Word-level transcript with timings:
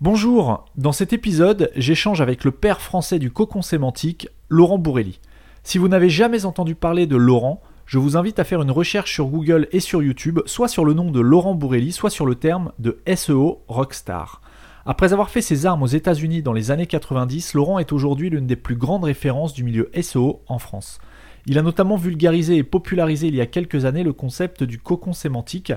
Bonjour, 0.00 0.64
dans 0.76 0.92
cet 0.92 1.12
épisode, 1.12 1.72
j'échange 1.74 2.20
avec 2.20 2.44
le 2.44 2.52
père 2.52 2.80
français 2.80 3.18
du 3.18 3.32
cocon 3.32 3.62
sémantique, 3.62 4.28
Laurent 4.48 4.78
Bourrelli. 4.78 5.18
Si 5.64 5.76
vous 5.76 5.88
n'avez 5.88 6.08
jamais 6.08 6.44
entendu 6.44 6.76
parler 6.76 7.08
de 7.08 7.16
Laurent, 7.16 7.60
je 7.84 7.98
vous 7.98 8.16
invite 8.16 8.38
à 8.38 8.44
faire 8.44 8.62
une 8.62 8.70
recherche 8.70 9.12
sur 9.12 9.26
Google 9.26 9.66
et 9.72 9.80
sur 9.80 10.00
YouTube, 10.00 10.38
soit 10.46 10.68
sur 10.68 10.84
le 10.84 10.94
nom 10.94 11.10
de 11.10 11.18
Laurent 11.18 11.56
Bourrelli, 11.56 11.90
soit 11.90 12.10
sur 12.10 12.26
le 12.26 12.36
terme 12.36 12.70
de 12.78 13.00
SEO 13.12 13.64
Rockstar. 13.66 14.40
Après 14.86 15.12
avoir 15.12 15.30
fait 15.30 15.42
ses 15.42 15.66
armes 15.66 15.82
aux 15.82 15.88
États-Unis 15.88 16.42
dans 16.42 16.52
les 16.52 16.70
années 16.70 16.86
90, 16.86 17.54
Laurent 17.54 17.80
est 17.80 17.90
aujourd'hui 17.90 18.30
l'une 18.30 18.46
des 18.46 18.54
plus 18.54 18.76
grandes 18.76 19.02
références 19.02 19.52
du 19.52 19.64
milieu 19.64 19.90
SEO 20.00 20.42
en 20.46 20.60
France. 20.60 21.00
Il 21.46 21.58
a 21.58 21.62
notamment 21.62 21.96
vulgarisé 21.96 22.56
et 22.56 22.62
popularisé 22.62 23.26
il 23.26 23.34
y 23.34 23.40
a 23.40 23.46
quelques 23.46 23.84
années 23.84 24.04
le 24.04 24.12
concept 24.12 24.62
du 24.62 24.78
cocon 24.78 25.12
sémantique, 25.12 25.72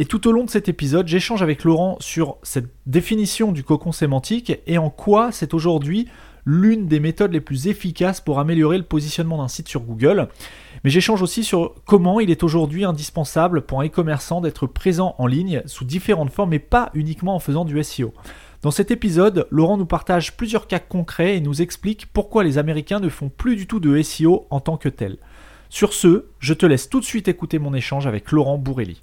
et 0.00 0.06
tout 0.06 0.26
au 0.26 0.32
long 0.32 0.44
de 0.44 0.50
cet 0.50 0.70
épisode, 0.70 1.08
j'échange 1.08 1.42
avec 1.42 1.62
Laurent 1.62 1.98
sur 2.00 2.38
cette 2.42 2.70
définition 2.86 3.52
du 3.52 3.62
cocon 3.62 3.92
sémantique 3.92 4.58
et 4.66 4.78
en 4.78 4.88
quoi 4.88 5.30
c'est 5.30 5.52
aujourd'hui 5.52 6.08
l'une 6.46 6.86
des 6.86 7.00
méthodes 7.00 7.34
les 7.34 7.42
plus 7.42 7.66
efficaces 7.66 8.22
pour 8.22 8.38
améliorer 8.38 8.78
le 8.78 8.84
positionnement 8.84 9.36
d'un 9.36 9.48
site 9.48 9.68
sur 9.68 9.82
Google. 9.82 10.28
Mais 10.84 10.88
j'échange 10.88 11.20
aussi 11.20 11.44
sur 11.44 11.74
comment 11.84 12.18
il 12.18 12.30
est 12.30 12.42
aujourd'hui 12.42 12.86
indispensable 12.86 13.60
pour 13.60 13.82
un 13.82 13.88
e-commerçant 13.88 14.40
d'être 14.40 14.66
présent 14.66 15.16
en 15.18 15.26
ligne 15.26 15.60
sous 15.66 15.84
différentes 15.84 16.32
formes 16.32 16.54
et 16.54 16.60
pas 16.60 16.88
uniquement 16.94 17.34
en 17.34 17.38
faisant 17.38 17.66
du 17.66 17.84
SEO. 17.84 18.14
Dans 18.62 18.70
cet 18.70 18.90
épisode, 18.90 19.48
Laurent 19.50 19.76
nous 19.76 19.84
partage 19.84 20.34
plusieurs 20.34 20.66
cas 20.66 20.78
concrets 20.78 21.36
et 21.36 21.42
nous 21.42 21.60
explique 21.60 22.06
pourquoi 22.10 22.42
les 22.42 22.56
Américains 22.56 23.00
ne 23.00 23.10
font 23.10 23.28
plus 23.28 23.54
du 23.54 23.66
tout 23.66 23.80
de 23.80 24.00
SEO 24.00 24.46
en 24.48 24.60
tant 24.60 24.78
que 24.78 24.88
tel. 24.88 25.18
Sur 25.68 25.92
ce, 25.92 26.24
je 26.38 26.54
te 26.54 26.64
laisse 26.64 26.88
tout 26.88 27.00
de 27.00 27.04
suite 27.04 27.28
écouter 27.28 27.58
mon 27.58 27.74
échange 27.74 28.06
avec 28.06 28.32
Laurent 28.32 28.56
Bourrelli. 28.56 29.02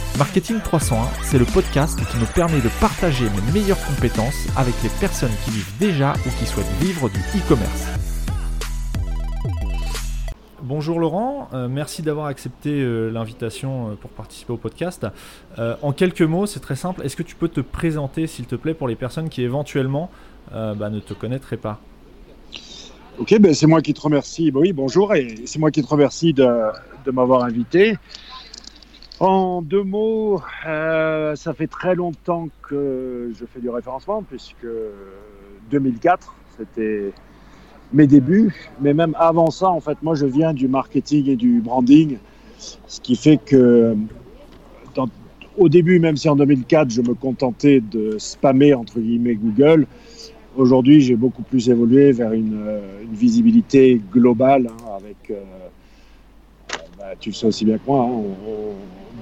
Marketing 0.17 0.59
301, 0.59 1.07
c'est 1.23 1.39
le 1.39 1.45
podcast 1.45 1.97
qui 2.11 2.17
me 2.17 2.25
permet 2.25 2.59
de 2.59 2.69
partager 2.81 3.25
mes 3.29 3.59
meilleures 3.59 3.83
compétences 3.85 4.45
avec 4.57 4.75
les 4.83 4.89
personnes 4.99 5.31
qui 5.45 5.51
vivent 5.51 5.73
déjà 5.79 6.13
ou 6.25 6.29
qui 6.37 6.45
souhaitent 6.45 6.65
vivre 6.81 7.09
du 7.09 7.19
e-commerce. 7.19 7.87
Bonjour 10.61 10.99
Laurent, 10.99 11.49
euh, 11.53 11.67
merci 11.69 12.01
d'avoir 12.01 12.27
accepté 12.27 12.69
euh, 12.71 13.09
l'invitation 13.09 13.89
euh, 13.89 13.93
pour 13.95 14.09
participer 14.11 14.51
au 14.51 14.57
podcast. 14.57 15.07
en 15.57 15.91
quelques 15.93 16.21
mots, 16.21 16.45
c'est 16.45 16.59
très 16.59 16.75
simple, 16.75 17.03
est-ce 17.03 17.15
que 17.15 17.23
tu 17.23 17.35
peux 17.35 17.49
te 17.49 17.61
présenter 17.61 18.27
s'il 18.27 18.45
te 18.45 18.55
plaît 18.55 18.73
pour 18.73 18.89
les 18.89 18.95
personnes 18.95 19.29
qui 19.29 19.41
éventuellement 19.43 20.11
bah, 20.51 20.89
ne 20.89 20.99
te 20.99 21.13
connaîtraient 21.13 21.57
pas? 21.57 21.79
Ok, 23.17 23.37
ben 23.39 23.53
c'est 23.53 23.67
moi 23.67 23.81
qui 23.81 23.93
te 23.93 24.01
remercie. 24.01 24.51
oui, 24.53 24.73
bonjour, 24.73 25.13
et 25.15 25.35
c'est 25.45 25.59
moi 25.59 25.71
qui 25.71 25.81
te 25.81 25.87
remercie 25.87 26.33
de, 26.33 26.47
de 27.05 27.11
m'avoir 27.11 27.43
invité. 27.43 27.97
En 29.21 29.61
deux 29.61 29.83
mots, 29.83 30.41
euh, 30.65 31.35
ça 31.35 31.53
fait 31.53 31.67
très 31.67 31.93
longtemps 31.93 32.49
que 32.67 33.31
je 33.39 33.45
fais 33.45 33.59
du 33.59 33.69
référencement, 33.69 34.23
puisque 34.23 34.65
2004, 35.69 36.33
c'était 36.57 37.11
mes 37.93 38.07
débuts. 38.07 38.71
Mais 38.81 38.95
même 38.95 39.15
avant 39.19 39.51
ça, 39.51 39.69
en 39.69 39.79
fait, 39.79 40.01
moi, 40.01 40.15
je 40.15 40.25
viens 40.25 40.55
du 40.55 40.67
marketing 40.67 41.29
et 41.29 41.35
du 41.35 41.61
branding, 41.61 42.17
ce 42.57 42.99
qui 42.99 43.15
fait 43.15 43.37
que 43.37 43.95
au 45.55 45.69
début, 45.69 45.99
même 45.99 46.17
si 46.17 46.27
en 46.27 46.35
2004, 46.35 46.89
je 46.89 47.03
me 47.03 47.13
contentais 47.13 47.79
de 47.79 48.17
spammer, 48.17 48.73
entre 48.73 48.99
guillemets, 48.99 49.35
Google, 49.35 49.85
aujourd'hui, 50.55 50.99
j'ai 50.99 51.15
beaucoup 51.15 51.43
plus 51.43 51.69
évolué 51.69 52.11
vers 52.11 52.33
une, 52.33 52.59
euh, 52.59 52.79
visibilité 53.11 54.01
globale, 54.11 54.65
hein, 54.67 54.93
avec... 54.97 55.29
Euh, 55.29 55.43
bah, 57.01 57.15
tu 57.19 57.29
le 57.29 57.35
sais 57.35 57.47
aussi 57.47 57.65
bien 57.65 57.79
que 57.79 57.87
moi, 57.87 58.07
hein, 58.07 58.21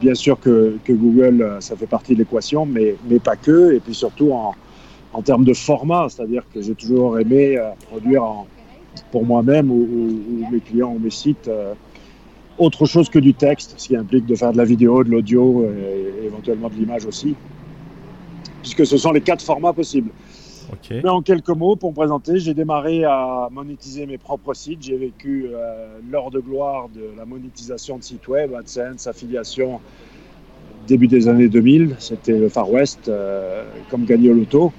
bien 0.01 0.13
sûr 0.13 0.37
que, 0.37 0.77
Google, 0.89 1.41
euh, 1.41 1.61
ça 1.61 1.77
fait 1.77 1.87
partie 1.87 2.13
de 2.13 2.19
l'équation, 2.19 2.65
mais, 2.65 2.95
mais 3.09 3.19
pas 3.19 3.37
que. 3.37 3.73
Et 3.73 3.79
puis 3.79 3.93
surtout 3.93 4.33
en, 4.33 4.53
en 5.13 5.21
termes 5.21 5.45
de 5.45 5.53
format, 5.53 6.07
c'est-à-dire 6.09 6.43
que 6.53 6.61
j'ai 6.61 6.75
toujours 6.75 7.19
aimé 7.19 7.57
euh, 7.57 7.69
produire 7.89 8.23
pour 9.11 9.25
moi-même 9.25 9.71
ou, 9.71 10.45
mes 10.51 10.59
clients 10.59 10.93
ou 10.93 10.99
mes 10.99 11.09
sites 11.09 11.47
euh, 11.47 11.73
autre 12.57 12.85
chose 12.85 13.07
que 13.07 13.19
du 13.19 13.33
texte, 13.33 13.75
ce 13.77 13.87
qui 13.87 13.95
implique 13.95 14.25
de 14.25 14.35
faire 14.35 14.51
de 14.51 14.57
la 14.57 14.65
vidéo, 14.65 15.05
de 15.05 15.11
l'audio 15.11 15.63
et, 15.63 16.25
éventuellement 16.25 16.67
de 16.67 16.75
l'image 16.75 17.05
aussi, 17.05 17.33
puisque 18.61 18.85
ce 18.85 18.97
sont 18.97 19.13
les 19.13 19.21
quatre 19.21 19.41
formats 19.41 19.71
possibles. 19.71 20.09
Mais 20.91 21.09
en 21.09 21.21
quelques 21.21 21.49
mots, 21.49 21.75
pour 21.75 21.91
me 21.91 21.95
présenter, 21.95 22.39
j'ai 22.39 22.53
démarré 22.53 23.03
à 23.03 23.47
monétiser 23.51 24.05
mes 24.05 24.17
propres 24.17 24.53
sites. 24.53 24.81
J'ai 24.81 24.97
vécu 24.97 25.47
l'heure 26.09 26.31
de 26.31 26.39
gloire 26.39 26.89
de 26.89 27.17
la 27.17 27.25
monétisation 27.25 27.97
de 27.97 28.03
sites 28.03 28.27
web, 28.27 28.53
AdSense, 28.53 29.07
affiliation, 29.07 29.79
début 30.87 31.07
des 31.07 31.27
années 31.27 31.47
2000. 31.47 31.95
C'était 31.99 32.37
le 32.37 32.49
Far 32.49 32.69
West, 32.71 33.07
euh, 33.07 33.63
comme 33.89 34.05
gagner 34.05 34.29
au 34.31 34.33
loto. 34.33 34.71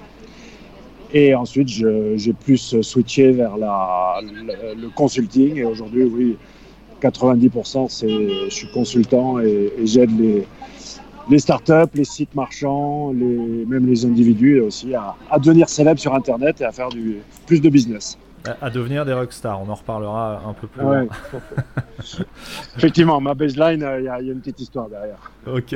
Et 1.13 1.35
ensuite, 1.35 1.67
j'ai 1.67 2.33
plus 2.33 2.81
switché 2.81 3.31
vers 3.31 3.57
le, 3.57 4.89
consulting. 4.95 5.57
Et 5.57 5.65
aujourd'hui, 5.65 6.03
oui, 6.03 6.37
90%, 7.01 7.89
c'est, 7.89 8.07
je 8.07 8.49
suis 8.49 8.67
consultant 8.71 9.39
et 9.39 9.71
j'aide 9.83 10.17
les, 10.17 10.45
les 11.31 11.39
startups, 11.39 11.93
les 11.95 12.03
sites 12.03 12.35
marchands, 12.35 13.11
les, 13.13 13.65
même 13.65 13.87
les 13.87 14.05
individus 14.05 14.59
aussi 14.59 14.93
à, 14.93 15.15
devenir 15.39 15.69
célèbres 15.69 15.99
sur 15.99 16.13
Internet 16.13 16.59
et 16.59 16.65
à 16.65 16.73
faire 16.73 16.89
du, 16.89 17.19
plus 17.47 17.61
de 17.61 17.69
business. 17.69 18.17
À, 18.61 18.69
devenir 18.69 19.05
des 19.05 19.13
rockstars, 19.13 19.61
on 19.61 19.69
en 19.69 19.75
reparlera 19.75 20.41
un 20.45 20.53
peu 20.53 20.67
plus. 20.67 20.83
Ouais. 20.83 21.07
Effectivement, 22.77 23.21
ma 23.21 23.33
baseline, 23.33 23.83
euh, 23.83 23.99
il 23.99 24.05
y, 24.05 24.09
a 24.09 24.19
une 24.19 24.39
petite 24.39 24.59
histoire 24.59 24.89
derrière. 24.89 25.31
Ok. 25.45 25.75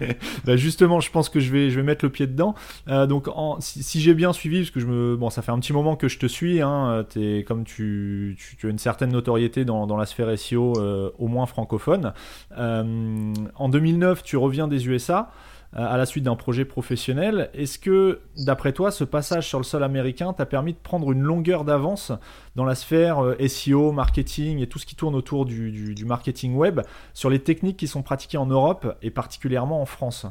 bah 0.44 0.56
justement, 0.56 1.00
je 1.00 1.10
pense 1.10 1.28
que 1.28 1.40
je 1.40 1.50
vais, 1.50 1.70
je 1.70 1.76
vais 1.76 1.82
mettre 1.82 2.04
le 2.04 2.10
pied 2.10 2.26
dedans. 2.26 2.54
Euh, 2.88 3.06
donc, 3.06 3.28
en, 3.28 3.58
si, 3.60 4.00
j'ai 4.00 4.14
bien 4.14 4.32
suivi, 4.32 4.60
parce 4.60 4.70
que 4.70 4.80
je 4.80 4.86
me, 4.86 5.16
bon, 5.16 5.30
ça 5.30 5.42
fait 5.42 5.52
un 5.52 5.58
petit 5.58 5.72
moment 5.72 5.96
que 5.96 6.08
je 6.08 6.18
te 6.18 6.26
suis. 6.26 6.60
Hein, 6.60 7.04
es, 7.16 7.44
comme 7.44 7.64
tu, 7.64 8.36
tu, 8.58 8.66
as 8.66 8.70
une 8.70 8.78
certaine 8.78 9.12
notoriété 9.12 9.64
dans, 9.64 9.86
dans 9.86 9.96
la 9.96 10.06
sphère 10.06 10.36
SEO, 10.38 10.74
euh, 10.78 11.10
au 11.18 11.28
moins 11.28 11.46
francophone. 11.46 12.12
en 12.56 13.68
2009, 13.68 14.22
tu 14.22 14.36
reviens 14.36 14.68
des 14.68 14.88
USA. 14.88 15.30
Euh, 15.76 15.92
à 15.92 15.96
la 15.96 16.06
suite 16.06 16.22
d'un 16.22 16.36
projet 16.36 16.64
professionnel. 16.64 17.50
Est-ce 17.52 17.80
que, 17.80 18.20
d'après 18.38 18.72
toi, 18.72 18.92
ce 18.92 19.02
passage 19.02 19.48
sur 19.48 19.58
le 19.58 19.64
sol 19.64 19.82
américain 19.82 20.32
t'a 20.32 20.46
permis 20.46 20.72
de 20.72 20.78
prendre 20.78 21.10
une 21.10 21.22
longueur 21.22 21.64
d'avance 21.64 22.12
dans 22.54 22.64
la 22.64 22.76
sphère 22.76 23.24
euh, 23.24 23.48
SEO, 23.48 23.90
marketing 23.90 24.60
et 24.60 24.68
tout 24.68 24.78
ce 24.78 24.86
qui 24.86 24.94
tourne 24.94 25.16
autour 25.16 25.46
du, 25.46 25.96
marketing 26.06 26.54
web 26.54 26.80
sur 27.12 27.28
les 27.28 27.40
techniques 27.40 27.76
qui 27.76 27.88
sont 27.88 28.02
pratiquées 28.02 28.38
en 28.38 28.46
Europe 28.46 28.96
et 29.02 29.10
particulièrement 29.10 29.82
en 29.82 29.84
France? 29.84 30.26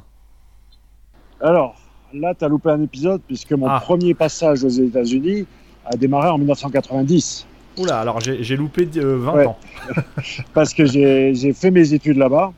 Alors, 1.41 1.75
là, 2.13 2.33
tu 2.33 2.45
as 2.45 2.47
loupé 2.47 2.69
un 2.69 2.81
épisode 2.81 3.21
puisque 3.27 3.51
mon 3.51 3.67
ah. 3.67 3.81
premier 3.81 4.13
passage 4.13 4.63
aux 4.63 4.69
États-Unis 4.69 5.45
a 5.85 5.97
démarré 5.97 6.29
en 6.29 6.37
1990. 6.37 7.47
Oula, 7.79 7.99
alors 7.99 8.21
j'ai 8.21 8.55
loupé 8.55 8.85
20 8.85 9.01
euh, 9.01 9.45
ans. 9.47 9.57
Parce 10.53 10.73
que 10.73 10.85
j'ai 10.85 11.53
fait 11.53 11.71
mes 11.71 11.93
études 11.93 12.17
là-bas. 12.17 12.53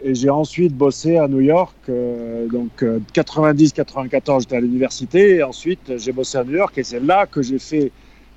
Et 0.00 0.14
j'ai 0.14 0.30
ensuite 0.30 0.74
bossé 0.74 1.16
à 1.16 1.26
New 1.26 1.40
York. 1.40 1.74
Euh, 1.88 2.46
donc 2.48 2.84
90-94, 3.14 4.36
euh, 4.36 4.40
j'étais 4.40 4.56
à 4.56 4.60
l'université. 4.60 5.36
Et 5.36 5.42
ensuite, 5.42 5.96
j'ai 5.96 6.12
bossé 6.12 6.38
à 6.38 6.44
New 6.44 6.56
York. 6.56 6.76
Et 6.78 6.84
c'est 6.84 7.00
là 7.00 7.26
que 7.26 7.42
j'ai 7.42 7.58
fait 7.58 7.90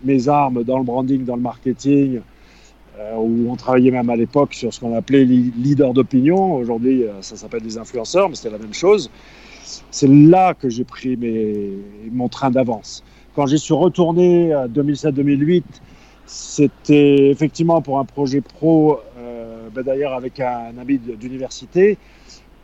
mes 0.03 0.27
armes 0.27 0.63
dans 0.63 0.79
le 0.79 0.83
branding, 0.83 1.23
dans 1.23 1.35
le 1.35 1.41
marketing, 1.41 2.21
euh, 2.99 3.15
où 3.15 3.51
on 3.51 3.55
travaillait 3.55 3.91
même 3.91 4.09
à 4.09 4.15
l'époque 4.15 4.55
sur 4.55 4.73
ce 4.73 4.79
qu'on 4.79 4.95
appelait 4.95 5.23
leader 5.23 5.93
d'opinion. 5.93 6.55
Aujourd'hui, 6.55 7.03
ça 7.21 7.35
s'appelle 7.35 7.61
des 7.61 7.77
influenceurs, 7.77 8.29
mais 8.29 8.35
c'était 8.35 8.49
la 8.49 8.57
même 8.57 8.73
chose. 8.73 9.11
C'est 9.91 10.09
là 10.09 10.55
que 10.55 10.69
j'ai 10.69 10.83
pris 10.83 11.15
mes, 11.15 11.69
mon 12.11 12.27
train 12.27 12.49
d'avance. 12.49 13.03
Quand 13.35 13.45
j'y 13.45 13.59
suis 13.59 13.75
retourné 13.75 14.51
à 14.51 14.67
2007-2008, 14.67 15.63
c'était 16.25 17.29
effectivement 17.29 17.81
pour 17.81 17.99
un 17.99 18.05
projet 18.05 18.41
pro 18.41 18.99
ben 19.73 19.83
d'ailleurs 19.83 20.13
avec 20.13 20.39
un, 20.39 20.77
ami 20.79 20.97
d'université. 20.97 21.97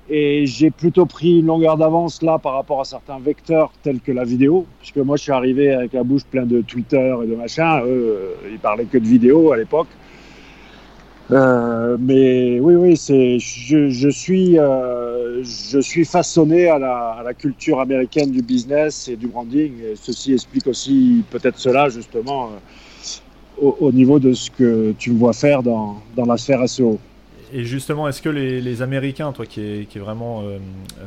Et 0.10 0.46
j'ai 0.46 0.72
plutôt 0.72 1.06
pris 1.06 1.40
une 1.40 1.48
longueur 1.48 1.76
d'avance 1.76 2.22
là 2.22 2.40
par 2.40 2.54
rapport 2.54 2.80
à 2.80 2.86
certains 2.86 3.20
vecteurs 3.20 3.74
tels 3.84 4.00
que 4.00 4.14
la 4.14 4.24
vidéo, 4.24 4.66
puisque 4.80 4.98
moi 4.98 5.18
je 5.18 5.24
suis 5.24 5.34
arrivé 5.34 5.74
avec 5.74 5.92
la 5.92 6.04
bouche 6.04 6.24
pleine 6.24 6.48
de 6.48 6.62
Twitter 6.62 7.14
et 7.24 7.28
de 7.28 7.36
machin. 7.36 7.82
Eux, 7.86 8.36
ils 8.50 8.60
parlaient 8.60 8.86
que 8.86 8.98
de 8.98 9.06
vidéo 9.06 9.52
à 9.52 9.58
l'époque. 9.58 9.90
Euh, 11.32 11.98
mais 12.00 12.60
oui, 12.62 12.76
oui, 12.76 12.96
c'est, 12.96 13.38
je, 13.40 14.10
suis, 14.10 14.58
euh, 14.58 15.44
je 15.44 15.80
suis 15.80 16.06
façonné 16.06 16.70
à 16.70 16.80
la, 16.80 17.34
culture 17.34 17.82
américaine 17.82 18.32
du 18.32 18.42
business 18.42 19.10
et 19.10 19.18
du 19.18 19.28
branding. 19.28 19.74
Et 19.82 19.96
ceci 19.96 20.34
explique 20.34 20.68
aussi 20.68 21.24
peut-être 21.30 21.58
cela 21.58 21.90
justement 21.90 22.46
euh, 22.46 22.50
au, 23.62 23.78
au, 23.80 23.92
niveau 23.92 24.20
de 24.20 24.34
ce 24.34 24.50
que 24.52 24.94
tu 24.98 25.12
me 25.12 25.20
vois 25.20 25.34
faire 25.34 25.64
dans, 25.64 26.02
dans 26.16 26.26
la 26.26 26.38
sphère 26.38 26.68
SEO. 26.68 27.00
Et 27.54 27.64
justement, 27.64 28.10
est-ce 28.10 28.22
que 28.22 28.30
les, 28.30 28.60
les, 28.60 28.82
Américains, 28.82 29.32
toi 29.32 29.46
qui 29.46 29.62
es, 29.62 29.86
qui 29.86 29.98
est 29.98 30.02
vraiment 30.02 30.42
euh, 30.44 30.58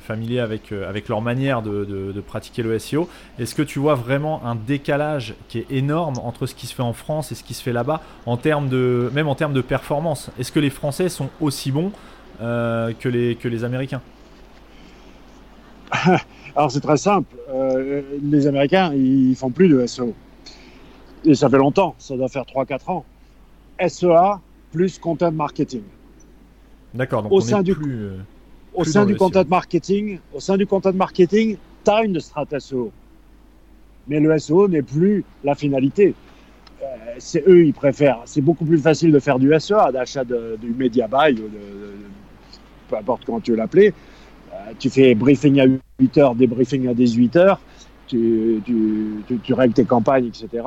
familier 0.00 0.40
avec, 0.40 0.72
euh, 0.72 0.88
avec 0.88 1.08
leur 1.08 1.20
manière 1.20 1.60
de, 1.60 1.84
de, 1.84 2.12
de, 2.12 2.20
pratiquer 2.20 2.62
le 2.62 2.78
SEO, 2.78 3.08
est-ce 3.38 3.54
que 3.54 3.60
tu 3.62 3.78
vois 3.78 3.94
vraiment 3.94 4.42
un 4.46 4.54
décalage 4.54 5.34
qui 5.48 5.58
est 5.58 5.66
énorme 5.70 6.14
entre 6.22 6.46
ce 6.46 6.54
qui 6.54 6.66
se 6.66 6.74
fait 6.74 6.82
en 6.82 6.94
France 6.94 7.30
et 7.30 7.34
ce 7.34 7.44
qui 7.44 7.52
se 7.52 7.62
fait 7.62 7.74
là-bas, 7.74 8.00
en 8.24 8.38
termes 8.38 8.70
de, 8.70 9.10
même 9.12 9.28
en 9.28 9.34
termes 9.34 9.52
de 9.52 9.60
performance? 9.60 10.30
Est-ce 10.38 10.50
que 10.50 10.60
les 10.60 10.70
Français 10.70 11.10
sont 11.10 11.28
aussi 11.42 11.72
bons 11.72 11.92
euh, 12.40 12.92
que, 12.98 13.10
les, 13.10 13.34
que 13.34 13.48
les 13.48 13.62
Américains? 13.62 14.00
Alors 16.56 16.70
c'est 16.70 16.80
très 16.80 16.96
simple. 16.96 17.36
Les 18.22 18.46
Américains, 18.46 18.92
ils 18.94 19.36
font 19.36 19.50
plus 19.50 19.68
de 19.68 19.86
SEO. 19.86 20.14
Et 21.24 21.34
ça 21.34 21.48
fait 21.48 21.58
longtemps, 21.58 21.94
ça 21.98 22.16
doit 22.16 22.28
faire 22.28 22.44
3-4 22.44 22.90
ans. 22.90 23.04
SEA 23.86 24.40
plus 24.72 24.98
content 24.98 25.30
marketing. 25.32 25.82
D'accord. 26.94 27.22
Donc 27.22 27.32
au 27.32 27.36
on 27.36 27.40
sein 27.40 27.60
est 27.60 27.64
du, 27.64 27.74
plus, 27.74 28.04
euh, 28.04 28.16
au 28.74 28.82
plus 28.82 28.92
sein 28.92 29.04
du 29.06 29.16
content 29.16 29.44
marketing, 29.48 30.18
au 30.34 30.40
sein 30.40 30.56
du 30.56 30.66
content 30.66 30.92
marketing, 30.92 31.56
tu 31.84 31.90
as 31.90 32.04
une 32.04 32.18
strate 32.20 32.58
SEO. 32.58 32.90
Mais 34.08 34.18
le 34.20 34.38
SEO 34.38 34.68
n'est 34.68 34.82
plus 34.82 35.24
la 35.44 35.54
finalité. 35.54 36.14
Euh, 36.82 36.86
c'est 37.18 37.46
eux, 37.46 37.66
ils 37.66 37.74
préfèrent. 37.74 38.22
C'est 38.24 38.40
beaucoup 38.40 38.64
plus 38.64 38.78
facile 38.78 39.12
de 39.12 39.18
faire 39.18 39.38
du 39.38 39.52
SEA, 39.60 39.92
d'achat 39.92 40.24
du 40.24 40.68
media 40.76 41.06
buy, 41.06 41.32
ou 41.32 41.36
de, 41.36 41.42
de- 41.42 41.48
peu 42.88 42.96
importe 42.96 43.24
comment 43.24 43.40
tu 43.40 43.50
veux 43.52 43.56
l'appeler. 43.58 43.92
Euh, 44.52 44.72
tu 44.78 44.88
fais 44.90 45.14
briefing 45.14 45.60
à 45.60 45.66
8 46.00 46.18
heures, 46.18 46.34
débriefing 46.34 46.88
à 46.88 46.94
18 46.94 47.36
heures, 47.36 47.60
tu, 48.06 48.60
tu, 48.64 49.22
tu, 49.28 49.38
tu 49.38 49.52
règles 49.54 49.74
tes 49.74 49.84
campagnes, 49.84 50.26
etc. 50.26 50.64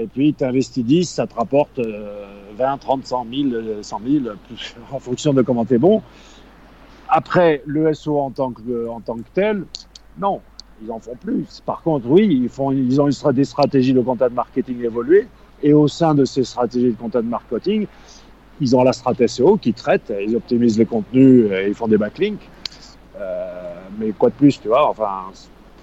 Et 0.00 0.06
puis, 0.06 0.32
tu 0.32 0.44
investis 0.44 0.84
10, 0.84 1.10
ça 1.10 1.26
te 1.26 1.34
rapporte 1.34 1.80
euh, 1.80 2.24
20, 2.56 2.78
30, 2.78 3.04
100 3.04 3.26
000, 3.34 3.48
euh, 3.52 3.82
100 3.82 4.00
000, 4.06 4.24
plus- 4.46 4.76
en 4.92 5.00
fonction 5.00 5.34
de 5.34 5.42
comment 5.42 5.64
tu 5.64 5.74
es 5.74 5.78
bon. 5.78 6.00
Après, 7.08 7.62
le 7.66 7.92
SEO 7.92 8.20
en 8.20 8.30
tant 8.30 8.52
que, 8.52 8.86
en 8.88 9.00
tant 9.00 9.16
que 9.16 9.28
tel, 9.34 9.64
non, 10.18 10.40
ils 10.80 10.92
en 10.92 11.00
font 11.00 11.16
plus. 11.16 11.60
Par 11.66 11.82
contre, 11.82 12.06
oui, 12.08 12.28
ils, 12.42 12.48
font, 12.48 12.70
ils 12.70 13.00
ont 13.00 13.08
une 13.08 13.32
des 13.32 13.44
stratégies 13.44 13.92
de 13.92 14.00
content 14.00 14.30
marketing 14.30 14.84
évoluées. 14.84 15.26
Et 15.64 15.72
au 15.72 15.88
sein 15.88 16.14
de 16.14 16.24
ces 16.24 16.44
stratégies 16.44 16.92
de 16.92 16.96
content 16.96 17.22
marketing, 17.24 17.88
ils 18.60 18.76
ont 18.76 18.84
la 18.84 18.92
stratégie 18.92 19.34
SEO 19.34 19.56
qui 19.56 19.72
traite, 19.72 20.12
ils 20.24 20.36
optimisent 20.36 20.78
les 20.78 20.86
contenus, 20.86 21.50
et 21.50 21.66
ils 21.66 21.74
font 21.74 21.88
des 21.88 21.98
backlinks. 21.98 22.48
Euh, 23.18 23.74
mais 23.98 24.12
quoi 24.12 24.28
de 24.28 24.34
plus, 24.34 24.60
tu 24.60 24.68
vois 24.68 24.88
Enfin, 24.88 25.24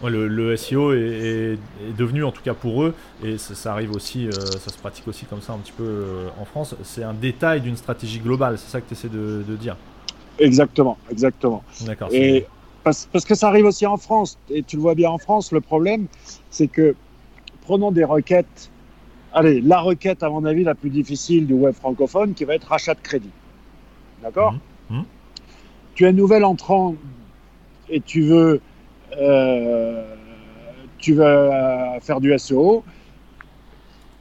Ouais, 0.01 0.09
le, 0.11 0.27
le 0.27 0.53
SEO 0.53 0.91
est, 0.93 0.97
est- 0.99 1.53
est 1.89 1.93
devenu, 1.97 2.23
en 2.25 2.31
tout 2.31 2.41
cas 2.41 2.53
pour 2.53 2.83
eux, 2.83 2.93
et 3.23 3.37
ça, 3.37 3.55
ça 3.55 3.71
arrive 3.71 3.93
aussi, 3.93 4.27
euh, 4.27 4.59
ça 4.59 4.71
se 4.71 4.77
pratique 4.77 5.07
aussi 5.07 5.25
comme 5.25 5.41
ça 5.41 5.53
un 5.53 5.59
petit 5.59 5.71
peu 5.71 5.83
euh, 5.83 6.27
en 6.37 6.45
France, 6.45 6.75
c'est 6.83 7.03
un 7.03 7.13
détail 7.13 7.61
d'une 7.61 7.77
stratégie 7.77 8.19
globale, 8.19 8.57
c'est 8.57 8.69
ça 8.69 8.81
que 8.81 8.87
tu 8.87 8.93
essaies 8.93 9.09
de, 9.09 9.43
de 9.47 9.55
dire? 9.55 9.77
exactement, 10.39 10.97
exactement. 11.09 11.63
D'accord. 11.81 12.09
Et 12.11 12.45
parce, 12.83 13.07
parce 13.11 13.25
que 13.25 13.35
ça 13.35 13.47
arrive 13.47 13.65
aussi 13.65 13.85
en 13.85 13.97
France, 13.97 14.37
et 14.49 14.63
tu 14.63 14.75
le 14.75 14.81
vois 14.81 14.95
bien 14.95 15.09
en 15.09 15.17
France, 15.17 15.51
le 15.51 15.61
problème, 15.61 16.07
c'est 16.49 16.67
que 16.67 16.95
prenons 17.61 17.91
des 17.91 18.03
requêtes. 18.03 18.71
Allez, 19.33 19.61
la 19.61 19.79
requête, 19.81 20.23
à 20.23 20.29
mon 20.29 20.45
avis, 20.45 20.63
la 20.63 20.75
plus 20.75 20.89
difficile 20.91 21.47
du 21.47 21.53
web 21.53 21.73
francophone, 21.75 22.33
qui 22.33 22.45
va 22.45 22.55
être 22.55 22.69
rachat 22.69 22.95
de 22.95 23.01
crédit. 23.01 23.31
D'accord? 24.23 24.55
Mhm. 24.89 24.97
Mhm. 24.97 25.05
Tu 25.95 26.05
es 26.05 26.13
nouvel 26.13 26.43
entrant 26.43 26.95
et 27.89 28.01
tu 28.01 28.21
veux, 28.21 28.61
tu 30.97 31.13
veux 31.13 31.23
euh, 31.23 31.99
faire 31.99 32.19
du 32.19 32.37
SEO. 32.37 32.83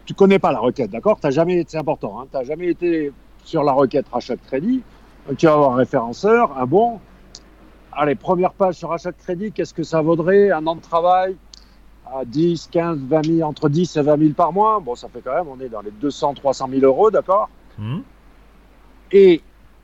Tu 0.04 0.14
connais 0.14 0.38
pas 0.38 0.52
la 0.52 0.58
requête, 0.58 0.90
d'accord? 0.90 1.18
T'as 1.20 1.30
jamais 1.30 1.64
c'est 1.66 1.78
important, 1.78 2.20
hein, 2.20 2.26
t'as 2.30 2.44
jamais 2.44 2.68
été 2.68 3.12
sur 3.44 3.64
la 3.64 3.72
requête 3.72 4.06
rachat 4.08 4.36
de 4.36 4.42
crédit. 4.42 4.82
Donc, 5.26 5.38
tu 5.38 5.46
vas 5.46 5.54
avoir 5.54 5.72
un 5.72 5.76
référenceur, 5.76 6.56
un 6.58 6.66
bon, 6.66 7.00
Allez, 7.96 8.16
première 8.16 8.52
page 8.52 8.74
sur 8.74 8.92
achat 8.92 9.12
de 9.12 9.16
crédit, 9.16 9.52
qu'est-ce 9.52 9.72
que 9.72 9.84
ça 9.84 10.02
vaudrait? 10.02 10.50
Un 10.50 10.66
an 10.66 10.74
de 10.74 10.80
travail 10.80 11.36
à 12.06 12.24
10, 12.24 12.68
15, 12.72 12.98
20 12.98 13.26
000, 13.26 13.48
entre 13.48 13.68
10 13.68 13.96
et 13.96 14.02
20 14.02 14.18
000 14.18 14.30
par 14.32 14.52
mois. 14.52 14.80
Bon, 14.80 14.96
ça 14.96 15.08
fait 15.08 15.20
quand 15.22 15.34
même, 15.34 15.48
on 15.48 15.60
est 15.60 15.68
dans 15.68 15.80
les 15.80 15.92
200, 15.92 16.34
300 16.34 16.68
000 16.70 16.84
euros, 16.84 17.10
d'accord? 17.10 17.48
Mhm. 17.78 18.02
Et 19.12 19.42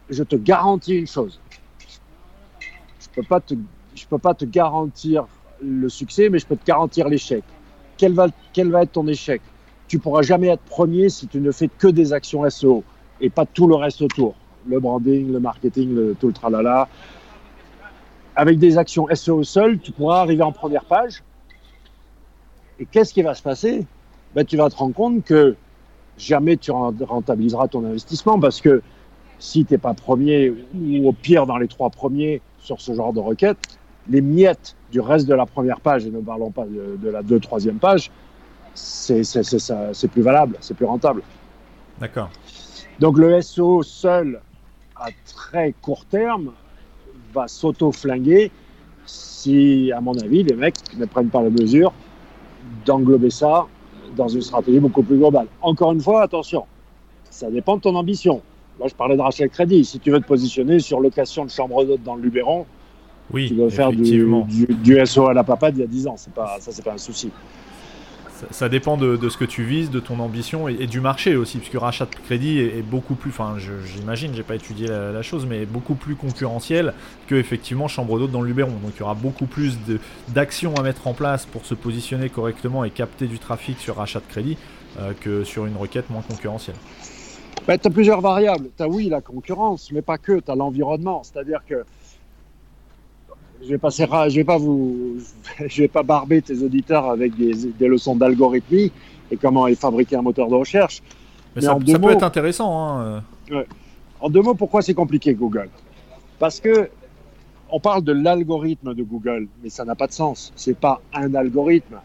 je 0.09 0.25
te 0.25 0.35
garantis 0.35 0.97
une 0.97 1.07
chose. 1.07 1.41
Je 2.99 3.09
peux 3.15 3.23
pas 3.23 3.41
te, 3.41 3.55
je 3.95 4.07
peux 4.07 4.19
pas 4.19 4.35
te 4.35 4.45
garantir 4.45 5.27
le 5.63 5.89
succès, 5.89 6.29
mais 6.29 6.39
je 6.39 6.47
peux 6.47 6.57
te 6.57 6.65
garantir 6.65 7.09
l'échec. 7.09 7.45
Quel 7.97 8.15
va, 8.15 8.29
être 8.83 8.93
ton 8.93 9.07
échec? 9.07 9.43
Tu 9.89 9.99
pourras 9.99 10.23
jamais 10.23 10.49
être 10.49 10.63
premier 10.63 11.09
si 11.09 11.27
tu 11.27 11.41
ne 11.41 11.51
fais 11.51 11.69
que 11.69 11.89
des 11.89 12.13
actions 12.13 12.49
SEO 12.49 12.85
et 13.21 13.29
pas 13.29 13.45
tout 13.45 13.67
le 13.67 13.75
reste 13.75 14.01
autour. 14.03 14.35
Le 14.67 14.81
branding, 14.81 15.33
le 15.33 15.41
marketing, 15.41 15.95
le, 15.95 16.17
tout 16.19 16.29
le 16.29 16.33
tralala. 16.33 16.89
Avec 18.37 18.59
des 18.59 18.79
actions 18.79 19.07
SEO 19.15 19.43
seules, 19.43 19.79
tu 19.81 19.93
pourras 19.93 20.21
arriver 20.21 20.43
en 20.43 20.53
première 20.53 20.85
page. 20.85 21.23
Et 22.79 22.87
qu'est-ce 22.87 23.13
qui 23.13 23.23
va 23.23 23.35
se 23.35 23.43
passer? 23.43 23.85
Ben, 24.35 24.47
Tu 24.47 24.57
vas 24.57 24.71
te 24.71 24.77
rendre 24.77 24.95
compte 24.95 25.25
que 25.25 25.57
jamais 26.17 26.57
tu 26.57 26.71
rentabiliseras 26.71 27.69
ton 27.69 27.85
investissement 27.85 28.39
parce 28.39 28.61
que 28.61 28.83
si 29.39 29.65
tu 29.65 29.75
n'es 29.75 29.79
pas 29.79 29.95
premier 29.95 30.51
ou 30.75 31.09
au 31.09 31.13
pire 31.13 31.47
dans 31.47 31.57
les 31.57 31.69
trois 31.69 31.91
premiers 31.91 32.41
sur 32.59 32.81
ce 32.81 32.95
genre 32.95 33.13
de 33.13 33.21
requête, 33.21 33.80
les 34.11 34.21
miettes 34.21 34.77
du 34.93 35.01
reste 35.01 35.27
de 35.27 35.35
la 35.35 35.47
première 35.47 35.81
page, 35.81 36.05
et 36.05 36.11
ne 36.11 36.21
parlons 36.21 36.51
pas 36.51 36.67
de, 36.67 36.99
de 37.01 37.09
la 37.09 37.23
deux, 37.23 37.41
troisième 37.41 37.79
page, 37.79 38.11
c'est 38.75 39.23
plus 40.11 40.23
valable, 40.23 40.57
c'est 40.61 40.75
plus 40.75 40.87
rentable. 40.87 41.23
D'accord. 42.01 42.31
Donc 42.99 43.17
le 43.19 43.41
SEO 43.41 43.83
seul, 43.83 44.41
à 44.97 45.09
très 45.25 45.75
court 45.81 46.05
terme, 46.05 46.53
va 47.33 47.49
s'auto-flinguer 47.49 48.51
si, 49.07 49.91
à 49.93 50.01
mon 50.01 50.19
avis, 50.19 50.43
les 50.43 50.55
mecs 50.55 50.77
ne 50.99 51.07
prennent 51.07 51.31
pas 51.31 51.43
la 51.43 51.51
mesure 51.51 51.93
d'englober 52.85 53.31
ça 53.31 53.67
dans 54.17 54.29
une 54.29 54.43
stratégie 54.43 54.81
beaucoup 54.81 55.03
plus 55.03 55.17
globale. 55.17 55.47
Encore 55.63 55.93
une 55.93 56.01
fois, 56.01 56.23
attention, 56.23 56.67
ça 57.31 57.51
dépend 57.51 57.77
de 57.77 57.83
ton 57.83 57.95
ambition. 57.95 58.43
Là, 58.79 58.87
je 58.89 58.95
parlais 58.95 59.17
de 59.17 59.23
rachat 59.23 59.45
de 59.45 59.51
crédit. 59.51 59.85
Si 59.85 59.99
tu 59.99 60.11
veux 60.11 60.21
te 60.21 60.27
positionner 60.27 60.81
sur 60.81 61.01
location 61.01 61.45
de 61.45 61.51
chambre 61.51 61.85
d'hôte 61.85 62.03
dans 62.03 62.17
le 62.17 62.23
Luberon, 62.23 62.67
Oui, 63.33 63.49
tu 63.49 63.55
dois 63.55 63.71
faire 63.71 63.91
du, 63.91 64.01
effectivement. 64.01 64.47
du, 64.49 64.67
du 64.67 65.07
SEO 65.07 65.29
à 65.29 65.35
la 65.35 65.45
papade 65.45 65.77
il 65.77 65.81
y 65.81 65.85
a 65.85 65.87
10 65.87 66.07
ans. 66.09 66.15
C'est 66.17 66.33
pas, 66.33 66.57
ça, 66.61 66.73
c'est 66.73 66.85
pas 66.85 66.93
un 66.95 66.99
souci. 66.99 67.31
Ça, 68.37 68.47
ça 68.51 68.69
dépend 68.69 68.97
de, 68.97 69.17
de 69.17 69.29
ce 69.29 69.37
que 69.37 69.45
tu 69.45 69.65
vises, 69.65 69.91
de 69.91 70.01
ton 70.01 70.19
ambition 70.19 70.69
et, 70.69 70.77
et 70.81 70.87
du 70.87 71.01
marché 71.01 71.37
aussi, 71.37 71.59
puisque 71.59 71.79
rachat 71.79 72.07
de 72.07 72.15
crédit 72.15 72.59
est, 72.59 72.79
est 72.79 72.83
beaucoup 72.83 73.15
plus, 73.15 73.31
enfin 73.31 73.57
j'imagine, 73.85 74.33
j'ai 74.35 74.43
pas 74.43 74.55
étudié 74.55 74.89
la, 74.89 75.13
la 75.13 75.23
chose, 75.23 75.47
mais 75.47 75.67
beaucoup 75.67 75.95
plus 75.95 76.15
concurrentiel 76.17 76.95
que 77.27 77.35
effectivement 77.35 77.87
chambre 77.87 78.19
d'hôte 78.19 78.31
dans 78.31 78.41
le 78.41 78.49
Luberon. 78.49 78.71
Donc 78.83 78.93
il 78.97 79.01
y 79.01 79.03
aura 79.03 79.15
beaucoup 79.15 79.47
plus 79.47 79.79
d'actions 80.29 80.75
à 80.77 80.83
mettre 80.83 81.07
en 81.07 81.13
place 81.13 81.45
pour 81.47 81.67
se 81.67 81.75
positionner 81.75 82.31
correctement 82.31 82.83
et 82.85 82.91
capter 82.91 83.27
du 83.27 83.39
trafic 83.39 83.79
sur 83.79 83.97
rachat 83.97 84.21
de 84.21 84.27
crédit 84.27 84.57
euh, 84.99 85.13
que 85.21 85.45
sur 85.45 85.67
une 85.67 85.77
requête 85.77 86.09
moins 86.11 86.23
concurrentielle. 86.23 86.77
Ben, 87.69 87.79
tu 87.79 87.87
as 87.87 87.91
plusieurs 87.91 88.21
variables. 88.23 88.71
Tu 88.77 88.83
as, 88.83 88.89
oui, 88.89 89.09
la 89.09 89.21
concurrence, 89.21 89.93
mais 89.93 90.03
pas 90.03 90.19
que. 90.19 90.41
Tu 90.41 90.51
as 90.51 90.55
l'environnement. 90.55 91.23
C'est-à-dire 91.23 91.61
que 91.69 91.85
je 93.63 93.75
vais, 93.75 94.31
je 94.31 94.35
vais 94.37 94.45
pas 94.45 94.59
vous, 94.59 95.17
je 95.67 95.83
vais 95.83 95.89
pas 95.89 96.03
barber 96.03 96.43
tes 96.43 96.63
auditeurs 96.63 97.11
avec 97.11 97.37
des, 97.37 97.53
des 97.79 97.89
leçons 97.89 98.17
d'algorithmie 98.17 98.93
et 99.31 99.37
comment 99.37 99.67
est 99.67 99.75
fabriqué 99.75 100.17
un 100.17 100.23
moteur 100.23 100.49
de 100.49 100.55
recherche. 100.55 101.03
Mais, 101.55 101.63
Mais 101.63 101.63
ça, 101.63 101.75
en 101.75 101.81
peut 101.81 102.11
être 102.11 102.23
intéressant. 102.23 102.99
Hein. 102.99 103.23
euh. 103.53 103.65
En 104.21 104.29
deux 104.29 104.43
mots, 104.43 104.55
pourquoi 104.55 104.83
c'est 104.83 104.95
compliqué 104.95 105.35
Google? 105.35 105.69
Parce 106.39 106.61
que 106.61 106.91
on 107.73 107.81
parle 107.81 108.03
de 108.03 108.13
l'algorithme 108.13 108.95
de 108.95 109.03
Google, 109.03 109.47
mais 109.63 109.71
ça 109.71 109.85
n'a 109.85 109.95
pas 109.95 110.07
de 110.07 110.13
sens. 110.13 110.53
C'est 110.57 110.77
pas 110.77 111.01
un 111.15 111.35
algorithme. 111.35 111.97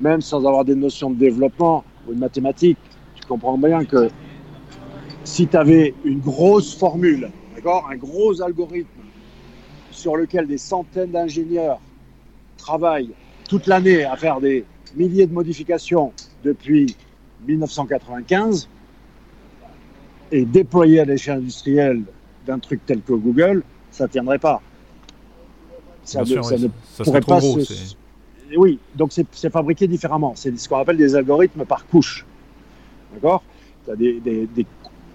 Même 0.00 0.20
sans 0.20 0.46
avoir 0.46 0.64
des 0.64 0.74
notions 0.74 1.10
de 1.10 1.16
développement 1.16 1.84
ou 2.08 2.14
de 2.14 2.18
mathématiques, 2.18 2.78
tu 3.14 3.26
comprends 3.26 3.58
bien 3.58 3.84
que 3.84 4.08
si 5.24 5.46
tu 5.46 5.56
avais 5.56 5.94
une 6.04 6.20
grosse 6.20 6.74
formule, 6.74 7.30
d'accord, 7.54 7.88
un 7.90 7.96
gros 7.96 8.40
algorithme 8.42 9.01
sur 9.92 10.16
lequel 10.16 10.46
des 10.46 10.58
centaines 10.58 11.12
d'ingénieurs 11.12 11.80
travaillent 12.56 13.10
toute 13.48 13.66
l'année 13.66 14.04
à 14.04 14.16
faire 14.16 14.40
des 14.40 14.64
milliers 14.96 15.26
de 15.26 15.32
modifications 15.32 16.12
depuis 16.44 16.96
1995, 17.46 18.68
et 20.32 20.44
déployer 20.44 21.00
à 21.00 21.04
l'échelle 21.04 21.38
industrielle 21.38 22.02
d'un 22.46 22.58
truc 22.58 22.80
tel 22.86 23.02
que 23.02 23.12
Google, 23.12 23.62
ça 23.90 24.08
tiendrait 24.08 24.38
pas. 24.38 24.60
Ça, 26.04 26.22
ne, 26.22 26.68
pourrait 27.04 27.20
pas 27.20 27.40
se... 27.40 27.94
Oui, 28.56 28.78
donc 28.96 29.12
c'est 29.12 29.50
fabriqué 29.50 29.86
différemment. 29.86 30.32
C'est 30.34 30.58
ce 30.58 30.68
qu'on 30.68 30.78
appelle 30.78 30.96
des 30.96 31.14
algorithmes 31.14 31.64
par 31.64 31.86
couche. 31.86 32.26
D'accord? 33.14 33.42
Tu 33.84 33.90
as 33.90 33.96
des, 33.96 34.20
des, 34.20 34.66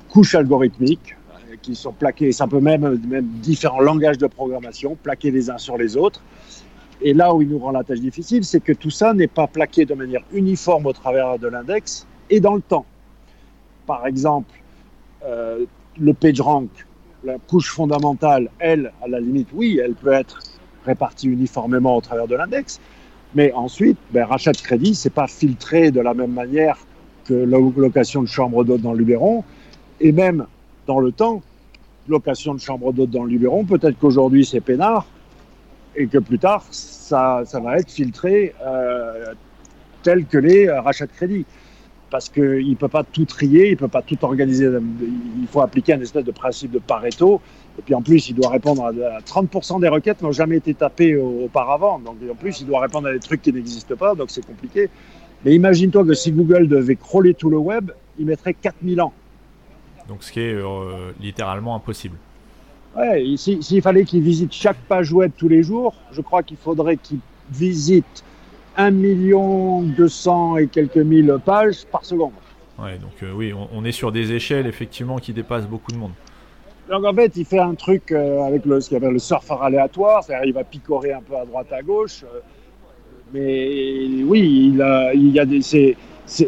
couches 0.09 0.35
algorithmiques 0.35 1.15
qui 1.61 1.75
sont 1.75 1.91
plaquées, 1.91 2.31
ça 2.31 2.47
peut 2.47 2.59
même, 2.59 2.99
même 3.07 3.25
différents 3.41 3.81
langages 3.81 4.17
de 4.17 4.27
programmation, 4.27 4.97
plaqués 5.01 5.31
les 5.31 5.49
uns 5.49 5.57
sur 5.57 5.77
les 5.77 5.97
autres. 5.97 6.21
Et 7.01 7.13
là 7.13 7.33
où 7.33 7.41
il 7.41 7.49
nous 7.49 7.59
rend 7.59 7.71
la 7.71 7.83
tâche 7.83 7.99
difficile, 7.99 8.43
c'est 8.43 8.59
que 8.59 8.73
tout 8.73 8.89
ça 8.89 9.13
n'est 9.13 9.27
pas 9.27 9.47
plaqué 9.47 9.85
de 9.85 9.93
manière 9.93 10.23
uniforme 10.33 10.87
au 10.87 10.93
travers 10.93 11.37
de 11.37 11.47
l'index 11.47 12.07
et 12.29 12.39
dans 12.39 12.55
le 12.55 12.61
temps. 12.61 12.85
Par 13.85 14.07
exemple, 14.07 14.53
euh, 15.25 15.65
le 15.99 16.13
PageRank, 16.13 16.69
la 17.23 17.37
couche 17.37 17.71
fondamentale, 17.71 18.49
elle, 18.59 18.91
à 19.03 19.07
la 19.07 19.19
limite, 19.19 19.49
oui, 19.53 19.79
elle 19.83 19.93
peut 19.93 20.11
être 20.11 20.39
répartie 20.85 21.27
uniformément 21.27 21.95
au 21.95 22.01
travers 22.01 22.27
de 22.27 22.35
l'index. 22.35 22.79
Mais 23.35 23.51
ensuite, 23.53 23.97
ben, 24.11 24.25
rachat 24.25 24.53
de 24.53 24.57
crédit, 24.57 24.95
c'est 24.95 25.11
pas 25.11 25.27
filtré 25.27 25.91
de 25.91 25.99
la 25.99 26.13
même 26.13 26.31
manière 26.31 26.77
que 27.25 27.33
la 27.33 27.57
location 27.59 28.21
de 28.21 28.27
chambre 28.27 28.63
d'hôte 28.63 28.81
dans 28.81 28.93
le 28.93 28.99
Luberon. 28.99 29.43
Et 29.99 30.11
même 30.11 30.45
dans 30.87 30.99
le 30.99 31.11
temps, 31.11 31.41
location 32.07 32.55
de 32.55 32.59
chambre 32.59 32.93
d'hôte 32.93 33.11
dans 33.11 33.23
le 33.23 33.31
Luberon, 33.31 33.65
peut-être 33.65 33.99
qu'aujourd'hui 33.99 34.45
c'est 34.45 34.61
peinard 34.61 35.05
et 35.95 36.07
que 36.07 36.17
plus 36.17 36.39
tard, 36.39 36.63
ça, 36.71 37.43
va 37.53 37.77
être 37.77 37.91
filtré 37.91 38.53
euh, 38.65 39.33
tel 40.03 40.25
que 40.25 40.37
les 40.37 40.69
rachats 40.69 41.07
de 41.07 41.11
crédit 41.11 41.45
parce 42.09 42.29
qu'il 42.29 42.69
ne 42.69 42.75
peut 42.75 42.87
pas 42.87 43.03
tout 43.03 43.25
trier, 43.25 43.67
il 43.67 43.71
ne 43.71 43.77
peut 43.77 43.87
pas 43.87 44.01
tout 44.01 44.17
organiser. 44.23 44.69
Il 45.41 45.47
faut 45.47 45.61
appliquer 45.61 45.93
un 45.93 46.01
espèce 46.01 46.23
de 46.23 46.31
principe 46.31 46.71
de 46.71 46.79
Pareto. 46.79 47.41
Et 47.77 47.81
puis 47.81 47.93
en 47.93 48.01
plus, 48.01 48.29
il 48.29 48.35
doit 48.35 48.49
répondre 48.49 48.85
à 48.85 49.19
30% 49.19 49.81
des 49.81 49.87
requêtes 49.87 50.21
n'ont 50.21 50.31
jamais 50.31 50.57
été 50.57 50.73
tapées 50.73 51.17
auparavant. 51.17 51.99
Donc 51.99 52.15
en 52.29 52.35
plus, 52.35 52.61
il 52.61 52.67
doit 52.67 52.79
répondre 52.79 53.07
à 53.07 53.13
des 53.13 53.19
trucs 53.19 53.41
qui 53.41 53.51
n'existent 53.51 53.95
pas, 53.95 54.15
donc 54.15 54.31
c'est 54.31 54.45
compliqué. 54.45 54.89
Mais 55.45 55.53
imagine-toi 55.53 56.05
que 56.05 56.13
si 56.13 56.31
Google 56.31 56.67
devait 56.67 56.95
crawler 56.95 57.33
tout 57.33 57.49
le 57.49 57.57
web, 57.57 57.91
il 58.17 58.25
mettrait 58.25 58.53
4000 58.53 59.01
ans. 59.01 59.13
Donc 60.07 60.23
ce 60.23 60.31
qui 60.31 60.39
est 60.39 60.53
euh, 60.53 61.11
littéralement 61.19 61.75
impossible. 61.75 62.17
Ouais, 62.95 63.35
s'il 63.37 63.81
fallait 63.81 64.05
qu'il 64.05 64.21
visite 64.21 64.51
chaque 64.53 64.77
page 64.87 65.11
web 65.13 65.31
tous 65.37 65.47
les 65.47 65.61
jours, 65.61 65.93
je 66.11 66.21
crois 66.21 66.41
qu'il 66.41 66.57
faudrait 66.57 66.97
qu'il 66.97 67.19
visite 67.51 68.23
1 68.75 68.91
million 68.91 69.81
200 69.81 70.57
et 70.57 70.67
quelques 70.67 70.97
mille 70.97 71.37
pages 71.43 71.85
par 71.91 72.05
seconde. 72.05 72.31
Ouais, 72.79 72.97
donc 72.97 73.11
euh, 73.23 73.31
oui, 73.33 73.53
on, 73.53 73.83
est 73.85 73.91
sur 73.91 74.11
des 74.11 74.33
échelles 74.33 74.67
effectivement 74.67 75.17
qui 75.17 75.33
dépassent 75.33 75.67
beaucoup 75.67 75.91
de 75.91 75.97
monde. 75.97 76.11
Donc 76.89 77.03
en 77.05 77.13
fait, 77.13 77.35
il 77.35 77.45
fait 77.45 77.59
un 77.59 77.73
truc 77.73 78.11
euh, 78.11 78.43
avec 78.43 78.65
le, 78.65 78.79
ce 78.79 78.89
qu'il 78.89 78.97
appelle 78.97 79.13
le 79.13 79.19
surfeur 79.19 79.63
aléatoire, 79.63 80.23
c'est-à-dire 80.23 80.47
il 80.47 80.53
va 80.53 80.63
picorer 80.63 81.11
un 81.11 81.21
peu 81.21 81.35
à 81.35 81.45
droite 81.45 81.71
à 81.71 81.81
gauche. 81.81 82.23
Euh, 82.23 82.39
mais 83.33 84.23
oui, 84.23 84.71
il, 84.73 84.81
a, 84.81 85.13
il 85.13 85.31
y 85.31 85.39
a 85.39 85.45
des, 85.45 85.59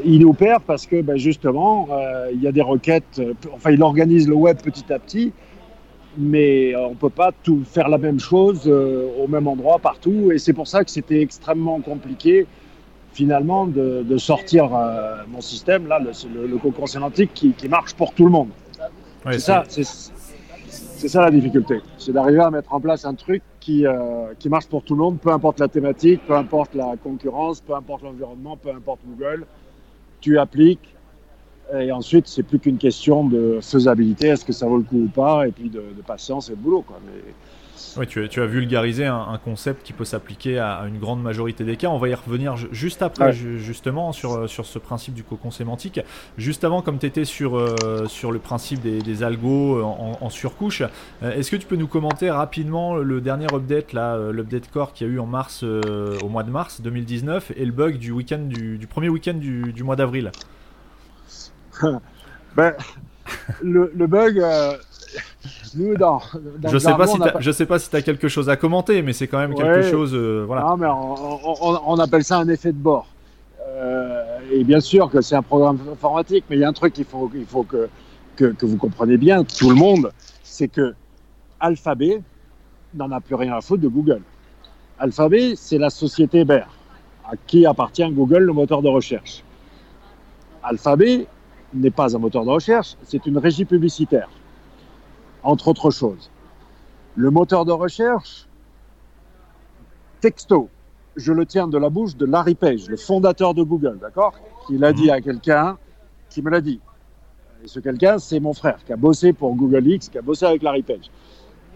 il 0.06 0.26
opère 0.26 0.62
parce 0.62 0.86
que 0.86 1.02
ben, 1.02 1.18
justement, 1.18 1.88
il 2.34 2.42
y 2.42 2.48
a 2.48 2.52
des 2.52 2.62
requêtes, 2.62 3.22
enfin 3.54 3.72
il 3.72 3.82
organise 3.82 4.28
le 4.28 4.36
web 4.36 4.58
petit 4.62 4.92
à 4.92 5.00
petit 5.00 5.32
mais 6.18 6.76
on 6.76 6.92
ne 6.92 6.96
peut 6.96 7.10
pas 7.10 7.32
tout 7.44 7.64
faire 7.64 7.88
la 7.88 7.98
même 7.98 8.20
chose 8.20 8.64
euh, 8.68 9.10
au 9.18 9.28
même 9.28 9.48
endroit 9.48 9.80
partout. 9.80 10.32
Et 10.32 10.38
c'est 10.38 10.54
pour 10.54 10.68
ça 10.68 10.84
que 10.84 10.92
c'était 10.92 11.22
extrêmement 11.22 11.80
compliqué 11.80 12.48
finalement 13.14 13.66
de, 13.66 14.18
sortir 14.18 14.70
euh, 14.74 15.18
mon 15.28 15.42
système, 15.42 15.88
là, 15.88 16.00
le, 16.00 16.48
le, 16.48 16.58
cocon 16.58 16.86
sémantique 16.86 17.32
qui, 17.34 17.68
marche 17.68 17.94
pour 17.96 18.14
tout 18.14 18.24
le 18.24 18.32
monde. 18.32 18.50
c'est 19.26 19.40
ça, 19.40 19.64
c'est 19.68 21.08
ça 21.08 21.22
la 21.22 21.32
difficulté, 21.32 21.82
c'est 21.98 22.12
d'arriver 22.12 22.42
à 22.42 22.52
mettre 22.52 22.74
en 22.74 22.80
place 22.80 23.06
un 23.06 23.16
truc 23.16 23.42
qui, 23.60 23.86
euh, 23.86 24.34
qui 24.38 24.48
marche 24.48 24.68
pour 24.68 24.84
tout 24.84 24.94
le 24.94 25.02
monde, 25.02 25.20
peu 25.20 25.32
importe 25.32 25.60
la 25.60 25.68
thématique, 25.68 26.22
peu 26.28 26.36
importe 26.36 26.76
la 26.76 26.96
concurrence, 27.04 27.62
peu 27.62 27.74
importe 27.74 28.04
l'environnement, 28.04 28.56
peu 28.58 28.70
importe 28.70 29.00
Google. 29.06 29.46
Tu 30.22 30.38
appliques, 30.38 30.99
et 31.78 31.92
ensuite, 31.92 32.28
c'est 32.28 32.44
plus 32.44 32.60
qu'une 32.60 32.78
question 32.78 33.24
de 33.26 33.60
faisabilité, 33.62 34.28
est-ce 34.28 34.46
que 34.46 34.54
ça 34.54 34.66
vaut 34.66 34.78
le 34.78 34.84
coup 34.84 35.04
ou 35.04 35.08
pas, 35.08 35.48
et 35.48 35.52
puis 35.52 35.70
de, 35.70 35.84
patience 36.06 36.50
et 36.50 36.54
de 36.54 36.58
boulot. 36.58 36.82
Quoi. 36.82 37.00
Mais... 37.06 37.34
Oui, 37.98 38.08
tu, 38.08 38.28
tu, 38.30 38.42
as 38.42 38.46
vulgarisé 38.46 39.06
un, 39.06 39.40
concept 39.44 39.84
qui 39.84 39.94
peut 39.94 40.06
s'appliquer 40.06 40.60
à, 40.60 40.84
une 40.88 41.00
grande 41.00 41.22
majorité 41.22 41.64
des 41.64 41.76
cas. 41.76 41.88
On 41.88 41.98
va 41.98 42.10
y 42.10 42.14
revenir 42.14 42.56
juste 42.72 43.02
après, 43.02 43.34
justement, 43.34 44.12
sur, 44.12 44.50
sur 44.50 44.66
ce 44.66 44.80
principe 44.80 45.14
du 45.14 45.24
cocon 45.24 45.52
sémantique. 45.52 46.00
Juste 46.38 46.64
avant, 46.64 46.82
comme 46.82 47.00
tu 47.00 47.06
étais 47.06 47.26
sur, 47.26 47.58
euh, 47.58 48.06
sur 48.08 48.32
le 48.32 48.40
principe 48.40 48.82
des, 48.82 49.00
des 49.00 49.24
algos 49.24 49.82
en, 49.82 50.30
surcouche, 50.30 50.84
euh, 51.24 51.32
est-ce 51.34 51.50
que 51.52 51.56
tu 51.56 51.66
peux 51.66 51.76
nous 51.76 51.88
commenter 51.88 52.30
rapidement 52.30 52.96
le 52.96 53.22
dernier 53.22 53.48
update, 53.54 53.94
là, 53.94 54.16
euh, 54.16 54.32
l'update 54.32 54.70
core 54.70 54.94
qu'il 54.94 55.08
y 55.08 55.10
a 55.10 55.14
eu 55.14 55.20
en 55.20 55.26
mars, 55.26 55.64
au 55.64 56.30
mois 56.30 56.44
de 56.44 56.52
mars 56.52 56.82
2019, 56.82 57.54
et 57.56 57.66
le 57.66 57.72
bug 57.72 57.98
du, 57.98 58.12
week-end 58.12 58.40
du, 58.40 58.78
du 58.78 58.88
premier 58.88 59.10
week-end 59.10 59.34
du, 59.34 59.74
du 59.74 59.84
mois 59.84 59.96
d'avril? 59.96 60.32
ben, 62.56 62.74
le, 63.62 64.08
bug, 64.08 64.40
euh, 64.40 64.74
nous, 65.76 65.96
dans, 65.96 66.22
je 66.68 66.78
sais 66.78 66.94
pas 66.96 67.08
si 67.08 67.18
je 67.40 67.52
sais 67.52 67.66
pas 67.66 67.80
si 67.80 67.90
tu 67.90 67.96
as 67.96 68.02
quelque 68.02 68.28
chose 68.28 68.50
à 68.50 68.56
commenter, 68.56 69.02
mais 69.02 69.14
c'est 69.14 69.28
quand 69.28 69.40
même 69.40 69.56
quelque 69.56 69.84
chose. 69.84 70.14
Euh, 70.14 70.44
voilà. 70.46 70.64
Non, 70.64 70.78
mais 70.78 70.88
on, 70.90 72.00
appelle 72.00 72.24
ça 72.24 72.38
un 72.38 72.48
effet 72.50 72.72
de 72.72 72.78
bord. 72.78 73.08
Euh, 73.62 74.40
et 74.52 74.64
bien 74.64 74.80
sûr 74.80 75.10
que 75.10 75.22
c'est 75.22 75.36
un 75.36 75.42
programme 75.42 75.80
informatique, 75.92 76.46
mais 76.50 76.58
il 76.58 76.60
y 76.60 76.64
a 76.64 76.70
un 76.70 76.74
truc 76.74 76.94
qu'il 76.94 77.06
faut, 77.06 77.30
il 77.34 77.46
faut 77.46 77.64
que, 77.64 77.88
que, 78.36 78.66
vous 78.66 78.78
compreniez 78.78 79.18
bien, 79.18 79.44
tout 79.44 79.70
le 79.70 79.76
monde, 79.76 80.12
c'est 80.44 80.68
que 80.68 80.94
Alphabet 81.60 82.22
n'en 82.94 83.12
a 83.12 83.22
plus 83.22 83.36
rien 83.36 83.56
à 83.56 83.62
foutre 83.62 83.84
de 83.84 83.88
Google. 83.88 84.22
Alphabet, 84.98 85.54
c'est 85.56 85.78
la 85.78 85.90
société 85.90 86.44
mère 86.46 86.70
à 87.26 87.36
qui 87.48 87.66
appartient 87.66 88.10
Google, 88.12 88.40
le 88.40 88.54
moteur 88.54 88.82
de 88.82 88.90
recherche. 88.90 89.44
Alphabet, 90.64 91.28
n'est 91.74 91.92
pas 91.92 92.16
un 92.16 92.20
moteur 92.20 92.46
de 92.46 92.50
recherche, 92.50 92.96
c'est 93.04 93.26
une 93.26 93.38
régie 93.38 93.66
publicitaire, 93.66 94.30
entre 95.44 95.70
autres 95.70 95.92
choses. 95.92 96.30
Le 97.16 97.30
moteur 97.32 97.66
de 97.66 97.72
recherche, 97.72 98.48
texto, 100.22 100.70
je 101.16 101.34
le 101.34 101.46
tiens 101.46 101.68
de 101.68 101.78
la 101.78 101.90
bouche 101.90 102.16
de 102.16 102.26
Larry 102.26 102.56
Page, 102.56 102.88
le 102.88 102.98
fondateur 102.98 103.54
de 103.54 103.64
Google, 103.64 104.00
d'accord? 104.00 104.34
Qui 104.68 104.78
l'a 104.78 104.94
dit 104.94 105.06
mhm. 105.06 105.10
à 105.10 105.22
quelqu'un 105.22 105.78
qui 106.30 106.42
me 106.42 106.50
l'a 106.50 106.62
dit. 106.62 106.80
Et 107.64 107.68
ce 107.68 107.80
quelqu'un, 107.80 108.20
c'est 108.20 108.40
mon 108.40 108.54
frère, 108.54 108.80
qui 108.86 108.94
a 108.94 108.96
bossé 108.96 109.34
pour 109.34 109.54
Google 109.56 109.86
X, 109.88 110.10
qui 110.10 110.18
a 110.18 110.22
bossé 110.22 110.46
avec 110.46 110.64
Larry 110.64 110.84
Page. 110.84 111.12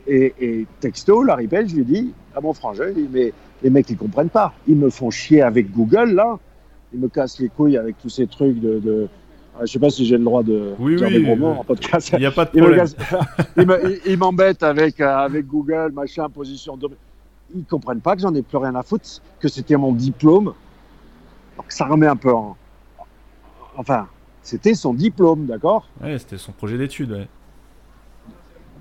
Et, 0.06 0.66
texto, 0.80 1.24
Larry 1.24 1.48
Page 1.48 1.74
lui 1.74 1.86
dit 1.86 2.14
à 2.36 2.42
mon 2.42 2.54
frangin, 2.54 2.94
mais 3.12 3.34
les 3.62 3.70
mecs, 3.70 3.90
ils 3.90 3.98
comprennent 3.98 4.30
pas. 4.30 4.54
Ils 4.68 4.76
me 4.76 4.90
font 4.90 5.10
chier 5.10 5.42
avec 5.42 5.72
Google, 5.72 6.12
là. 6.12 6.40
Ils 6.94 7.00
me 7.00 7.08
cassent 7.08 7.40
les 7.40 7.50
couilles 7.50 7.78
avec 7.78 7.98
tous 8.00 8.10
ces 8.10 8.28
trucs 8.28 8.60
de 8.60 9.08
je 9.62 9.66
sais 9.68 9.80
pas 9.80 9.90
si 9.90 10.06
j'ai 10.06 10.18
le 10.18 10.24
droit 10.24 10.44
de 10.44 10.74
oui, 10.80 10.96
dire 10.96 11.10
des 11.10 11.22
gros 11.22 11.36
mots 11.36 11.60
en 11.60 11.64
podcast. 11.64 12.10
Il 12.14 12.20
n'y 12.20 12.26
a 12.26 12.32
pas 12.32 12.46
de 12.46 12.50
problème. 12.50 12.88
Ils 14.06 14.18
m'embêtent 14.18 14.64
avec, 14.64 15.00
euh, 15.00 15.18
avec 15.18 15.46
Google, 15.48 15.92
machin, 15.94 16.28
position. 16.30 16.76
De... 16.76 16.90
Ils 17.56 17.64
comprennent 17.66 18.02
pas 18.02 18.16
que 18.16 18.22
j'en 18.22 18.34
ai 18.34 18.42
plus 18.42 18.58
rien 18.58 18.74
à 18.76 18.84
foutre, 18.84 19.22
que 19.40 19.48
c'était 19.48 19.78
mon 19.78 19.94
diplôme. 19.94 20.54
Donc 21.58 21.66
ça 21.70 21.86
remet 21.86 22.08
un 22.08 22.16
peu 22.16 22.34
en. 22.34 22.58
Enfin, 23.78 24.08
c'était 24.42 24.74
son 24.74 24.94
diplôme, 24.94 25.46
d'accord? 25.46 25.88
Oui, 26.04 26.18
c'était 26.20 26.38
son 26.38 26.52
projet 26.52 26.78
d'études. 26.78 27.28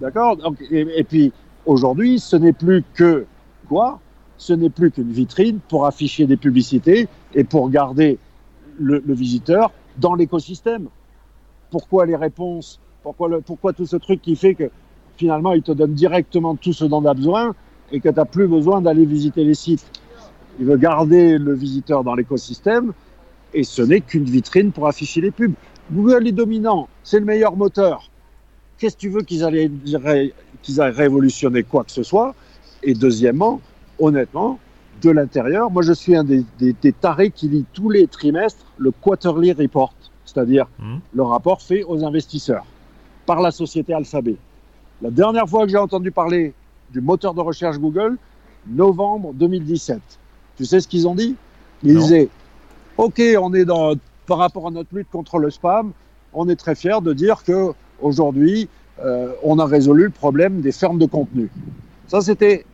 D'accord? 0.00 0.38
Et, 0.70 0.86
et 0.96 1.04
puis 1.04 1.32
aujourd'hui, 1.66 2.18
ce 2.18 2.36
n'est 2.36 2.52
plus 2.52 2.82
que 2.94 3.26
quoi? 3.68 4.00
Ce 4.38 4.52
n'est 4.52 4.70
plus 4.70 4.90
qu'une 4.90 5.12
vitrine 5.12 5.60
pour 5.68 5.86
afficher 5.86 6.26
des 6.26 6.36
publicités 6.36 7.08
et 7.34 7.44
pour 7.44 7.70
garder 7.70 8.18
le, 8.80 9.02
le 9.06 9.14
visiteur 9.14 9.70
dans 9.98 10.14
l'écosystème. 10.14 10.88
Pourquoi 11.70 12.06
les 12.06 12.16
réponses 12.16 12.80
pourquoi, 13.02 13.72
tout 13.72 13.86
ce 13.86 13.96
truc 13.96 14.22
qui 14.22 14.36
fait 14.36 14.54
que 14.54 14.70
finalement 15.16 15.52
il 15.52 15.62
te 15.62 15.72
donne 15.72 15.92
directement 15.92 16.54
tout 16.54 16.72
ce 16.72 16.84
dont 16.84 17.02
tu 17.02 17.08
as 17.08 17.14
besoin 17.14 17.54
et 17.90 18.00
que 18.00 18.08
tu 18.08 18.14
n'as 18.14 18.24
plus 18.24 18.46
besoin 18.46 18.80
d'aller 18.80 19.04
visiter 19.04 19.44
les 19.44 19.54
sites 19.54 19.84
Il 20.60 20.66
veut 20.66 20.76
garder 20.76 21.38
le 21.38 21.54
visiteur 21.54 22.04
dans 22.04 22.14
l'écosystème 22.14 22.92
et 23.54 23.64
ce 23.64 23.82
n'est 23.82 24.00
qu'une 24.00 24.24
vitrine 24.24 24.72
pour 24.72 24.86
afficher 24.86 25.20
les 25.20 25.30
pubs. 25.30 25.54
Google 25.90 26.28
est 26.28 26.32
dominant, 26.32 26.88
c'est 27.02 27.18
le 27.18 27.26
meilleur 27.26 27.56
moteur. 27.56 28.08
Qu'est-ce 28.78 28.94
que 28.94 29.00
tu 29.00 29.08
veux 29.10 29.22
qu'ils 29.22 29.44
aillent, 29.44 30.32
qu'ils 30.62 30.80
aillent 30.80 30.92
révolutionner 30.92 31.64
quoi 31.64 31.84
que 31.84 31.92
ce 31.92 32.02
soit? 32.02 32.34
Et 32.82 32.94
deuxièmement, 32.94 33.60
honnêtement, 33.98 34.58
de 35.02 35.10
l'intérieur. 35.10 35.70
Moi, 35.70 35.82
je 35.82 35.92
suis 35.92 36.16
un 36.16 36.24
des, 36.24 36.44
tarés 37.00 37.30
qui 37.30 37.48
lit 37.48 37.64
tous 37.72 37.90
les 37.90 38.06
trimestres 38.06 38.64
le 38.78 38.90
Quarterly 38.90 39.52
Report, 39.52 39.94
c'est-à-dire 40.24 40.66
hmm. 40.78 40.98
le 41.14 41.22
rapport 41.22 41.60
fait 41.62 41.84
aux 41.84 42.04
investisseurs 42.04 42.64
par 43.26 43.40
la 43.40 43.50
société 43.50 43.92
Alphabet. 43.92 44.36
La 45.00 45.10
dernière 45.10 45.48
fois 45.48 45.64
que 45.64 45.70
j'ai 45.70 45.78
entendu 45.78 46.10
parler 46.10 46.54
du 46.92 47.00
moteur 47.00 47.34
de 47.34 47.40
recherche 47.40 47.78
Google, 47.78 48.16
novembre 48.66 49.32
2017. 49.34 50.00
Tu 50.56 50.64
sais 50.64 50.80
ce 50.80 50.88
qu'ils 50.88 51.08
ont 51.08 51.14
dit? 51.14 51.34
Ils 51.82 51.98
disaient 51.98 52.28
OK, 52.96 53.20
on 53.40 53.52
est 53.54 53.64
dans, 53.64 53.94
par 54.26 54.38
rapport 54.38 54.68
à 54.68 54.70
notre 54.70 54.94
lutte 54.94 55.10
contre 55.10 55.38
le 55.38 55.50
spam, 55.50 55.92
on 56.32 56.48
est 56.48 56.56
très 56.56 56.74
fiers 56.74 57.00
de 57.02 57.12
dire 57.12 57.42
que 57.42 57.72
aujourd'hui, 58.00 58.68
euh, 59.00 59.32
on 59.42 59.58
a 59.58 59.66
résolu 59.66 60.04
le 60.04 60.10
problème 60.10 60.60
des 60.60 60.72
fermes 60.72 60.98
de 60.98 61.06
contenu. 61.06 61.50
Ça, 62.06 62.20
c'était 62.20 62.64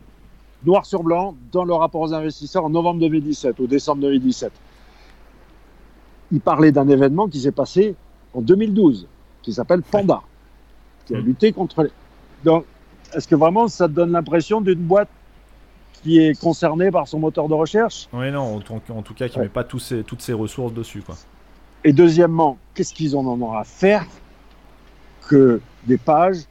noir 0.65 0.85
sur 0.85 1.03
blanc 1.03 1.35
dans 1.51 1.63
le 1.63 1.73
rapport 1.73 2.01
aux 2.01 2.13
investisseurs 2.13 2.65
en 2.65 2.69
novembre 2.69 2.99
2017 2.99 3.59
ou 3.59 3.67
décembre 3.67 4.01
2017. 4.01 4.51
Il 6.31 6.41
parlait 6.41 6.71
d'un 6.71 6.87
événement 6.87 7.27
qui 7.27 7.39
s'est 7.39 7.51
passé 7.51 7.95
en 8.33 8.41
2012, 8.41 9.07
qui 9.41 9.53
s'appelle 9.53 9.81
Panda, 9.81 10.21
qui 11.05 11.15
a 11.15 11.19
lutté 11.19 11.51
contre 11.51 11.83
les... 11.83 11.89
Donc, 12.43 12.65
est-ce 13.13 13.27
que 13.27 13.35
vraiment 13.35 13.67
ça 13.67 13.87
te 13.87 13.93
donne 13.93 14.11
l'impression 14.11 14.61
d'une 14.61 14.75
boîte 14.79 15.09
qui 16.03 16.19
est 16.19 16.39
concernée 16.39 16.91
par 16.91 17.07
son 17.07 17.19
moteur 17.19 17.47
de 17.47 17.53
recherche? 17.55 18.07
Oui, 18.13 18.31
non, 18.31 18.55
en, 18.57 18.59
tout- 18.59 19.13
cas, 19.15 19.27
qui 19.27 19.37
Ouais. 19.37 19.45
met 19.45 19.49
pas 19.49 19.63
tous 19.63 19.79
ses- 19.79 20.03
toutes 20.03 20.21
ses 20.21 20.33
ressources 20.33 20.73
dessus, 20.73 21.01
quoi. 21.01 21.15
Et 21.83 21.93
deuxièmement, 21.93 22.57
qu'est-ce 22.73 22.93
qu'ils 22.93 23.15
en 23.15 23.25
ont 23.25 23.53
à 23.53 23.63
faire 23.63 24.05
que 25.27 25.59
des 25.85 25.97
pages 25.97 26.43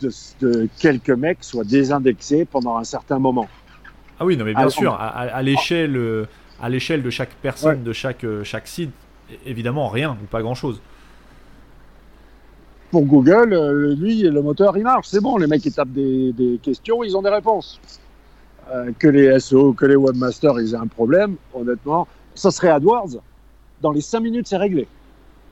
de, 0.00 0.10
de 0.40 0.68
quelques 0.78 1.10
mecs 1.10 1.42
soient 1.44 1.64
désindexées 1.64 2.44
pendant 2.44 2.76
un 2.76 2.84
certain 2.84 3.18
moment 3.18 3.48
Ah 4.18 4.24
oui, 4.24 4.36
non, 4.36 4.44
mais 4.44 4.54
bien 4.54 4.64
sûr, 4.70 4.92
on- 4.92 4.94
à, 4.96 5.06
à- 5.06 5.36
à 5.36 5.42
l'échelle, 5.42 5.96
euh, 5.96 6.26
à 6.62 6.68
l'échelle 6.68 7.02
de 7.02 7.10
chaque 7.10 7.30
personne, 7.42 7.82
de 7.84 7.92
chaque, 7.92 8.24
euh, 8.24 8.44
chaque 8.44 8.66
site, 8.68 8.90
évidemment, 9.46 9.88
rien 9.88 10.12
ou 10.22 10.26
pas 10.26 10.42
grand-chose. 10.42 10.80
Pour 12.90 13.04
Google, 13.06 13.52
euh, 13.52 13.94
lui, 13.96 14.22
le 14.22 14.40
moteur, 14.42 14.76
il 14.76 14.84
marche. 14.84 15.08
C'est 15.08 15.20
bon, 15.20 15.36
les 15.36 15.46
mecs, 15.48 15.64
ils 15.66 15.72
tapent 15.72 15.90
des, 15.92 16.32
des 16.32 16.58
questions, 16.62 17.02
ils 17.02 17.16
ont 17.16 17.22
des 17.22 17.30
réponses. 17.30 17.80
Euh, 18.72 18.92
que 18.98 19.08
les 19.08 19.38
SEO, 19.40 19.72
que 19.72 19.84
les 19.84 19.96
webmasters, 19.96 20.60
ils 20.60 20.74
aient 20.74 20.78
un 20.78 20.86
problème, 20.86 21.36
honnêtement, 21.52 22.06
ça 22.34 22.50
serait 22.50 22.70
AdWords. 22.70 23.20
Dans 23.82 23.90
les 23.90 24.00
5 24.00 24.20
minutes, 24.20 24.46
c'est 24.46 24.56
réglé. 24.56 24.86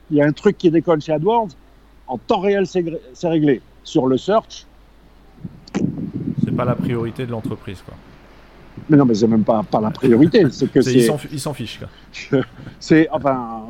Il 0.09 0.17
y 0.17 0.21
a 0.21 0.25
un 0.25 0.31
truc 0.31 0.57
qui 0.57 0.71
décolle 0.71 1.01
chez 1.01 1.11
AdWords, 1.11 1.49
en 2.07 2.17
temps 2.17 2.39
réel, 2.39 2.65
c'est 2.65 3.27
réglé. 3.27 3.61
Sur 3.83 4.07
le 4.07 4.17
search, 4.17 4.65
C'est 6.43 6.55
pas 6.55 6.65
la 6.65 6.75
priorité 6.75 7.25
de 7.25 7.31
l'entreprise, 7.31 7.81
quoi. 7.81 7.93
mais 8.89 8.97
non, 8.97 9.05
mais 9.05 9.13
c'est 9.13 9.27
même 9.27 9.43
pas, 9.43 9.63
pas 9.63 9.81
la 9.81 9.91
priorité. 9.91 10.45
C'est 10.51 10.71
que 10.71 10.81
C'est- 10.81 10.93
Ils 11.31 11.39
s'en 11.39 11.53
fichent. 11.53 11.79
C'est. 12.79 13.07
Enfin. 13.11 13.65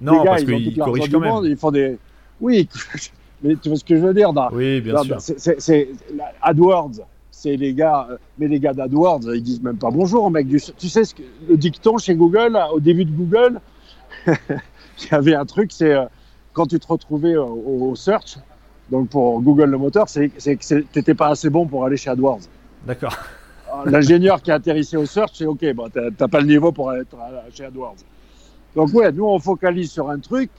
Non, 0.00 0.12
les 0.12 0.18
gars, 0.18 0.24
parce 0.30 0.44
qu'ils 0.44 0.76
corrigent 0.78 1.10
quand 1.12 1.20
même. 1.20 1.30
monde, 1.30 1.44
Ils 1.46 1.56
font 1.56 1.70
des. 1.70 1.98
Oui, 2.40 2.68
mais 3.42 3.56
tu 3.56 3.68
vois 3.68 3.78
ce 3.78 3.84
que 3.84 3.96
je 3.96 4.00
veux 4.02 4.14
dire 4.14 4.32
dans, 4.32 4.50
Oui, 4.50 4.80
bien 4.80 5.02
sûr. 5.02 5.20
c'est- 5.20 5.88
AdWords, 6.40 6.92
c'est 7.30 7.56
les 7.56 7.72
gars, 7.74 8.08
euh, 8.10 8.16
mais 8.38 8.48
les 8.48 8.58
gars 8.60 8.72
d'AdWords, 8.74 9.20
ils 9.34 9.42
disent 9.42 9.62
même 9.62 9.76
pas 9.76 9.90
bonjour, 9.90 10.30
mec. 10.30 10.46
Du, 10.48 10.60
tu 10.76 10.88
sais 10.88 11.04
ce 11.04 11.14
que, 11.14 11.22
le 11.48 11.56
dicton 11.56 11.98
chez 11.98 12.14
Google, 12.14 12.58
au 12.72 12.80
début 12.80 13.04
de 13.04 13.10
Google, 13.12 13.60
il 14.26 15.10
y 15.10 15.14
avait 15.14 15.34
un 15.34 15.44
truc, 15.46 15.70
c'est 15.72 15.92
euh, 15.92 16.04
quand 16.52 16.66
tu 16.66 16.78
te 16.80 16.86
retrouvais 16.86 17.36
au, 17.36 17.90
au 17.90 17.94
search, 17.94 18.38
donc 18.90 19.08
pour 19.08 19.40
Google 19.40 19.70
le 19.70 19.78
moteur, 19.78 20.08
c'est 20.08 20.28
que 20.28 20.40
c'est- 20.40 20.90
t'étais 20.92 21.14
pas 21.14 21.28
assez 21.28 21.50
bon 21.50 21.66
pour 21.66 21.84
aller 21.84 21.96
chez 21.96 22.10
AdWords. 22.10 22.40
D'accord. 22.86 23.16
L'ingénieur 23.86 24.42
qui 24.42 24.50
a 24.50 24.54
atterrissé 24.56 24.96
au 24.98 25.06
search, 25.06 25.30
c'est 25.34 25.46
OK, 25.46 25.64
bon, 25.74 25.88
t'as 25.92 26.10
t'as 26.16 26.28
pas 26.28 26.40
le 26.40 26.46
niveau 26.46 26.72
pour 26.72 26.92
être 26.92 27.16
chez 27.54 27.64
AdWords. 27.64 27.96
Donc 28.76 28.92
ouais, 28.92 29.10
nous 29.12 29.24
on 29.24 29.38
focalise 29.38 29.90
sur 29.90 30.10
un 30.10 30.18
truc 30.18 30.50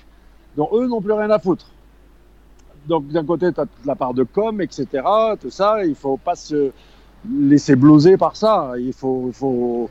dont 0.58 0.70
eux 0.74 0.88
n'ont 0.88 1.02
plus 1.02 1.14
rien 1.14 1.30
à 1.30 1.40
foutre. 1.40 1.68
Donc 2.88 3.08
d'un 3.10 3.24
côté, 3.26 3.52
tu 3.54 3.62
as 3.62 3.66
la 3.86 3.96
part 3.96 4.14
de 4.14 4.24
com, 4.24 4.60
etc., 4.62 4.88
tout 5.40 5.50
ça, 5.50 5.86
il 5.86 5.96
faut 5.96 6.18
pas 6.18 6.36
se 6.36 6.72
laisser 7.30 7.76
blouser 7.76 8.18
par 8.18 8.36
ça. 8.36 8.72
Il 8.78 8.94
faut, 8.94 9.26
il 9.28 9.34
faut, 9.34 9.90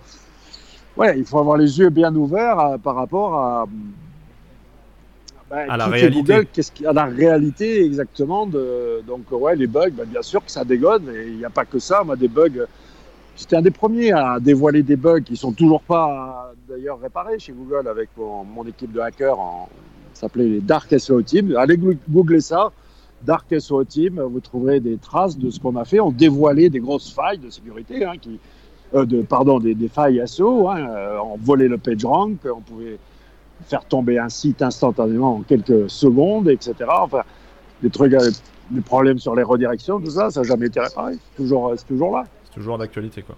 ouais, 0.97 1.19
il 1.19 1.25
faut 1.25 1.39
avoir 1.39 1.57
les 1.57 1.79
yeux 1.79 1.89
bien 1.91 2.15
ouverts 2.15 2.59
euh, 2.61 2.79
par 2.79 2.95
rapport 2.97 3.35
à, 3.35 3.65
ben, 5.53 5.69
À 5.71 5.77
la 5.77 5.87
réalité. 5.87 6.21
Google, 6.23 6.47
qu'est-ce 6.53 6.73
qui- 6.73 6.87
à 6.87 6.93
la 6.95 7.05
réalité 7.05 7.85
exactement. 7.85 8.47
De, 8.47 9.03
donc 9.07 9.31
ouais, 9.31 9.55
les 9.55 9.67
bugs, 9.67 9.91
ben, 9.93 10.07
bien 10.07 10.23
sûr 10.23 10.43
que 10.45 10.51
ça 10.51 10.65
dégonne, 10.65 11.05
et 11.15 11.29
il 11.29 11.37
n'y 11.37 11.45
a 11.45 11.51
pas 11.51 11.65
que 11.67 11.79
ça. 11.79 12.03
Moi, 12.05 12.17
des 12.17 12.29
bugs. 12.29 12.67
J'étais 13.37 13.57
un 13.57 13.63
des 13.63 13.71
premiers 13.71 14.13
à 14.13 14.39
dévoiler 14.41 14.83
des 14.83 14.97
bugs 14.97 15.21
qui 15.23 15.37
sont 15.37 15.53
toujours 15.53 15.83
pas 15.83 16.53
d'ailleurs 16.69 16.99
réparés 17.01 17.39
chez 17.39 17.53
Google 17.53 17.87
avec 17.89 18.09
mon, 18.17 18.45
mon 18.45 18.65
équipe 18.67 18.93
de 18.93 19.01
hackers. 19.01 19.39
En, 19.39 19.69
ça 20.15 20.23
s'appelait 20.23 20.49
les 20.49 20.61
Dark 20.61 20.89
SEO 20.99 21.23
Team. 21.23 21.55
Allez 21.57 21.79
googler 22.11 22.41
ça. 22.41 22.71
Dark 23.23 23.47
SEO 23.59 23.85
Team, 23.85 24.21
vous 24.21 24.41
trouverez 24.41 24.81
des 24.81 24.97
traces 24.99 25.37
de 25.39 25.51
ce 25.51 25.61
qu'on 25.61 25.77
a 25.77 25.85
fait. 25.85 26.01
On 26.01 26.11
dévoilait 26.13 26.69
des 26.71 26.81
grosses 26.81 27.13
failles 27.13 27.39
de 27.39 27.49
sécurité, 27.51 28.05
hein, 28.05 28.15
qui, 28.21 28.39
euh, 28.95 29.05
de, 29.07 29.23
pardon, 29.23 29.59
des, 29.61 29.75
des 29.75 29.89
failles 29.89 30.23
SEO. 30.27 30.69
Hein, 30.69 30.87
euh, 30.91 31.17
on 31.25 31.37
volait 31.39 31.69
le 31.69 31.79
page 31.79 32.05
rank, 32.05 32.39
on 32.45 32.61
pouvait 32.61 32.99
faire 33.67 33.85
tomber 33.85 34.19
un 34.19 34.29
site 34.29 34.63
instantanément 34.63 35.37
en 35.37 35.43
quelques 35.43 35.89
secondes, 35.91 36.49
etc. 36.49 36.75
Enfin, 36.89 37.23
des 37.83 37.91
trucs, 37.91 38.15
avec 38.15 38.35
des 38.71 38.81
problèmes 38.81 39.19
sur 39.19 39.35
les 39.35 39.43
redirections, 39.43 40.01
tout 40.01 40.11
ça, 40.11 40.31
ça 40.31 40.41
n'a 40.41 40.49
jamais 40.49 40.67
été 40.67 40.81
réparé. 40.81 41.15
C'est 41.15 41.43
toujours, 41.43 41.75
toujours 41.87 42.17
là. 42.17 42.25
C'est 42.45 42.55
toujours 42.55 42.79
d'actualité, 42.79 43.23
quoi. 43.23 43.37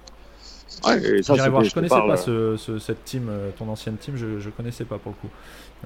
Ouais, 0.87 1.23
ça, 1.23 1.49
voir. 1.51 1.65
Je 1.65 1.75
connaissais 1.75 1.95
parle, 1.95 2.09
pas 2.11 2.17
ce, 2.17 2.57
ce- 2.57 2.79
cette 2.79 3.05
team, 3.05 3.29
euh, 3.29 3.51
ton 3.59 3.69
ancienne 3.69 3.97
team, 3.97 4.17
je, 4.17 4.39
je 4.41 4.51
connaissais 4.51 4.85
pas 4.85 4.99
pour 4.99 5.13
le 5.13 5.29
coup. 5.29 5.35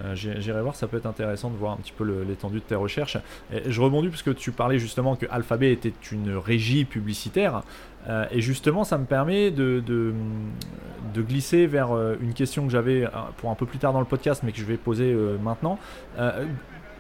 Euh, 0.05 0.15
J'irai 0.15 0.63
voir, 0.63 0.77
ça 0.77 0.87
peut 0.87 0.97
être 0.97 1.07
intéressant 1.07 1.51
de 1.51 1.57
voir 1.57 1.73
un 1.73 1.77
petit 1.77 1.93
peu 1.97 2.05
l'étendue 2.27 2.59
de 2.61 2.63
tes 2.65 2.75
recherches. 2.77 3.17
Et 3.53 3.63
je 3.71 3.81
rebondis 3.81 4.09
parce 4.09 4.23
que 4.23 4.31
tu 4.31 4.53
parlais 4.53 4.79
justement 4.79 5.17
que 5.17 5.27
Alphabet 5.31 5.73
était 5.73 5.93
une 6.13 6.37
régie 6.37 6.85
publicitaire. 6.85 7.63
Euh, 8.09 8.25
et 8.31 8.41
justement, 8.41 8.85
ça 8.85 8.97
me 8.97 9.05
permet 9.07 9.51
de, 9.51 9.83
de, 9.85 10.13
de 11.15 11.23
glisser 11.23 11.67
vers 11.67 11.91
euh, 11.93 12.17
une 12.21 12.33
question 12.33 12.65
que 12.65 12.71
j'avais 12.73 13.05
euh, 13.05 13.09
pour 13.39 13.51
un 13.51 13.55
peu 13.55 13.67
plus 13.67 13.79
tard 13.79 13.93
dans 13.93 13.99
le 14.01 14.07
podcast, 14.07 14.43
mais 14.45 14.53
que 14.53 14.59
je 14.59 14.65
vais 14.65 14.77
poser 14.77 15.13
euh, 15.13 15.37
maintenant. 15.43 15.79
Euh, 16.19 16.45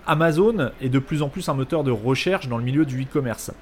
Amazon 0.06 0.70
est 0.80 0.88
de 0.88 0.98
plus 0.98 1.20
en 1.22 1.28
plus 1.28 1.48
un 1.50 1.54
moteur 1.54 1.84
de 1.84 1.90
recherche 1.90 2.48
dans 2.48 2.56
le 2.56 2.64
milieu 2.64 2.86
du 2.86 3.02
e-commerce. 3.02 3.52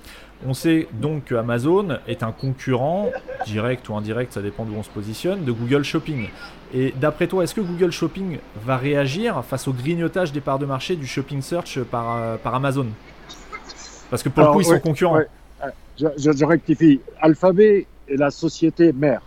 On 0.44 0.52
sait 0.54 0.86
donc 0.92 1.24
que 1.26 1.34
Amazon 1.34 1.98
est 2.06 2.22
un 2.22 2.32
concurrent, 2.32 3.10
direct 3.46 3.88
ou 3.88 3.94
indirect, 3.96 4.32
ça 4.34 4.42
dépend 4.42 4.64
d'où 4.64 4.74
on 4.76 4.82
se 4.82 4.90
positionne, 4.90 5.44
de 5.44 5.52
Google 5.52 5.82
Shopping. 5.82 6.28
Et 6.74 6.92
d'après 7.00 7.26
toi, 7.26 7.42
est-ce 7.44 7.54
que 7.54 7.60
Google 7.62 7.90
Shopping 7.90 8.38
va 8.64 8.76
réagir 8.76 9.42
face 9.44 9.66
au 9.66 9.72
grignotage 9.72 10.32
des 10.32 10.40
parts 10.42 10.58
de 10.58 10.66
marché 10.66 10.96
du 10.96 11.06
shopping 11.06 11.40
search 11.40 11.80
par, 11.84 12.16
euh, 12.16 12.36
par 12.36 12.54
Amazon? 12.54 12.86
Parce 14.10 14.22
que 14.22 14.28
pour 14.28 14.40
Alors, 14.42 14.52
le 14.52 14.56
coup, 14.56 14.60
ils 14.70 14.74
sont 14.74 14.80
concurrents. 14.80 15.20
Je, 15.98 16.06
je- 16.18 16.32
je 16.32 16.44
rectifie. 16.44 17.00
Alphabet 17.20 17.86
est 18.08 18.16
la 18.16 18.30
société 18.30 18.92
mère. 18.92 19.22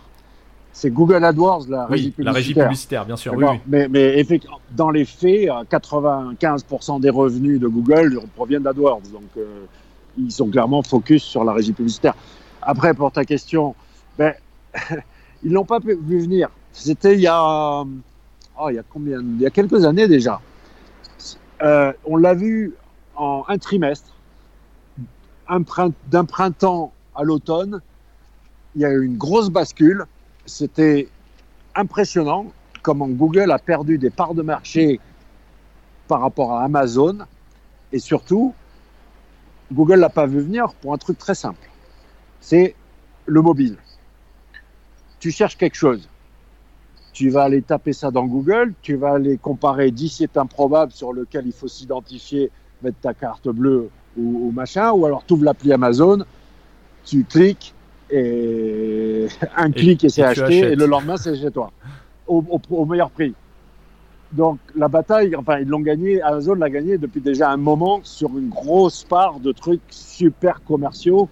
C'est 0.72 0.90
Google 0.90 1.24
AdWords, 1.24 1.66
la 1.68 1.86
régie 1.86 2.14
Oui, 2.16 2.24
la 2.24 2.30
régie 2.30 2.54
publicitaire. 2.54 2.64
publicitaire, 2.68 3.04
bien 3.06 3.16
sûr. 3.16 3.34
Mais, 3.66 3.88
mais 3.88 4.18
effectivement, 4.20 4.60
dans 4.70 4.90
les 4.90 5.04
faits, 5.04 5.48
euh, 5.48 5.64
95% 5.68 7.00
des 7.00 7.10
revenus 7.10 7.58
de 7.58 7.66
Google 7.66 8.20
proviennent 8.36 8.62
d'AdWords. 8.62 9.02
Donc, 9.12 9.24
euh, 9.36 9.64
ils 10.18 10.32
sont 10.32 10.48
clairement 10.48 10.82
focus 10.82 11.22
sur 11.22 11.44
la 11.44 11.52
régie 11.52 11.72
publicitaire. 11.72 12.14
Après, 12.62 12.94
pour 12.94 13.10
ta 13.12 13.24
question, 13.24 13.74
ben, 14.18 14.34
ils 15.42 15.52
l'ont 15.52 15.64
pas 15.64 15.78
vu 15.78 16.20
venir. 16.20 16.50
C'était 16.72 17.14
il 17.14 17.20
y 17.20 17.26
a, 17.26 17.82
oh, 17.82 18.68
il 18.68 18.74
y 18.74 18.78
a 18.78 18.82
combien 18.88 19.20
Il 19.20 19.40
y 19.40 19.46
a 19.46 19.50
quelques 19.50 19.84
années 19.84 20.08
déjà. 20.08 20.40
Euh, 21.62 21.92
on 22.04 22.16
l'a 22.16 22.34
vu 22.34 22.74
en 23.16 23.44
un 23.48 23.58
trimestre, 23.58 24.14
d'un 26.08 26.24
printemps 26.24 26.92
à 27.14 27.24
l'automne. 27.24 27.80
Il 28.76 28.82
y 28.82 28.84
a 28.84 28.90
eu 28.90 29.04
une 29.04 29.16
grosse 29.16 29.50
bascule. 29.50 30.04
C'était 30.46 31.08
impressionnant 31.74 32.46
comment 32.82 33.08
Google 33.08 33.50
a 33.50 33.58
perdu 33.58 33.98
des 33.98 34.10
parts 34.10 34.34
de 34.34 34.42
marché 34.42 35.00
par 36.08 36.20
rapport 36.20 36.52
à 36.54 36.64
Amazon. 36.64 37.18
Et 37.92 37.98
surtout, 37.98 38.54
Google 39.72 39.96
l'a 40.00 40.08
pas 40.08 40.26
vu 40.26 40.40
venir 40.40 40.72
pour 40.80 40.92
un 40.94 40.98
truc 40.98 41.18
très 41.18 41.34
simple. 41.34 41.68
C'est 42.40 42.74
le 43.26 43.40
mobile. 43.42 43.76
Tu 45.18 45.30
cherches 45.30 45.56
quelque 45.56 45.74
chose. 45.76 46.08
Tu 47.12 47.28
vas 47.28 47.42
aller 47.44 47.62
taper 47.62 47.92
ça 47.92 48.10
dans 48.10 48.24
Google, 48.24 48.72
tu 48.82 48.94
vas 48.94 49.14
aller 49.14 49.36
comparer 49.36 49.90
10 49.90 50.08
sites 50.08 50.36
improbables 50.36 50.92
sur 50.92 51.12
lequel 51.12 51.46
il 51.46 51.52
faut 51.52 51.68
s'identifier, 51.68 52.50
mettre 52.82 52.98
ta 53.00 53.14
carte 53.14 53.48
bleue 53.48 53.90
ou, 54.16 54.48
ou 54.48 54.52
machin, 54.52 54.92
ou 54.92 55.04
alors 55.06 55.24
tu 55.26 55.34
ouvres 55.34 55.44
l'appli 55.44 55.72
Amazon, 55.72 56.24
tu 57.04 57.24
cliques 57.24 57.74
et 58.10 59.26
un 59.56 59.72
clic 59.72 60.04
et 60.04 60.08
c'est 60.08 60.22
acheté, 60.22 60.72
et 60.72 60.76
le 60.76 60.86
lendemain 60.86 61.16
c'est 61.16 61.36
chez 61.36 61.50
toi, 61.50 61.72
au, 62.26 62.44
au- 62.48 62.74
au 62.76 62.84
meilleur 62.86 63.10
prix. 63.10 63.34
Donc 64.32 64.58
la 64.76 64.88
bataille, 64.88 65.34
enfin 65.34 65.58
ils 65.58 65.66
l'ont 65.68 65.80
gagné, 65.80 66.22
Amazon 66.22 66.54
l'a 66.54 66.70
gagné 66.70 66.98
depuis 66.98 67.20
déjà 67.20 67.50
un 67.50 67.56
moment 67.56 68.00
sur 68.04 68.28
une 68.38 68.48
grosse 68.48 69.02
part 69.04 69.40
de 69.40 69.50
trucs 69.52 69.80
super 69.90 70.62
commerciaux. 70.64 71.28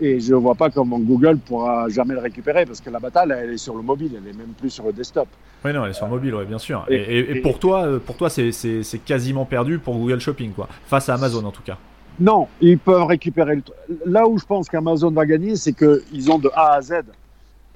Et 0.00 0.20
je 0.20 0.32
ne 0.32 0.38
vois 0.38 0.54
pas 0.54 0.70
comment 0.70 1.00
Google 1.00 1.38
pourra 1.38 1.88
jamais 1.88 2.14
le 2.14 2.20
récupérer 2.20 2.64
parce 2.64 2.80
que 2.80 2.88
la 2.88 3.00
bataille, 3.00 3.32
elle 3.36 3.50
est 3.54 3.56
sur 3.56 3.74
le 3.74 3.82
mobile, 3.82 4.12
elle 4.16 4.28
est 4.30 4.32
même 4.36 4.52
plus 4.56 4.70
sur 4.70 4.84
le 4.86 4.92
desktop. 4.92 5.26
Oui, 5.64 5.72
non, 5.72 5.84
elle 5.84 5.90
est 5.90 5.94
sur 5.94 6.06
mobile, 6.06 6.36
ouais, 6.36 6.44
bien 6.44 6.58
sûr. 6.58 6.86
Et, 6.88 6.94
Et- 6.94 6.98
et- 7.18 7.18
et 7.32 7.36
et- 7.38 7.40
pour 7.40 7.58
toi, 7.58 7.82
euh, 7.84 7.98
pour 7.98 8.16
toi, 8.16 8.30
c'est- 8.30 8.52
c'est 8.52 8.84
c'est 8.84 8.98
quasiment 8.98 9.44
perdu 9.44 9.80
pour 9.80 9.96
Google 9.98 10.20
Shopping, 10.20 10.52
quoi. 10.52 10.68
Face 10.86 11.08
à 11.08 11.14
Amazon, 11.14 11.44
en 11.44 11.50
tout 11.50 11.62
cas. 11.64 11.76
Non, 12.20 12.46
ils 12.60 12.78
peuvent 12.78 13.06
récupérer 13.06 13.56
le. 13.56 13.62
Là 14.06 14.28
où 14.28 14.38
je 14.38 14.44
pense 14.44 14.68
qu'Amazon 14.68 15.10
va 15.10 15.26
gagner, 15.26 15.56
c'est 15.56 15.72
qu'ils 15.72 16.30
ont 16.30 16.38
de 16.38 16.50
A 16.54 16.74
à 16.74 16.80
Z. 16.80 16.92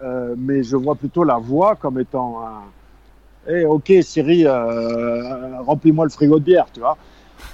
Euh, 0.01 0.35
mais 0.39 0.63
je 0.63 0.77
vois 0.77 0.95
plutôt 0.95 1.25
la 1.25 1.39
voix 1.39 1.75
comme 1.75 1.99
étant 1.99 2.41
un. 2.47 2.63
Eh, 3.49 3.65
ok, 3.65 3.93
Siri, 4.03 4.47
euh, 4.47 5.61
remplis-moi 5.63 6.05
le 6.05 6.11
frigo 6.11 6.39
de 6.39 6.45
bière, 6.45 6.67
tu 6.73 6.81
vois. 6.81 6.97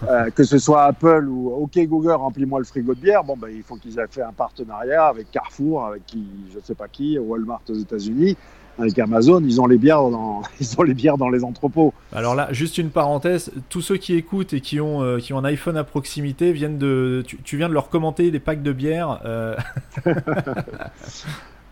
Euh, 0.09 0.31
que 0.31 0.45
ce 0.45 0.59
soit 0.59 0.85
Apple 0.85 1.27
ou 1.29 1.51
OK 1.51 1.79
Google, 1.87 2.13
remplis-moi 2.13 2.61
le 2.61 2.65
frigo 2.65 2.95
de 2.95 3.01
bière. 3.01 3.25
Bon, 3.25 3.37
ben, 3.37 3.49
il 3.49 3.63
faut 3.63 3.77
qu'ils 3.77 3.99
aient 3.99 4.07
fait 4.09 4.23
un 4.23 4.33
partenariat 4.33 5.07
avec 5.07 5.31
Carrefour, 5.31 5.87
avec 5.87 6.07
qui, 6.07 6.27
je 6.53 6.59
ne 6.59 6.63
sais 6.63 6.75
pas 6.75 6.89
qui, 6.89 7.19
Walmart 7.19 7.63
aux 7.69 7.75
États-Unis, 7.75 8.37
avec 8.79 8.99
Amazon. 8.99 9.43
Ils 9.43 9.61
ont 9.61 9.67
les 9.67 9.79
bières 9.79 10.09
dans, 10.09 10.43
ils 10.61 10.79
ont 10.79 10.83
les 10.83 10.95
bières 10.95 11.19
dans 11.19 11.31
les 11.31 11.43
entrepôts. 11.43 11.95
Alors 12.13 12.35
là, 12.35 12.49
juste 12.53 12.79
une 12.79 12.91
parenthèse. 12.91 13.51
Tous 13.71 13.81
ceux 13.81 13.97
qui 13.97 14.15
écoutent 14.15 14.53
et 14.53 14.61
qui 14.61 14.81
ont, 14.81 15.03
euh, 15.03 15.19
qui 15.19 15.33
ont 15.33 15.39
un 15.39 15.45
iPhone 15.45 15.77
à 15.77 15.85
proximité 15.85 16.53
viennent 16.53 16.79
de, 16.79 17.25
tu, 17.45 17.57
viens 17.57 17.69
de 17.69 17.75
leur 17.75 17.89
commenter 17.89 18.31
des 18.31 18.41
packs 18.41 18.63
de 18.63 18.73
bière. 18.73 19.21
Euh. 19.25 19.57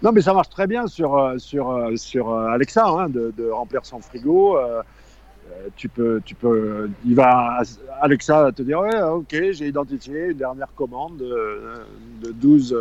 non, 0.03 0.13
mais 0.13 0.21
ça 0.21 0.35
marche 0.35 0.51
très 0.51 0.67
bien 0.67 0.87
sur, 0.87 1.35
sur, 1.39 1.91
sur 1.97 2.33
Alexa, 2.33 2.87
hein, 2.87 3.09
de, 3.09 3.33
de, 3.37 3.49
remplir 3.49 3.85
son 3.85 4.01
frigo. 4.01 4.59
Euh, 4.59 5.69
tu 5.77 5.89
peux, 5.89 6.21
tu 6.25 6.35
peux, 6.35 6.91
il 7.05 7.15
va, 7.15 7.63
Alexa 8.01 8.51
te 8.53 8.63
dire, 8.63 8.81
ouais, 8.81 9.01
ok, 9.01 9.35
j'ai 9.53 9.69
identifié 9.69 10.27
une 10.27 10.37
dernière 10.37 10.73
commande 10.75 11.19
de, 11.19 12.33
12, 12.33 12.77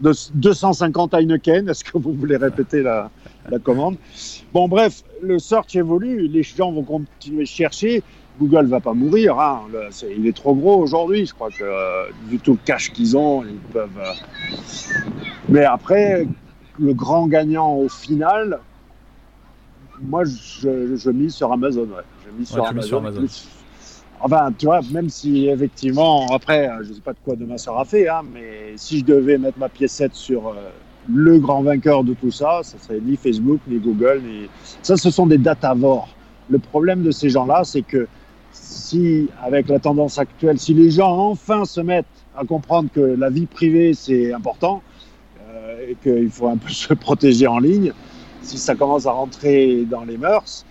de 0.00 0.12
250 0.34 1.14
Heineken. 1.14 1.68
Est-ce 1.68 1.84
que 1.84 1.98
vous 1.98 2.12
voulez 2.12 2.36
répéter 2.36 2.82
la, 2.82 3.10
la, 3.48 3.58
commande? 3.58 3.96
Bon, 4.52 4.68
bref, 4.68 5.02
le 5.22 5.38
search 5.38 5.76
évolue, 5.76 6.28
les 6.28 6.42
gens 6.42 6.72
vont 6.72 6.82
continuer 6.82 7.44
de 7.44 7.48
chercher. 7.48 8.02
Google 8.42 8.66
va 8.66 8.80
pas 8.80 8.92
mourir, 8.92 9.38
hein. 9.38 9.62
il 10.16 10.26
est 10.26 10.36
trop 10.36 10.54
gros 10.54 10.82
aujourd'hui. 10.82 11.26
Je 11.26 11.32
crois 11.32 11.50
que 11.50 11.62
euh, 11.62 12.04
du 12.28 12.38
tout 12.38 12.52
le 12.52 12.58
cash 12.64 12.92
qu'ils 12.92 13.16
ont, 13.16 13.44
ils 13.44 13.56
peuvent. 13.72 13.90
Euh. 13.98 14.98
Mais 15.48 15.64
après, 15.64 16.26
le 16.80 16.92
grand 16.92 17.28
gagnant 17.28 17.74
au 17.74 17.88
final, 17.88 18.58
moi, 20.00 20.24
je, 20.24 20.96
je, 20.96 21.10
mise 21.10 21.34
sur 21.34 21.52
Amazon. 21.52 21.82
Ouais. 21.82 22.02
Je 22.26 22.36
mise 22.36 22.48
sur, 22.48 22.66
Amazon, 22.66 23.02
Enfin, 24.24 24.52
tu 24.56 24.66
vois, 24.66 24.80
même 24.92 25.08
si 25.08 25.48
effectivement, 25.48 26.26
après, 26.32 26.68
je 26.82 26.88
ne 26.90 26.94
sais 26.94 27.00
pas 27.00 27.12
de 27.12 27.18
quoi 27.24 27.36
demain 27.36 27.58
sera 27.58 27.84
fait, 27.84 28.08
hein, 28.08 28.22
mais 28.32 28.72
si 28.76 29.00
je 29.00 29.04
devais 29.04 29.38
mettre 29.38 29.58
ma 29.58 29.68
piécette 29.68 30.14
sur 30.14 30.48
euh, 30.48 30.70
le 31.12 31.38
grand 31.38 31.62
vainqueur 31.62 32.04
de 32.04 32.14
tout 32.14 32.30
ça, 32.30 32.60
ça 32.62 32.78
serait 32.78 33.00
ni 33.00 33.16
Facebook, 33.16 33.60
ni 33.66 33.78
Google, 33.78 34.22
ni... 34.24 34.48
Ça, 34.82 34.96
ce 34.96 35.10
sont 35.10 35.26
des 35.26 35.38
datavores. 35.38 36.08
Le 36.50 36.58
problème 36.58 37.02
de 37.02 37.10
ces 37.10 37.30
gens-là, 37.30 37.62
c'est 37.64 37.82
que 37.82 38.06
si, 38.52 39.28
avec 39.42 39.68
la 39.68 39.78
tendance 39.78 40.18
actuelle, 40.18 40.58
si 40.58 40.74
les 40.74 40.90
gens 40.90 41.30
enfin 41.30 41.64
se 41.64 41.80
mettent 41.80 42.06
à 42.36 42.44
comprendre 42.44 42.88
que 42.92 43.00
la 43.00 43.30
vie 43.30 43.46
privée, 43.46 43.94
c'est 43.94 44.32
important, 44.32 44.82
euh, 45.48 45.90
et 45.90 45.96
qu'il 46.02 46.30
faut 46.30 46.48
un 46.48 46.56
peu 46.56 46.68
se 46.72 46.94
protéger 46.94 47.46
en 47.46 47.58
ligne, 47.58 47.92
si 48.42 48.58
ça 48.58 48.74
commence 48.74 49.06
à 49.06 49.12
rentrer 49.12 49.84
dans 49.84 50.04
les 50.04 50.18
mœurs, 50.18 50.64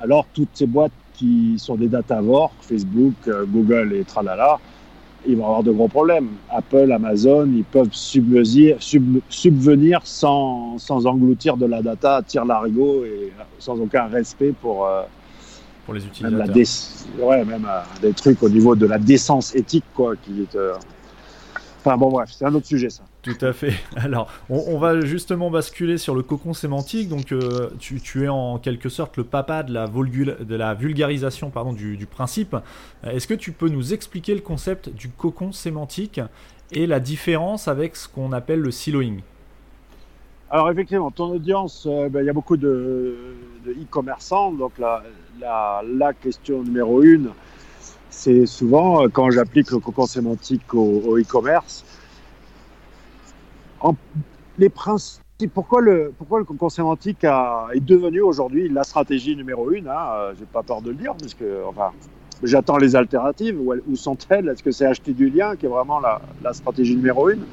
alors 0.00 0.26
toutes 0.32 0.50
ces 0.54 0.66
boîtes 0.66 0.92
qui 1.14 1.54
sont 1.58 1.74
des 1.74 1.88
datavores, 1.88 2.52
Facebook, 2.60 3.14
euh, 3.26 3.44
Google 3.46 3.92
et 3.94 4.04
tralala, 4.04 4.58
ils 5.26 5.36
vont 5.36 5.46
avoir 5.46 5.62
de 5.64 5.72
gros 5.72 5.88
problèmes. 5.88 6.28
Apple, 6.48 6.92
Amazon, 6.92 7.50
ils 7.52 7.64
peuvent 7.64 7.92
subvenir, 7.92 8.78
sans, 10.04 10.78
sans, 10.78 11.06
engloutir 11.06 11.56
de 11.56 11.66
la 11.66 11.82
data 11.82 12.16
à 12.16 12.22
tir 12.22 12.44
larigot 12.44 13.04
et 13.04 13.32
sans 13.58 13.80
aucun 13.80 14.06
respect 14.06 14.54
pour, 14.62 14.86
euh, 14.86 15.02
pour 15.88 15.94
les 15.94 16.04
utilisateurs. 16.04 16.54
Même, 16.54 17.26
ouais, 17.26 17.44
même 17.46 17.66
euh, 17.66 17.80
des 18.02 18.12
trucs 18.12 18.42
au 18.42 18.50
niveau 18.50 18.76
de 18.76 18.84
la 18.84 18.98
décence 18.98 19.54
éthique, 19.54 19.86
quoi, 19.94 20.16
qui 20.16 20.42
est. 20.42 20.56
Enfin 21.80 21.96
bon, 21.96 22.10
bref, 22.10 22.28
c'est 22.30 22.44
un 22.44 22.54
autre 22.54 22.66
sujet, 22.66 22.90
ça. 22.90 23.04
Tout 23.22 23.38
à 23.40 23.54
fait. 23.54 23.72
Alors, 23.96 24.30
on, 24.50 24.78
va 24.78 25.00
justement 25.00 25.50
basculer 25.50 25.96
sur 25.96 26.14
le 26.14 26.22
cocon 26.22 26.52
sémantique. 26.52 27.08
Donc, 27.08 27.32
euh, 27.32 27.70
tu, 27.78 28.24
es 28.24 28.28
en 28.28 28.58
quelque 28.58 28.88
sorte 28.88 29.16
le 29.16 29.24
papa 29.24 29.62
de 29.62 29.72
la, 29.72 29.86
de 29.86 30.54
la 30.54 30.74
vulgarisation 30.74 31.50
pardon, 31.50 31.72
du, 31.72 32.06
principe. 32.06 32.56
Est-ce 33.04 33.26
que 33.26 33.34
tu 33.34 33.52
peux 33.52 33.68
nous 33.68 33.94
expliquer 33.94 34.34
le 34.34 34.40
concept 34.40 34.88
du 34.90 35.08
cocon 35.08 35.52
sémantique 35.52 36.20
et 36.72 36.86
la 36.86 37.00
différence 37.00 37.68
avec 37.68 37.96
ce 37.96 38.08
qu'on 38.08 38.32
appelle 38.32 38.60
le 38.60 38.70
siloing? 38.70 39.18
Alors, 40.50 40.70
effectivement, 40.70 41.10
ton 41.10 41.32
audience, 41.32 41.86
euh, 41.86 42.08
ben, 42.08 42.20
il 42.20 42.26
y 42.26 42.30
a 42.30 42.32
beaucoup 42.32 42.56
de 42.56 43.34
e-commerçants. 43.66 44.52
donc, 44.52 44.72
la, 44.78 45.02
la, 45.40 46.12
question 46.14 46.62
numéro 46.62 47.02
une, 47.02 47.30
c'est 48.10 48.46
souvent 48.46 49.04
euh, 49.04 49.08
quand 49.08 49.30
j'applique 49.30 49.70
le 49.70 49.78
cocon 49.78 50.06
sémantique 50.06 50.74
au 50.74 51.18
e-commerce 51.18 51.84
les 54.58 54.68
principes, 54.68 55.22
pourquoi 55.54 55.80
le, 55.80 56.12
pourquoi 56.16 56.40
le 56.40 56.44
concours 56.44 56.72
sémantique 56.72 57.24
est 57.24 57.80
devenu 57.80 58.20
aujourd'hui 58.20 58.68
la 58.68 58.82
stratégie 58.82 59.36
numéro 59.36 59.70
une 59.70 59.88
hein, 59.88 60.06
euh, 60.14 60.34
J'ai 60.38 60.46
pas 60.46 60.62
peur 60.62 60.82
de 60.82 60.90
le 60.90 60.96
dire, 60.96 61.14
parce 61.18 61.34
que 61.34 61.64
enfin, 61.66 61.92
j'attends 62.42 62.76
les 62.76 62.96
alternatives. 62.96 63.56
Où, 63.60 63.96
sont-elles 63.96 64.48
Est-ce 64.48 64.62
que 64.62 64.72
c'est 64.72 64.86
acheter 64.86 65.12
du 65.12 65.30
lien 65.30 65.54
qui 65.56 65.66
est 65.66 65.68
vraiment 65.68 66.00
la, 66.00 66.52
stratégie 66.52 66.96
numéro 66.96 67.30
une? 67.30 67.44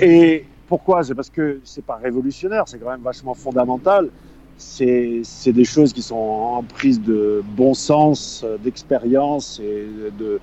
Et 0.00 0.46
pourquoi? 0.66 1.04
C'est 1.04 1.14
parce 1.14 1.30
que 1.30 1.60
c'est 1.64 1.84
pas 1.84 1.96
révolutionnaire, 1.96 2.64
c'est 2.66 2.78
quand 2.78 2.90
même 2.90 3.02
vachement 3.02 3.34
fondamental. 3.34 4.10
C'est 4.56 5.22
des 5.46 5.64
choses 5.64 5.92
qui 5.92 6.02
sont 6.02 6.14
en 6.14 6.62
prise 6.62 7.00
de 7.00 7.42
bon 7.44 7.74
sens, 7.74 8.44
d'expérience 8.60 9.60
et 9.60 9.86
de 10.16 10.40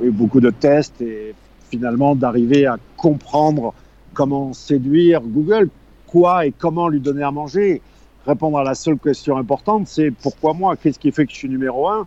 oui, 0.00 0.10
beaucoup 0.10 0.40
de 0.40 0.50
tests 0.50 1.00
et 1.00 1.34
finalement 1.70 2.14
d'arriver 2.14 2.66
à 2.66 2.76
comprendre 2.96 3.74
comment 4.14 4.52
séduire 4.52 5.22
Google, 5.22 5.70
quoi 6.06 6.46
et 6.46 6.52
comment 6.52 6.88
lui 6.88 7.00
donner 7.00 7.22
à 7.22 7.30
manger. 7.30 7.80
Répondre 8.26 8.58
à 8.58 8.64
la 8.64 8.74
seule 8.74 8.98
question 8.98 9.38
importante, 9.38 9.88
c'est 9.88 10.10
pourquoi 10.10 10.52
moi? 10.52 10.76
Qu'est-ce 10.76 10.98
qui 10.98 11.10
fait 11.10 11.24
que 11.24 11.32
je 11.32 11.38
suis 11.38 11.48
numéro 11.48 11.88
un 11.88 12.06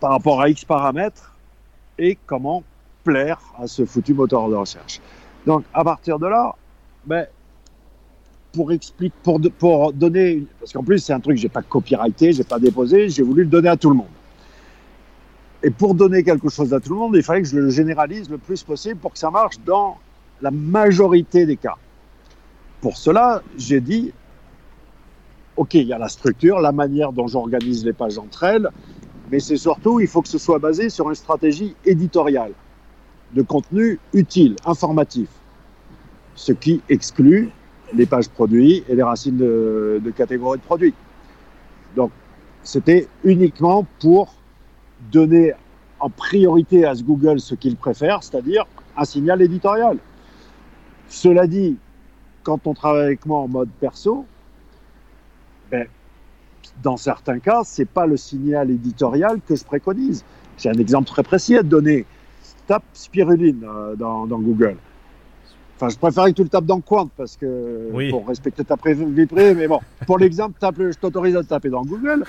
par 0.00 0.10
rapport 0.10 0.40
à 0.40 0.48
X 0.48 0.64
paramètres 0.64 1.36
et 1.98 2.18
comment 2.26 2.62
plaire 3.04 3.40
à 3.58 3.66
ce 3.66 3.84
foutu 3.84 4.14
moteur 4.14 4.48
de 4.48 4.54
recherche? 4.54 5.00
Donc 5.46 5.64
à 5.72 5.84
partir 5.84 6.18
de 6.18 6.26
là, 6.26 6.54
ben, 7.04 7.26
pour 8.52 8.72
expliquer, 8.72 9.14
pour, 9.22 9.40
pour 9.58 9.92
donner, 9.92 10.44
parce 10.60 10.72
qu'en 10.72 10.82
plus 10.82 10.98
c'est 10.98 11.12
un 11.12 11.20
truc 11.20 11.36
que 11.36 11.40
j'ai 11.40 11.48
pas 11.48 11.62
copyrighté, 11.62 12.32
j'ai 12.32 12.44
pas 12.44 12.58
déposé, 12.58 13.08
j'ai 13.08 13.22
voulu 13.22 13.44
le 13.44 13.48
donner 13.48 13.68
à 13.68 13.76
tout 13.76 13.90
le 13.90 13.96
monde. 13.96 14.06
Et 15.62 15.70
pour 15.70 15.94
donner 15.94 16.24
quelque 16.24 16.48
chose 16.48 16.74
à 16.74 16.80
tout 16.80 16.92
le 16.92 16.98
monde, 16.98 17.14
il 17.14 17.22
fallait 17.22 17.42
que 17.42 17.48
je 17.48 17.56
le 17.56 17.70
généralise 17.70 18.28
le 18.28 18.38
plus 18.38 18.62
possible 18.62 18.98
pour 18.98 19.12
que 19.12 19.18
ça 19.18 19.30
marche 19.30 19.56
dans 19.64 19.96
la 20.40 20.50
majorité 20.50 21.46
des 21.46 21.56
cas. 21.56 21.76
Pour 22.80 22.96
cela, 22.96 23.42
j'ai 23.56 23.80
dit, 23.80 24.12
OK, 25.56 25.74
il 25.74 25.86
y 25.86 25.92
a 25.92 25.98
la 25.98 26.08
structure, 26.08 26.60
la 26.60 26.72
manière 26.72 27.12
dont 27.12 27.28
j'organise 27.28 27.84
les 27.84 27.92
pages 27.92 28.18
entre 28.18 28.42
elles, 28.42 28.68
mais 29.30 29.38
c'est 29.38 29.56
surtout, 29.56 30.00
il 30.00 30.08
faut 30.08 30.20
que 30.20 30.28
ce 30.28 30.38
soit 30.38 30.58
basé 30.58 30.88
sur 30.88 31.08
une 31.08 31.14
stratégie 31.14 31.76
éditoriale, 31.84 32.52
de 33.34 33.42
contenu 33.42 33.98
utile, 34.12 34.56
informatif, 34.64 35.28
ce 36.34 36.52
qui 36.52 36.80
exclut 36.88 37.50
les 37.94 38.06
pages 38.06 38.28
produits 38.28 38.84
et 38.88 38.94
les 38.94 39.02
racines 39.02 39.36
de, 39.36 40.12
catégories 40.16 40.58
de 40.58 40.64
produits. 40.64 40.94
Donc, 41.96 42.10
c'était 42.62 43.08
uniquement 43.24 43.86
pour 44.00 44.34
donner 45.10 45.52
en 46.00 46.08
priorité 46.08 46.84
à 46.84 46.94
ce 46.94 47.02
Google 47.02 47.40
ce 47.40 47.54
qu'il 47.54 47.76
préfère, 47.76 48.22
c'est-à-dire 48.22 48.66
un 48.96 49.04
signal 49.04 49.42
éditorial. 49.42 49.98
Cela 51.08 51.46
dit, 51.46 51.76
quand 52.42 52.66
on 52.66 52.74
travaille 52.74 53.04
avec 53.04 53.26
moi 53.26 53.40
en 53.40 53.48
mode 53.48 53.68
perso, 53.80 54.24
ben, 55.70 55.86
dans 56.82 56.96
certains 56.96 57.38
cas, 57.38 57.62
c'est 57.64 57.88
pas 57.88 58.06
le 58.06 58.16
signal 58.16 58.70
éditorial 58.70 59.40
que 59.46 59.54
je 59.54 59.64
préconise. 59.64 60.24
J'ai 60.58 60.70
un 60.70 60.74
exemple 60.74 61.08
très 61.08 61.22
précis 61.22 61.56
à 61.56 61.62
donner. 61.62 62.06
Tape 62.66 62.84
spiruline 62.92 63.64
euh, 63.64 63.96
dans, 63.96 64.26
Google. 64.26 64.76
Enfin, 65.76 65.88
je 65.88 65.98
préfère 65.98 66.26
que 66.26 66.30
tu 66.30 66.42
le 66.42 66.48
tapes 66.48 66.66
dans 66.66 66.80
Quant 66.80 67.08
parce 67.16 67.36
que 67.36 68.10
pour 68.10 68.26
respecter 68.28 68.64
ta 68.64 68.76
vie 68.76 69.26
privée, 69.26 69.54
mais 69.54 69.66
bon, 69.66 69.80
pour 70.06 70.18
l'exemple, 70.18 70.54
je 70.60 70.98
t'autorise 70.98 71.36
à 71.36 71.42
taper 71.42 71.70
dans 71.70 71.82
Google. 71.82 72.24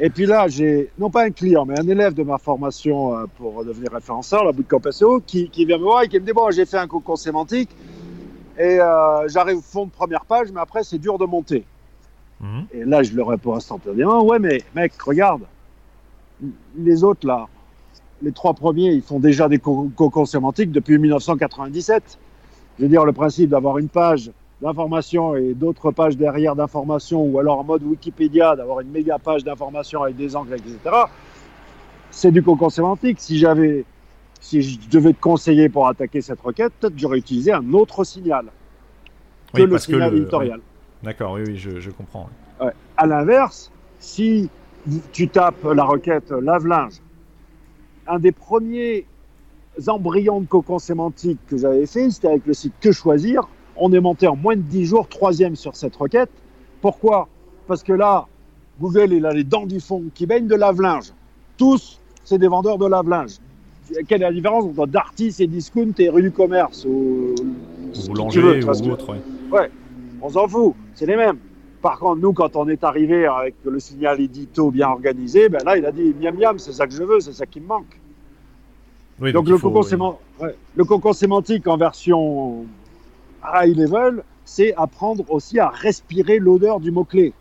Et 0.00 0.10
puis 0.10 0.26
là, 0.26 0.46
j'ai 0.46 0.90
non 0.98 1.10
pas 1.10 1.24
un 1.24 1.30
client, 1.30 1.64
mais 1.64 1.78
un 1.78 1.88
élève 1.88 2.14
de 2.14 2.22
ma 2.22 2.38
formation 2.38 3.16
euh, 3.16 3.24
pour 3.36 3.64
devenir 3.64 3.92
référenceur, 3.92 4.44
la 4.44 4.52
bootcamp 4.52 4.80
SEO, 4.90 5.20
qui, 5.26 5.50
qui 5.50 5.64
vient 5.64 5.78
me 5.78 5.82
voir 5.82 6.02
et 6.02 6.08
qui 6.08 6.20
me 6.20 6.24
dit 6.24 6.32
bon, 6.32 6.50
j'ai 6.50 6.66
fait 6.66 6.78
un 6.78 6.86
concours 6.86 7.18
sémantique 7.18 7.70
et 8.58 8.80
euh, 8.80 9.28
j'arrive 9.28 9.58
au 9.58 9.62
fond 9.62 9.86
de 9.86 9.90
première 9.90 10.24
page, 10.24 10.48
mais 10.52 10.60
après, 10.60 10.82
c'est 10.82 10.98
dur 10.98 11.18
de 11.18 11.24
monter. 11.24 11.64
Mhm. 12.40 12.66
Et 12.72 12.84
là, 12.84 13.02
je 13.02 13.14
leur 13.14 13.28
réponds 13.28 13.54
instantanément 13.54 14.22
Ouais, 14.24 14.38
mais 14.38 14.62
mec, 14.74 14.92
regarde, 15.00 15.42
les 16.76 17.04
autres 17.04 17.26
là, 17.26 17.48
les 18.22 18.32
trois 18.32 18.54
premiers, 18.54 18.92
ils 18.92 19.02
font 19.02 19.20
déjà 19.20 19.48
des 19.48 19.58
cocons 19.58 20.24
sémantiques 20.24 20.72
depuis 20.72 20.98
1997. 20.98 22.18
Je 22.78 22.82
veux 22.82 22.88
dire, 22.88 23.04
le 23.04 23.12
principe 23.12 23.50
d'avoir 23.50 23.78
une 23.78 23.88
page 23.88 24.30
d'information 24.60 25.36
et 25.36 25.54
d'autres 25.54 25.92
pages 25.92 26.16
derrière 26.16 26.56
d'information, 26.56 27.22
ou 27.22 27.38
alors 27.38 27.60
en 27.60 27.64
mode 27.64 27.82
Wikipédia, 27.84 28.56
d'avoir 28.56 28.80
une 28.80 28.90
méga 28.90 29.18
page 29.18 29.44
d'information 29.44 30.02
avec 30.02 30.16
des 30.16 30.34
angles, 30.34 30.54
etc., 30.54 30.78
c'est 32.10 32.32
du 32.32 32.42
cocon 32.42 32.70
sémantique. 32.70 33.20
Si 33.20 33.38
j'avais 33.38 33.84
si 34.40 34.62
je 34.62 34.88
devais 34.88 35.12
te 35.12 35.20
conseiller 35.20 35.68
pour 35.68 35.88
attaquer 35.88 36.20
cette 36.20 36.40
requête, 36.40 36.72
peut-être 36.80 36.94
j'aurais 36.96 37.18
utilisé 37.18 37.52
un 37.52 37.72
autre 37.72 38.04
signal 38.04 38.46
que 39.52 39.62
le 39.62 39.78
signal 39.78 40.14
éditorial. 40.14 40.60
D'accord, 41.02 41.32
oui, 41.32 41.42
oui, 41.46 41.56
je, 41.56 41.90
comprends. 41.90 42.28
À 42.96 43.06
l'inverse, 43.06 43.70
si 43.98 44.48
tu 45.12 45.28
tapes 45.28 45.64
la 45.64 45.84
requête 45.84 46.30
lave-linge 46.30 47.00
un 48.08 48.18
des 48.18 48.32
premiers 48.32 49.06
embryons 49.86 50.40
de 50.40 50.46
cocon 50.46 50.78
sémantique 50.78 51.38
que 51.46 51.56
j'avais 51.56 51.86
fait, 51.86 52.10
c'était 52.10 52.28
avec 52.28 52.46
le 52.46 52.54
site 52.54 52.72
Que 52.80 52.90
Choisir. 52.90 53.48
On 53.76 53.92
est 53.92 54.00
monté 54.00 54.26
en 54.26 54.34
moins 54.34 54.56
de 54.56 54.62
10 54.62 54.86
jours, 54.86 55.08
troisième 55.08 55.54
sur 55.54 55.76
cette 55.76 55.94
requête. 55.94 56.30
Pourquoi? 56.80 57.28
Parce 57.68 57.82
que 57.82 57.92
là, 57.92 58.26
Google, 58.80 59.12
il 59.12 59.26
a 59.26 59.32
les 59.32 59.44
dents 59.44 59.66
du 59.66 59.78
fond 59.78 60.04
qui 60.14 60.26
baignent 60.26 60.48
de 60.48 60.54
lave-linge. 60.54 61.12
Tous, 61.56 62.00
c'est 62.24 62.38
des 62.38 62.48
vendeurs 62.48 62.78
de 62.78 62.86
lave-linge. 62.86 63.36
Quelle 64.08 64.22
est 64.22 64.26
la 64.26 64.32
différence 64.32 64.64
entre 64.64 64.86
Darty 64.86 65.34
et 65.38 65.46
Discount 65.46 65.92
et 65.98 66.08
rue 66.08 66.22
du 66.22 66.30
commerce 66.30 66.84
ou, 66.84 67.34
Boulanger 68.06 68.62
ou 68.62 68.90
autre, 68.90 69.12
ouais. 69.12 69.20
ouais. 69.50 69.70
on 70.20 70.28
s'en 70.28 70.46
fout, 70.46 70.74
c'est 70.94 71.06
les 71.06 71.16
mêmes. 71.16 71.38
Par 71.88 71.98
contre, 71.98 72.20
nous, 72.20 72.34
quand 72.34 72.54
on 72.54 72.68
est 72.68 72.84
arrivé 72.84 73.24
avec 73.24 73.54
le 73.64 73.80
signal 73.80 74.20
édito 74.20 74.70
bien 74.70 74.88
organisé, 74.88 75.48
ben 75.48 75.64
là, 75.64 75.78
il 75.78 75.86
a 75.86 75.90
dit 75.90 76.14
miam 76.20 76.36
miam, 76.36 76.58
c'est 76.58 76.72
ça 76.72 76.86
que 76.86 76.92
je 76.92 77.02
veux, 77.02 77.18
c'est 77.20 77.32
ça 77.32 77.46
qui 77.46 77.62
me 77.62 77.66
manque. 77.66 77.98
donc, 79.32 79.48
le, 79.48 79.56
cocon 79.56 80.18
le 80.76 80.84
cocon 80.84 81.14
sémantique 81.14 81.66
en 81.66 81.78
version 81.78 82.66
high 83.42 83.74
level, 83.74 84.22
c'est 84.44 84.74
apprendre 84.74 85.24
aussi 85.30 85.58
à 85.58 85.70
respirer 85.70 86.38
l'odeur 86.38 86.78
du 86.78 86.90
mot-clé. 86.90 87.32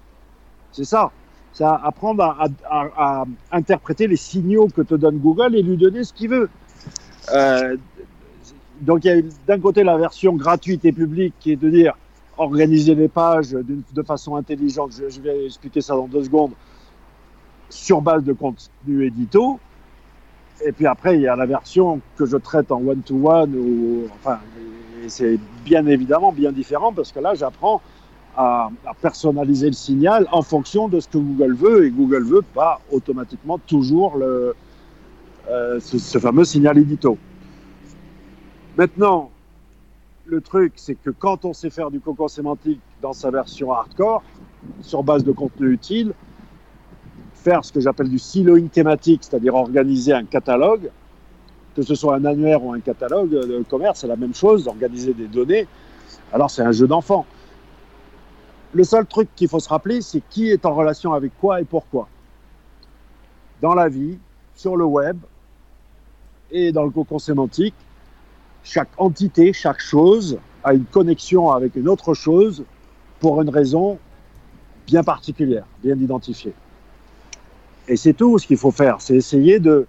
C'est 0.71 0.85
ça. 0.85 1.11
C'est 1.51 1.65
apprendre 1.65 2.23
à, 2.69 3.25
interpréter 3.51 4.07
les 4.07 4.15
signaux 4.15 4.69
que 4.73 4.81
te 4.81 4.95
donne 4.95 5.17
Google 5.17 5.57
et 5.57 5.61
lui 5.61 5.75
donner 5.75 6.05
ce 6.05 6.13
qu'il 6.13 6.29
veut. 6.29 6.49
Euh, 7.33 7.75
donc 8.79 9.03
il 9.03 9.07
y 9.07 9.11
a 9.11 9.21
d'un 9.45 9.59
côté 9.59 9.83
la 9.83 9.97
version 9.97 10.37
gratuite 10.37 10.85
et 10.85 10.93
publique 10.93 11.33
qui 11.41 11.51
est 11.51 11.57
de 11.57 11.69
dire 11.69 11.97
organiser 12.37 12.95
les 12.95 13.07
pages 13.07 13.51
de 13.51 14.03
façon 14.03 14.35
intelligente. 14.35 14.91
Je, 15.09 15.21
vais 15.21 15.45
expliquer 15.45 15.81
ça 15.81 15.95
dans 15.95 16.07
deux 16.07 16.23
secondes 16.23 16.51
sur 17.69 18.01
base 18.01 18.23
de 18.23 18.33
contenu 18.33 19.05
édito. 19.05 19.59
Et 20.65 20.71
puis 20.71 20.87
après, 20.87 21.15
il 21.15 21.21
y 21.21 21.27
a 21.27 21.35
la 21.35 21.45
version 21.45 22.01
que 22.15 22.25
je 22.25 22.37
traite 22.37 22.71
en 22.71 22.81
one-to-one, 22.81 23.55
ou 23.55 24.07
enfin, 24.15 24.39
c'est 25.07 25.39
bien 25.63 25.85
évidemment 25.85 26.31
bien 26.31 26.51
différent 26.51 26.91
parce 26.91 27.11
que 27.11 27.19
là, 27.19 27.35
j'apprends 27.35 27.81
à, 28.35 28.69
personnaliser 29.01 29.67
le 29.67 29.73
signal 29.73 30.27
en 30.31 30.41
fonction 30.41 30.87
de 30.87 30.99
ce 30.99 31.07
que 31.07 31.17
Google 31.17 31.53
veut 31.53 31.85
et 31.85 31.91
Google 31.91 32.23
veut 32.23 32.43
pas 32.53 32.79
automatiquement 32.91 33.57
toujours 33.57 34.17
le, 34.17 34.55
euh, 35.49 35.79
ce, 35.79 36.17
fameux 36.19 36.45
signal 36.45 36.77
édito. 36.77 37.17
Maintenant, 38.77 39.31
le 40.27 40.41
truc, 40.41 40.73
c'est 40.75 40.95
que 40.95 41.09
quand 41.09 41.45
on 41.45 41.53
sait 41.53 41.69
faire 41.69 41.89
du 41.89 41.99
cocon 41.99 42.27
sémantique 42.27 42.81
dans 43.01 43.13
sa 43.13 43.31
version 43.31 43.71
hardcore, 43.71 44.23
sur 44.81 45.03
base 45.03 45.23
de 45.23 45.31
contenu 45.31 45.71
utile, 45.71 46.13
faire 47.33 47.63
ce 47.63 47.71
que 47.71 47.79
j'appelle 47.79 48.09
du 48.09 48.19
siloing 48.19 48.67
thématique, 48.67 49.23
c'est-à-dire 49.23 49.55
organiser 49.55 50.13
un 50.13 50.25
catalogue, 50.25 50.89
que 51.75 51.81
ce 51.81 51.95
soit 51.95 52.15
un 52.15 52.25
annuaire 52.25 52.63
ou 52.63 52.73
un 52.73 52.79
catalogue 52.79 53.29
de 53.29 53.63
commerce, 53.69 54.01
c'est 54.01 54.07
la 54.07 54.15
même 54.15 54.33
chose, 54.33 54.67
organiser 54.67 55.13
des 55.13 55.27
données. 55.27 55.67
Alors 56.33 56.51
c'est 56.51 56.63
un 56.63 56.71
jeu 56.71 56.87
d'enfant. 56.87 57.25
Le 58.73 58.83
seul 58.83 59.05
truc 59.05 59.29
qu'il 59.35 59.47
faut 59.47 59.59
se 59.59 59.69
rappeler, 59.69 60.01
c'est 60.01 60.21
qui 60.29 60.49
est 60.49 60.65
en 60.65 60.73
relation 60.73 61.13
avec 61.13 61.31
quoi 61.39 61.61
et 61.61 61.65
pourquoi. 61.65 62.09
Dans 63.61 63.73
la 63.73 63.87
vie, 63.87 64.17
sur 64.55 64.75
le 64.75 64.85
web 64.85 65.17
et 66.51 66.71
dans 66.71 66.83
le 66.83 66.89
cocon 66.89 67.19
sémantique, 67.19 67.75
chaque 68.67 68.89
entité, 68.97 69.53
chaque 69.53 69.79
chose 69.79 70.37
a 70.63 70.73
une 70.73 70.85
connexion 70.85 71.51
avec 71.51 71.75
une 71.75 71.87
autre 71.87 72.13
chose 72.13 72.63
pour 73.19 73.41
une 73.41 73.49
raison 73.49 73.97
bien 74.85 75.03
particulière, 75.03 75.65
bien 75.83 75.95
identifiée. 75.95 76.53
Et 77.87 77.95
c'est 77.95 78.13
tout 78.13 78.37
ce 78.37 78.45
qu'il 78.45 78.57
faut 78.57 78.71
faire, 78.71 78.97
c'est 78.99 79.15
essayer 79.15 79.59
de, 79.59 79.87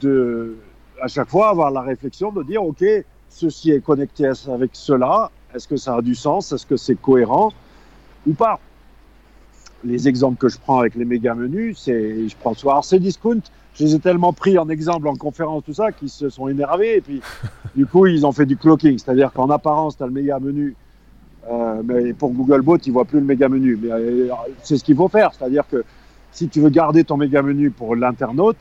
de, 0.00 0.56
à 1.02 1.08
chaque 1.08 1.28
fois, 1.28 1.50
avoir 1.50 1.70
la 1.72 1.80
réflexion 1.80 2.30
de 2.30 2.44
dire, 2.44 2.62
OK, 2.62 2.84
ceci 3.28 3.72
est 3.72 3.80
connecté 3.80 4.26
avec 4.26 4.70
cela, 4.74 5.30
est-ce 5.52 5.66
que 5.66 5.76
ça 5.76 5.96
a 5.96 6.02
du 6.02 6.14
sens, 6.14 6.52
est-ce 6.52 6.66
que 6.66 6.76
c'est 6.76 6.94
cohérent? 6.94 7.52
Ou 8.28 8.34
pas. 8.34 8.60
Les 9.82 10.06
exemples 10.06 10.38
que 10.38 10.48
je 10.48 10.58
prends 10.58 10.78
avec 10.78 10.94
les 10.94 11.04
méga 11.04 11.34
menus, 11.34 11.78
c'est, 11.80 12.28
je 12.28 12.36
prends 12.38 12.54
soir 12.54 12.84
ces 12.84 13.00
discount, 13.00 13.40
je 13.74 13.84
les 13.84 13.94
ai 13.94 13.98
tellement 13.98 14.32
pris 14.32 14.58
en 14.58 14.68
exemple 14.68 15.08
en 15.08 15.14
conférence, 15.14 15.64
tout 15.64 15.74
ça, 15.74 15.92
qu'ils 15.92 16.10
se 16.10 16.28
sont 16.28 16.48
énervés. 16.48 16.96
Et 16.96 17.00
puis, 17.00 17.20
du 17.76 17.86
coup, 17.86 18.06
ils 18.06 18.26
ont 18.26 18.32
fait 18.32 18.46
du 18.46 18.56
clocking. 18.56 18.98
C'est-à-dire 18.98 19.32
qu'en 19.32 19.50
apparence, 19.50 19.96
tu 19.96 20.02
as 20.02 20.06
le 20.06 20.12
méga 20.12 20.38
menu. 20.38 20.74
Euh, 21.50 21.82
mais 21.84 22.12
pour 22.12 22.32
Googlebot, 22.32 22.78
ils 22.78 22.92
voient 22.92 23.04
plus 23.04 23.20
le 23.20 23.26
méga 23.26 23.48
menu. 23.48 23.78
Mais 23.80 23.90
euh, 23.90 24.28
c'est 24.62 24.76
ce 24.76 24.84
qu'il 24.84 24.96
faut 24.96 25.08
faire. 25.08 25.32
C'est-à-dire 25.32 25.64
que 25.70 25.84
si 26.32 26.48
tu 26.48 26.60
veux 26.60 26.70
garder 26.70 27.04
ton 27.04 27.16
méga 27.16 27.42
menu 27.42 27.70
pour 27.70 27.96
l'internaute, 27.96 28.58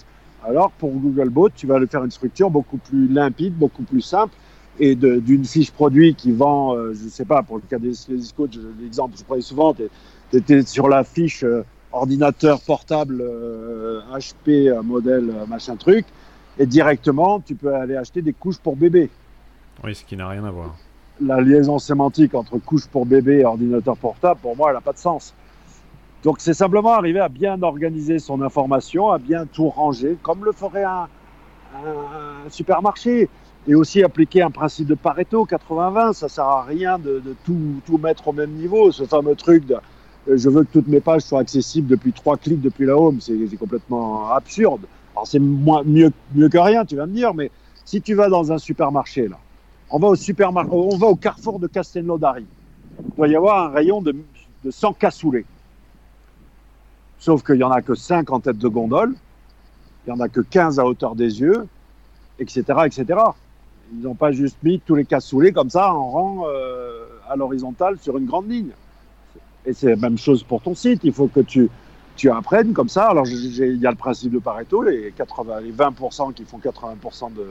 alors 0.48 0.72
pour 0.72 0.92
Googlebot, 0.92 1.50
tu 1.50 1.68
vas 1.68 1.80
le 1.80 1.88
faire 1.88 2.04
une 2.04 2.12
structure 2.12 2.50
beaucoup 2.50 2.78
plus 2.78 3.08
limpide, 3.08 3.56
beaucoup 3.56 3.84
plus 3.84 4.02
simple. 4.02 4.34
Et 4.82 4.96
d'une 4.96 5.44
fiche 5.44 5.72
produit 5.72 6.16
qui 6.16 6.32
vend, 6.32 6.74
euh, 6.74 6.94
je 6.94 7.04
ne 7.04 7.10
sais 7.10 7.26
pas, 7.26 7.44
pour 7.44 7.58
le 7.58 7.64
cas 7.70 7.80
des, 7.80 7.92
des 8.08 8.24
l'exemple 8.82 9.14
que 9.14 9.20
je 9.20 9.26
prenais 9.26 9.42
souvent, 9.42 9.74
tu 9.74 9.90
étais 10.38 10.62
sur 10.62 10.88
la 10.88 11.04
fiche 11.04 11.44
ordinateur 11.92 12.62
portable 12.62 13.24
HP 14.12 14.70
euh, 14.70 14.82
modèle 14.82 15.30
euh, 15.30 15.46
machin 15.46 15.76
truc, 15.76 16.06
et 16.58 16.66
directement 16.66 17.40
tu 17.40 17.56
peux 17.56 17.74
aller 17.74 17.96
acheter 17.96 18.22
des 18.22 18.34
couches 18.34 18.60
pour 18.60 18.76
bébé. 18.76 19.10
Oui, 19.84 19.96
ce 19.96 20.04
qui 20.04 20.16
n'a 20.16 20.28
rien 20.28 20.44
à 20.44 20.52
voir. 20.52 20.76
La 21.22 21.42
liaison 21.42 21.80
sémantique 21.80 22.34
entre 22.36 22.58
couches 22.58 22.88
pour 22.88 23.06
bébé 23.06 23.40
et 23.40 23.46
ordinateur 23.46 23.98
portable, 23.98 24.40
pour 24.42 24.56
moi, 24.56 24.70
elle 24.70 24.76
n'a 24.76 24.82
pas 24.82 24.94
de 24.94 24.98
sens. 24.98 25.34
Donc 26.24 26.38
c'est 26.40 26.54
simplement 26.54 26.94
arriver 26.94 27.20
à 27.20 27.30
bien 27.30 27.62
organiser 27.62 28.20
son 28.20 28.42
information, 28.42 29.10
à 29.12 29.18
bien 29.18 29.46
tout 29.46 29.70
ranger, 29.70 30.18
comme 30.22 30.44
le 30.44 30.52
ferait 30.52 30.84
un, 30.84 31.08
supermarché. 32.50 33.30
Et 33.68 33.76
aussi 33.76 34.04
appliquer 34.04 34.42
un 34.42 34.52
principe 34.52 34.88
de 34.88 34.96
Pareto 34.96 35.46
80-20, 35.46 36.14
ça 36.14 36.30
sert 36.30 36.46
à 36.46 36.64
rien 36.64 36.98
de, 36.98 37.22
tout, 37.46 37.82
tout, 37.86 37.98
mettre 37.98 38.30
au 38.30 38.34
même 38.34 38.52
niveau, 38.52 38.92
ce 38.92 39.04
fameux 39.04 39.36
truc 39.36 39.66
de 39.68 39.76
euh, 39.76 39.80
je 40.38 40.50
veux 40.50 40.64
que 40.64 40.72
toutes 40.72 40.88
mes 40.88 41.00
pages 41.00 41.22
soient 41.22 41.40
accessibles 41.40 41.88
depuis 41.88 42.14
trois 42.14 42.38
clics 42.38 42.62
depuis 42.62 42.86
la 42.86 42.98
home. 42.98 43.20
C'est 43.22 43.58
complètement 43.58 44.30
absurde. 44.32 44.82
Alors 45.14 45.28
c'est 45.28 45.40
mieux, 45.40 46.12
mieux 46.36 46.50
que 46.50 46.58
rien, 46.58 46.86
tu 46.86 46.96
vas 46.96 47.06
me 47.06 47.14
dire, 47.14 47.34
mais 47.34 47.52
si 47.86 48.02
tu 48.02 48.14
vas 48.14 48.30
dans 48.30 48.52
un 48.52 48.58
supermarché, 48.58 49.28
là, 49.28 49.38
on 49.90 50.00
va 50.00 50.08
au 50.10 50.16
on 50.72 50.98
va 50.98 51.08
au 51.08 51.16
carrefour 51.16 51.60
de 51.60 51.68
Castelnaudary. 51.68 52.46
Il 53.00 53.16
doit 53.16 53.28
y 53.28 53.36
avoir 53.36 53.70
un 53.70 53.70
rayon 53.70 54.02
de, 54.02 54.16
de 54.64 54.72
100 54.72 54.94
cassoulets. 54.94 55.46
Sauf 57.18 57.44
qu'il 57.44 57.56
n'y 57.56 57.64
en 57.64 57.72
a 57.72 57.82
que 57.82 57.96
5 57.96 58.32
en 58.32 58.40
tête 58.40 58.58
de 58.58 58.68
gondole, 58.68 59.16
il 60.06 60.14
n'y 60.14 60.20
en 60.20 60.24
a 60.24 60.30
que 60.30 60.42
15 60.42 60.80
à 60.80 60.86
hauteur 60.86 61.16
des 61.16 61.42
yeux, 61.42 61.68
etc. 62.40 62.64
etc. 62.86 63.20
Ils 63.92 64.02
n'ont 64.02 64.16
pas 64.16 64.32
juste 64.32 64.58
mis 64.64 64.80
tous 64.80 64.96
les 64.96 65.06
cassoulets 65.06 65.52
comme 65.52 65.70
ça 65.70 65.94
en 65.94 66.10
rang 66.10 66.44
euh, 66.48 67.06
à 67.28 67.36
l'horizontale 67.36 67.98
sur 68.00 68.18
une 68.18 68.26
grande 68.26 68.50
ligne. 68.50 68.72
Et 69.70 69.74
c'est 69.74 69.92
la 69.92 69.96
même 69.98 70.18
chose 70.18 70.42
pour 70.42 70.64
ton 70.64 70.74
site. 70.74 71.02
Il 71.04 71.14
faut 71.14 71.28
que 71.28 71.42
tu, 71.42 71.70
tu 72.16 72.32
apprennes 72.32 72.74
comme 72.74 72.90
ça. 72.90 73.06
Alors, 73.06 73.28
il 73.28 73.78
y 73.78 73.86
a 73.86 73.92
le 73.92 73.96
principe 73.96 74.32
de 74.32 74.40
Pareto, 74.40 74.82
les, 74.82 75.14
80, 75.16 75.62
les 75.62 75.72
20% 75.72 76.34
qui 76.34 76.44
font 76.44 76.58
80% 76.58 77.34
de, 77.36 77.46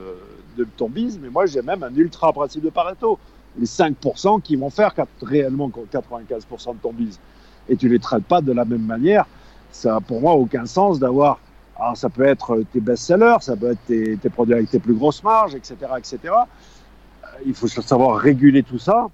de 0.57 0.67
ton 0.75 0.89
business, 0.89 1.17
mais 1.21 1.29
moi, 1.29 1.45
j'ai 1.45 1.61
même 1.61 1.81
un 1.81 1.95
ultra 1.95 2.33
principe 2.33 2.63
de 2.63 2.69
Pareto. 2.69 3.17
Les 3.57 3.65
5% 3.65 4.41
qui 4.41 4.57
vont 4.57 4.69
faire 4.69 4.93
réellement 5.21 5.69
95% 5.69 6.73
de 6.73 6.79
ton 6.81 6.91
business. 6.91 7.21
Et 7.69 7.77
tu 7.77 7.87
les 7.87 7.99
traites 7.99 8.25
pas 8.25 8.41
de 8.41 8.51
la 8.51 8.65
même 8.65 8.85
manière. 8.85 9.25
Ça 9.71 9.93
n'a 9.93 10.01
pour 10.01 10.19
moi 10.19 10.33
aucun 10.33 10.65
sens 10.65 10.99
d'avoir. 10.99 11.39
Alors, 11.79 11.95
ça 11.95 12.09
peut 12.09 12.25
être 12.25 12.63
tes 12.73 12.81
best-sellers, 12.81 13.37
ça 13.39 13.55
peut 13.55 13.71
être 13.71 13.85
tes, 13.87 14.17
tes, 14.17 14.29
produits 14.29 14.55
avec 14.55 14.69
tes 14.69 14.79
plus 14.79 14.93
grosses 14.93 15.23
marges, 15.23 15.55
etc., 15.55 15.75
etc. 15.97 16.19
Euh, 16.25 17.27
il 17.45 17.53
faut 17.53 17.67
savoir 17.69 18.17
réguler 18.17 18.61
tout 18.61 18.79
ça 18.79 19.07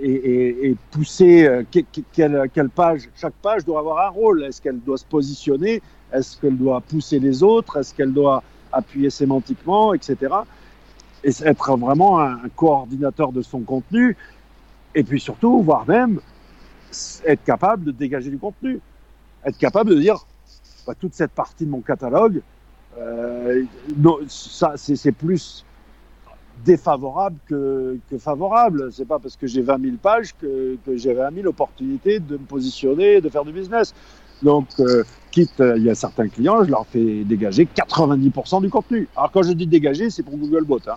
et, 0.00 0.76
pousser 0.90 1.46
euh, 1.46 1.62
quelle, 2.12 2.68
page, 2.70 3.08
chaque 3.16 3.34
page 3.34 3.64
doit 3.64 3.80
avoir 3.80 4.06
un 4.06 4.10
rôle. 4.10 4.44
Est-ce 4.44 4.60
qu'elle 4.60 4.80
doit 4.80 4.98
se 4.98 5.04
positionner? 5.04 5.82
Est-ce 6.12 6.38
qu'elle 6.40 6.56
doit 6.56 6.80
pousser 6.80 7.18
les 7.18 7.42
autres? 7.42 7.78
Est-ce 7.78 7.94
qu'elle 7.94 8.12
doit 8.12 8.42
appuyer 8.72 9.10
sémantiquement, 9.10 9.94
etc. 9.94 10.34
Et 11.22 11.30
être 11.42 11.76
vraiment 11.76 12.20
un, 12.20 12.38
coordinateur 12.54 13.32
de 13.32 13.42
son 13.42 13.60
contenu. 13.60 14.16
Et 14.94 15.02
puis 15.02 15.20
surtout, 15.20 15.62
voire 15.62 15.86
même 15.86 16.20
être 17.24 17.42
capable 17.44 17.84
de 17.84 17.90
dégager 17.90 18.30
du 18.30 18.38
contenu. 18.38 18.80
Être 19.44 19.58
capable 19.58 19.90
de 19.90 20.00
dire, 20.00 20.26
bah, 20.86 20.94
toute 20.98 21.14
cette 21.14 21.32
partie 21.32 21.64
de 21.64 21.70
mon 21.70 21.80
catalogue, 21.80 22.42
euh, 22.98 23.64
c'est 24.26 25.12
plus 25.12 25.64
défavorable 26.64 27.36
que, 27.46 27.98
que 28.10 28.18
favorable. 28.18 28.90
C'est 28.92 29.06
pas 29.06 29.18
parce 29.18 29.36
que 29.36 29.46
j'ai 29.46 29.62
20 29.62 29.82
000 29.82 29.96
pages 30.02 30.34
que, 30.40 30.76
que 30.84 30.96
j'ai 30.96 31.14
20 31.14 31.34
000 31.34 31.46
opportunités 31.46 32.20
de 32.20 32.34
me 32.34 32.44
positionner, 32.44 33.20
de 33.20 33.28
faire 33.28 33.44
du 33.44 33.52
business. 33.52 33.94
Donc, 34.42 34.68
euh, 34.80 35.04
quitte, 35.30 35.60
euh, 35.60 35.76
il 35.76 35.84
y 35.84 35.90
a 35.90 35.94
certains 35.94 36.28
clients, 36.28 36.64
je 36.64 36.70
leur 36.70 36.86
fais 36.86 37.24
dégager 37.24 37.66
90% 37.66 38.60
du 38.60 38.70
contenu. 38.70 39.08
Alors, 39.16 39.30
quand 39.32 39.42
je 39.42 39.52
dis 39.52 39.66
dégager, 39.66 40.10
c'est 40.10 40.22
pour 40.22 40.36
Googlebot. 40.36 40.80
Hein. 40.86 40.96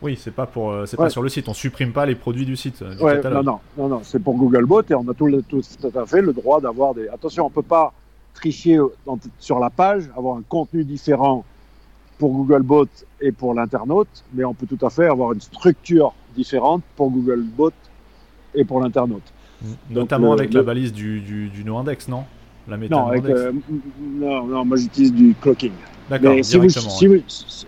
Oui, 0.00 0.18
c'est 0.20 0.32
pas 0.32 0.46
pour, 0.46 0.70
euh, 0.70 0.86
c'est 0.86 0.96
pas 0.96 1.10
sur 1.10 1.22
le 1.22 1.28
site. 1.28 1.48
On 1.48 1.54
supprime 1.54 1.92
pas 1.92 2.06
les 2.06 2.14
produits 2.14 2.44
du 2.44 2.56
site. 2.56 2.82
Du 2.82 3.02
ouais, 3.02 3.20
non, 3.22 3.42
non, 3.42 3.58
non, 3.76 3.88
non, 3.88 4.00
c'est 4.02 4.18
pour 4.18 4.34
Googlebot 4.36 4.82
et 4.90 4.94
on 4.94 5.08
a 5.08 5.14
tout, 5.14 5.30
tout, 5.48 5.62
tout 5.80 5.98
à 5.98 6.06
fait 6.06 6.20
le 6.20 6.32
droit 6.32 6.60
d'avoir 6.60 6.94
des. 6.94 7.08
Attention, 7.08 7.46
on 7.46 7.50
peut 7.50 7.62
pas 7.62 7.92
tricher 8.34 8.78
sur 9.38 9.58
la 9.58 9.70
page, 9.70 10.10
avoir 10.16 10.36
un 10.36 10.42
contenu 10.42 10.84
différent 10.84 11.44
pour 12.22 12.30
Googlebot 12.30 12.86
et 13.20 13.32
pour 13.32 13.52
l'internaute, 13.52 14.22
mais 14.32 14.44
on 14.44 14.54
peut 14.54 14.68
tout 14.68 14.86
à 14.86 14.90
fait 14.90 15.06
avoir 15.06 15.32
une 15.32 15.40
structure 15.40 16.14
différente 16.36 16.84
pour 16.94 17.10
Googlebot 17.10 17.72
et 18.54 18.64
pour 18.64 18.80
l'internaute. 18.80 19.24
Notamment 19.90 20.32
avec 20.32 20.54
la 20.54 20.62
balise 20.62 20.92
du, 20.92 21.18
du, 21.18 21.48
du 21.48 21.64
no-index, 21.64 22.06
non? 22.06 22.22
La 22.68 22.76
non, 22.76 23.08
avec, 23.08 23.24
euh, 23.24 23.50
non, 24.00 24.46
non, 24.46 24.64
moi 24.64 24.76
j'utilise 24.76 25.12
du 25.12 25.34
clocking. 25.40 25.72
D'accord. 26.08 26.36
Si 26.42 26.58
vous, 26.58 26.68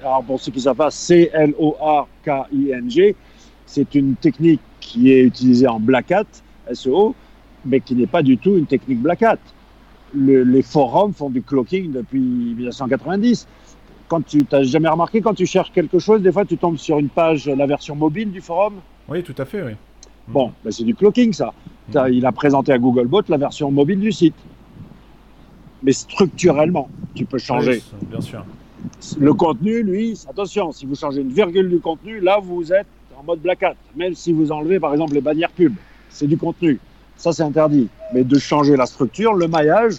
alors 0.02 0.22
pour 0.22 0.40
ceux 0.40 0.52
qui 0.52 0.58
ne 0.58 0.62
savent 0.62 0.76
pas, 0.76 0.92
C-L-O-A-K-I-N-G, 0.92 1.56
c'est 3.66 3.92
une 3.96 4.14
technique 4.14 4.60
qui 4.78 5.10
est 5.10 5.22
utilisée 5.24 5.66
en 5.66 5.80
Black 5.80 6.12
Hat, 6.12 6.26
SEO, 6.72 7.16
mais 7.66 7.80
qui 7.80 7.96
n'est 7.96 8.06
pas 8.06 8.22
du 8.22 8.38
tout 8.38 8.54
une 8.56 8.66
technique 8.66 9.02
Black 9.02 9.24
Hat. 9.24 9.38
les 10.14 10.62
forums 10.62 11.12
font 11.12 11.28
du 11.28 11.42
clocking 11.42 11.90
depuis 11.90 12.20
1990. 12.20 13.48
Quand 14.08 14.24
tu 14.24 14.38
n'as 14.50 14.62
jamais 14.62 14.88
remarqué, 14.88 15.20
quand 15.20 15.34
tu 15.34 15.46
cherches 15.46 15.72
quelque 15.72 15.98
chose, 15.98 16.22
des 16.22 16.32
fois 16.32 16.44
tu 16.44 16.56
tombes 16.56 16.76
sur 16.76 16.98
une 16.98 17.08
page, 17.08 17.46
la 17.46 17.66
version 17.66 17.94
mobile 17.94 18.30
du 18.30 18.40
forum 18.40 18.74
Oui, 19.08 19.22
tout 19.22 19.34
à 19.38 19.44
fait, 19.44 19.62
oui. 19.62 19.72
Bon, 20.28 20.52
ben 20.64 20.70
c'est 20.70 20.84
du 20.84 20.94
clocking 20.94 21.32
ça. 21.32 21.52
Mm. 21.92 21.98
Il 22.12 22.26
a 22.26 22.32
présenté 22.32 22.72
à 22.72 22.78
Googlebot 22.78 23.22
la 23.28 23.36
version 23.36 23.70
mobile 23.70 24.00
du 24.00 24.12
site. 24.12 24.34
Mais 25.82 25.92
structurellement, 25.92 26.88
tu 27.14 27.26
peux 27.26 27.38
changer. 27.38 27.82
bien 28.02 28.20
sûr. 28.20 28.44
Le 29.18 29.32
contenu, 29.34 29.82
lui, 29.82 30.18
attention, 30.28 30.72
si 30.72 30.86
vous 30.86 30.94
changez 30.94 31.20
une 31.20 31.32
virgule 31.32 31.68
du 31.68 31.78
contenu, 31.78 32.20
là 32.20 32.38
vous 32.42 32.72
êtes 32.72 32.86
en 33.18 33.22
mode 33.22 33.40
black 33.40 33.62
hat. 33.62 33.74
Même 33.96 34.14
si 34.14 34.32
vous 34.32 34.50
enlevez 34.50 34.80
par 34.80 34.92
exemple 34.92 35.14
les 35.14 35.20
bannières 35.20 35.50
pub, 35.50 35.74
c'est 36.10 36.26
du 36.26 36.36
contenu. 36.36 36.78
Ça 37.16 37.32
c'est 37.32 37.42
interdit. 37.42 37.88
Mais 38.12 38.24
de 38.24 38.38
changer 38.38 38.76
la 38.76 38.86
structure, 38.86 39.34
le 39.34 39.48
maillage, 39.48 39.96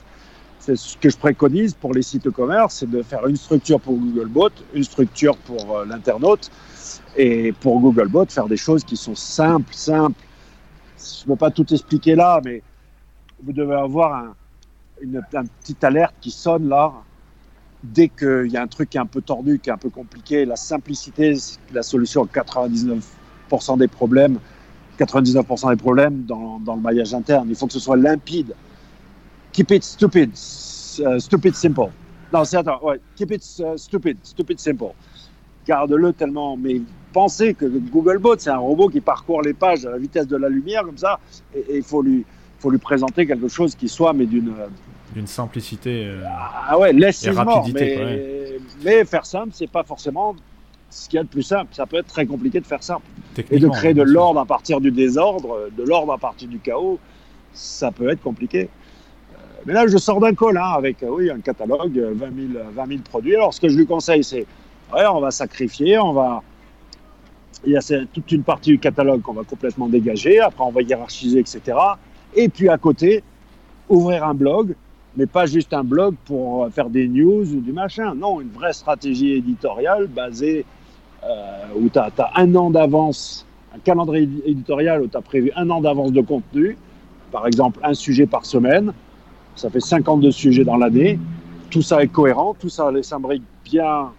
c'est 0.65 0.75
ce 0.75 0.97
que 0.97 1.09
je 1.09 1.17
préconise 1.17 1.75
pour 1.75 1.93
les 1.93 2.01
sites 2.01 2.23
de 2.23 2.31
commerce, 2.31 2.77
c'est 2.79 2.89
de 2.89 3.03
faire 3.03 3.27
une 3.27 3.35
structure 3.35 3.79
pour 3.79 3.95
Googlebot, 3.95 4.49
une 4.73 4.83
structure 4.83 5.37
pour 5.37 5.77
euh, 5.77 5.85
l'internaute, 5.85 6.49
et 7.15 7.51
pour 7.51 7.79
Googlebot, 7.79 8.25
faire 8.25 8.47
des 8.47 8.57
choses 8.57 8.83
qui 8.83 8.97
sont 8.97 9.13
simples, 9.13 9.73
simples. 9.73 10.19
Je 10.97 11.23
ne 11.23 11.33
peux 11.33 11.35
pas 11.35 11.51
tout 11.51 11.71
expliquer 11.71 12.15
là, 12.15 12.41
mais 12.43 12.63
vous 13.43 13.53
devez 13.53 13.75
avoir 13.75 14.13
un, 14.15 14.35
une, 15.01 15.21
petite 15.61 15.83
alerte 15.83 16.15
qui 16.19 16.31
sonne 16.31 16.67
là. 16.67 16.91
Dès 17.83 18.07
qu'il 18.07 18.47
y 18.47 18.57
a 18.57 18.63
un 18.63 18.67
truc 18.67 18.89
qui 18.89 18.97
est 18.97 19.01
un 19.01 19.05
peu 19.05 19.21
tordu, 19.21 19.59
qui 19.59 19.69
est 19.69 19.73
un 19.73 19.77
peu 19.77 19.91
compliqué, 19.91 20.45
la 20.45 20.55
simplicité, 20.55 21.35
c'est 21.35 21.59
la 21.71 21.83
solution 21.83 22.23
à 22.23 22.25
99% 22.25 23.77
des 23.77 23.87
problèmes. 23.87 24.39
99% 24.97 25.69
des 25.69 25.75
problèmes 25.75 26.23
dans, 26.23 26.59
le 26.65 26.81
maillage 26.81 27.13
interne. 27.13 27.47
Il 27.49 27.55
faut 27.55 27.67
que 27.67 27.73
ce 27.73 27.79
soit 27.79 27.97
limpide. 27.97 28.55
Keep 29.55 29.71
it 29.71 29.83
stupid. 29.85 30.31
Uh, 30.99 31.17
stupid 31.17 31.55
simple. 31.55 31.89
Non, 32.33 32.43
c'est 32.43 32.57
attends, 32.57 32.83
ouais. 32.83 32.99
Keep 33.15 33.31
it 33.31 33.59
uh, 33.59 33.77
stupid. 33.77 34.17
Stupid 34.21 34.59
simple. 34.59 34.91
Garde-le 35.65 36.11
tellement. 36.11 36.57
Mais 36.57 36.81
pensez 37.13 37.53
que 37.53 37.65
Googlebot, 37.65 38.35
c'est 38.37 38.49
un 38.49 38.57
robot 38.57 38.89
qui 38.89 38.99
parcourt 38.99 39.41
les 39.41 39.53
pages 39.53 39.85
à 39.85 39.91
la 39.91 39.97
vitesse 39.97 40.27
de 40.27 40.35
la 40.35 40.49
lumière, 40.49 40.83
comme 40.83 40.97
ça, 40.97 41.21
et 41.55 41.77
il 41.77 41.83
faut 41.83 42.01
lui, 42.01 42.25
faut 42.59 42.69
lui 42.69 42.79
présenter 42.79 43.25
quelque 43.25 43.47
chose 43.47 43.75
qui 43.75 43.87
soit, 43.87 44.11
mais 44.11 44.25
d'une 44.25 44.53
d'une 45.13 45.27
simplicité 45.27 46.07
euh, 46.07 46.23
ah 46.27 46.77
ouais, 46.77 46.93
et 46.93 47.29
rapidité. 47.29 48.59
Mais, 48.83 49.05
faire 49.05 49.25
simple, 49.25 49.51
c'est 49.53 49.71
pas 49.71 49.83
forcément 49.83 50.35
ce 50.89 51.07
qu'il 51.07 51.15
y 51.15 51.19
a 51.21 51.23
de 51.23 51.29
plus 51.29 51.43
simple. 51.43 51.73
Ça 51.73 51.85
peut 51.85 51.95
être 51.95 52.07
très 52.07 52.25
compliqué 52.25 52.59
de 52.59 52.65
faire 52.65 52.83
simple. 52.83 53.05
Et 53.49 53.59
de 53.59 53.69
créer 53.69 53.93
de 53.93 54.01
l'ordre 54.01 54.41
à 54.41 54.45
partir 54.45 54.81
du 54.81 54.91
désordre, 54.91 55.69
de 55.71 55.83
l'ordre 55.83 56.11
à 56.11 56.17
partir 56.17 56.49
du 56.49 56.59
chaos, 56.59 56.99
ça 57.53 57.91
peut 57.91 58.09
être 58.09 58.21
compliqué. 58.21 58.67
Euh, 59.65 59.67
mais 59.67 59.73
là, 59.73 59.87
je 59.87 59.97
sors 59.97 60.19
d'un 60.19 60.33
col 60.33 60.57
hein, 60.57 60.73
avec 60.75 61.01
euh, 61.03 61.09
oui, 61.09 61.29
un 61.29 61.39
catalogue, 61.39 61.97
20 61.97 62.17
000, 62.53 62.63
20 62.73 63.03
produits. 63.03 63.35
Alors, 63.35 63.53
ce 63.53 63.61
que 63.61 63.69
je 63.69 63.77
lui 63.77 63.85
conseille, 63.85 64.23
c'est 64.23 64.45
ouais, 64.93 65.05
on 65.11 65.19
va 65.19 65.31
sacrifier, 65.31 65.97
on 65.99 66.13
va. 66.13 66.41
Il 67.65 67.71
y 67.71 67.77
a 67.77 67.81
toute 68.13 68.31
une 68.31 68.43
partie 68.43 68.71
du 68.71 68.79
catalogue 68.79 69.21
qu'on 69.21 69.33
va 69.33 69.43
complètement 69.43 69.87
dégager. 69.87 70.39
Après, 70.39 70.63
on 70.63 70.71
va 70.71 70.81
hiérarchiser, 70.81 71.39
etc. 71.39 71.77
Et 72.35 72.47
puis 72.49 72.69
à 72.69 72.77
côté, 72.77 73.23
ouvrir 73.89 74.23
un 74.23 74.35
blog, 74.35 74.75
mais 75.17 75.25
pas 75.25 75.45
juste 75.47 75.73
un 75.73 75.83
blog 75.83 76.15
pour 76.25 76.69
faire 76.71 76.89
des 76.89 77.07
news 77.07 77.53
ou 77.53 77.61
du 77.61 77.71
machin. 77.71 78.13
Non, 78.13 78.41
une 78.41 78.49
vraie 78.49 78.73
stratégie 78.73 79.31
éditoriale 79.31 80.07
basée 80.07 80.65
euh, 81.23 81.63
où 81.75 81.89
tu 81.89 81.97
as, 81.97 82.11
un 82.35 82.53
an 82.55 82.69
d'avance, 82.69 83.47
un 83.73 83.79
calendrier 83.79 84.29
éditorial 84.45 85.01
où 85.01 85.07
tu 85.07 85.17
as 85.17 85.21
prévu 85.21 85.51
un 85.55 85.69
an 85.71 85.81
d'avance 85.81 86.11
de 86.11 86.21
contenu, 86.21 86.77
par 87.31 87.47
exemple 87.47 87.79
un 87.81 87.95
sujet 87.95 88.27
par 88.27 88.45
semaine. 88.45 88.93
Ça 89.55 89.69
fait 89.69 89.79
52 89.79 90.31
sujets 90.31 90.63
dans 90.63 90.77
l'année. 90.77 91.17
Tout 91.69 91.81
ça 91.81 92.03
est 92.03 92.07
cohérent, 92.07 92.55
tout 92.59 92.69
ça 92.69 92.91
s'imbrique 93.01 93.43
bien 93.63 94.11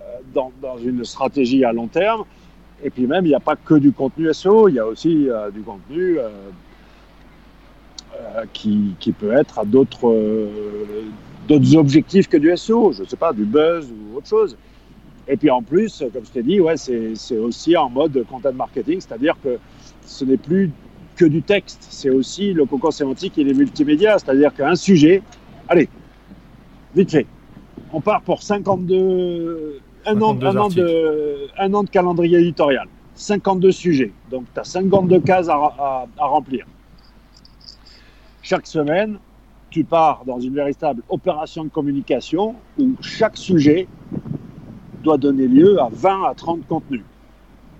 euh, 0.00 0.18
dans, 0.34 0.52
une 0.82 1.04
stratégie 1.04 1.64
à 1.64 1.72
long 1.72 1.88
terme. 1.88 2.24
Et 2.82 2.90
puis 2.90 3.06
même, 3.06 3.26
il 3.26 3.30
n'y 3.30 3.34
a 3.34 3.40
pas 3.40 3.56
que 3.56 3.74
du 3.74 3.92
contenu 3.92 4.32
SEO, 4.32 4.68
il 4.68 4.76
y 4.76 4.78
a 4.78 4.86
aussi 4.86 5.28
euh, 5.28 5.50
du 5.50 5.60
contenu 5.60 6.18
euh, 6.18 6.30
qui, 8.52 8.94
peut 9.18 9.32
être 9.32 9.58
à 9.58 9.64
d'autres 9.64 10.48
d'autres 11.48 11.76
objectifs 11.76 12.28
que 12.28 12.36
du 12.36 12.56
SEO, 12.56 12.92
je 12.92 13.02
ne 13.02 13.08
sais 13.08 13.16
pas, 13.16 13.32
du 13.32 13.44
buzz 13.44 13.88
ou 13.90 14.18
autre 14.18 14.28
chose. 14.28 14.56
Et 15.26 15.36
puis 15.36 15.50
en 15.50 15.62
plus, 15.62 16.02
comme 16.12 16.24
je 16.24 16.30
t'ai 16.30 16.42
dit, 16.42 16.60
ouais, 16.60 16.76
c'est 16.76 17.38
aussi 17.38 17.76
en 17.76 17.90
mode 17.90 18.24
content 18.28 18.52
marketing, 18.52 19.00
c'est-à-dire 19.00 19.36
que 19.42 19.58
ce 20.06 20.24
n'est 20.24 20.36
plus 20.36 20.70
que 21.20 21.26
du 21.26 21.42
texte, 21.42 21.86
c'est 21.90 22.08
aussi 22.08 22.54
le 22.54 22.64
cocon 22.64 22.90
sémantique 22.90 23.36
et 23.36 23.44
les 23.44 23.52
multimédias, 23.52 24.20
c'est-à-dire 24.20 24.54
qu'un 24.54 24.74
sujet, 24.74 25.22
allez, 25.68 25.86
vite 26.96 27.10
fait, 27.10 27.26
on 27.92 28.00
part 28.00 28.22
pour 28.22 28.42
52, 28.42 29.80
un, 30.06 30.22
an, 30.22 30.42
un, 30.42 30.56
an 30.56 30.68
de, 30.68 31.46
un 31.58 31.74
an 31.74 31.82
de 31.82 31.90
calendrier 31.90 32.38
éditorial, 32.38 32.88
52 33.16 33.70
sujets, 33.70 34.12
donc 34.30 34.44
tu 34.54 34.60
as 34.60 34.64
52 34.64 35.20
cases 35.20 35.50
à, 35.50 35.56
à, 35.56 36.06
à 36.16 36.24
remplir. 36.24 36.64
Chaque 38.40 38.66
semaine, 38.66 39.18
tu 39.68 39.84
pars 39.84 40.24
dans 40.26 40.40
une 40.40 40.54
véritable 40.54 41.02
opération 41.10 41.64
de 41.64 41.68
communication 41.68 42.54
où 42.78 42.92
chaque 43.02 43.36
sujet 43.36 43.86
doit 45.02 45.18
donner 45.18 45.46
lieu 45.46 45.78
à 45.82 45.90
20 45.92 46.24
à 46.30 46.34
30 46.34 46.66
contenus. 46.66 47.04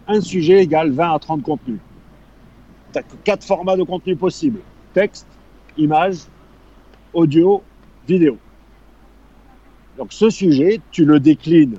Un 0.07 0.20
sujet 0.20 0.62
égale 0.62 0.90
20 0.90 1.14
à 1.14 1.18
30 1.18 1.42
contenus. 1.42 1.79
Tu 2.92 2.98
as 2.98 3.03
quatre 3.24 3.44
formats 3.44 3.76
de 3.76 3.83
contenu 3.83 4.16
possibles. 4.16 4.61
Texte, 4.92 5.26
image, 5.76 6.18
audio, 7.12 7.62
vidéo. 8.07 8.37
Donc 9.98 10.12
ce 10.12 10.31
sujet, 10.31 10.81
tu 10.90 11.05
le 11.05 11.20
déclines 11.20 11.79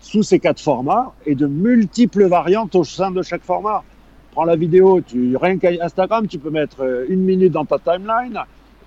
sous 0.00 0.22
ces 0.22 0.38
quatre 0.38 0.60
formats 0.60 1.12
et 1.26 1.34
de 1.34 1.46
multiples 1.46 2.24
variantes 2.24 2.74
au 2.74 2.84
sein 2.84 3.10
de 3.10 3.22
chaque 3.22 3.42
format 3.42 3.84
prends 4.30 4.44
la 4.44 4.56
vidéo, 4.56 5.00
tu, 5.00 5.36
rien 5.36 5.58
qu'à 5.58 5.70
Instagram, 5.80 6.26
tu 6.26 6.38
peux 6.38 6.50
mettre 6.50 6.82
euh, 6.82 7.06
une 7.08 7.20
minute 7.20 7.52
dans 7.52 7.64
ta 7.64 7.78
timeline, 7.78 8.38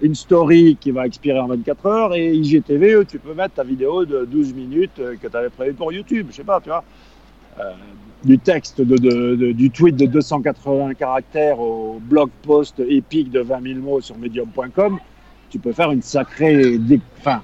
une 0.02 0.16
story 0.16 0.78
qui 0.80 0.92
va 0.92 1.06
expirer 1.06 1.40
en 1.40 1.48
24 1.48 1.86
heures, 1.86 2.16
et 2.16 2.34
IGTV, 2.34 3.06
tu 3.06 3.20
peux 3.20 3.34
mettre 3.34 3.56
ta 3.56 3.64
vidéo 3.64 4.06
de 4.06 4.26
12 4.26 4.54
minutes 4.54 5.00
euh, 5.00 5.16
que 5.22 5.28
tu 5.28 5.38
avais 5.38 5.50
prévu 5.50 5.74
pour 5.74 5.92
YouTube, 5.92 6.28
je 6.32 6.38
sais 6.38 6.44
pas, 6.44 6.60
tu 6.62 6.70
vois. 6.70 6.84
Euh, 7.60 7.72
du 8.24 8.40
texte, 8.40 8.82
de, 8.82 9.52
du 9.52 9.70
tweet 9.70 9.96
de 9.96 10.06
280 10.06 10.94
caractères 10.94 11.60
au 11.60 12.00
blog 12.02 12.30
post 12.42 12.80
épique 12.80 13.32
de 13.32 13.42
20 13.42 13.62
000 13.62 13.80
mots 13.80 14.02
sur 14.02 14.18
medium.com, 14.18 15.00
tu 15.50 15.60
peux 15.60 15.74
faire 15.74 15.92
une 15.92 16.02
sacrée, 16.02 16.80
enfin, 17.20 17.42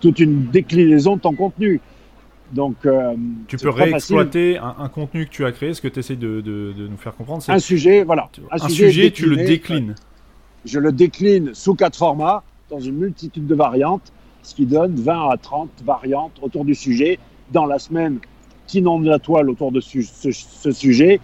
toute 0.00 0.18
une 0.18 0.46
déclinaison 0.46 1.16
de 1.16 1.20
ton 1.20 1.34
contenu. 1.34 1.80
Donc, 2.52 2.84
euh, 2.84 3.14
tu 3.46 3.56
peux 3.56 3.70
réexploiter 3.70 4.58
un, 4.58 4.88
contenu 4.88 5.26
que 5.26 5.30
tu 5.30 5.44
as 5.44 5.52
créé. 5.52 5.72
Ce 5.72 5.80
que 5.80 5.86
tu 5.86 6.00
essaies 6.00 6.16
de, 6.16 6.42
nous 6.76 6.96
faire 6.96 7.14
comprendre, 7.14 7.42
c'est 7.42 7.52
un 7.52 7.60
sujet, 7.60 8.02
voilà. 8.02 8.28
Un, 8.50 8.68
sujet, 8.68 9.10
tu 9.12 9.26
le 9.26 9.36
déclines. 9.36 9.94
Je 10.64 10.80
le 10.80 10.92
décline 10.92 11.54
sous 11.54 11.74
quatre 11.74 11.96
formats, 11.96 12.42
dans 12.68 12.80
une 12.80 12.96
multitude 12.96 13.46
de 13.46 13.54
variantes, 13.54 14.12
ce 14.42 14.54
qui 14.54 14.66
donne 14.66 14.94
20 14.96 15.28
à 15.30 15.36
30 15.36 15.70
variantes 15.84 16.38
autour 16.42 16.64
du 16.64 16.74
sujet 16.74 17.18
dans 17.52 17.66
la 17.66 17.78
semaine 17.78 18.18
de 18.74 19.08
la 19.08 19.18
toile 19.18 19.50
autour 19.50 19.72
de 19.72 19.80
ce, 19.80 20.00
ce, 20.02 20.70
sujet. 20.70 21.20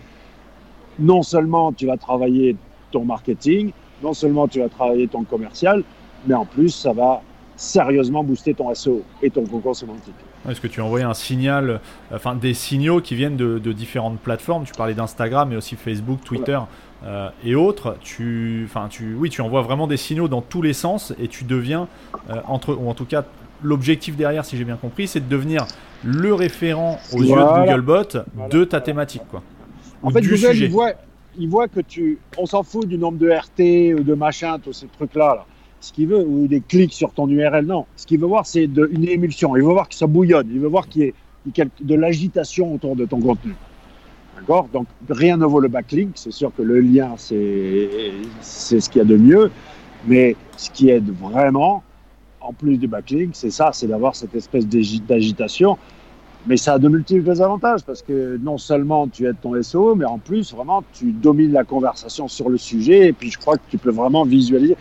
Non 0.99 1.23
seulement 1.23 1.73
tu 1.73 1.87
vas 1.87 1.97
travailler 1.97 2.57
ton 2.91 3.05
marketing, 3.05 3.73
non 4.03 4.15
seulement 4.15 4.49
tu 4.49 4.61
vas 4.61 4.69
travailler 4.69 5.09
ton 5.09 5.25
commercial, 5.25 5.85
mais 6.27 6.35
en 6.35 6.45
plus 6.45 6.71
ça 6.71 6.93
va 6.93 7.23
sérieusement 7.57 8.23
booster 8.23 8.55
ton 8.55 8.75
SEO 8.75 9.03
et 9.23 9.31
ton 9.31 9.45
concours 9.47 9.77
sémantique. 9.77 10.15
Est-ce 10.49 10.61
que 10.61 10.69
tu 10.69 10.81
as 10.81 10.85
envoyé 10.85 11.05
un 11.05 11.15
signal, 11.15 11.81
enfin 12.13 12.35
des 12.35 12.55
signaux 12.55 13.01
qui 13.01 13.15
viennent 13.15 13.37
de, 13.37 13.73
différentes 13.73 14.21
plateformes 14.21 14.65
Tu 14.65 14.73
parlais 14.75 14.95
d'Instagram, 14.95 15.49
mais 15.49 15.57
aussi 15.57 15.75
Facebook, 15.75 16.21
Twitter 16.25 16.59
euh, 17.05 17.29
et 17.45 17.55
autres. 17.55 17.97
Tu, 18.01 18.63
enfin, 18.65 18.89
tu, 18.89 19.15
oui, 19.15 19.29
tu 19.29 19.41
envoies 19.41 19.63
vraiment 19.63 19.87
des 19.87 19.97
signaux 19.97 20.29
dans 20.29 20.43
tous 20.43 20.63
les 20.63 20.73
sens 20.73 21.15
et 21.19 21.29
tu 21.29 21.45
deviens, 21.45 21.89
euh, 22.31 22.41
entre, 22.47 22.75
ou 22.75 22.89
en 22.89 22.95
tout 22.95 23.07
cas, 23.07 23.25
l'objectif 23.63 24.17
derrière, 24.17 24.45
si 24.45 24.57
j'ai 24.57 24.65
bien 24.65 24.77
compris, 24.77 25.07
c'est 25.07 25.21
de 25.21 25.29
devenir 25.29 25.67
le 26.05 26.35
référent 26.35 26.99
aux 27.13 27.23
yeux 27.23 27.35
de 27.35 27.67
Googlebot 27.67 28.49
de 28.51 28.65
ta 28.65 28.81
thématique, 28.81 29.23
quoi. 29.31 29.43
En 30.03 30.11
fait, 30.11 30.21
Google, 30.21 30.55
il 30.55 30.71
voit, 30.71 30.93
il 31.39 31.49
voit 31.49 31.69
que 31.69 31.81
tu, 31.81 32.19
on 32.37 32.47
s'en 32.47 32.63
fout 32.63 32.87
du 32.87 32.99
nombre 32.99 33.19
de 33.19 33.31
RT 33.31 33.99
ou 33.99 34.05
de 34.05 34.15
machin, 34.15 34.59
tous 34.59 34.73
ces 34.73 34.87
trucs-là. 34.87 35.35
Là. 35.37 35.47
Ce 35.81 35.93
qu'il 35.93 36.09
veut, 36.09 36.25
ou 36.25 36.47
des 36.47 36.61
clics 36.61 36.93
sur 36.93 37.13
ton 37.13 37.29
URL, 37.29 37.67
non. 37.67 37.87
Ce 37.97 38.07
qu'il 38.07 38.21
veut 38.21 38.27
voir, 38.27 38.47
c'est 38.47 38.65
une 38.65 39.09
émulsion. 39.09 39.57
Il 39.57 39.63
veut 39.63 39.73
voir 39.73 39.89
que 39.89 39.95
ça 39.95 40.07
bouillonne. 40.07 40.49
Il 40.51 40.61
veut 40.61 40.69
voir 40.69 40.89
qu'il 40.89 41.03
y 41.03 41.07
ait 41.61 41.69
de 41.81 41.95
l'agitation 41.95 42.75
autour 42.75 42.97
de 42.97 43.05
ton 43.05 43.21
contenu. 43.21 43.55
D'accord? 44.37 44.69
Donc, 44.73 44.87
rien 45.09 45.37
ne 45.37 45.47
vaut 45.47 45.61
le 45.61 45.69
backlink. 45.69 46.13
C'est 46.15 46.33
sûr 46.33 46.53
que 46.57 46.63
le 46.63 46.81
lien, 46.81 47.15
c'est 47.17 47.89
ce 48.41 48.91
qu'il 48.91 48.99
y 48.99 49.05
a 49.05 49.09
de 49.09 49.17
mieux. 49.17 49.51
Mais 50.07 50.37
ce 50.57 50.71
qui 50.71 50.91
aide 50.91 51.11
vraiment, 51.21 51.83
en 52.47 52.53
plus 52.53 52.79
du 52.79 52.87
backlink, 52.87 53.31
c'est 53.35 53.51
ça, 53.51 53.71
c'est 53.73 53.87
d'avoir 53.87 54.15
cette 54.15 54.35
espèce 54.35 54.67
d'agitation. 54.67 55.77
Mais 56.47 56.57
ça 56.57 56.75
a 56.75 56.79
de 56.79 56.89
multiples 56.89 57.31
avantages 57.43 57.83
parce 57.85 58.03
que 58.03 58.39
non 58.41 58.57
seulement 58.57 59.09
tu 59.09 59.27
aides 59.27 59.41
ton 59.43 59.61
SEO, 59.61 59.97
mais 59.97 60.05
en 60.05 60.19
plus, 60.19 60.53
vraiment, 60.55 60.85
tu 60.93 61.11
domines 61.11 61.53
la 61.53 61.65
conversation 61.65 62.29
sur 62.29 62.49
le 62.49 62.57
sujet. 62.57 63.09
Et 63.09 63.13
puis, 63.13 63.31
je 63.33 63.39
crois 63.39 63.57
que 63.57 63.65
tu 63.69 63.79
peux 63.79 63.91
vraiment 63.91 64.25
visualiser. 64.25 64.77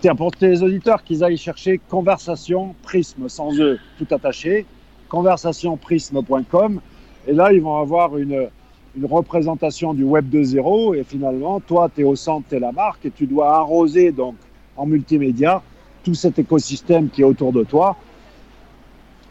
Tiens, 0.00 0.16
pour 0.16 0.32
tes 0.32 0.60
auditeurs, 0.60 1.04
qu'ils 1.04 1.22
aillent 1.22 1.36
chercher 1.36 1.80
conversation 1.88 2.74
prisme 2.82 3.28
sans 3.28 3.56
eux, 3.60 3.78
tout 3.96 4.06
attaché, 4.12 4.66
conversationprisme.com. 5.08 6.80
Et 7.28 7.32
là, 7.32 7.52
ils 7.52 7.62
vont 7.62 7.78
avoir 7.78 8.16
une, 8.18 8.48
représentation 9.02 9.94
du 9.94 10.02
Web 10.02 10.28
2.0. 10.32 10.96
Et 10.96 11.04
finalement, 11.04 11.60
toi, 11.60 11.88
tu 11.94 12.00
es 12.00 12.04
au 12.04 12.16
centre, 12.16 12.48
tu 12.48 12.56
es 12.56 12.60
la 12.60 12.72
marque 12.72 13.06
et 13.06 13.10
tu 13.10 13.26
dois 13.26 13.56
arroser 13.56 14.10
donc 14.10 14.34
en 14.76 14.86
multimédia 14.86 15.62
tout 16.04 16.14
cet 16.14 16.38
écosystème 16.38 17.08
qui 17.08 17.22
est 17.22 17.24
autour 17.24 17.52
de 17.52 17.64
toi. 17.64 17.96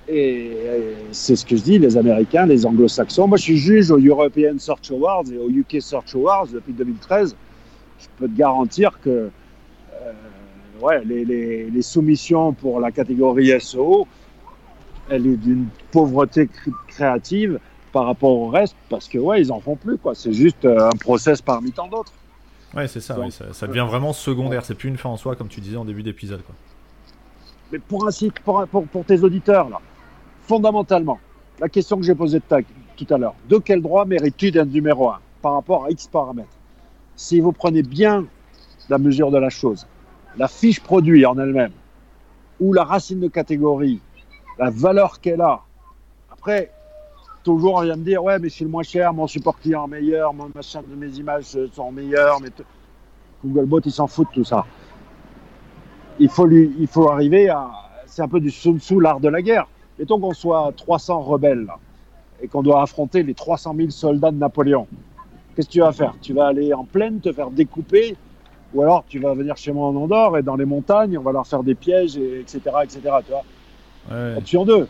Et 0.09 0.51
c'est 1.11 1.37
ce 1.37 1.45
que 1.45 1.55
je 1.55 1.63
dis, 1.63 1.79
les 1.79 1.95
Américains, 1.95 2.45
les 2.45 2.65
Anglo-Saxons. 2.65 3.27
Moi, 3.27 3.37
je 3.37 3.43
suis 3.43 3.57
juge 3.57 3.89
au 3.89 3.97
European 3.97 4.55
Search 4.57 4.91
Awards 4.91 5.23
et 5.31 5.37
au 5.37 5.49
UK 5.49 5.81
Search 5.81 6.13
Awards 6.15 6.47
depuis 6.47 6.73
2013. 6.73 7.35
Je 7.99 8.07
peux 8.17 8.27
te 8.27 8.37
garantir 8.37 8.99
que 9.01 9.29
euh, 10.01 10.11
ouais, 10.81 11.03
les, 11.05 11.81
soumissions 11.81 12.51
pour 12.51 12.81
la 12.81 12.91
catégorie 12.91 13.59
SEO, 13.61 14.07
elle 15.09 15.25
est 15.25 15.37
d'une 15.37 15.67
pauvreté 15.91 16.49
créative 16.87 17.59
par 17.93 18.05
rapport 18.05 18.31
au 18.31 18.49
reste 18.49 18.75
parce 18.89 19.07
que 19.07 19.17
ouais, 19.17 19.41
ils 19.41 19.51
en 19.51 19.61
font 19.61 19.75
plus 19.75 19.97
quoi. 19.97 20.15
C'est 20.15 20.33
juste 20.33 20.65
euh, 20.65 20.89
un 20.89 20.97
process 20.97 21.41
parmi 21.41 21.71
tant 21.71 21.87
d'autres. 21.87 22.13
Ouais, 22.75 22.87
c'est 22.87 23.01
ça, 23.01 23.15
ça, 23.51 23.67
devient 23.67 23.85
vraiment 23.87 24.13
secondaire. 24.13 24.65
C'est 24.65 24.73
plus 24.73 24.89
une 24.89 24.97
fin 24.97 25.09
en 25.09 25.17
soi, 25.17 25.35
comme 25.35 25.47
tu 25.47 25.61
disais 25.61 25.77
en 25.77 25.85
début 25.85 26.01
d'épisode. 26.01 26.41
Mais 27.71 27.79
pour 27.79 28.07
un 28.07 28.11
site, 28.11 28.39
pour, 28.39 28.65
pour, 28.67 29.05
tes 29.05 29.23
auditeurs, 29.23 29.69
là, 29.69 29.79
fondamentalement, 30.41 31.19
la 31.59 31.69
question 31.69 31.97
que 31.97 32.03
j'ai 32.03 32.15
posée 32.15 32.39
tout 32.39 33.13
à 33.13 33.17
l'heure, 33.17 33.35
de 33.47 33.57
quel 33.57 33.81
droit 33.81 34.05
mérite-tu 34.05 34.51
d'être 34.51 34.71
numéro 34.71 35.09
1 35.09 35.19
par 35.41 35.53
rapport 35.53 35.85
à 35.85 35.91
X 35.91 36.07
paramètres? 36.07 36.49
Si 37.15 37.39
vous 37.39 37.51
prenez 37.51 37.83
bien 37.83 38.25
la 38.89 38.97
mesure 38.97 39.29
de 39.29 39.37
la 39.37 39.49
chose, 39.49 39.87
la 40.37 40.47
fiche 40.47 40.79
produit 40.81 41.25
en 41.27 41.37
elle-même, 41.37 41.73
ou 42.59 42.73
la 42.73 42.83
racine 42.83 43.19
de 43.19 43.27
catégorie, 43.27 44.01
la 44.57 44.71
valeur 44.71 45.19
qu'elle 45.21 45.41
a, 45.41 45.61
après, 46.31 46.72
toujours, 47.43 47.75
on 47.75 47.81
vient 47.81 47.95
me 47.95 48.03
dire, 48.03 48.23
ouais, 48.23 48.39
mais 48.39 48.49
c'est 48.49 48.63
le 48.63 48.69
moins 48.69 48.83
cher, 48.83 49.13
mon 49.13 49.27
support 49.27 49.59
client 49.59 49.87
meilleur, 49.87 50.33
mon 50.33 50.49
machin 50.53 50.81
de 50.87 50.95
mes 50.95 51.11
images 51.17 51.57
sont 51.73 51.91
meilleures, 51.91 52.39
mais 52.41 52.49
Googlebot, 53.45 53.81
il 53.81 53.91
s'en 53.91 54.07
fout 54.07 54.27
de 54.29 54.33
tout 54.33 54.43
ça. 54.43 54.65
Il 56.19 56.29
faut, 56.29 56.45
lui, 56.45 56.71
il 56.79 56.87
faut 56.87 57.09
arriver 57.09 57.49
à. 57.49 57.69
C'est 58.05 58.21
un 58.21 58.27
peu 58.27 58.39
du 58.39 58.51
Sun 58.51 58.79
Tzu, 58.79 58.99
l'art 59.01 59.19
de 59.19 59.27
la 59.27 59.41
guerre. 59.41 59.67
Mettons 59.97 60.19
qu'on 60.19 60.33
soit 60.33 60.71
300 60.77 61.21
rebelles 61.21 61.67
et 62.41 62.47
qu'on 62.47 62.61
doit 62.61 62.81
affronter 62.81 63.23
les 63.23 63.33
300 63.33 63.73
000 63.75 63.89
soldats 63.89 64.31
de 64.31 64.37
Napoléon. 64.37 64.87
Qu'est-ce 65.55 65.67
que 65.67 65.73
tu 65.73 65.79
vas 65.79 65.91
faire? 65.91 66.13
Tu 66.21 66.33
vas 66.33 66.47
aller 66.47 66.73
en 66.73 66.83
plaine, 66.83 67.19
te 67.19 67.31
faire 67.31 67.49
découper, 67.49 68.15
ou 68.73 68.81
alors 68.81 69.03
tu 69.07 69.19
vas 69.19 69.33
venir 69.33 69.57
chez 69.57 69.71
moi 69.71 69.87
en 69.87 69.95
Andorre 69.95 70.37
et 70.37 70.43
dans 70.43 70.55
les 70.55 70.65
montagnes, 70.65 71.17
on 71.17 71.21
va 71.21 71.31
leur 71.31 71.47
faire 71.47 71.63
des 71.63 71.75
pièges, 71.75 72.17
et, 72.17 72.41
etc., 72.41 72.59
etc. 72.83 72.99
Tu 73.25 73.31
vois 73.31 73.43
ouais. 74.11 74.37
Option 74.37 74.65
2. 74.65 74.87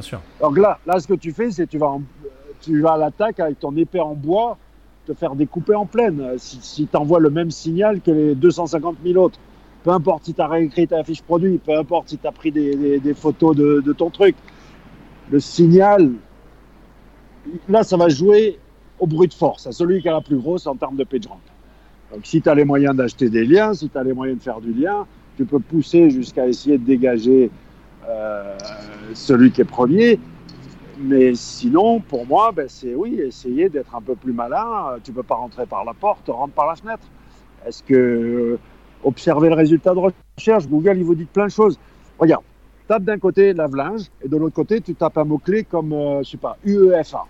Bien. 0.00 0.20
Donc 0.40 0.58
là, 0.58 0.78
là, 0.86 0.98
ce 1.00 1.06
que 1.06 1.14
tu 1.14 1.32
fais, 1.32 1.50
c'est 1.50 1.66
tu 1.66 1.78
vas, 1.78 1.96
tu 2.60 2.80
vas 2.80 2.92
à 2.92 2.98
l'attaque 2.98 3.40
avec 3.40 3.60
ton 3.60 3.74
épée 3.76 4.00
en 4.00 4.14
bois, 4.14 4.58
te 5.06 5.14
faire 5.14 5.34
découper 5.34 5.74
en 5.74 5.86
pleine. 5.86 6.22
Si, 6.38 6.58
si 6.60 6.86
tu 6.86 6.96
envoies 6.96 7.20
le 7.20 7.30
même 7.30 7.50
signal 7.50 8.00
que 8.00 8.10
les 8.10 8.34
250 8.34 8.96
000 9.04 9.22
autres, 9.22 9.38
peu 9.84 9.90
importe 9.90 10.24
si 10.24 10.34
tu 10.34 10.40
as 10.40 10.48
réécrit 10.48 10.88
ta 10.88 11.02
fiche 11.04 11.22
produit, 11.22 11.58
peu 11.58 11.76
importe 11.78 12.08
si 12.08 12.18
tu 12.18 12.26
as 12.26 12.32
pris 12.32 12.50
des, 12.50 13.14
photos 13.14 13.54
de, 13.54 13.80
de, 13.84 13.92
ton 13.92 14.10
truc, 14.10 14.34
le 15.30 15.40
signal, 15.40 16.10
là, 17.68 17.82
ça 17.82 17.96
va 17.96 18.08
jouer 18.08 18.58
au 18.98 19.06
bruit 19.06 19.28
de 19.28 19.34
force, 19.34 19.66
à 19.66 19.72
celui 19.72 20.02
qui 20.02 20.08
a 20.08 20.12
la 20.12 20.20
plus 20.20 20.38
grosse 20.38 20.66
en 20.66 20.74
termes 20.74 20.96
de 20.96 21.04
PageRank. 21.04 21.40
Donc, 22.12 22.20
si 22.24 22.40
tu 22.40 22.48
as 22.48 22.54
les 22.54 22.64
moyens 22.64 22.96
d'acheter 22.96 23.28
des 23.28 23.44
liens, 23.44 23.74
si 23.74 23.88
tu 23.88 23.98
as 23.98 24.02
les 24.02 24.12
moyens 24.12 24.38
de 24.38 24.42
faire 24.42 24.60
du 24.60 24.72
lien, 24.72 25.06
tu 25.36 25.44
peux 25.44 25.58
pousser 25.58 26.10
jusqu'à 26.10 26.46
essayer 26.46 26.78
de 26.78 26.84
dégager 26.84 27.50
euh, 28.08 28.56
celui 29.14 29.50
qui 29.50 29.60
est 29.60 29.64
premier. 29.64 30.18
Mais 30.98 31.34
sinon, 31.34 32.00
pour 32.00 32.26
moi, 32.26 32.52
ben, 32.52 32.66
c'est 32.68 32.94
oui, 32.94 33.20
essayer 33.20 33.68
d'être 33.68 33.94
un 33.94 34.00
peu 34.00 34.14
plus 34.14 34.32
malin. 34.32 34.96
Tu 35.04 35.12
peux 35.12 35.22
pas 35.22 35.34
rentrer 35.34 35.66
par 35.66 35.84
la 35.84 35.92
porte, 35.92 36.28
rentre 36.28 36.54
par 36.54 36.66
la 36.66 36.76
fenêtre. 36.76 37.06
Est-ce 37.66 37.82
que 37.82 37.94
euh, 37.94 38.58
observer 39.04 39.48
le 39.48 39.54
résultat 39.54 39.94
de 39.94 40.00
recherche, 40.38 40.66
Google, 40.66 40.96
il 40.98 41.04
vous 41.04 41.14
dit 41.14 41.24
plein 41.24 41.46
de 41.46 41.50
choses. 41.50 41.78
Regarde, 42.18 42.44
tape 42.88 43.02
d'un 43.02 43.18
côté 43.18 43.52
lave-linge 43.52 44.06
et 44.22 44.28
de 44.28 44.36
l'autre 44.36 44.54
côté, 44.54 44.80
tu 44.80 44.94
tapes 44.94 45.18
un 45.18 45.24
mot-clé 45.24 45.64
comme, 45.64 45.92
euh, 45.92 46.22
je 46.22 46.30
sais 46.30 46.36
pas, 46.36 46.56
UEFA. 46.64 47.26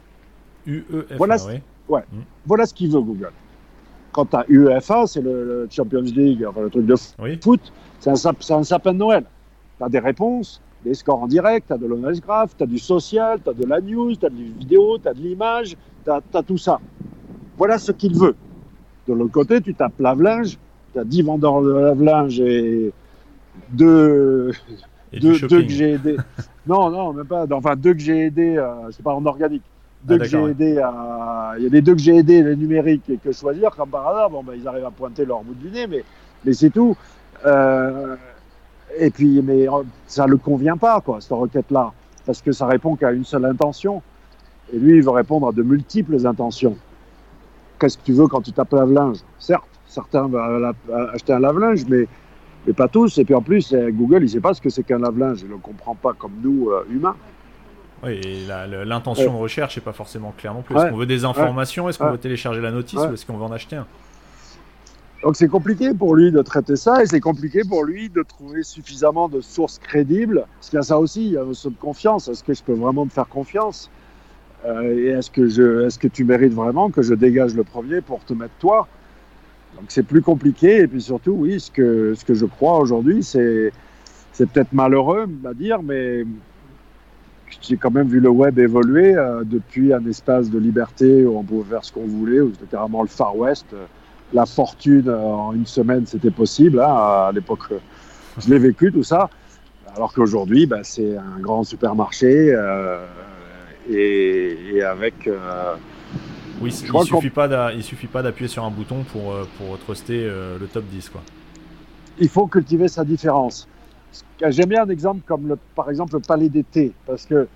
UEFA, 0.67 1.17
voilà, 1.17 1.37
oui. 1.47 1.61
Ouais, 1.89 2.03
mm. 2.13 2.19
voilà 2.47 2.67
ce 2.67 2.75
qu'il 2.75 2.91
veut 2.91 3.01
Google. 3.01 3.33
Quand 4.13 4.27
tu 4.27 4.37
as 4.37 4.45
UEFA, 4.49 5.07
c'est 5.07 5.21
le, 5.21 5.69
Champions 5.71 6.01
League, 6.01 6.45
enfin, 6.49 6.63
le 6.63 6.71
truc 6.71 6.87
de 6.87 6.97
foot, 7.43 7.73
c'est 8.01 8.11
un, 8.11 8.57
un 8.57 8.63
sapin 8.63 8.93
de 8.93 8.99
Noël. 8.99 9.25
Tu 9.79 9.85
as 9.85 9.89
des 9.89 9.99
réponses, 9.99 10.63
des 10.87 10.95
scores 10.95 11.23
en 11.23 11.27
direct, 11.27 11.67
tu 11.67 11.73
as 11.73 11.79
de 11.79 11.87
l'honnête 11.87 12.21
graph, 12.21 12.57
tu 12.57 12.63
as 12.63 12.67
du 12.67 12.79
social, 12.79 13.41
tu 13.43 13.51
as 13.51 13.53
de 13.53 13.67
la 13.67 13.81
news, 13.81 14.15
tu 14.15 14.25
as 14.25 14.31
de 14.31 14.37
la 14.37 14.59
vidéo, 14.59 14.99
tu 14.99 15.09
as 15.09 15.15
de 15.15 15.21
l'image, 15.21 15.77
tu 16.05 16.11
as, 16.11 16.43
tout 16.43 16.59
ça. 16.59 16.81
Voilà 17.59 17.79
ce 17.79 17.91
qu'il 17.91 18.17
veut. 18.17 18.37
De 19.09 19.15
l'autre 19.15 19.33
côté, 19.33 19.61
tu 19.61 19.75
tapes 19.75 19.99
lave-linge, 19.99 20.59
tu 20.93 20.99
as 20.99 21.05
10 21.05 21.23
vendeurs 21.23 21.63
de 21.63 21.73
lave-linge 21.73 22.41
et 22.41 22.93
deux, 23.71 24.53
deux, 25.13 25.41
deux, 25.41 25.63
que 25.63 25.69
j'ai 25.69 25.93
aidé. 25.93 26.17
non, 26.67 26.91
non, 26.91 27.13
même 27.13 27.27
pas. 27.27 27.47
Enfin, 27.51 27.75
deux 27.75 27.95
que 27.95 28.01
j'ai 28.01 28.27
aidé, 28.27 28.57
euh, 28.57 28.91
c'est 28.91 29.03
pas 29.03 29.15
en 29.15 29.27
organique. 29.27 29.65
Deux 30.05 30.17
ah, 30.17 30.19
que 30.19 30.25
j'ai 30.25 30.43
aidé 30.43 30.79
à. 30.79 31.55
Il 31.59 31.65
y 31.65 31.67
a 31.67 31.71
des 31.71 31.83
deux 31.83 31.95
que 31.95 32.01
j'ai 32.01 32.17
aidé, 32.17 32.43
les 32.43 32.55
numériques, 32.55 33.09
et 33.11 33.17
que 33.17 33.33
choisir, 33.33 33.71
comme 33.71 33.89
par 33.89 34.07
hasard. 34.07 34.31
Bon, 34.31 34.45
ben, 34.45 34.53
ils 34.57 34.69
arrivent 34.69 34.85
à 34.85 34.91
pointer 34.91 35.25
leur 35.25 35.43
bout 35.43 35.55
du 35.55 35.69
nez, 35.69 35.89
mais, 35.89 36.05
mais 36.45 36.53
c'est 36.53 36.71
tout. 36.71 36.97
Euh, 37.45 38.15
et 38.99 39.11
puis, 39.11 39.41
mais 39.43 39.69
euh, 39.69 39.83
ça 40.07 40.27
le 40.27 40.37
convient 40.37 40.77
pas, 40.77 41.01
quoi, 41.01 41.21
cette 41.21 41.33
requête-là, 41.33 41.93
parce 42.25 42.43
que 42.43 42.53
ça 42.53 42.67
répond 42.67 42.97
qu'à 42.97 43.13
une 43.13 43.25
seule 43.25 43.45
intention. 43.45 44.03
Et 44.73 44.79
lui, 44.79 44.97
il 44.97 45.03
veut 45.03 45.11
répondre 45.11 45.49
à 45.49 45.53
de 45.53 45.63
multiples 45.63 46.27
intentions. 46.27 46.77
Qu'est-ce 47.79 47.99
que 47.99 48.03
tu 48.05 48.13
veux 48.13 48.27
quand 48.27 48.41
tu 48.41 48.53
tapes 48.53 48.73
lave-linge? 48.73 49.19
Certes, 49.39 49.69
certains 49.87 50.27
vont 50.27 50.73
acheter 51.13 51.33
un 51.33 51.41
lave-linge, 51.41 51.85
mais, 51.89 52.07
mais 52.67 52.73
pas 52.73 52.89
tous. 52.89 53.19
Et 53.19 53.25
puis 53.25 53.35
en 53.35 53.43
plus, 53.43 53.73
euh, 53.73 53.91
Google, 53.91 54.19
il 54.19 54.23
ne 54.23 54.29
sait 54.29 54.41
pas 54.41 54.55
ce 54.55 54.61
que 54.61 54.71
c'est 54.71 54.83
qu'un 54.83 54.99
lave-linge. 54.99 55.43
Il 55.43 55.49
ne 55.49 55.53
le 55.53 55.59
comprend 55.59 55.95
pas 55.95 56.15
comme 56.15 56.33
nous, 56.43 56.71
euh, 56.71 56.85
humains. 56.91 57.17
Oui, 58.03 58.21
et 58.25 58.47
l'intention 58.85 59.33
de 59.33 59.39
recherche 59.39 59.77
n'est 59.77 59.83
pas 59.83 59.93
forcément 59.93 60.35
claire 60.37 60.53
non 60.53 60.63
plus. 60.63 60.77
Est-ce 60.77 60.91
qu'on 60.91 60.97
veut 60.97 61.07
des 61.07 61.25
informations? 61.25 61.89
Est-ce 61.89 61.99
qu'on 61.99 62.11
veut 62.11 62.19
télécharger 62.19 62.61
la 62.61 62.71
notice? 62.71 63.01
Ou 63.01 63.15
est-ce 63.15 63.25
qu'on 63.25 63.37
veut 63.37 63.45
en 63.45 63.53
acheter 63.53 63.77
un? 63.77 63.87
Donc 65.27 65.35
c'est 65.35 65.49
compliqué 65.49 65.93
pour 65.93 66.15
lui 66.15 66.31
de 66.31 66.41
traiter 66.41 66.77
ça 66.77 67.03
et 67.03 67.07
c'est 67.07 67.19
compliqué 67.19 67.63
pour 67.69 67.83
lui 67.83 68.09
de 68.09 68.23
trouver 68.23 68.63
suffisamment 68.63 69.29
de 69.29 69.41
sources 69.41 69.81
crédibles. 69.81 70.47
Parce 70.55 70.71
qu'il 70.71 70.77
y 70.77 70.79
a 70.79 70.85
ça 70.85 71.01
aussi, 71.01 71.27
il 71.27 71.33
y 71.33 71.37
a 71.37 71.43
une 71.43 71.51
de 71.51 71.77
confiance. 71.81 72.29
Est-ce 72.29 72.45
que 72.45 72.55
je 72.55 72.63
peux 72.63 72.75
vraiment 72.75 73.07
me 73.07 73.11
faire 73.11 73.27
confiance? 73.27 73.91
Euh, 74.65 74.83
Et 74.97 75.07
est-ce 75.07 75.29
que, 75.99 76.07
tu 76.07 76.23
mérites 76.23 76.53
vraiment 76.53 76.91
que 76.91 77.03
je 77.03 77.13
dégage 77.13 77.57
le 77.57 77.65
premier 77.65 78.03
pour 78.03 78.25
te 78.25 78.35
mettre 78.35 78.55
toi? 78.61 78.87
Donc 79.75 79.87
c'est 79.89 80.05
plus 80.05 80.23
compliqué. 80.23 80.83
Et 80.83 80.87
puis 80.87 81.03
surtout, 81.03 81.33
oui, 81.33 81.59
ce 81.59 81.73
que, 81.73 82.15
je 82.29 82.47
crois 82.47 82.79
aujourd'hui, 82.79 83.25
c'est, 83.25 83.73
c'est 84.33 84.49
peut-être 84.49 84.73
malheureux 84.73 85.27
à 85.45 85.55
dire, 85.55 85.83
mais 85.83 86.25
j'ai 87.63 87.77
quand 87.77 87.91
même 87.91 88.07
vu 88.07 88.21
le 88.21 88.31
web 88.31 88.61
évoluer 88.61 89.17
euh, 89.17 89.43
depuis 89.45 89.93
un 89.93 90.07
espace 90.07 90.51
de 90.51 90.61
liberté 90.61 91.27
où 91.27 91.37
on 91.37 91.43
pouvait 91.43 91.71
faire 91.71 91.85
ce 91.85 91.91
qu'on 91.91 92.07
voulait, 92.07 92.39
où 92.39 92.53
c'était 92.53 92.77
carrément 92.77 93.03
le 93.03 93.09
Far 93.09 93.37
West. 93.37 93.67
Euh, 93.75 93.87
la 94.33 94.47
fortune 94.47 95.09
euh, 95.09 95.19
en 95.19 95.53
une 95.55 95.67
semaine, 95.67 96.07
c'était 96.07 96.31
possible. 96.31 96.81
Hein, 96.81 96.95
à 97.29 97.31
l'époque, 97.35 97.71
euh, 97.73 97.79
je 98.39 98.51
l'ai 98.51 98.59
vécu 98.59 98.93
tout 98.93 99.03
ça. 99.03 99.31
Alors 99.95 100.13
qu'aujourd'hui, 100.13 100.67
bah, 100.67 100.81
c'est 100.83 101.17
un 101.17 101.41
grand 101.41 101.65
supermarché 101.65 102.53
euh, 102.53 103.05
et, 103.91 104.83
avec. 104.83 105.15
oui, 106.61 106.71
il 106.85 106.93
ne 106.93 107.05
suffit, 107.05 107.31
pas 107.31 107.73
suffit 107.81 108.07
pas 108.07 108.23
d'appuyer 108.23 108.49
sur 108.49 108.65
un 108.65 108.71
bouton 108.71 109.05
pour, 109.05 109.35
pour 109.57 109.79
truster 109.79 110.25
le 110.27 110.67
top 110.67 110.85
10. 110.85 111.09
Quoi. 111.09 111.23
Il 112.19 112.29
faut 112.29 112.47
cultiver 112.47 112.89
sa 112.89 113.05
différence. 113.05 113.67
J'aime 114.49 114.69
bien 114.69 114.83
un 114.83 114.89
exemple 114.89 115.21
comme 115.27 115.49
le, 115.49 115.59
par 115.75 115.89
exemple 115.89 116.15
le 116.15 116.21
palais 116.21 116.49
d'été, 116.51 116.93
parce 117.07 117.25
que 117.25 117.49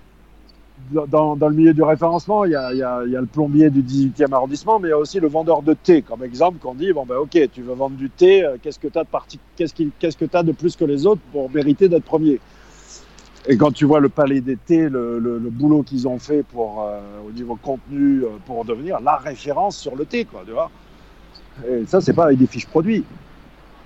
dans, 0.91 1.35
dans, 1.35 1.47
le 1.49 1.55
milieu 1.55 1.73
du 1.73 1.83
référencement, 1.83 2.45
il 2.45 2.51
y, 2.51 2.55
a, 2.55 2.73
il, 2.73 2.79
y 2.79 2.83
a, 2.83 3.03
il 3.05 3.11
y, 3.11 3.15
a, 3.15 3.21
le 3.21 3.27
plombier 3.27 3.69
du 3.69 3.81
18e 3.81 4.33
arrondissement, 4.33 4.79
mais 4.79 4.89
il 4.89 4.91
y 4.91 4.93
a 4.93 4.97
aussi 4.97 5.19
le 5.19 5.27
vendeur 5.27 5.61
de 5.61 5.73
thé, 5.73 6.01
comme 6.01 6.23
exemple, 6.23 6.59
qu'on 6.59 6.73
dit 6.73 6.91
bon, 6.93 7.05
ben 7.05 7.17
ok, 7.17 7.37
tu 7.51 7.61
veux 7.61 7.73
vendre 7.73 7.95
du 7.95 8.09
thé, 8.09 8.45
qu'est-ce 8.61 8.79
que 8.79 8.87
tu 8.87 8.99
as, 8.99 9.05
qu'est-ce 9.55 10.17
que 10.17 10.37
as 10.37 10.43
de 10.43 10.51
plus 10.51 10.75
que 10.75 10.85
les 10.85 11.05
autres 11.05 11.21
pour 11.31 11.49
mériter 11.49 11.87
d'être 11.87 12.03
premier? 12.03 12.39
Et 13.47 13.57
quand 13.57 13.71
tu 13.71 13.85
vois 13.85 13.99
le 13.99 14.09
palais 14.09 14.41
des 14.41 14.57
thés, 14.57 14.87
le, 14.87 15.17
le, 15.17 15.39
le 15.39 15.49
boulot 15.49 15.81
qu'ils 15.81 16.07
ont 16.07 16.19
fait 16.19 16.43
pour, 16.43 16.83
euh, 16.83 16.99
au 17.27 17.31
niveau 17.31 17.55
contenu 17.55 18.23
pour 18.45 18.65
devenir 18.65 18.99
la 18.99 19.15
référence 19.15 19.77
sur 19.77 19.95
le 19.95 20.05
thé, 20.05 20.25
quoi, 20.25 20.43
tu 20.45 20.51
vois? 20.51 20.69
Et 21.67 21.85
ça, 21.87 22.01
c'est 22.01 22.13
pas 22.13 22.25
avec 22.25 22.37
des 22.37 22.47
fiches 22.47 22.67
produits. 22.67 23.03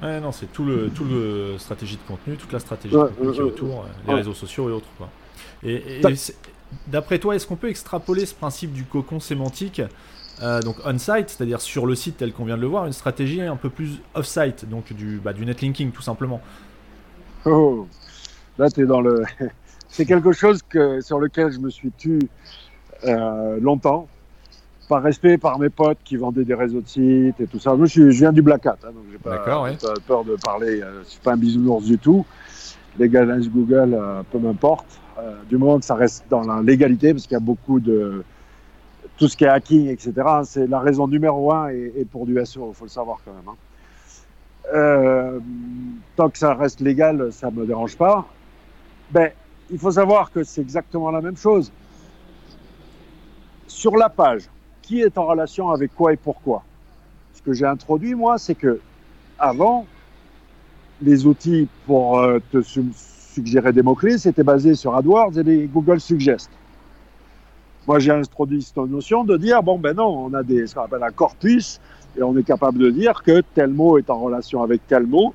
Ouais, 0.02 0.20
non, 0.20 0.32
c'est 0.32 0.52
tout 0.52 0.66
le, 0.66 0.90
tout 0.90 1.06
le 1.06 1.56
stratégie 1.58 1.96
de 1.96 2.02
contenu, 2.08 2.36
toute 2.36 2.52
la 2.52 2.60
stratégie 2.60 2.96
ouais, 2.96 3.04
de 3.04 3.10
contenu 3.10 3.32
qui 3.32 3.40
est 3.40 3.44
autour, 3.44 3.86
les 4.08 4.14
réseaux 4.14 4.34
sociaux 4.34 4.70
et 4.70 4.74
autres, 4.74 4.90
quoi. 4.98 5.10
Et, 5.64 6.00
et 6.00 6.02
d'après 6.88 7.20
toi, 7.20 7.36
est-ce 7.36 7.48
qu'on 7.48 7.56
peut 7.56 7.70
extrapoler 7.70 8.26
ce 8.26 8.34
principe 8.34 8.74
du 8.74 8.84
cocon 8.84 9.20
sémantique 9.20 9.82
euh, 10.42 10.62
donc 10.62 10.76
on-site, 10.86 11.30
c'est-à-dire 11.30 11.62
sur 11.62 11.86
le 11.86 11.96
site 11.96 12.18
tel 12.18 12.34
qu'on 12.34 12.44
vient 12.44 12.58
de 12.58 12.62
le 12.62 12.68
voir, 12.68 12.86
une 12.86 12.94
stratégie 12.94 13.42
un 13.42 13.56
peu 13.56 13.70
plus 13.70 14.02
off-site, 14.16 14.68
donc 14.70 14.92
du, 14.92 15.18
bah, 15.24 15.32
du 15.32 15.46
netlinking 15.46 15.92
tout 15.92 16.02
simplement 16.02 16.42
Oh, 17.46 17.88
là 18.58 18.70
tu 18.70 18.84
es 18.84 18.86
dans 18.86 19.00
le... 19.00 19.24
C'est 19.88 20.06
quelque 20.06 20.34
chose 20.34 20.62
que, 20.68 21.00
sur 21.00 21.20
lequel 21.20 21.54
je 21.54 21.60
me 21.60 21.70
suis 21.70 21.90
tu 21.98 22.20
euh, 23.06 23.60
longtemps, 23.62 24.10
par 24.90 25.04
respect 25.04 25.38
par 25.38 25.58
mes 25.58 25.70
potes 25.70 26.00
qui 26.04 26.18
vendaient 26.18 26.44
des 26.44 26.54
réseaux 26.54 26.82
de 26.82 26.88
sites 26.88 27.40
et 27.40 27.48
tout 27.48 27.60
ça. 27.60 27.74
Moi 27.76 27.86
je, 27.86 28.10
je 28.10 28.20
viens 28.20 28.34
du 28.34 28.42
Black 28.42 28.66
Hat, 28.66 28.78
hein, 28.84 28.88
donc 28.88 29.06
j'ai 29.12 29.18
pas, 29.18 29.62
ouais. 29.62 29.78
pas, 29.78 29.94
peur 30.06 30.26
de 30.26 30.36
parler, 30.36 30.82
euh, 30.82 31.02
je 31.04 31.12
suis 31.12 31.20
pas 31.22 31.34
un 31.34 31.38
bisounours 31.38 31.86
du 31.86 31.98
tout. 31.98 32.26
Les 32.98 33.10
gars 33.10 33.26
Google, 33.26 33.94
euh, 33.94 34.22
peu 34.32 34.40
m'importe. 34.40 35.00
Euh, 35.18 35.44
du 35.48 35.58
moment 35.58 35.80
que 35.80 35.86
ça 35.86 35.96
reste 35.96 36.26
dans 36.30 36.42
la 36.42 36.62
légalité, 36.62 37.14
parce 37.14 37.24
qu'il 37.24 37.34
y 37.34 37.38
a 37.38 37.40
beaucoup 37.40 37.80
de 37.80 38.24
tout 39.18 39.28
ce 39.30 39.38
qui 39.38 39.46
est 39.46 39.50
hacking, 39.50 39.88
etc. 39.88 40.14
C'est 40.44 40.68
la 40.68 40.80
raison 40.80 41.08
numéro 41.08 41.54
un 41.54 41.70
et, 41.70 42.06
pour 42.12 42.26
du 42.26 42.34
SEO, 42.46 42.72
il 42.72 42.76
faut 42.76 42.86
le 42.86 42.90
savoir 42.90 43.20
quand 43.24 43.32
même. 43.34 43.48
Hein. 43.48 43.56
Euh, 44.74 45.40
tant 46.16 46.30
que 46.30 46.38
ça 46.38 46.54
reste 46.54 46.82
légal, 46.82 47.32
ça 47.32 47.50
me 47.50 47.66
dérange 47.66 47.96
pas. 47.96 48.26
Ben, 49.12 49.32
il 49.70 49.80
faut 49.80 49.92
savoir 49.92 50.32
que 50.32 50.44
c'est 50.44 50.62
exactement 50.62 51.12
la 51.12 51.22
même 51.22 51.38
chose. 51.38 51.72
Sur 53.68 53.96
la 53.96 54.10
page, 54.10 54.50
qui 54.82 55.02
est 55.02 55.18
en 55.18 55.26
relation 55.26 55.70
avec 55.72 55.96
quoi 55.96 56.14
et 56.14 56.18
pourquoi? 56.18 56.64
Ce 57.34 57.42
que 57.42 57.54
j'ai 57.54 57.66
introduit, 57.66 58.16
moi, 58.16 58.38
c'est 58.38 58.56
que 58.56 58.80
avant, 59.40 59.86
les 61.02 61.26
outils 61.26 61.68
pour 61.86 62.20
euh, 62.20 62.40
te 62.52 62.62
suggérer 63.36 63.74
des 63.74 63.82
mots-clés, 63.82 64.18
c'était 64.18 64.44
basé 64.44 64.76
sur 64.76 64.96
AdWords 64.96 65.38
et 65.38 65.44
les 65.44 65.68
Google 65.68 66.00
Suggest. 66.00 66.50
Moi, 67.86 68.00
j'ai 68.00 68.12
introduit 68.12 68.62
cette 68.64 68.78
notion 68.78 69.24
de 69.26 69.36
dire, 69.38 69.62
bon, 69.62 69.78
ben 69.78 69.96
non, 69.96 70.26
on 70.26 70.34
a 70.34 70.42
des, 70.42 70.66
ce 70.66 70.74
qu'on 70.74 70.84
appelle 70.84 71.04
un 71.04 71.12
corpus, 71.12 71.80
et 72.18 72.24
on 72.24 72.36
est 72.38 72.44
capable 72.44 72.80
de 72.80 72.90
dire 72.90 73.22
que 73.22 73.42
tel 73.54 73.72
mot 73.72 73.98
est 73.98 74.10
en 74.10 74.20
relation 74.20 74.64
avec 74.64 74.88
tel 74.88 75.06
mot, 75.06 75.34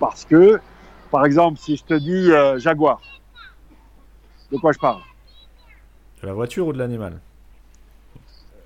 parce 0.00 0.24
que, 0.24 0.58
par 1.10 1.24
exemple, 1.26 1.58
si 1.58 1.76
je 1.76 1.84
te 1.84 1.94
dis 1.94 2.32
euh, 2.32 2.58
Jaguar, 2.58 3.00
de 4.50 4.56
quoi 4.56 4.72
je 4.72 4.78
parle? 4.78 5.02
De 6.22 6.26
la 6.26 6.32
voiture 6.32 6.66
ou 6.66 6.72
de 6.72 6.78
l'animal? 6.78 7.20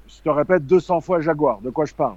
Je 0.06 0.22
te 0.22 0.28
répète 0.28 0.64
200 0.66 1.00
fois 1.00 1.20
Jaguar, 1.20 1.60
de 1.60 1.70
quoi 1.70 1.86
je 1.86 1.94
parle? 1.94 2.16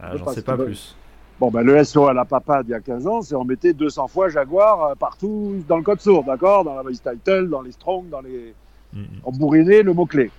Ah, 0.00 0.16
J'en 0.16 0.28
sais 0.28 0.42
pas 0.42 0.56
plus. 0.56 0.94
Bon, 1.40 1.50
ben, 1.50 1.62
le 1.62 1.84
SO 1.84 2.06
à 2.06 2.12
la 2.12 2.24
papa 2.24 2.64
d'il 2.64 2.72
y 2.72 2.74
a 2.74 2.80
15 2.80 3.06
ans, 3.06 3.22
c'est 3.22 3.36
on 3.36 3.44
mettait 3.44 3.72
200 3.72 4.08
fois 4.08 4.28
Jaguar 4.28 4.82
euh, 4.82 4.94
partout 4.96 5.62
dans 5.68 5.76
le 5.76 5.84
code 5.84 6.00
source, 6.00 6.26
d'accord? 6.26 6.64
Dans 6.64 6.74
la 6.74 6.82
base 6.82 7.00
title, 7.00 7.48
dans 7.48 7.62
les 7.62 7.72
strong, 7.72 8.08
dans 8.08 8.20
les. 8.20 8.54
Mm 8.92 9.00
-hmm. 9.00 9.20
On 9.24 9.32
bourrinait 9.32 9.82
le 9.82 9.92
mot-clé. 9.92 10.30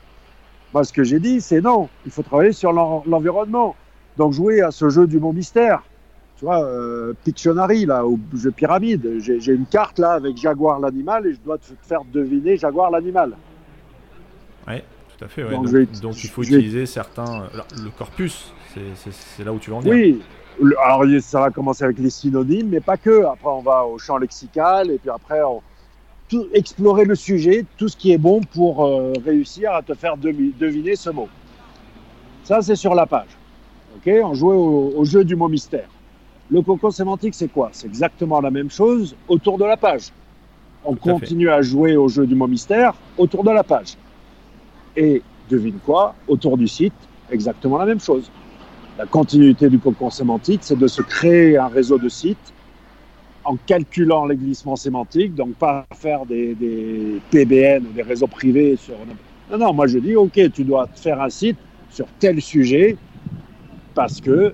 Moi, 0.74 0.84
ce 0.84 0.92
que 0.92 1.04
j'ai 1.04 1.20
dit, 1.20 1.42
c'est 1.42 1.62
non, 1.62 1.90
il 2.06 2.12
faut 2.12 2.24
travailler 2.24 2.52
sur 2.52 2.72
l'environnement. 2.74 3.76
Donc, 4.18 4.34
jouer 4.34 4.62
à 4.62 4.72
ce 4.72 4.90
jeu 4.90 5.08
du 5.08 5.20
mot 5.20 5.32
mystère. 5.32 5.82
Tu 6.38 6.46
vois, 6.46 6.64
euh, 6.64 7.14
Pictionary, 7.24 7.86
là, 7.86 8.06
au 8.06 8.20
jeu 8.36 8.52
pyramide. 8.52 9.04
J'ai 9.20 9.54
une 9.54 9.66
carte, 9.66 9.98
là, 10.00 10.12
avec 10.12 10.38
Jaguar 10.38 10.80
l'animal, 10.80 11.22
et 11.28 11.34
je 11.34 11.42
dois 11.48 11.58
te 11.58 11.66
faire 11.82 12.04
deviner 12.14 12.56
Jaguar 12.58 12.92
l'animal. 12.92 13.32
Oui, 14.68 14.78
tout 15.12 15.26
à 15.26 15.28
fait. 15.28 15.44
Ouais. 15.44 15.52
Donc, 15.56 15.66
donc, 15.72 16.02
donc, 16.02 16.24
il 16.24 16.30
faut 16.30 16.44
utiliser 16.44 16.86
certains. 16.86 17.50
Le 17.86 17.90
corpus, 17.98 18.54
c'est 18.74 19.44
là 19.44 19.52
où 19.54 19.60
tu 19.60 19.70
vas 19.72 19.78
en 19.78 19.82
dire. 19.82 19.94
Oui, 19.94 20.22
alors 20.84 21.06
ça 21.22 21.40
va 21.42 21.50
commencer 21.52 21.84
avec 21.84 22.00
les 22.00 22.10
synonymes, 22.10 22.70
mais 22.70 22.80
pas 22.80 22.98
que. 22.98 23.26
Après, 23.26 23.50
on 23.50 23.62
va 23.62 23.86
au 23.86 23.98
champ 23.98 24.18
lexical 24.18 24.92
et 24.92 24.98
puis 24.98 25.10
après, 25.10 25.42
on, 25.42 25.62
tout, 26.28 26.48
explorer 26.54 27.06
le 27.06 27.16
sujet, 27.16 27.66
tout 27.78 27.88
ce 27.88 27.98
qui 27.98 28.12
est 28.12 28.18
bon 28.18 28.42
pour 28.42 28.86
euh, 28.86 29.14
réussir 29.26 29.74
à 29.74 29.82
te 29.82 29.94
faire 29.94 30.16
deviner 30.18 30.96
ce 30.96 31.10
mot. 31.10 31.28
Ça, 32.44 32.62
c'est 32.62 32.76
sur 32.76 32.96
la 32.96 33.06
page. 33.06 33.30
Ok, 33.98 34.12
on 34.24 34.34
jouait 34.34 34.56
au, 34.56 34.94
au, 34.96 35.06
jeu 35.06 35.24
du 35.24 35.36
mot 35.36 35.48
mystère. 35.48 35.90
Le 36.52 36.62
cocon 36.62 36.92
sémantique, 36.92 37.36
c'est 37.36 37.48
quoi? 37.48 37.70
C'est 37.74 37.88
exactement 37.88 38.40
la 38.40 38.52
même 38.52 38.70
chose 38.70 39.16
autour 39.28 39.58
de 39.58 39.66
la 39.66 39.78
page. 39.78 40.12
On 40.86 40.94
tout 40.94 41.10
continue 41.10 41.50
à, 41.50 41.56
à 41.56 41.62
jouer 41.62 41.98
au 41.98 42.08
jeu 42.08 42.26
du 42.26 42.36
mot 42.36 42.48
mystère 42.48 42.94
autour 43.18 43.44
de 43.44 43.52
la 43.52 43.64
page. 43.64 43.98
Et 44.96 45.22
devine 45.50 45.80
quoi? 45.86 46.16
Autour 46.28 46.58
du 46.58 46.68
site, 46.68 46.94
exactement 47.32 47.78
la 47.78 47.86
même 47.86 48.00
chose 48.00 48.32
la 49.00 49.06
continuité 49.06 49.70
du 49.70 49.80
cocon 49.80 50.10
sémantique, 50.10 50.60
c'est 50.62 50.78
de 50.78 50.88
se 50.88 51.02
créer 51.02 51.58
un 51.58 51.70
réseau 51.70 51.98
de 51.98 52.10
sites 52.10 52.54
en 53.46 53.56
calculant 53.56 54.26
les 54.26 54.36
glissements 54.36 54.76
sémantiques, 54.76 55.34
donc 55.36 55.54
pas 55.54 55.86
faire 55.96 56.26
des, 56.26 56.54
PBN 57.32 57.86
ou 57.86 57.94
des 57.94 58.02
réseaux 58.02 58.28
privés 58.28 58.76
sur. 58.76 58.96
Non, 59.50 59.58
non, 59.58 59.74
moi 59.74 59.88
je 59.88 60.00
dis, 60.00 60.18
ok, 60.18 60.52
tu 60.52 60.66
dois 60.66 60.88
faire 60.96 61.22
un 61.22 61.30
site 61.30 61.56
sur 61.90 62.08
tel 62.20 62.42
sujet 62.42 62.98
parce 63.96 64.20
que 64.20 64.54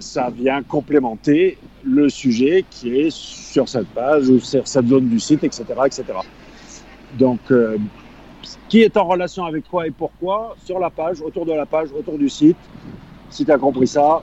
ça 0.00 0.30
vient 0.30 0.64
complémenter 0.64 1.56
le 1.84 2.08
sujet 2.08 2.64
qui 2.68 2.98
est 2.98 3.10
sur 3.12 3.68
cette 3.68 3.88
page 3.88 4.28
ou 4.28 4.40
sur 4.40 4.66
cette 4.66 4.88
zone 4.88 5.08
du 5.08 5.20
site, 5.20 5.44
etc., 5.44 5.64
etc. 5.86 6.02
Donc, 7.16 7.38
euh, 7.52 7.78
qui 8.68 8.82
est 8.82 8.96
en 8.96 9.04
relation 9.04 9.44
avec 9.44 9.68
quoi 9.68 9.86
et 9.86 9.92
pourquoi 9.92 10.56
sur 10.64 10.80
la 10.80 10.90
page, 10.90 11.20
autour 11.20 11.46
de 11.46 11.52
la 11.52 11.66
page, 11.66 11.90
autour 11.96 12.18
du 12.18 12.28
site, 12.28 12.56
si 13.30 13.44
tu 13.44 13.52
as 13.52 13.58
compris 13.58 13.86
ça, 13.86 14.22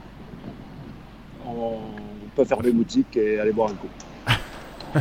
on 1.46 1.78
peut 2.34 2.44
faire 2.44 2.60
des 2.60 2.72
boutiques 2.72 3.16
et 3.16 3.38
aller 3.38 3.52
boire 3.52 3.70
un 3.70 3.74
coup. 3.74 3.88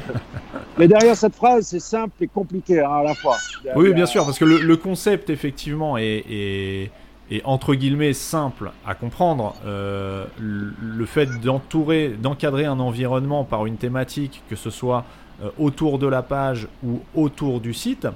Mais 0.78 0.88
derrière 0.88 1.16
cette 1.16 1.36
phrase, 1.36 1.68
c'est 1.68 1.80
simple 1.80 2.24
et 2.24 2.28
compliqué 2.28 2.82
hein, 2.82 2.90
à 2.92 3.04
la 3.04 3.14
fois. 3.14 3.38
Derrière... 3.64 3.78
Oui, 3.78 3.94
bien 3.94 4.06
sûr, 4.06 4.26
parce 4.26 4.40
que 4.40 4.46
le, 4.46 4.60
le 4.60 4.78
concept, 4.78 5.30
effectivement, 5.30 5.98
est, 5.98 6.24
est, 6.30 6.92
est, 7.30 7.42
entre 7.46 7.76
guillemets 7.76 8.14
simple 8.14 8.72
à 8.86 8.96
comprendre. 8.96 9.56
Euh, 9.66 10.26
le, 10.40 11.06
fait 11.06 11.28
d'entourer, 11.42 12.10
d'encadrer 12.10 12.66
un 12.66 12.80
environnement 12.80 13.44
par 13.44 13.66
une 13.66 13.78
thématique, 13.78 14.42
que 14.50 14.56
ce 14.56 14.70
soit 14.70 15.06
euh, 15.42 15.50
autour 15.60 16.00
de 16.00 16.08
la 16.08 16.22
page 16.22 16.68
ou 16.84 17.02
autour 17.16 17.60
du 17.60 17.74
site. 17.74 18.08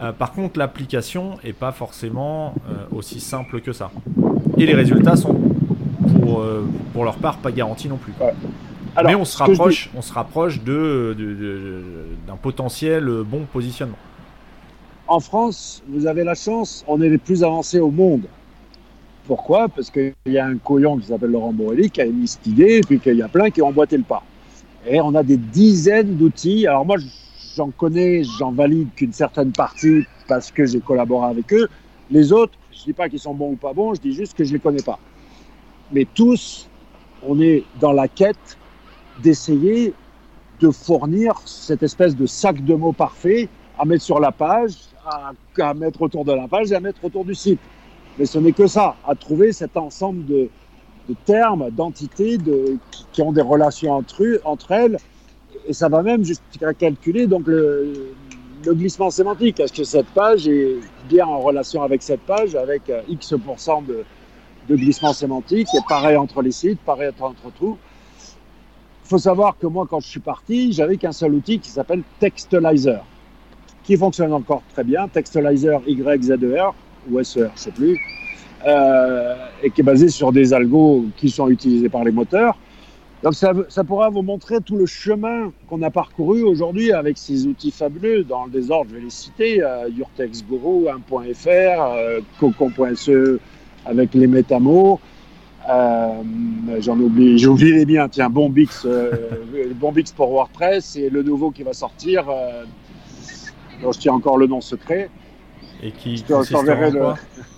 Euh, 0.00 0.12
par 0.12 0.32
contre, 0.32 0.58
l'application 0.58 1.38
n'est 1.42 1.52
pas 1.52 1.72
forcément 1.72 2.54
euh, 2.68 2.84
aussi 2.90 3.20
simple 3.20 3.60
que 3.60 3.72
ça. 3.72 3.90
Et 4.56 4.66
les 4.66 4.74
résultats 4.74 5.16
sont, 5.16 5.34
pour, 6.20 6.44
pour 6.92 7.04
leur 7.04 7.16
part, 7.16 7.38
pas 7.38 7.52
garantis 7.52 7.88
non 7.88 7.96
plus. 7.96 8.12
Ouais. 8.20 8.32
Alors, 8.94 9.10
Mais 9.10 9.14
on 9.14 9.26
se 9.26 9.36
rapproche, 9.36 9.90
on 9.94 10.00
se 10.00 10.12
rapproche 10.12 10.62
de, 10.62 11.14
de, 11.18 11.34
de, 11.34 11.82
d'un 12.26 12.36
potentiel 12.36 13.04
bon 13.30 13.42
positionnement. 13.52 13.98
En 15.06 15.20
France, 15.20 15.82
vous 15.88 16.06
avez 16.06 16.24
la 16.24 16.34
chance, 16.34 16.82
on 16.88 17.02
est 17.02 17.08
les 17.10 17.18
plus 17.18 17.44
avancés 17.44 17.78
au 17.78 17.90
monde. 17.90 18.22
Pourquoi? 19.26 19.68
Parce 19.68 19.90
qu'il 19.90 20.14
y 20.26 20.38
a 20.38 20.46
un 20.46 20.56
couillon 20.56 20.96
qui 20.96 21.08
s'appelle 21.08 21.30
Laurent 21.30 21.52
Borelli 21.52 21.90
qui 21.90 22.00
a 22.00 22.06
émis 22.06 22.26
cette 22.26 22.46
idée, 22.46 22.78
et 22.78 22.80
puis 22.80 22.98
qu'il 22.98 23.16
y 23.16 23.22
a 23.22 23.28
plein 23.28 23.50
qui 23.50 23.60
ont 23.60 23.68
emboîté 23.68 23.96
le 23.98 24.04
pas. 24.04 24.22
Et 24.88 25.00
on 25.00 25.14
a 25.14 25.22
des 25.22 25.36
dizaines 25.36 26.16
d'outils. 26.16 26.66
Alors 26.66 26.86
moi, 26.86 26.96
j'en 27.56 27.70
connais, 27.70 28.22
j'en 28.38 28.52
valide 28.52 28.88
qu'une 28.96 29.12
certaine 29.12 29.52
partie 29.52 30.04
parce 30.26 30.50
que 30.50 30.64
j'ai 30.64 30.80
collaboré 30.80 31.28
avec 31.28 31.52
eux. 31.52 31.68
Les 32.10 32.32
autres, 32.32 32.54
dis 32.86 32.92
pas 32.92 33.08
qu'ils 33.08 33.20
sont 33.20 33.34
bons 33.34 33.52
ou 33.52 33.56
pas 33.56 33.72
bons, 33.72 33.94
je 33.94 34.00
dis 34.00 34.12
juste 34.12 34.34
que 34.34 34.44
je 34.44 34.52
les 34.52 34.58
connais 34.58 34.82
pas. 34.82 34.98
Mais 35.92 36.06
tous, 36.14 36.68
on 37.22 37.40
est 37.40 37.64
dans 37.80 37.92
la 37.92 38.08
quête 38.08 38.58
d'essayer 39.22 39.92
de 40.60 40.70
fournir 40.70 41.34
cette 41.44 41.82
espèce 41.82 42.16
de 42.16 42.26
sac 42.26 42.64
de 42.64 42.74
mots 42.74 42.92
parfait 42.92 43.48
à 43.78 43.84
mettre 43.84 44.04
sur 44.04 44.20
la 44.20 44.32
page, 44.32 44.72
à, 45.04 45.74
mettre 45.74 46.02
autour 46.02 46.24
de 46.24 46.32
la 46.32 46.48
page 46.48 46.72
et 46.72 46.74
à 46.74 46.80
mettre 46.80 47.04
autour 47.04 47.24
du 47.24 47.34
site. 47.34 47.60
Mais 48.18 48.24
ce 48.24 48.38
n'est 48.38 48.52
que 48.52 48.66
ça, 48.66 48.96
à 49.06 49.14
trouver 49.14 49.52
cet 49.52 49.76
ensemble 49.76 50.24
de, 50.24 50.48
termes, 51.24 51.70
d'entités 51.70 52.38
de, 52.38 52.78
qui, 52.90 53.06
qui, 53.12 53.22
ont 53.22 53.32
des 53.32 53.42
relations 53.42 53.92
entre, 53.92 54.40
entre, 54.44 54.72
elles. 54.72 54.96
Et 55.68 55.72
ça 55.72 55.88
va 55.88 56.02
même 56.02 56.24
jusqu'à 56.24 56.72
calculer 56.72 57.26
donc 57.26 57.46
le, 57.46 58.14
le, 58.64 58.74
glissement 58.74 59.10
sémantique. 59.10 59.60
Est-ce 59.60 59.72
que 59.72 59.84
cette 59.84 60.06
page 60.08 60.48
est 60.48 60.76
bien 61.08 61.26
en 61.26 61.40
relation 61.40 61.82
avec 61.82 62.02
cette 62.02 62.20
page, 62.20 62.54
avec 62.54 62.88
euh, 62.88 63.02
X% 63.08 63.84
de, 63.86 64.04
glissement 64.74 65.12
sémantique 65.12 65.68
Et 65.74 65.80
pareil 65.88 66.16
entre 66.16 66.42
les 66.42 66.52
sites, 66.52 66.80
pareil 66.80 67.08
entre, 67.08 67.22
entre 67.22 67.50
tout. 67.56 67.76
Il 69.04 69.08
faut 69.08 69.18
savoir 69.18 69.56
que 69.58 69.66
moi, 69.68 69.86
quand 69.88 70.00
je 70.00 70.08
suis 70.08 70.20
parti, 70.20 70.72
j'avais 70.72 70.96
qu'un 70.96 71.12
seul 71.12 71.34
outil 71.34 71.60
qui 71.60 71.70
s'appelle 71.70 72.02
Textalizer. 72.18 73.04
qui 73.84 73.96
fonctionne 73.96 74.32
encore 74.32 74.62
très 74.72 74.82
bien, 74.82 75.06
Textalizer 75.06 75.80
YZER, 75.86 76.70
ou 77.08 77.22
SER, 77.22 77.48
je 77.54 77.60
sais 77.60 77.70
plus, 77.70 78.00
euh, 78.66 79.36
et 79.62 79.70
qui 79.70 79.80
est 79.80 79.84
basé 79.84 80.08
sur 80.08 80.32
des 80.32 80.52
algos 80.52 81.04
qui 81.16 81.30
sont 81.30 81.48
utilisés 81.48 81.88
par 81.88 82.02
les 82.02 82.10
moteurs. 82.10 82.56
Donc 83.26 83.34
ça, 83.34 83.52
ça 83.68 83.82
pourra 83.82 84.08
vous 84.08 84.22
montrer 84.22 84.60
tout 84.60 84.76
le 84.76 84.86
chemin 84.86 85.50
qu'on 85.68 85.82
a 85.82 85.90
parcouru 85.90 86.44
aujourd'hui 86.44 86.92
avec 86.92 87.18
ces 87.18 87.48
outils 87.48 87.72
fabuleux. 87.72 88.22
Dans 88.22 88.44
le 88.44 88.52
désordre, 88.52 88.90
je 88.90 88.94
vais 88.98 89.02
les 89.02 89.10
citer, 89.10 89.60
euh, 89.64 89.88
Urtex 89.98 90.44
Guru, 90.44 90.84
1.fr, 90.84 91.48
euh, 91.48 92.20
Cocon.se 92.38 93.40
avec 93.84 94.14
les 94.14 94.28
métamos. 94.28 95.00
Euh, 95.68 96.08
J'en 96.78 97.00
oublie, 97.00 97.36
j'ai 97.36 97.48
oublié 97.48 97.72
les 97.72 97.84
biens. 97.84 98.08
Tiens, 98.08 98.30
Bombix, 98.30 98.84
euh, 98.86 99.10
Bombix 99.74 100.12
pour 100.12 100.30
WordPress 100.30 100.94
et 100.94 101.10
le 101.10 101.24
nouveau 101.24 101.50
qui 101.50 101.64
va 101.64 101.72
sortir. 101.72 102.26
Euh, 102.30 102.62
dont 103.82 103.90
je 103.90 103.98
tiens 103.98 104.12
encore 104.12 104.38
le 104.38 104.46
nom 104.46 104.60
secret. 104.60 105.10
Et 105.82 105.90
qui 105.90 106.18
Je 106.18 106.22
te- 106.22 106.44
je 106.44 106.98
ah, 107.00 107.14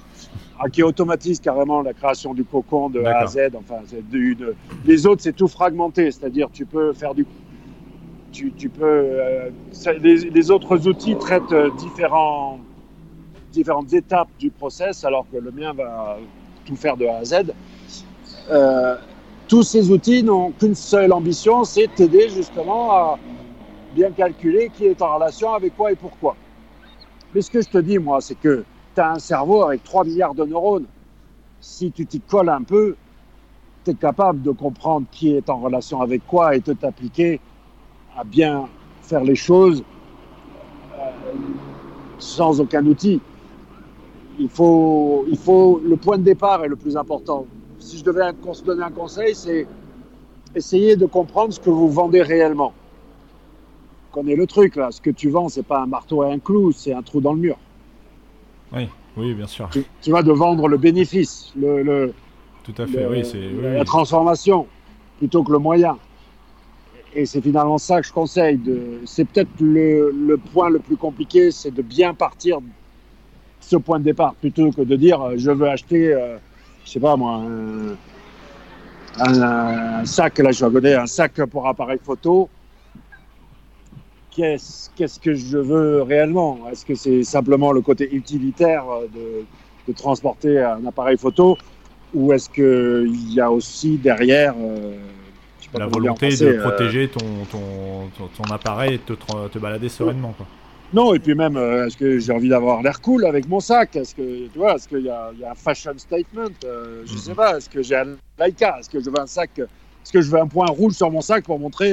qui 0.72 0.82
automatise 0.82 1.40
carrément 1.40 1.82
la 1.82 1.94
création 1.94 2.34
du 2.34 2.44
cocon 2.44 2.90
de 2.90 3.00
A 3.04 3.18
à. 3.18 3.26
Z. 3.28 3.38
Enfin, 3.54 3.76
c'est 3.86 4.06
du- 4.08 4.34
de- 4.34 4.54
les 4.84 5.06
autres, 5.06 5.22
c'est 5.22 5.32
tout 5.32 5.48
fragmenté, 5.48 6.10
c'est-à-dire 6.10 6.48
tu 6.52 6.66
peux 6.66 6.92
faire 6.92 7.14
du, 7.14 7.26
tu, 8.32 8.52
tu 8.56 8.68
peux, 8.68 8.84
euh, 8.84 9.50
ça- 9.72 9.92
les, 9.92 10.16
les 10.30 10.50
autres 10.50 10.86
outils 10.88 11.14
traitent 11.16 11.52
euh, 11.52 11.70
différents, 11.70 12.58
différentes 13.52 13.92
étapes 13.92 14.28
du 14.38 14.50
process, 14.50 15.04
alors 15.04 15.26
que 15.32 15.36
le 15.38 15.50
mien 15.52 15.72
va 15.72 16.18
tout 16.64 16.76
faire 16.76 16.96
de 16.96 17.06
A 17.06 17.18
à 17.18 17.24
Z. 17.24 17.34
Euh, 18.50 18.96
tous 19.46 19.62
ces 19.62 19.90
outils 19.90 20.22
n'ont 20.22 20.50
qu'une 20.52 20.74
seule 20.74 21.12
ambition, 21.12 21.64
c'est 21.64 21.88
t'aider 21.94 22.28
justement 22.28 22.90
à 22.92 23.18
bien 23.92 24.10
calculer 24.10 24.70
qui 24.70 24.84
est 24.86 25.00
en 25.00 25.14
relation 25.14 25.52
avec 25.54 25.74
quoi 25.76 25.92
et 25.92 25.96
pourquoi. 25.96 26.36
Mais 27.34 27.40
ce 27.42 27.50
que 27.50 27.62
je 27.62 27.68
te 27.68 27.78
dis, 27.78 27.98
moi, 27.98 28.20
c'est 28.20 28.34
que 28.38 28.64
tu 28.98 29.04
un 29.04 29.18
cerveau 29.20 29.62
avec 29.62 29.84
3 29.84 30.04
milliards 30.04 30.34
de 30.34 30.44
neurones. 30.44 30.86
Si 31.60 31.92
tu 31.92 32.04
t'y 32.04 32.20
colles 32.20 32.48
un 32.48 32.62
peu, 32.62 32.96
tu 33.84 33.92
es 33.92 33.94
capable 33.94 34.42
de 34.42 34.50
comprendre 34.50 35.06
qui 35.12 35.34
est 35.34 35.48
en 35.48 35.58
relation 35.58 36.00
avec 36.02 36.26
quoi 36.26 36.56
et 36.56 36.60
de 36.60 36.72
t'appliquer 36.72 37.40
à 38.16 38.24
bien 38.24 38.68
faire 39.02 39.22
les 39.22 39.36
choses 39.36 39.84
euh, 40.98 41.10
sans 42.18 42.60
aucun 42.60 42.84
outil. 42.86 43.20
Il 44.40 44.48
faut, 44.48 45.24
il 45.28 45.38
faut, 45.38 45.80
le 45.84 45.96
point 45.96 46.18
de 46.18 46.24
départ 46.24 46.64
est 46.64 46.68
le 46.68 46.76
plus 46.76 46.96
important. 46.96 47.46
Si 47.78 47.98
je 47.98 48.04
devais 48.04 48.30
se 48.52 48.64
donner 48.64 48.82
un 48.82 48.90
conseil, 48.90 49.34
c'est 49.34 49.66
essayer 50.54 50.96
de 50.96 51.06
comprendre 51.06 51.52
ce 51.52 51.60
que 51.60 51.70
vous 51.70 51.88
vendez 51.88 52.22
réellement. 52.22 52.72
Connais 54.10 54.34
le 54.34 54.46
truc 54.46 54.74
là, 54.74 54.90
ce 54.90 55.00
que 55.00 55.10
tu 55.10 55.28
vends, 55.28 55.48
c'est 55.48 55.62
pas 55.62 55.82
un 55.82 55.86
marteau 55.86 56.24
et 56.24 56.32
un 56.32 56.38
clou, 56.38 56.72
c'est 56.72 56.92
un 56.92 57.02
trou 57.02 57.20
dans 57.20 57.32
le 57.32 57.40
mur. 57.40 57.58
Oui, 58.72 58.88
oui, 59.16 59.34
bien 59.34 59.46
sûr. 59.46 59.68
Tu, 59.70 59.84
tu 60.02 60.10
vas 60.10 60.22
de 60.22 60.32
vendre 60.32 60.68
le 60.68 60.76
bénéfice, 60.78 61.52
le, 61.56 61.82
le- 61.82 62.14
Tout 62.64 62.74
à 62.78 62.86
fait. 62.86 63.02
le- 63.02 63.08
oui, 63.08 63.24
c'est. 63.24 63.38
oui, 63.38 63.62
la 63.74 63.80
oui. 63.80 63.84
transformation, 63.84 64.66
plutôt 65.18 65.42
que 65.42 65.52
le 65.52 65.58
moyen. 65.58 65.96
Et 67.14 67.24
c'est 67.26 67.40
finalement 67.40 67.78
ça 67.78 68.00
que 68.00 68.06
je 68.06 68.12
conseille. 68.12 68.60
C'est 69.06 69.24
peut-être 69.24 69.48
le, 69.60 70.10
le 70.10 70.36
point 70.36 70.68
le 70.68 70.78
plus 70.78 70.96
compliqué, 70.96 71.50
c'est 71.50 71.70
de 71.70 71.82
bien 71.82 72.12
partir 72.14 72.60
de 72.60 72.66
ce 73.60 73.76
point 73.76 73.98
de 73.98 74.04
départ, 74.04 74.34
plutôt 74.34 74.70
que 74.70 74.82
de 74.82 74.96
dire 74.96 75.20
euh, 75.22 75.34
je 75.36 75.50
veux 75.50 75.68
acheter, 75.68 76.12
euh, 76.12 76.36
je 76.84 76.90
sais 76.92 77.00
pas 77.00 77.16
moi, 77.16 77.36
un, 77.36 77.96
un- 79.20 80.00
un 80.00 80.04
sac, 80.04 80.38
là 80.38 80.52
je 80.52 80.64
vais 80.64 80.70
donner 80.70 80.94
un 80.94 81.06
sac 81.06 81.32
pour 81.46 81.66
appareil 81.66 81.98
photo. 82.02 82.48
Qu'est-ce 84.38 84.88
qu'est-ce 84.94 85.18
que 85.18 85.34
je 85.34 85.58
veux 85.58 86.02
réellement? 86.02 86.68
Est-ce 86.70 86.86
que 86.86 86.94
c'est 86.94 87.24
simplement 87.24 87.72
le 87.72 87.80
côté 87.80 88.08
utilitaire 88.14 88.84
euh, 88.88 89.08
de, 89.12 89.44
de 89.88 89.92
transporter 89.92 90.60
un 90.60 90.86
appareil 90.86 91.18
photo? 91.18 91.58
Ou 92.14 92.32
est-ce 92.32 92.48
qu'il 92.48 93.34
y 93.34 93.40
a 93.40 93.50
aussi 93.50 93.96
derrière 93.96 94.54
euh, 94.56 94.92
La 95.74 95.88
volonté 95.88 96.28
penser, 96.28 96.44
de 96.44 96.50
euh, 96.50 96.62
protéger 96.62 97.08
ton, 97.08 97.18
ton, 97.50 97.58
ton, 98.16 98.28
ton 98.28 98.52
appareil 98.54 98.94
et 98.94 99.00
de 99.04 99.16
te, 99.48 99.58
balader 99.58 99.88
sereinement. 99.88 100.32
Quoi. 100.36 100.46
Non, 100.92 101.14
et 101.14 101.18
puis 101.18 101.34
même, 101.34 101.56
est-ce 101.56 101.96
que 101.96 102.20
j'ai 102.20 102.32
envie 102.32 102.48
d'avoir 102.48 102.80
l'air 102.80 103.00
cool 103.00 103.26
avec 103.26 103.48
mon 103.48 103.58
sac? 103.58 103.96
Est-ce 103.96 104.14
que 104.14 104.46
tu 104.46 104.56
vois, 104.56 104.76
est-ce 104.76 104.86
qu'il 104.86 105.00
y, 105.00 105.10
a 105.10 105.30
il 105.34 105.40
y 105.40 105.44
a 105.44 105.50
un 105.50 105.56
fashion 105.56 105.98
statement? 105.98 106.54
Euh, 106.64 107.02
Je 107.04 107.12
Mhm. 107.14 107.18
sais 107.18 107.34
pas. 107.34 107.56
Est-ce 107.56 107.68
que 107.68 107.82
j'ai 107.82 107.96
un 107.96 108.16
Leica? 108.38 108.76
Est-ce 108.78 108.88
que 108.88 109.00
je 109.00 109.10
veux 109.10 109.18
un 109.18 109.26
sac? 109.26 109.50
Est-ce 109.58 110.12
que 110.12 110.22
je 110.22 110.30
veux 110.30 110.38
un 110.40 110.46
point 110.46 110.68
rouge 110.68 110.92
sur 110.92 111.10
mon 111.10 111.22
sac 111.22 111.44
pour 111.44 111.58
montrer 111.58 111.92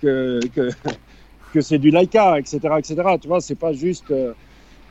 que 0.00 0.40
que, 0.54 0.70
que 1.52 1.60
c'est 1.60 1.78
du 1.78 1.90
Leica, 1.90 2.38
etc., 2.38 2.58
etc. 2.78 2.96
Tu 3.20 3.28
vois, 3.28 3.40
c'est 3.40 3.54
pas 3.54 3.72
juste. 3.72 4.10
euh, 4.10 4.32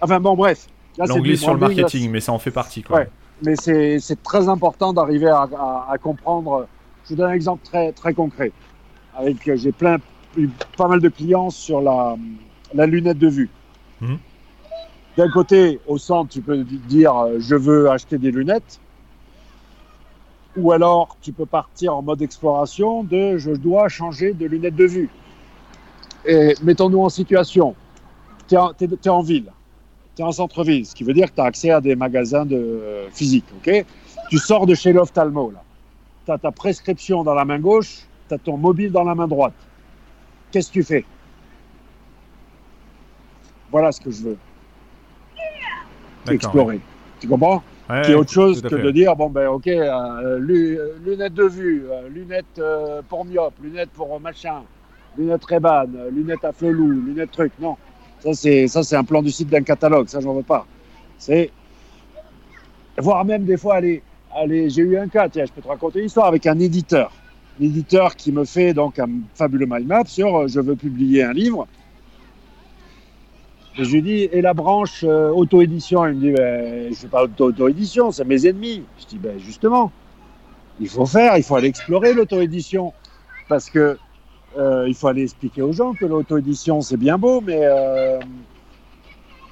Enfin 0.02 0.20
bon, 0.20 0.36
bref. 0.36 0.68
L'anglais 0.98 1.36
sur 1.36 1.54
le 1.54 1.60
là, 1.60 1.68
marketing, 1.68 2.10
mais 2.12 2.20
ça 2.20 2.32
en 2.34 2.40
fait 2.40 2.52
partie. 2.52 2.84
Quoi. 2.84 2.98
Ouais. 2.98 3.10
mais 3.44 3.56
c'est 3.56 4.22
très 4.24 4.48
important 4.50 4.94
d'arriver 4.94 5.30
à, 5.30 5.42
à- 5.58 5.88
à 5.92 5.98
comprendre. 5.98 6.68
Je 7.06 7.10
vous 7.10 7.16
donne 7.16 7.32
un 7.32 7.34
exemple 7.34 7.64
très, 7.66 7.92
très 7.92 8.14
concret. 8.14 8.52
Avec, 9.18 9.48
euh, 9.48 9.56
j'ai 9.56 9.72
plein, 9.72 9.98
pas 10.78 10.88
mal 10.88 11.00
de 11.02 11.10
clients 11.10 11.50
sur 11.50 11.82
la, 11.82 12.16
la 12.74 12.86
lunette 12.86 13.18
de 13.18 13.28
vue. 13.28 13.50
Mhm. 14.02 14.18
D'un 15.18 15.30
côté, 15.30 15.80
au 15.88 15.98
centre, 15.98 16.30
tu 16.32 16.42
peux 16.42 16.64
dire 16.64 17.16
euh, 17.18 17.36
je 17.40 17.56
veux 17.56 17.90
acheter 17.90 18.18
des 18.18 18.32
lunettes. 18.32 18.80
Ou 20.58 20.72
alors, 20.74 21.16
tu 21.22 21.32
peux 21.32 21.46
partir 21.46 21.96
en 21.96 22.02
mode 22.02 22.22
exploration 22.22 23.04
de 23.04 23.38
je 23.38 23.52
dois 23.52 23.88
changer 23.88 24.34
de 24.34 24.46
lunettes 24.46 24.76
de 24.76 24.86
vue. 24.86 25.10
Et 26.26 26.54
mettons-nous 26.64 27.02
en 27.02 27.10
situation. 27.10 27.76
Tu 28.48 28.56
es, 28.56 29.10
en 29.10 29.22
ville 29.22 29.52
tu 30.16 30.22
es 30.22 30.26
en 30.26 30.32
centre-ville, 30.32 30.86
ce 30.86 30.94
qui 30.94 31.06
veut 31.06 31.14
dire 31.14 31.30
que 31.30 31.36
tu 31.36 31.42
as 31.42 31.46
accès 31.46 31.72
à 31.72 31.80
des 31.80 31.96
magasins 31.96 32.46
de 32.46 32.58
euh, 32.58 33.10
physique, 33.12 33.46
ok? 33.56 33.86
Tu 34.30 34.38
sors 34.38 34.66
de 34.66 34.76
chez 34.76 34.92
l'ophtalmo, 34.92 35.52
là. 35.52 35.64
Tu 36.26 36.32
as 36.32 36.38
ta 36.38 36.52
prescription 36.52 37.24
dans 37.24 37.34
la 37.34 37.46
main 37.46 37.60
gauche, 37.60 38.02
tu 38.28 38.34
as 38.34 38.38
ton 38.38 38.58
mobile 38.58 38.92
dans 38.92 39.06
la 39.06 39.16
main 39.16 39.28
droite. 39.28 39.54
Qu'est-ce 40.52 40.68
que 40.68 40.74
tu 40.74 40.84
fais? 40.84 41.06
Voilà 43.72 43.94
ce 43.94 44.02
que 44.02 44.12
je 44.12 44.24
veux 44.24 44.38
explorer. 46.30 46.80
Tu 47.20 47.28
comprends? 47.28 47.64
Ouais. 47.90 48.02
Qui 48.04 48.12
est 48.12 48.16
autre 48.16 48.32
chose 48.32 48.62
que 48.62 48.70
fait. 48.70 48.82
de 48.82 48.92
dire, 48.92 49.16
bon 49.16 49.30
ben 49.30 49.48
ok, 49.48 49.68
euh, 49.68 50.40
euh, 50.40 51.00
lunettes 51.04 51.34
de 51.34 51.44
vue, 51.44 51.86
euh, 51.90 52.08
lunettes 52.10 52.60
euh, 52.60 53.02
pour 53.08 53.26
myope, 53.26 53.54
lunettes 53.62 53.90
pour 53.90 54.18
machin, 54.20 54.64
lunettes 55.18 55.46
Ray-Ban, 55.46 55.88
euh, 55.96 56.10
lunettes 56.12 56.46
à 56.46 56.52
flelou, 56.52 56.88
lunettes 57.06 57.32
truc. 57.32 57.52
Non, 57.60 57.78
ça 58.20 58.34
c'est 58.34 58.68
ça 58.68 58.84
c'est 58.84 58.96
un 58.96 59.04
plan 59.04 59.22
du 59.22 59.32
site 59.32 59.50
d'un 59.50 59.64
catalogue, 59.64 60.08
ça 60.08 60.20
j'en 60.20 60.34
veux 60.34 60.44
pas. 60.44 60.66
C'est 61.18 61.52
voire 62.98 63.26
même 63.26 63.46
des 63.46 63.58
fois 63.58 63.76
aller 63.76 64.02
aller. 64.36 64.70
J'ai 64.70 64.84
eu 64.84 64.98
un 64.98 65.08
cas, 65.08 65.30
tiens, 65.30 65.46
je 65.46 65.52
peux 65.52 65.62
te 65.62 65.68
raconter 65.68 66.00
une 66.00 66.06
histoire 66.06 66.28
avec 66.28 66.48
un 66.48 66.60
éditeur, 66.60 67.12
un 67.60 67.64
éditeur 67.64 68.16
qui 68.16 68.32
me 68.32 68.46
fait 68.46 68.74
donc 68.74 69.00
un 69.00 69.10
fabuleux 69.36 69.68
mind 69.70 69.88
map 69.88 70.06
sur 70.06 70.36
euh, 70.36 70.48
je 70.48 70.60
veux 70.60 70.76
publier 70.76 71.24
un 71.24 71.34
livre. 71.34 71.68
Et 73.78 73.86
je 73.86 73.92
lui 73.94 74.02
dis, 74.02 74.24
et 74.24 74.42
la 74.42 74.54
branche 74.54 75.06
euh, 75.08 75.30
auto-édition? 75.30 76.06
Il 76.06 76.16
me 76.16 76.20
dit, 76.20 76.32
ben, 76.32 76.84
je 76.86 76.90
ne 76.90 76.94
fais 76.94 77.08
pas 77.08 77.24
auto- 77.24 77.46
auto-édition, 77.46 78.12
c'est 78.12 78.26
mes 78.26 78.46
ennemis. 78.46 78.84
Je 79.00 79.06
dis, 79.06 79.18
ben, 79.18 79.40
justement, 79.40 79.92
il 80.80 80.90
faut 80.90 81.06
faire, 81.06 81.38
il 81.38 81.44
faut 81.44 81.56
aller 81.56 81.70
explorer 81.70 82.14
l'auto-édition. 82.14 82.92
Parce 83.48 83.70
que 83.70 83.98
euh, 84.58 84.86
il 84.88 84.96
faut 84.96 85.08
aller 85.08 85.24
expliquer 85.24 85.62
aux 85.62 85.72
gens 85.74 85.94
que 85.94 86.06
l'auto-édition, 86.06 86.82
c'est 86.82 86.98
bien 86.98 87.18
beau, 87.18 87.42
mais 87.42 87.60
euh, 87.64 88.20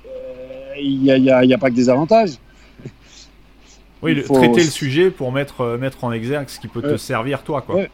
euh, 0.06 0.74
il 0.80 1.02
n'y 1.02 1.12
a, 1.54 1.58
pas 1.58 1.70
que 1.70 1.76
des 1.76 1.89
avantages. 1.89 2.34
Oui, 4.02 4.12
il 4.14 4.18
le- 4.18 4.24
faut- 4.24 4.36
traiter 4.36 4.64
le 4.64 4.70
sujet 4.70 5.12
pour 5.12 5.32
mettre, 5.34 5.78
mettre 5.78 6.06
en 6.06 6.12
exergue 6.14 6.47
ce 6.47 6.58
qui 6.60 6.70
peut 6.70 6.82
te 6.82 6.95
servir 6.95 7.43
toi. 7.43 7.62
Quoi. 7.62 7.76
Ouais. 7.76 7.91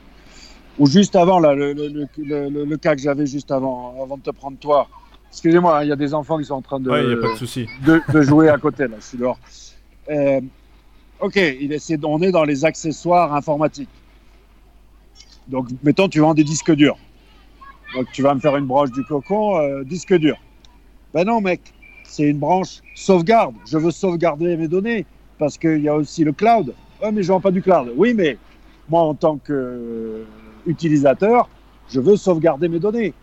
Ou 0.78 0.86
juste 0.86 1.16
avant, 1.16 1.40
là, 1.40 1.56
le, 1.56 1.74
le- 1.74 1.88
le- 1.88 2.08
le- 2.18 2.50
le- 2.50 2.66
le 2.66 2.78
cas 2.78 2.96
que 2.96 3.02
j'avais 3.02 3.26
juste 3.26 3.50
avant, 3.50 3.96
avant 4.04 4.18
de 4.18 4.22
te 4.22 4.30
prendre 4.30 4.58
toi. 4.60 4.88
Excusez-moi, 5.32 5.80
hein, 5.80 5.84
il 5.84 5.90
y 5.90 5.92
a 5.92 5.96
des 5.96 6.14
enfants 6.14 6.38
qui 6.38 6.46
sont 6.46 6.54
en 6.54 6.62
train 6.62 6.80
de, 6.80 6.92
Ouais, 6.92 7.02
il 7.02 7.08
n'y 7.08 7.14
a 7.14 7.18
pas 7.18 7.32
de 7.34 7.38
souci. 7.38 7.66
de, 7.86 8.02
de 8.14 8.22
jouer 8.22 8.50
à 8.50 8.58
côté, 8.60 8.88
là, 8.88 8.98
je 9.00 9.04
suis 9.06 9.18
dehors. 9.18 9.40
Euh, 10.12 10.42
ok, 11.22 11.36
il 11.38 11.74
est, 11.74 11.80
c'est- 11.80 12.04
on 12.06 12.22
est 12.22 12.32
dans 12.32 12.44
les 12.44 12.66
accessoires 12.66 13.34
informatiques. 13.34 13.90
Donc, 15.48 15.68
mettons, 15.84 16.10
tu 16.10 16.20
vends 16.20 16.34
des 16.34 16.44
disques 16.44 16.72
durs. 16.72 16.98
Donc, 17.94 18.08
tu 18.12 18.22
vas 18.22 18.34
me 18.34 18.40
faire 18.40 18.56
une 18.58 18.66
branche 18.66 18.92
du 18.92 19.04
cocon, 19.04 19.60
euh, 19.60 19.84
disque 19.84 20.16
dur. 20.16 20.38
Ben 21.14 21.26
non, 21.26 21.42
mec, 21.42 21.62
c'est 22.04 22.24
une 22.24 22.40
branche 22.40 22.82
sauvegarde. 22.94 23.56
Je 23.70 23.78
veux 23.78 23.92
sauvegarder 23.92 24.58
mes 24.58 24.68
données 24.68 25.06
parce 25.38 25.58
qu'il 25.58 25.82
y 25.82 25.88
a 25.88 25.96
aussi 25.96 26.24
le 26.24 26.34
cloud. 26.34 26.74
Ouais, 27.02 27.12
mais 27.12 27.24
je 27.24 27.30
vends 27.30 27.42
pas 27.42 27.52
du 27.52 27.62
cloud. 27.62 27.94
Oui, 27.96 28.14
mais 28.14 28.38
moi, 28.90 29.02
en 29.02 29.14
tant 29.14 29.38
qu'utilisateur, 29.38 31.48
je 31.90 32.00
veux 32.00 32.18
sauvegarder 32.18 32.68
mes 32.68 32.80
données. 32.80 33.14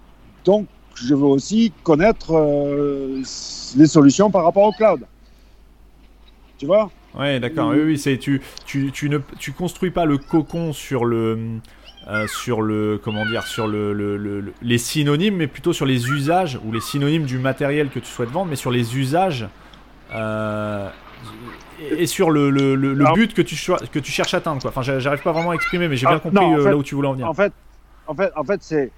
Donc, 0.44 0.66
je 0.94 1.14
veux 1.14 1.24
aussi 1.24 1.72
connaître 1.82 2.34
euh, 2.34 3.22
les 3.76 3.86
solutions 3.86 4.30
par 4.30 4.44
rapport 4.44 4.64
au 4.64 4.72
cloud. 4.72 5.06
Tu 6.58 6.66
vois? 6.66 6.90
Ouais, 7.18 7.40
d'accord. 7.40 7.70
Oui, 7.70 7.80
oui, 7.84 7.98
c'est 7.98 8.18
tu, 8.18 8.40
tu, 8.64 8.92
tu 8.92 9.08
ne 9.08 9.18
tu 9.38 9.52
construis 9.52 9.90
pas 9.90 10.04
le 10.04 10.18
cocon 10.18 10.72
sur 10.72 11.04
le 11.04 11.58
euh, 12.08 12.26
sur 12.26 12.62
le 12.62 13.00
comment 13.02 13.24
dire 13.24 13.46
sur 13.46 13.68
le, 13.68 14.52
les 14.60 14.78
synonymes, 14.78 15.36
mais 15.36 15.46
plutôt 15.46 15.72
sur 15.72 15.86
les 15.86 16.08
usages 16.08 16.58
ou 16.64 16.72
les 16.72 16.80
synonymes 16.80 17.24
du 17.24 17.38
matériel 17.38 17.90
que 17.90 18.00
tu 18.00 18.06
souhaites 18.06 18.30
vendre, 18.30 18.50
mais 18.50 18.56
sur 18.56 18.72
les 18.72 18.96
usages 18.96 19.46
euh, 20.14 20.88
et 21.90 22.06
sur 22.06 22.30
le, 22.30 22.50
but 23.14 23.34
que 23.34 23.42
tu 23.42 23.56
que 23.92 23.98
tu 23.98 24.10
cherches 24.10 24.34
à 24.34 24.38
atteindre. 24.38 24.60
Quoi. 24.60 24.72
Enfin, 24.76 24.82
j'arrive 24.82 25.22
pas 25.22 25.32
vraiment 25.32 25.52
à 25.52 25.54
exprimer, 25.54 25.86
mais 25.86 25.96
j'ai 25.96 26.06
bien 26.06 26.18
compris 26.18 26.64
là 26.64 26.76
où 26.76 26.82
tu 26.82 26.94
voulais 26.94 27.08
en 27.08 27.12
venir. 27.12 27.28
En 27.28 27.34
fait, 27.34 27.52
en 28.06 28.14
fait, 28.14 28.32
en 28.34 28.44
fait, 28.44 28.62
c'est 28.62 28.90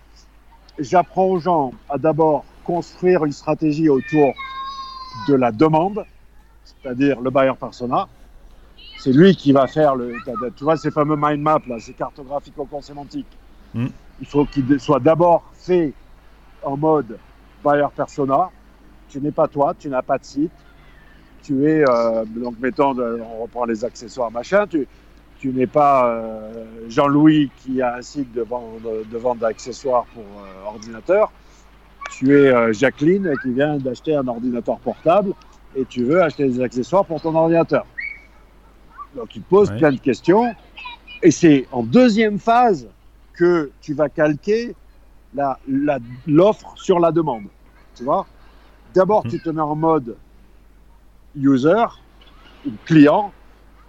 j'apprends 0.79 1.27
aux 1.27 1.39
gens 1.39 1.73
à 1.89 1.99
d'abord 1.99 2.45
construire 2.65 3.25
une 3.25 3.33
stratégie 3.33 3.89
autour 3.89 4.33
de 5.29 5.35
la 5.35 5.53
demande, 5.53 6.05
c'est-à-dire 6.65 7.21
le 7.21 7.31
buyer 7.31 7.53
persona. 7.59 8.09
C'est 9.05 9.13
lui 9.13 9.37
qui 9.37 9.53
va 9.53 9.67
faire 9.67 9.97
le. 9.97 10.15
Tu 10.57 10.65
vois 10.65 10.79
ces 10.79 10.91
fameux 10.91 11.17
mind 11.19 11.43
maps 11.43 11.61
là, 11.69 11.79
ces 11.79 11.93
cartographies 11.93 12.55
sémantiques. 12.81 13.27
Hmm. 13.75 13.89
Il 14.19 14.27
faut 14.27 14.47
qu'il 14.47 14.81
soit 14.81 14.99
d'abord 14.99 15.45
fait 15.53 15.93
en 16.63 16.79
mode 16.79 17.19
buyer 17.63 17.87
persona. 17.95 18.49
Tu 19.11 19.21
n'es 19.21 19.31
pas 19.31 19.47
toi, 19.47 19.75
tu 19.79 19.91
n'as 19.91 20.01
pas 20.01 20.17
de 20.17 20.25
site. 20.25 20.53
Tu 21.43 21.69
es 21.69 21.85
euh, 21.87 22.25
donc 22.25 22.55
mettons, 22.59 22.99
on 22.99 23.43
reprend 23.43 23.67
les 23.67 23.85
accessoires 23.85 24.31
machin. 24.31 24.67
Tu, 24.67 24.89
tu 25.39 25.53
n'es 25.53 25.67
pas 25.67 26.07
euh, 26.07 26.65
Jean-Louis 26.89 27.51
qui 27.59 27.83
a 27.83 27.97
un 27.97 28.03
site 28.03 28.33
de 28.33 28.41
vente, 28.41 28.81
de 28.83 29.19
vente 29.19 29.41
d'accessoires 29.41 30.07
pour 30.15 30.23
euh, 30.23 30.67
ordinateur. 30.67 31.31
Tu 32.11 32.35
es 32.35 32.73
Jacqueline 32.73 33.35
qui 33.43 33.51
vient 33.53 33.77
d'acheter 33.77 34.17
un 34.17 34.27
ordinateur 34.27 34.79
portable 34.79 35.35
et 35.77 35.85
tu 35.85 36.05
veux 36.05 36.23
acheter 36.23 36.49
des 36.49 36.63
accessoires 36.63 37.05
pour 37.05 37.21
ton 37.21 37.35
ordinateur. 37.35 37.85
Donc 39.15 39.35
il 39.37 39.43
pose 39.43 39.71
plein 39.71 39.93
de 39.93 39.99
questions 39.99 40.55
et 41.23 41.31
c'est 41.31 41.67
en 41.73 41.83
deuxième 41.83 42.39
phase 42.39 42.89
que 43.33 43.71
tu 43.81 43.95
vas 43.95 44.09
calquer 44.09 44.75
l'offre 45.35 45.59
la, 45.69 45.99
l'offre 46.27 46.73
sur 46.77 47.01
la 47.01 47.11
demande. 47.13 47.45
Tu 47.97 48.05
vois? 48.05 48.27
D'abord, 48.95 49.25
tu 49.25 49.41
te 49.41 49.51
mets 49.51 49.61
en 49.61 49.75
mode 49.75 50.17
user, 51.37 51.85
client, 52.85 53.33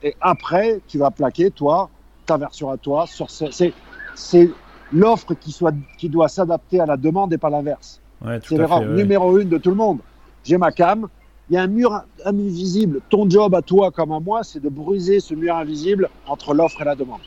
et 0.02 0.16
après, 0.22 0.82
tu 0.88 0.98
vas 0.98 1.12
plaquer, 1.12 1.52
toi, 1.52 1.90
ta 2.26 2.38
version 2.38 2.70
à 2.70 2.78
toi. 2.78 3.06
sur 3.08 3.30
C'est 3.30 4.52
l'offre 4.92 5.34
qui, 5.36 5.52
soit, 5.52 5.74
qui 5.98 6.10
doit 6.10 6.28
s'adapter 6.28 6.80
à 6.80 6.86
la 6.86 6.98
demande 6.98 7.34
et 7.34 7.38
pas 7.38 7.50
l'inverse. 7.50 8.02
c'est 8.44 8.58
l'erreur 8.58 8.82
numéro 8.86 9.38
une 9.38 9.50
de 9.50 9.58
tout 9.58 9.70
le 9.70 9.76
monde. 9.76 10.00
J'ai 10.44 10.58
ma 10.58 10.72
cam, 10.72 11.08
il 11.50 11.56
y 11.56 11.58
a 11.58 11.64
un 11.64 11.68
mur 11.68 12.04
invisible. 12.26 13.02
Ton 13.10 13.30
job 13.30 13.54
à 13.54 13.62
toi 13.62 13.92
comme 13.92 14.12
à 14.12 14.20
moi, 14.20 14.44
c'est 14.44 14.60
de 14.60 14.70
briser 14.70 15.20
ce 15.20 15.34
mur 15.36 15.56
invisible 15.56 16.10
entre 16.28 16.54
l'offre 16.54 16.82
et 16.82 16.86
la 16.86 16.96
demande. 16.96 17.22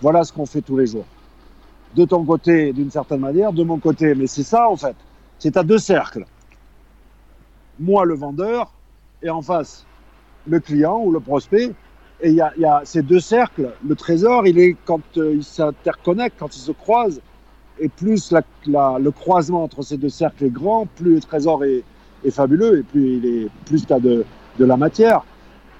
Voilà 0.00 0.24
ce 0.24 0.32
qu'on 0.32 0.46
fait 0.46 0.60
tous 0.60 0.76
les 0.76 0.86
jours. 0.86 1.06
De 1.96 2.04
ton 2.04 2.24
côté, 2.24 2.72
d'une 2.72 2.90
certaine 2.90 3.20
manière, 3.20 3.52
de 3.52 3.62
mon 3.64 3.78
côté. 3.78 4.14
Mais 4.14 4.26
c'est 4.26 4.42
ça, 4.42 4.68
en 4.68 4.76
fait. 4.76 4.96
C'est 5.38 5.56
à 5.56 5.62
deux 5.62 5.78
cercles. 5.78 6.24
Moi, 7.78 8.04
le 8.04 8.14
vendeur, 8.14 8.72
et 9.22 9.30
en 9.30 9.42
face, 9.42 9.84
le 10.46 10.60
client 10.60 11.00
ou 11.02 11.10
le 11.10 11.20
prospect 11.20 11.72
et 12.20 12.30
il 12.30 12.34
y, 12.34 12.64
a, 12.64 12.82
ces 12.84 13.02
deux 13.02 13.20
cercles. 13.20 13.72
Le 13.86 13.94
trésor, 13.94 14.46
il 14.46 14.58
est 14.58 14.76
quand 14.84 15.00
euh, 15.18 15.34
ils 15.34 16.30
quand 16.38 16.56
ils 16.56 16.60
se 16.60 16.72
croisent. 16.72 17.20
Et 17.80 17.88
plus 17.88 18.32
le 18.66 19.10
croisement 19.10 19.64
entre 19.64 19.82
ces 19.82 19.96
deux 19.96 20.08
cercles 20.08 20.44
est 20.44 20.50
grand, 20.50 20.86
plus 20.86 21.14
le 21.14 21.20
trésor 21.20 21.64
est, 21.64 21.82
fabuleux 22.30 22.78
et 22.78 22.82
plus 22.82 23.16
il 23.16 23.26
est 23.26 23.48
plus 23.66 23.86
tu 23.86 23.92
as 23.92 24.00
de, 24.00 24.24
la 24.58 24.76
matière. 24.76 25.22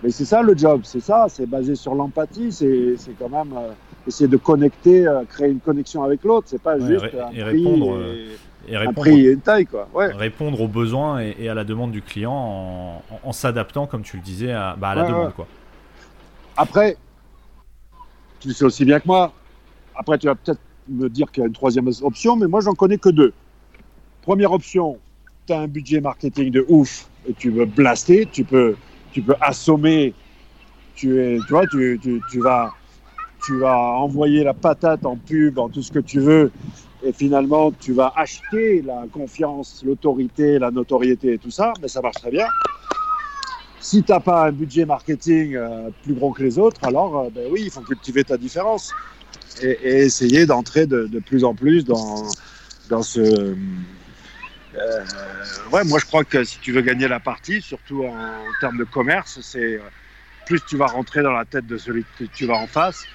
Mais 0.02 0.10
c'est 0.10 0.24
ça 0.24 0.42
le 0.42 0.56
job, 0.56 0.82
c'est 0.84 1.00
ça, 1.00 1.26
c'est 1.28 1.46
basé 1.46 1.74
sur 1.74 1.94
l'empathie, 1.94 2.52
c'est 2.52 2.96
quand 3.18 3.30
même 3.30 3.54
euh, 3.56 3.70
essayer 4.06 4.28
de 4.28 4.36
connecter, 4.36 5.06
euh, 5.06 5.24
créer 5.24 5.50
une 5.50 5.60
connexion 5.60 6.02
avec 6.02 6.24
l'autre, 6.24 6.46
c'est 6.50 6.60
pas 6.60 6.78
juste 6.78 7.04
un 7.14 7.28
prix 7.28 7.42
répondre, 7.42 7.98
et, 8.68 8.76
répondre, 8.76 9.06
et 9.06 9.32
une 9.32 9.40
taille. 9.40 9.66
Quoi. 9.66 9.88
Répondre 9.94 10.60
aux 10.60 10.68
besoins 10.68 11.20
et, 11.20 11.48
à 11.48 11.54
la 11.54 11.64
demande 11.64 11.90
du 11.90 12.02
client 12.02 13.02
en, 13.22 13.32
s'adaptant, 13.32 13.86
comme 13.86 14.02
tu 14.02 14.18
le 14.18 14.22
disais, 14.22 14.52
à, 14.52 14.76
bah, 14.78 14.90
à 14.90 14.94
la 14.94 15.04
demande. 15.04 15.32
Quoi. 15.32 15.46
Après, 16.56 16.96
tu 18.40 18.48
le 18.48 18.54
sais 18.54 18.64
aussi 18.64 18.84
bien 18.84 19.00
que 19.00 19.06
moi. 19.06 19.32
Après, 19.96 20.18
tu 20.18 20.26
vas 20.26 20.34
peut-être 20.34 20.60
me 20.88 21.08
dire 21.08 21.30
qu'il 21.30 21.40
y 21.40 21.44
a 21.44 21.46
une 21.46 21.54
troisième 21.54 21.88
option, 22.02 22.36
mais 22.36 22.46
moi, 22.46 22.60
j'en 22.60 22.74
connais 22.74 22.98
que 22.98 23.08
deux. 23.08 23.32
Première 24.22 24.52
option, 24.52 24.98
tu 25.46 25.52
as 25.52 25.60
un 25.60 25.68
budget 25.68 26.00
marketing 26.00 26.50
de 26.50 26.64
ouf 26.68 27.08
et 27.28 27.34
tu 27.34 27.50
veux 27.50 27.66
blaster, 27.66 28.26
tu 28.30 28.44
peux, 28.44 28.76
tu 29.12 29.22
peux 29.22 29.34
assommer, 29.40 30.14
tu, 30.94 31.20
es, 31.20 31.38
tu 31.46 31.52
vois, 31.52 31.66
tu, 31.66 31.98
tu, 32.02 32.22
tu, 32.30 32.40
vas, 32.40 32.72
tu 33.44 33.58
vas 33.58 33.76
envoyer 33.76 34.44
la 34.44 34.54
patate 34.54 35.04
en 35.04 35.16
pub, 35.16 35.58
en 35.58 35.68
tout 35.68 35.82
ce 35.82 35.92
que 35.92 35.98
tu 35.98 36.20
veux, 36.20 36.50
et 37.02 37.12
finalement, 37.12 37.72
tu 37.72 37.92
vas 37.92 38.12
acheter 38.16 38.82
la 38.82 39.04
confiance, 39.12 39.82
l'autorité, 39.84 40.58
la 40.58 40.70
notoriété 40.70 41.34
et 41.34 41.38
tout 41.38 41.50
ça, 41.50 41.72
mais 41.82 41.88
ça 41.88 42.00
marche 42.00 42.16
très 42.16 42.30
bien. 42.30 42.46
Si 43.80 44.02
tu 44.02 44.12
n'as 44.12 44.20
pas 44.20 44.46
un 44.46 44.52
budget 44.52 44.86
marketing 44.86 45.56
euh, 45.56 45.90
plus 46.02 46.14
gros 46.14 46.32
que 46.32 46.42
les 46.42 46.58
autres, 46.58 46.82
alors 46.84 47.18
euh, 47.18 47.28
ben 47.30 47.46
oui, 47.50 47.64
il 47.66 47.70
faut 47.70 47.82
cultiver 47.82 48.24
ta 48.24 48.38
différence 48.38 48.92
et, 49.60 49.76
essayer 49.84 50.46
d'entrer 50.46 50.86
de, 50.86 51.06
plus 51.18 51.44
en 51.44 51.54
plus 51.54 51.84
dans, 51.84 52.24
dans 52.88 53.02
ce. 53.02 53.54
Euh, 54.76 55.04
ouais, 55.72 55.84
moi 55.84 55.98
je 55.98 56.06
crois 56.06 56.24
que 56.24 56.44
si 56.44 56.58
tu 56.58 56.72
veux 56.72 56.82
gagner 56.82 57.08
la 57.08 57.20
partie, 57.20 57.62
surtout 57.62 58.04
en, 58.04 58.52
termes 58.60 58.78
de 58.78 58.84
commerce, 58.84 59.40
c'est 59.40 59.78
plus 60.46 60.64
tu 60.64 60.76
vas 60.76 60.86
rentrer 60.86 61.22
dans 61.22 61.32
la 61.32 61.44
tête 61.44 61.66
de 61.66 61.76
celui 61.76 62.04
que 62.18 62.24
tu 62.24 62.46
vas 62.46 62.56
en 62.56 62.66
face, 62.66 63.06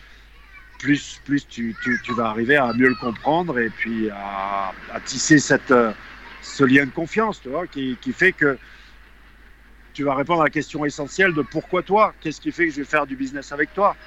plus, 0.80 1.20
plus 1.26 1.48
tu, 1.48 1.76
tu, 1.82 2.14
vas 2.14 2.28
arriver 2.28 2.56
à 2.56 2.74
mieux 2.74 2.88
le 2.88 2.96
comprendre 2.96 3.60
et 3.60 3.70
puis 3.70 4.10
à, 4.10 4.72
tisser 5.06 5.40
cette, 5.40 5.74
ce 6.42 6.64
lien 6.64 6.86
de 6.86 6.92
confiance, 6.92 7.42
tu 7.42 7.50
vois, 7.50 7.68
qui, 7.68 7.98
qui 7.98 8.14
fait 8.14 8.34
que 8.34 8.58
tu 9.94 10.04
vas 10.04 10.16
répondre 10.16 10.42
à 10.42 10.46
la 10.46 10.50
question 10.50 10.86
essentielle 10.86 11.34
de 11.34 11.42
pourquoi 11.42 11.84
toi? 11.84 12.16
Qu'est-ce 12.22 12.40
qui 12.40 12.52
fait 12.52 12.68
que 12.68 12.74
je 12.74 12.82
vais 12.82 12.88
faire 12.88 13.06
du 13.06 13.16
business 13.16 13.52
avec 13.52 13.74
toi? 13.74 13.98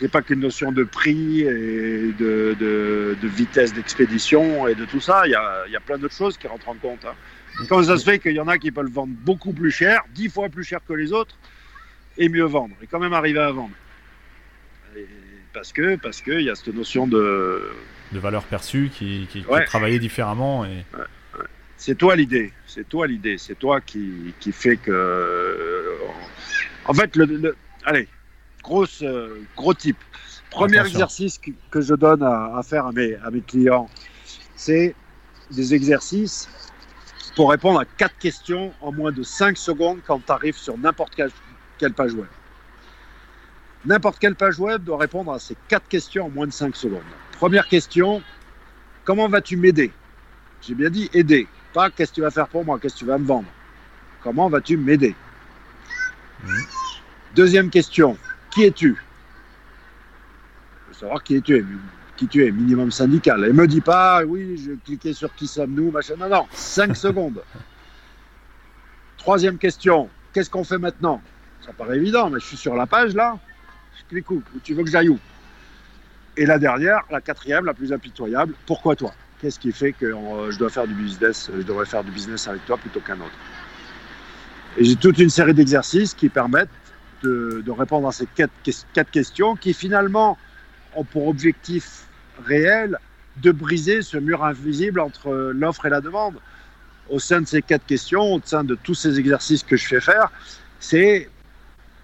N'est 0.00 0.08
pas 0.08 0.22
qu'une 0.22 0.40
notion 0.40 0.72
de 0.72 0.84
prix 0.84 1.40
et 1.40 2.12
de, 2.12 2.56
de, 2.58 3.28
vitesse 3.28 3.72
d'expédition 3.72 4.68
et 4.68 4.74
de 4.74 4.84
tout 4.84 5.00
ça. 5.00 5.22
Il 5.26 5.30
y 5.30 5.34
a, 5.34 5.66
y 5.68 5.76
a 5.76 5.80
plein 5.80 5.98
d'autres 5.98 6.14
choses 6.14 6.36
qui 6.36 6.46
rentrent 6.46 6.68
en 6.68 6.74
compte. 6.74 7.04
Hein. 7.04 7.14
Comment 7.68 7.82
ça 7.82 7.96
se 7.96 8.04
fait 8.04 8.18
qu'il 8.18 8.32
y 8.32 8.40
en 8.40 8.48
a 8.48 8.58
qui 8.58 8.70
peuvent 8.70 8.90
vendre 8.90 9.14
beaucoup 9.14 9.52
plus 9.52 9.70
cher, 9.70 10.02
dix 10.14 10.28
fois 10.28 10.48
plus 10.48 10.64
cher 10.64 10.80
que 10.86 10.92
les 10.92 11.12
autres, 11.12 11.36
et 12.18 12.28
mieux 12.28 12.44
vendre, 12.44 12.74
et 12.82 12.86
quand 12.86 12.98
même 12.98 13.12
arriver 13.12 13.40
à 13.40 13.50
vendre 13.50 13.74
Parce 15.52 15.72
que 15.72 15.96
parce 15.96 16.20
qu'il 16.20 16.42
y 16.42 16.50
a 16.50 16.54
cette 16.54 16.74
notion 16.74 17.06
de... 17.06 17.70
De 18.12 18.18
valeur 18.18 18.44
perçue 18.44 18.90
qui, 18.92 19.26
qui, 19.30 19.38
est 19.38 19.64
travaillée 19.64 19.98
différemment. 19.98 20.64
Et... 20.64 20.84
C'est 21.76 21.96
toi 21.96 22.16
l'idée, 22.16 22.52
c'est 22.66 22.88
toi 22.88 23.06
l'idée, 23.06 23.36
c'est 23.38 23.58
toi 23.58 23.80
qui, 23.80 24.34
qui 24.40 24.52
fait 24.52 24.76
que. 24.76 25.98
En 26.86 26.94
fait, 26.94 27.16
le, 27.16 27.54
allez, 27.84 28.08
euh, 29.02 29.42
gros 29.56 29.74
type. 29.74 29.98
Premier 30.50 30.80
exercice 30.80 31.38
que, 31.70 31.80
je 31.80 31.94
donne 31.94 32.22
à, 32.22 32.60
faire 32.62 32.86
à 32.86 32.92
mes, 32.92 33.14
à 33.16 33.30
mes 33.30 33.42
clients, 33.42 33.88
c'est 34.54 34.94
des 35.50 35.74
exercices 35.74 36.48
pour 37.34 37.50
répondre 37.50 37.78
à 37.78 37.84
quatre 37.84 38.16
questions 38.18 38.72
en 38.80 38.92
moins 38.92 39.12
de 39.12 39.22
5 39.22 39.58
secondes 39.58 39.98
quand 40.06 40.24
tu 40.24 40.32
arrives 40.32 40.56
sur 40.56 40.78
n'importe 40.78 41.14
quelle, 41.14 41.30
quelle, 41.78 41.92
page 41.92 42.14
web. 42.14 42.28
N'importe 43.84 44.18
quelle 44.18 44.34
page 44.34 44.58
web 44.58 44.82
doit 44.82 44.98
répondre 44.98 45.32
à 45.32 45.38
ces 45.38 45.56
quatre 45.68 45.88
questions 45.88 46.26
en 46.26 46.30
moins 46.30 46.46
de 46.46 46.52
5 46.52 46.74
secondes. 46.74 47.02
Première 47.32 47.68
question, 47.68 48.22
comment 49.04 49.28
vas-tu 49.28 49.58
m'aider? 49.58 49.92
J'ai 50.62 50.74
bien 50.74 50.88
dit 50.88 51.10
aider 51.12 51.46
qu'est-ce 51.94 52.10
que 52.10 52.16
tu 52.16 52.20
vas 52.22 52.30
faire 52.30 52.48
pour 52.48 52.64
moi, 52.64 52.78
qu'est-ce 52.78 52.94
que 52.94 53.00
tu 53.00 53.04
vas 53.04 53.18
me 53.18 53.26
vendre. 53.26 53.48
Comment 54.22 54.48
vas-tu 54.48 54.76
m'aider? 54.76 55.14
Deuxième 57.34 57.70
question, 57.70 58.16
qui 58.56 58.64
es-tu? 58.64 58.96
Je 60.84 60.88
veux 60.88 60.98
savoir 60.98 61.22
qui 61.22 61.36
es-tu, 61.36 61.66
qui 62.16 62.26
tu 62.26 62.46
es, 62.46 62.50
minimum 62.50 62.90
syndical. 62.90 63.44
Et 63.44 63.52
me 63.52 63.66
dis 63.66 63.82
pas, 63.82 64.24
oui, 64.24 64.56
je 64.56 64.72
cliquais 64.82 65.12
sur 65.12 65.34
qui 65.34 65.46
sommes-nous, 65.46 65.90
machin. 65.90 66.14
Non, 66.18 66.30
non, 66.30 66.46
5 66.52 66.96
secondes. 67.06 67.42
Troisième 69.18 69.58
question, 69.58 70.08
qu'est-ce 70.32 70.48
qu'on 70.48 70.64
fait 70.64 70.78
maintenant? 70.78 71.20
Ça 71.66 71.74
paraît 71.74 71.98
évident, 71.98 72.30
mais 72.30 72.40
je 72.40 72.46
suis 72.46 72.56
sur 72.56 72.74
la 72.74 72.86
page 72.86 73.14
là, 73.14 73.38
je 73.98 74.04
clique 74.08 74.30
où? 74.30 74.42
Tu 74.64 74.72
veux 74.72 74.84
que 74.84 74.90
j'aille 74.90 75.10
où? 75.10 75.18
Et 76.38 76.46
la 76.46 76.58
dernière, 76.58 77.02
la 77.10 77.20
quatrième, 77.20 77.66
la 77.66 77.74
plus 77.74 77.92
impitoyable, 77.92 78.54
pourquoi 78.64 78.96
toi? 78.96 79.12
Qu'est-ce 79.38 79.58
qui 79.58 79.72
fait 79.72 79.92
que 79.92 80.06
euh, 80.06 80.50
je 80.50 80.58
dois 80.58 80.70
faire 80.70 80.86
du 80.86 80.94
business, 80.94 81.50
je 81.54 81.62
devrais 81.62 81.84
faire 81.84 82.02
du 82.04 82.10
business 82.10 82.48
avec 82.48 82.64
toi 82.64 82.78
plutôt 82.78 83.00
qu'un 83.00 83.16
autre? 83.16 83.36
Et 84.78 84.84
j'ai 84.84 84.96
toute 84.96 85.18
une 85.18 85.30
série 85.30 85.52
d'exercices 85.52 86.14
qui 86.14 86.30
permettent 86.30 86.70
de, 87.22 87.70
répondre 87.70 88.08
à 88.08 88.12
ces 88.12 88.26
quatre, 88.26 89.10
questions 89.10 89.56
qui 89.56 89.74
finalement 89.74 90.38
ont 90.94 91.04
pour 91.04 91.28
objectif 91.28 92.04
réel 92.44 92.98
de 93.38 93.50
briser 93.50 94.02
ce 94.02 94.16
mur 94.16 94.44
invisible 94.44 95.00
entre 95.00 95.52
l'offre 95.54 95.86
et 95.86 95.90
la 95.90 96.00
demande. 96.00 96.36
Au 97.08 97.18
sein 97.18 97.40
de 97.40 97.46
ces 97.46 97.62
quatre 97.62 97.86
questions, 97.86 98.34
au 98.34 98.40
sein 98.44 98.64
de 98.64 98.74
tous 98.74 98.94
ces 98.94 99.18
exercices 99.18 99.62
que 99.62 99.76
je 99.76 99.86
fais 99.86 100.00
faire, 100.00 100.30
c'est 100.80 101.28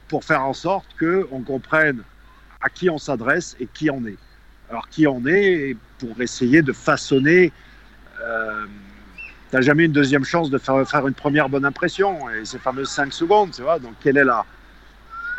pour 0.08 0.24
faire 0.24 0.42
en 0.42 0.52
sorte 0.52 0.86
qu'on 0.98 1.42
comprenne 1.42 2.02
à 2.60 2.68
qui 2.68 2.88
on 2.90 2.98
s'adresse 2.98 3.56
et 3.60 3.66
qui 3.66 3.90
on 3.90 4.04
est. 4.04 4.18
alors 4.70 4.88
qui 4.88 5.06
on 5.06 5.24
est 5.26 5.76
pour 5.98 6.20
essayer 6.20 6.62
de 6.62 6.72
façonner. 6.72 7.52
Euh, 8.22 8.66
tu 9.50 9.56
n'as 9.56 9.62
jamais 9.62 9.84
une 9.84 9.92
deuxième 9.92 10.24
chance 10.24 10.50
de 10.50 10.58
faire, 10.58 10.88
faire, 10.88 11.06
une 11.06 11.14
première 11.14 11.48
bonne 11.48 11.64
impression 11.64 12.30
et 12.30 12.44
ces 12.44 12.58
fameuses 12.58 12.88
5 12.88 13.12
secondes, 13.12 13.50
tu 13.52 13.62
vois. 13.62 13.78
Donc, 13.78 13.94
quelle 14.00 14.16
est 14.16 14.24
la. 14.24 14.44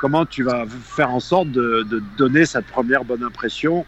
Comment 0.04 0.26
tu 0.26 0.44
vas 0.44 0.66
faire 0.68 1.12
en 1.12 1.22
sorte 1.22 1.50
de, 1.52 1.88
de 1.90 2.04
donner 2.18 2.44
cette 2.46 2.66
première 2.66 3.06
bonne 3.06 3.24
impression 3.24 3.86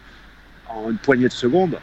en 0.66 0.90
une 0.90 0.96
poignée 0.96 1.28
de 1.28 1.32
secondes 1.32 1.76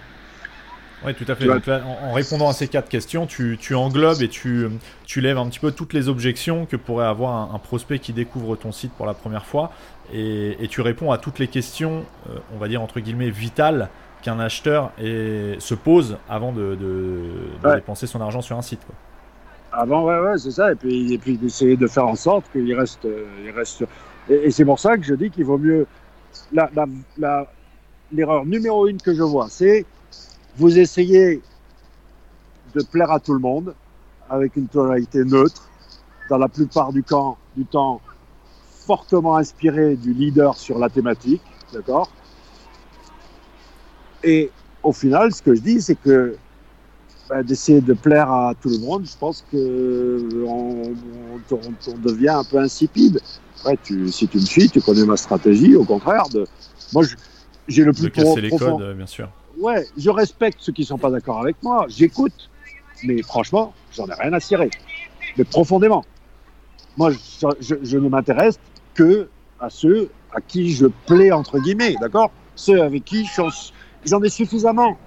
oui, 1.06 1.14
tout 1.14 1.26
à 1.28 1.36
fait. 1.36 1.48
en, 1.48 2.14
répondant 2.14 2.50
à 2.50 2.54
ces 2.54 2.68
quatre 2.68 2.90
questions, 2.90 3.28
tu, 3.28 3.76
englobes 3.76 4.24
et 4.24 4.28
tu, 4.28 4.68
tu, 5.06 5.22
lèves 5.22 5.38
un 5.38 5.48
petit 5.50 5.60
peu 5.60 5.72
toutes 5.72 5.94
les 5.94 6.10
objections 6.10 6.66
que 6.66 6.78
pourrait 6.78 7.06
avoir 7.06 7.54
un, 7.54 7.60
prospect 7.60 8.00
qui 8.00 8.12
découvre 8.12 8.56
ton 8.56 8.72
site 8.72 8.92
pour 8.94 9.06
la 9.06 9.14
première 9.14 9.46
fois. 9.46 9.72
Et, 10.12 10.68
tu 10.68 10.82
réponds 10.82 11.12
à 11.12 11.20
toutes 11.20 11.38
les 11.38 11.48
questions, 11.48 12.04
euh, 12.32 12.40
on 12.56 12.58
va 12.58 12.68
dire 12.68 12.82
entre 12.82 13.02
guillemets, 13.02 13.30
vitales 13.30 13.90
qu'un 14.24 14.40
acheteur 14.40 14.94
se 14.98 15.74
pose 15.76 16.18
avant 16.28 16.54
de, 16.54 16.76
dépenser 17.76 18.08
son 18.08 18.20
argent 18.20 18.42
sur 18.42 18.58
un 18.58 18.64
site. 18.64 18.82
Avant, 19.74 20.06
ouais, 20.06 20.20
ouais, 20.20 20.40
c'est 20.40 20.52
ça. 20.52 20.72
Et 20.72 20.76
puis, 20.76 21.14
et 21.14 21.20
puis 21.20 21.38
d'essayer 21.38 21.76
de 21.76 21.86
faire 21.86 22.08
en 22.08 22.16
sorte 22.16 22.46
qu'il 22.52 22.74
reste. 22.74 23.08
il 23.46 23.52
reste... 23.52 23.84
Et, 24.30 24.52
c'est 24.52 24.66
pour 24.66 24.80
ça 24.80 24.98
que 24.98 25.04
je 25.04 25.16
dis 25.16 25.30
qu'il 25.30 25.46
vaut 25.46 25.58
mieux. 25.58 25.86
L'erreur 28.12 28.46
numéro 28.46 28.88
une 28.88 29.02
que 29.02 29.14
je 29.14 29.24
vois, 29.24 29.48
c'est 29.50 29.86
vous 30.58 30.78
essayez 30.78 31.42
de 32.76 32.84
plaire 32.84 33.12
à 33.12 33.20
tout 33.20 33.34
le 33.34 33.40
monde 33.40 33.74
avec 34.30 34.56
une 34.56 34.68
tonalité 34.68 35.24
neutre, 35.24 35.70
dans 36.30 36.38
la 36.38 36.48
plupart 36.48 36.94
du, 36.94 37.04
camp, 37.04 37.38
du 37.56 37.66
temps 37.66 38.02
fortement 38.86 39.38
inspiré 39.38 39.96
du 39.96 40.14
leader 40.14 40.58
sur 40.58 40.80
la 40.80 40.90
thématique, 40.90 41.42
d'accord? 41.74 42.10
Et 44.24 44.52
au 44.82 44.92
final, 44.92 45.34
ce 45.34 45.42
que 45.42 45.54
je 45.54 45.62
dis, 45.62 45.82
c'est 45.82 45.96
que 45.96 46.36
ben, 47.30 47.44
d'essayer 47.44 47.82
de 47.82 47.94
plaire 47.94 48.32
à 48.32 48.54
tout 48.60 48.70
le 48.70 48.80
monde, 48.80 49.06
je 49.06 49.18
pense 49.18 49.44
que 49.52 50.46
on, 50.46 50.94
devient 51.98 52.30
un 52.30 52.44
peu 52.44 52.58
insipide. 52.58 53.20
Ouais, 53.66 53.78
tu, 53.84 54.12
si 54.12 54.28
tu 54.28 54.38
me 54.38 54.46
suis, 54.46 54.70
tu 54.70 54.82
connais 54.82 55.06
ma 55.06 55.18
stratégie. 55.18 55.76
Au 55.76 55.86
contraire, 55.86 56.28
de, 56.30 56.46
moi, 56.94 57.04
j'ai 57.68 57.84
le 57.84 57.94
plus 57.94 58.04
de 58.04 58.10
casser 58.10 58.42
les 58.42 58.50
codes, 58.50 58.96
bien 58.96 59.08
sûr 59.08 59.30
ouais, 59.58 59.88
je 59.98 60.10
respecte 60.10 60.60
ceux 60.62 60.72
qui 60.72 60.82
ne 60.82 60.88
sont 60.88 60.98
pas 60.98 61.10
d'accord 61.10 61.40
avec 61.40 61.62
moi, 61.64 61.86
j'écoute, 61.88 62.50
mais 63.04 63.22
franchement, 63.22 63.74
j'en 63.92 64.08
ai 64.08 64.14
rien 64.14 64.34
à 64.34 64.40
cirer. 64.40 64.70
Mais 65.38 65.44
profondément. 65.44 66.04
Moi, 66.98 67.12
je, 67.12 67.98
ne 67.98 68.10
m'intéresse 68.10 68.60
que 68.94 69.30
à 69.60 69.70
ceux 69.70 70.10
à 70.34 70.42
qui 70.42 70.72
je 70.74 70.88
plais, 71.08 71.32
entre 71.32 71.60
guillemets, 71.60 71.96
d'accord? 72.00 72.32
Ceux 72.56 72.82
avec 72.82 73.06
qui 73.06 73.28
j'en 74.06 74.22
ai 74.22 74.30
suffisamment. 74.30 74.98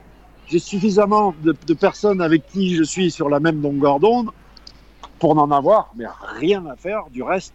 J'ai 0.49 0.59
suffisamment 0.59 1.35
de, 1.43 1.53
personnes 1.75 2.21
avec 2.21 2.47
qui 2.47 2.77
je 2.77 2.83
suis 2.83 3.11
sur 3.11 3.29
la 3.29 3.41
même 3.41 3.61
longueur 3.63 4.01
d'onde 4.01 4.31
pour 5.19 5.35
n'en 5.35 5.51
avoir, 5.51 5.91
mais 5.97 6.07
rien 6.39 6.65
à 6.67 6.77
faire 6.77 7.05
du 7.13 7.23
reste. 7.23 7.55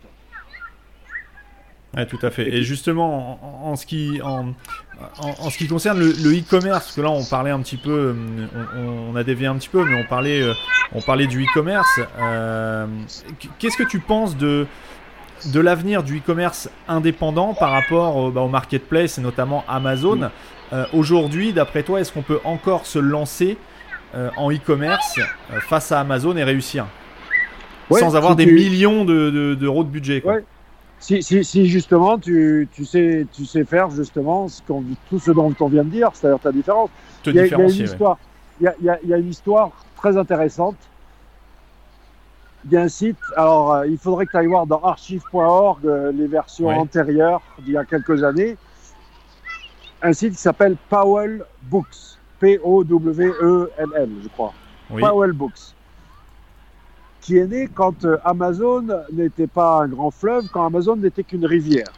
Ouais, 1.96 2.06
tout 2.06 2.20
à 2.22 2.30
fait. 2.30 2.48
Et 2.48 2.64
justement, 2.64 3.68
en, 3.70 3.76
ce 3.76 3.86
qui, 3.86 4.22
en, 4.24 4.54
en, 5.20 5.50
ce 5.50 5.58
qui 5.58 5.68
concerne 5.68 6.00
le 6.00 6.40
e-commerce, 6.40 6.86
parce 6.86 6.96
que 6.96 7.02
là 7.02 7.10
on 7.10 7.24
parlait 7.26 7.52
un 7.52 7.60
petit 7.60 7.76
peu, 7.76 8.16
euh, 8.16 9.10
on, 9.12 9.16
a 9.16 9.24
dévié 9.24 9.48
un 9.48 9.56
petit 9.56 9.68
peu, 9.68 9.84
mais 9.84 10.02
on 10.02 10.08
parlait, 10.08 10.42
euh, 10.42 10.54
on 10.94 11.02
parlait 11.02 11.28
du 11.28 11.44
e-commerce. 11.44 12.00
Euh, 12.22 12.88
qu'est-ce 13.60 13.76
que 13.76 13.84
tu 13.84 14.00
penses 14.00 14.38
de, 14.38 14.68
de 15.48 15.60
l'avenir 15.60 16.04
du 16.04 16.20
e-commerce 16.20 16.70
indépendant 16.88 17.54
par 17.54 17.72
rapport 17.72 18.16
au, 18.16 18.32
bah, 18.32 18.42
au 18.42 18.48
marketplace 18.50 19.18
et 19.18 19.22
notamment 19.22 19.66
Amazon? 19.68 20.30
Aujourd'hui, 20.94 21.52
d'après 21.52 21.84
toi, 21.84 22.00
est-ce 22.00 22.14
qu'on 22.14 22.22
peut 22.22 22.40
encore 22.46 22.86
se 22.86 22.98
lancer 22.98 23.58
en 24.38 24.50
e-commerce 24.50 25.20
face 25.68 25.92
à 25.92 26.00
Amazon 26.00 26.38
et 26.38 26.46
réussir? 26.46 26.86
Sans 27.92 28.16
avoir 28.16 28.38
des 28.38 28.46
millions 28.46 29.04
d'euros 29.04 29.84
de, 29.84 29.90
de, 29.90 29.92
budget 29.92 30.22
quoi. 30.22 30.38
Si, 31.02 31.24
si, 31.24 31.44
si, 31.44 31.66
justement 31.66 32.20
tu, 32.20 32.70
tu, 32.72 32.86
sais, 32.86 33.26
tu 33.34 33.44
sais 33.44 33.66
faire 33.66 33.90
justement 33.90 34.48
ce 34.48 34.62
tout 35.10 35.18
ce 35.20 35.32
dont 35.32 35.54
on 35.60 35.68
vient 35.68 35.84
de 35.84 35.90
dire, 35.90 36.12
c'est-à-dire 36.14 36.40
ta 36.40 36.52
différence. 36.52 36.92
il, 37.26 37.34
y 37.34 37.40
a, 37.40 37.46
une 37.48 37.70
histoire, 37.70 38.20
il, 38.60 38.66
y 38.66 38.90
a, 38.90 39.00
il 39.02 39.10
y 39.10 39.14
a 39.14 39.18
une 39.18 39.30
histoire 39.30 39.72
très 39.98 40.16
intéressante. 40.16 40.76
Il 42.66 42.74
y 42.74 42.78
a 42.78 42.82
un 42.82 42.88
site, 42.88 43.18
alors 43.36 43.74
euh, 43.74 43.88
il 43.88 43.98
faudrait 43.98 44.28
que 44.28 44.32
tu 44.32 44.38
ailles 44.38 44.46
voir 44.46 44.68
dans 44.68 44.80
archive.org 44.80 45.84
euh, 45.86 46.12
les 46.12 46.28
versions 46.28 46.68
antérieures 46.68 47.42
d'il 47.64 47.74
y 47.74 47.78
a 47.78 47.84
quelques 47.84 48.24
années. 48.24 48.56
Un 50.04 50.14
site 50.14 50.34
qui 50.34 50.42
s'appelle 50.42 50.78
Powell 50.88 51.44
Books. 51.64 52.20
P-O-W-E-L-L, 52.40 54.10
je 54.24 54.28
crois. 54.30 54.54
Powell 55.00 55.32
Books 55.32 55.74
qui 57.22 57.38
est 57.38 57.48
né 57.48 57.70
quand 57.74 58.04
euh, 58.06 58.18
Amazon 58.26 58.86
n'était 59.14 59.48
pas 59.48 59.84
un 59.84 59.88
grand 59.88 60.12
fleuve, 60.12 60.48
quand 60.52 60.66
Amazon 60.66 60.96
n'était 60.96 61.24
qu'une 61.24 61.46
rivière, 61.46 61.92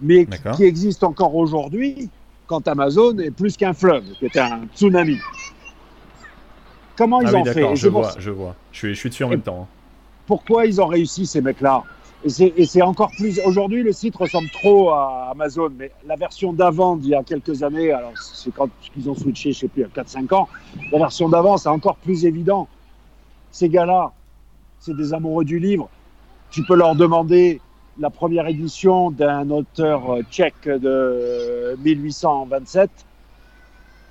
mais 0.00 0.26
qui 0.56 0.64
existe 0.64 1.04
encore 1.04 1.34
aujourd'hui 1.34 2.08
quand 2.46 2.66
Amazon 2.66 3.18
est 3.18 3.30
plus 3.30 3.56
qu'un 3.56 3.74
fleuve, 3.74 4.04
qui 4.18 4.24
est 4.24 4.36
un 4.38 4.62
tsunami. 4.74 5.18
Comment 6.96 7.20
ils 7.20 7.28
ah 7.28 7.34
ont 7.34 7.44
fait 7.44 7.76
Je 7.76 7.88
vois, 7.88 8.14
je 8.18 8.30
vois. 8.30 8.56
Je 8.72 8.78
suis, 8.78 8.94
je 8.94 8.98
suis 8.98 9.08
dessus 9.10 9.24
en 9.24 9.28
même 9.28 9.42
temps. 9.42 9.62
Hein. 9.62 9.74
Pourquoi 10.26 10.66
ils 10.66 10.80
ont 10.80 10.86
réussi 10.86 11.26
ces 11.26 11.40
mecs-là 11.40 11.84
et 12.24 12.66
c'est 12.66 12.82
encore 12.82 13.12
plus. 13.16 13.40
Aujourd'hui, 13.44 13.84
le 13.84 13.92
site 13.92 14.16
ressemble 14.16 14.48
trop 14.50 14.90
à 14.90 15.28
Amazon, 15.30 15.70
mais 15.76 15.92
la 16.04 16.16
version 16.16 16.52
d'avant, 16.52 16.96
d'il 16.96 17.10
y 17.10 17.14
a 17.14 17.22
quelques 17.22 17.62
années, 17.62 17.92
alors 17.92 18.12
c'est 18.18 18.52
quand 18.52 18.68
ils 18.96 19.08
ont 19.08 19.14
switché, 19.14 19.52
je 19.52 19.60
sais 19.60 19.68
plus, 19.68 19.82
il 19.82 19.84
y 19.84 20.00
a 20.00 20.02
4-5 20.02 20.34
ans, 20.34 20.48
la 20.90 20.98
version 20.98 21.28
d'avant, 21.28 21.56
c'est 21.56 21.68
encore 21.68 21.96
plus 21.96 22.24
évident. 22.24 22.66
Ces 23.52 23.68
gars-là, 23.68 24.12
c'est 24.80 24.96
des 24.96 25.12
amoureux 25.14 25.44
du 25.44 25.58
livre. 25.58 25.88
Tu 26.50 26.62
peux 26.64 26.76
leur 26.76 26.94
demander 26.94 27.60
la 27.98 28.10
première 28.10 28.46
édition 28.46 29.10
d'un 29.10 29.50
auteur 29.50 30.10
euh, 30.10 30.22
tchèque 30.30 30.68
de 30.68 31.76
1827. 31.84 32.90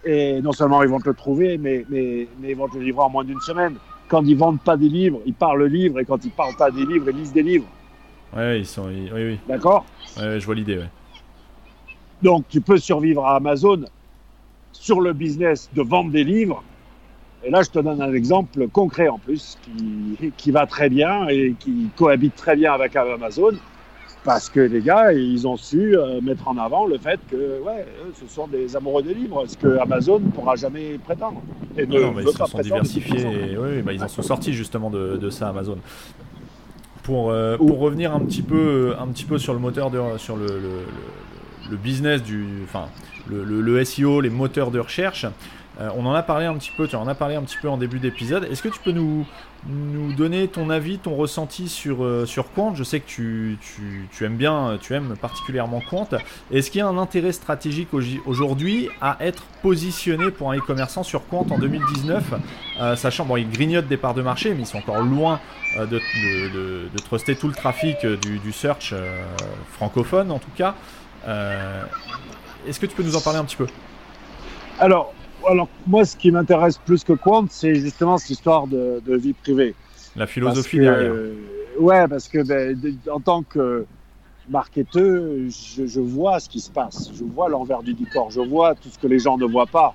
Et 0.06 0.42
non 0.42 0.52
seulement 0.52 0.84
ils 0.84 0.90
vont 0.90 1.00
te 1.00 1.10
le 1.10 1.16
trouver, 1.16 1.58
mais, 1.58 1.86
mais, 1.90 2.28
mais 2.40 2.52
ils 2.52 2.56
vont 2.56 2.68
te 2.68 2.78
le 2.78 2.84
livrer 2.84 3.02
en 3.02 3.10
moins 3.10 3.24
d'une 3.24 3.42
semaine. 3.42 3.76
Quand 4.08 4.24
ils 4.24 4.38
vendent 4.38 4.62
pas 4.62 4.78
des 4.78 4.90
livres, 4.90 5.20
ils 5.26 5.34
parlent 5.34 5.60
le 5.60 5.68
livre, 5.68 6.00
et 6.00 6.06
quand 6.06 6.24
ils 6.24 6.32
parlent 6.32 6.56
pas 6.56 6.72
des 6.72 6.86
livres, 6.86 7.10
ils 7.10 7.18
lisent 7.18 7.34
des 7.34 7.44
livres. 7.44 7.68
Ouais, 8.36 8.60
ils 8.60 8.66
sont. 8.66 8.86
Oui, 8.86 9.10
oui. 9.14 9.40
D'accord? 9.48 9.86
Ouais, 10.18 10.40
je 10.40 10.46
vois 10.46 10.56
l'idée, 10.56 10.78
ouais. 10.78 10.90
Donc, 12.22 12.46
tu 12.50 12.62
peux 12.62 12.78
survivre 12.78 13.26
à 13.26 13.36
Amazon 13.36 13.86
sur 14.72 15.02
le 15.02 15.14
business 15.14 15.70
de 15.74 15.82
vendre 15.82 16.12
des 16.12 16.24
livres 16.24 16.64
et 17.48 17.50
là, 17.50 17.62
je 17.62 17.70
te 17.70 17.80
donne 17.80 18.02
un 18.02 18.14
exemple 18.14 18.68
concret 18.68 19.08
en 19.08 19.20
plus, 19.20 19.58
qui, 19.64 20.34
qui 20.36 20.52
va 20.52 20.66
très 20.66 20.90
bien 20.90 21.30
et 21.30 21.56
qui 21.58 21.88
cohabite 21.96 22.36
très 22.36 22.58
bien 22.58 22.74
avec 22.74 22.94
Amazon, 22.98 23.52
parce 24.26 24.50
que 24.50 24.60
les 24.60 24.82
gars, 24.82 25.14
ils 25.14 25.48
ont 25.48 25.56
su 25.56 25.98
euh, 25.98 26.20
mettre 26.20 26.46
en 26.50 26.58
avant 26.58 26.86
le 26.86 26.98
fait 26.98 27.22
que, 27.32 27.62
ouais, 27.62 27.86
ce 28.20 28.28
sont 28.28 28.48
des 28.48 28.76
amoureux 28.76 29.02
des 29.02 29.14
livres, 29.14 29.46
ce 29.48 29.56
que 29.56 29.78
Amazon 29.80 30.20
ne 30.20 30.30
pourra 30.30 30.58
jamais 30.58 30.98
prétendre. 30.98 31.42
Et 31.78 31.88
ne 31.88 32.02
non, 32.02 32.16
ils 32.20 32.28
se 32.28 32.46
sont 32.46 32.60
diversifiés, 32.60 33.22
et, 33.22 33.58
oui, 33.58 33.82
bah, 33.82 33.94
ils 33.94 34.04
en 34.04 34.10
sont 34.10 34.24
sortis 34.24 34.52
justement 34.52 34.90
de, 34.90 35.16
de 35.16 35.30
ça, 35.30 35.48
Amazon. 35.48 35.78
Pour, 37.04 37.32
euh, 37.32 37.56
pour 37.56 37.80
revenir 37.80 38.14
un 38.14 38.20
petit 38.20 38.42
peu, 38.42 38.94
un 39.00 39.08
petit 39.08 39.24
peu 39.24 39.38
sur 39.38 39.54
le 39.54 39.60
moteur 39.60 39.90
de, 39.90 40.02
sur 40.18 40.36
le, 40.36 40.48
le, 40.48 41.72
le 41.72 41.78
business 41.78 42.22
du, 42.22 42.46
enfin, 42.66 42.88
le, 43.30 43.84
SEO, 43.86 44.20
les 44.20 44.30
moteurs 44.30 44.72
de 44.72 44.80
recherche. 44.80 45.26
Euh, 45.80 45.90
on 45.96 46.06
en 46.06 46.14
a 46.14 46.24
parlé 46.24 46.46
un 46.46 46.56
petit 46.56 46.72
peu, 46.76 46.88
tu 46.88 46.96
en 46.96 47.08
as 47.08 47.14
parlé 47.14 47.36
un 47.36 47.44
petit 47.44 47.58
peu 47.62 47.70
en 47.70 47.78
début 47.78 48.00
d'épisode. 48.00 48.46
Est-ce 48.46 48.64
que 48.64 48.70
tu 48.70 48.80
peux 48.80 48.92
nous, 48.92 49.28
nous 49.68 50.12
donner 50.14 50.48
ton 50.48 50.72
avis, 50.72 50.98
ton 50.98 51.16
ressenti 51.16 51.70
sur, 51.70 52.04
euh, 52.04 52.26
sur 52.26 52.52
Quant? 52.52 52.74
Je 52.74 52.84
sais 52.84 53.00
que 53.00 53.06
tu, 53.06 53.60
tu, 54.12 54.26
aimes 54.26 54.38
bien, 54.38 54.80
tu 54.82 54.96
aimes 54.96 55.16
particulièrement 55.22 55.82
Quant. 55.88 56.10
Est-ce 56.52 56.72
qu'il 56.72 56.80
y 56.80 56.82
a 56.82 56.88
un 56.88 56.98
intérêt 56.98 57.32
stratégique 57.32 57.90
aujourd'hui 58.26 58.90
à 59.02 59.18
être 59.20 59.44
positionné 59.62 60.32
pour 60.32 60.52
un 60.52 60.58
e-commerçant 60.58 61.04
sur 61.04 61.28
Quant 61.28 61.46
en 61.52 61.60
2019 61.60 62.34
euh, 62.80 62.96
Sachant, 62.96 63.26
bon, 63.26 63.38
ils 63.38 63.50
grignotent 63.50 63.88
des 63.88 63.98
parts 63.98 64.16
de 64.16 64.24
marché, 64.24 64.56
mais 64.56 64.62
ils 64.62 64.68
sont 64.68 64.80
encore 64.80 65.02
loin 65.02 65.40
de, 65.78 65.86
de, 65.86 66.90
de, 66.92 67.00
truster 67.04 67.36
tout 67.36 67.48
le 67.48 67.54
trafic 67.54 68.04
du, 68.04 68.40
du 68.40 68.52
search 68.52 68.96
francophone 69.74 70.32
en 70.32 70.40
tout 70.40 70.50
cas. 70.56 70.74
Est-ce 72.68 72.80
que 72.80 72.88
tu 72.88 72.96
peux 72.96 73.04
nous 73.04 73.16
en 73.16 73.22
parler 73.22 73.38
un 73.38 73.44
petit 73.44 73.56
peu? 73.56 73.68
Alors, 74.80 75.14
alors 75.46 75.68
moi, 75.86 76.06
ce 76.06 76.16
qui 76.16 76.32
m'intéresse 76.32 76.78
plus 76.78 77.04
que 77.04 77.14
Quant, 77.14 77.46
c'est 77.50 77.76
justement 77.76 78.18
cette 78.18 78.32
histoire 78.32 78.68
de, 78.68 79.02
vie 79.08 79.34
privée. 79.34 79.76
La 80.16 80.28
philosophie 80.28 80.80
derrière. 80.80 81.12
Euh, 81.12 81.34
ouais, 81.80 82.08
parce 82.08 82.28
que 82.28 82.44
ben, 82.44 82.78
en 83.12 83.20
tant 83.20 83.44
que 83.44 83.86
marketeur, 84.50 85.24
je, 85.48 86.00
vois 86.00 86.40
ce 86.40 86.50
qui 86.50 86.60
se 86.60 86.72
passe. 86.72 87.12
Je 87.14 87.24
vois 87.24 87.50
l'envers 87.50 87.84
du 87.84 87.94
décor. 87.94 88.32
Je 88.32 88.42
vois 88.42 88.76
tout 88.76 88.90
ce 88.90 88.98
que 88.98 89.08
les 89.08 89.20
gens 89.20 89.38
ne 89.38 89.46
voient 89.46 89.68
pas. 89.68 89.94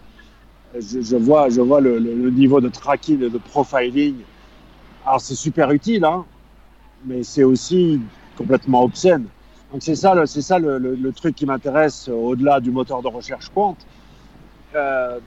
Je, 0.79 1.17
vois, 1.17 1.51
je 1.51 1.61
vois 1.61 1.81
le, 1.81 1.99
niveau 2.31 2.61
de 2.61 2.69
tracking 2.69 3.23
et 3.23 3.31
de 3.31 3.39
profiling. 3.39 4.17
Alors 5.05 5.21
c'est 5.21 5.35
super 5.35 5.71
utile, 5.73 6.05
hein, 6.05 6.25
mais 7.05 7.25
c'est 7.25 7.45
aussi 7.45 8.01
complètement 8.37 8.85
obscène. 8.85 9.27
Donc 9.73 9.83
c'est 9.83 9.97
ça, 9.97 10.15
c'est 10.27 10.43
ça 10.43 10.59
le, 10.59 11.13
truc 11.13 11.35
qui 11.35 11.45
m'intéresse 11.45 12.09
au-delà 12.09 12.61
du 12.61 12.71
moteur 12.71 13.03
de 13.03 13.09
recherche 13.09 13.51
Quant 13.53 13.77
euh, 14.75 15.19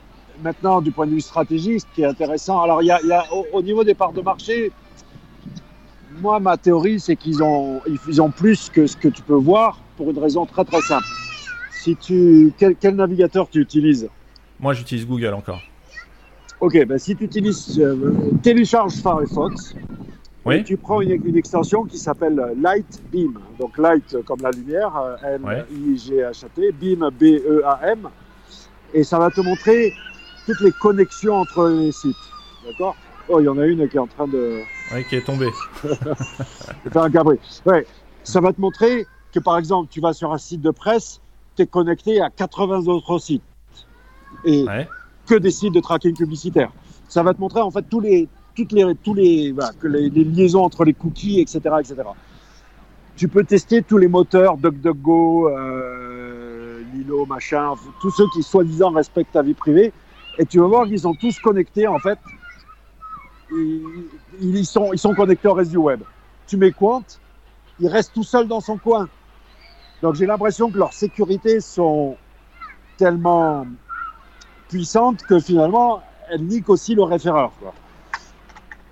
maintenant, 0.43 0.81
du 0.81 0.91
point 0.91 1.05
de 1.05 1.11
vue 1.11 1.21
stratégique, 1.21 1.81
ce 1.81 1.85
qui 1.95 2.01
est 2.01 2.05
intéressant, 2.05 2.61
alors 2.61 2.81
il 2.81 2.87
y 2.87 2.91
a, 2.91 2.99
il 3.01 3.07
y 3.07 3.13
a 3.13 3.23
au, 3.33 3.45
au 3.53 3.61
niveau 3.61 3.83
des 3.83 3.93
parts 3.93 4.13
de 4.13 4.21
marché, 4.21 4.71
moi, 6.21 6.39
ma 6.39 6.55
théorie, 6.57 6.99
c'est 6.99 7.15
qu'ils 7.15 7.43
ont, 7.43 7.81
ils 8.07 8.21
ont 8.21 8.31
plus 8.31 8.69
que 8.69 8.87
ce 8.87 8.95
que 8.95 9.09
tu 9.09 9.21
peux 9.21 9.33
voir 9.35 9.79
pour 9.97 10.09
une 10.11 10.19
raison 10.19 10.45
très 10.45 10.63
très 10.63 10.81
simple. 10.81 11.05
Si 11.71 11.95
tu, 11.97 12.53
quel, 12.57 12.75
quel 12.75 12.95
navigateur 12.95 13.49
tu 13.49 13.59
utilises? 13.59 14.07
Moi, 14.59 14.73
j'utilise 14.73 15.05
Google 15.05 15.33
encore. 15.33 15.61
Ok, 16.61 16.85
ben 16.85 16.97
si 16.97 17.15
tu 17.17 17.25
utilises, 17.25 17.77
euh, 17.79 18.13
télécharge 18.41 18.93
Firefox, 18.93 19.75
Oui. 20.45 20.55
et 20.55 20.63
tu 20.63 20.77
prends 20.77 21.01
une, 21.01 21.19
une 21.25 21.35
extension 21.35 21.83
qui 21.83 21.97
s'appelle 21.97 22.41
Light 22.61 23.01
Beam. 23.11 23.37
Donc 23.59 23.77
Light 23.77 24.15
comme 24.25 24.39
la 24.41 24.51
lumière, 24.51 24.95
euh, 24.95 25.35
L-I-G-H-T, 25.35 26.71
Beam 26.71 27.09
B-E-A-M. 27.19 28.07
Et 28.95 29.03
ça 29.03 29.19
va 29.19 29.29
te 29.29 29.41
montrer 29.41 29.93
toutes 30.47 30.61
les 30.61 30.71
connexions 30.71 31.35
entre 31.35 31.67
les 31.67 31.91
sites. 31.91 32.15
D'accord? 32.65 32.95
Oh, 33.27 33.39
il 33.39 33.43
y 33.45 33.49
en 33.49 33.57
a 33.59 33.65
une 33.65 33.87
qui 33.89 33.97
est 33.97 33.99
en 33.99 34.07
train 34.07 34.27
de, 34.27 34.61
Oui, 34.93 35.03
qui 35.09 35.15
est 35.17 35.21
tombé. 35.25 35.47
de 35.83 36.89
faire 36.91 37.03
un 37.03 37.11
cabri. 37.11 37.37
Ouais. 37.65 37.85
Ça 38.23 38.39
va 38.39 38.53
te 38.53 38.59
montrer 38.61 39.05
que 39.33 39.39
par 39.39 39.57
exemple, 39.57 39.89
tu 39.91 39.99
vas 39.99 40.13
sur 40.13 40.31
un 40.31 40.37
site 40.37 40.61
de 40.61 40.71
presse, 40.71 41.19
tu 41.55 41.63
es 41.63 41.67
connecté 41.67 42.21
à 42.21 42.29
80 42.29 42.87
autres 42.87 43.19
sites. 43.19 43.43
Et 44.45 44.63
Ouais. 44.63 44.87
que 45.27 45.35
des 45.35 45.51
sites 45.51 45.73
de 45.73 45.79
tracking 45.81 46.15
publicitaire. 46.15 46.71
Ça 47.09 47.21
va 47.21 47.33
te 47.33 47.39
montrer 47.41 47.61
en 47.61 47.71
fait 47.71 47.83
tous 47.89 47.99
les, 47.99 48.27
toutes 48.55 48.71
les, 48.71 48.95
tous 49.03 49.13
les, 49.13 49.51
voilà, 49.51 49.71
que 49.79 49.87
les, 49.87 50.09
les 50.09 50.23
liaisons 50.23 50.63
entre 50.63 50.85
les 50.85 50.93
cookies, 50.93 51.41
etc., 51.41 51.59
etc. 51.79 51.95
Tu 53.17 53.27
peux 53.27 53.43
tester 53.43 53.81
tous 53.81 53.97
les 53.97 54.07
moteurs, 54.07 54.57
DuckDuckGo, 54.57 55.49
euh, 55.49 56.54
Lilo, 56.95 57.25
machin, 57.25 57.73
tous 58.01 58.11
ceux 58.11 58.27
qui 58.33 58.41
soi-disant 58.41 58.91
respectent 58.91 59.33
ta 59.33 59.41
vie 59.41 59.53
privée, 59.53 59.93
et 60.37 60.45
tu 60.45 60.59
vas 60.59 60.67
voir 60.67 60.87
qu'ils 60.87 60.99
sont 60.99 61.13
tous 61.13 61.39
connectés 61.39 61.87
en 61.87 61.99
fait. 61.99 62.19
Ils, 63.51 64.09
ils 64.41 64.65
sont, 64.65 64.91
ils 64.93 64.99
sont 64.99 65.13
connectés 65.13 65.47
au 65.47 65.53
reste 65.53 65.71
du 65.71 65.77
web. 65.77 66.01
Tu 66.47 66.57
mets 66.57 66.71
Quant, 66.71 67.03
il 67.79 67.87
reste 67.87 68.13
tout 68.13 68.23
seul 68.23 68.47
dans 68.47 68.61
son 68.61 68.77
coin. 68.77 69.09
Donc 70.01 70.15
j'ai 70.15 70.25
l'impression 70.25 70.69
que 70.71 70.77
leurs 70.77 70.93
sécurités 70.93 71.59
sont 71.61 72.17
tellement 72.97 73.65
puissante 74.69 75.23
que 75.25 75.39
finalement, 75.39 76.01
elle 76.29 76.43
nique 76.43 76.69
aussi 76.69 76.95
le 76.95 77.03
référeur. 77.03 77.51
Quoi. 77.59 77.73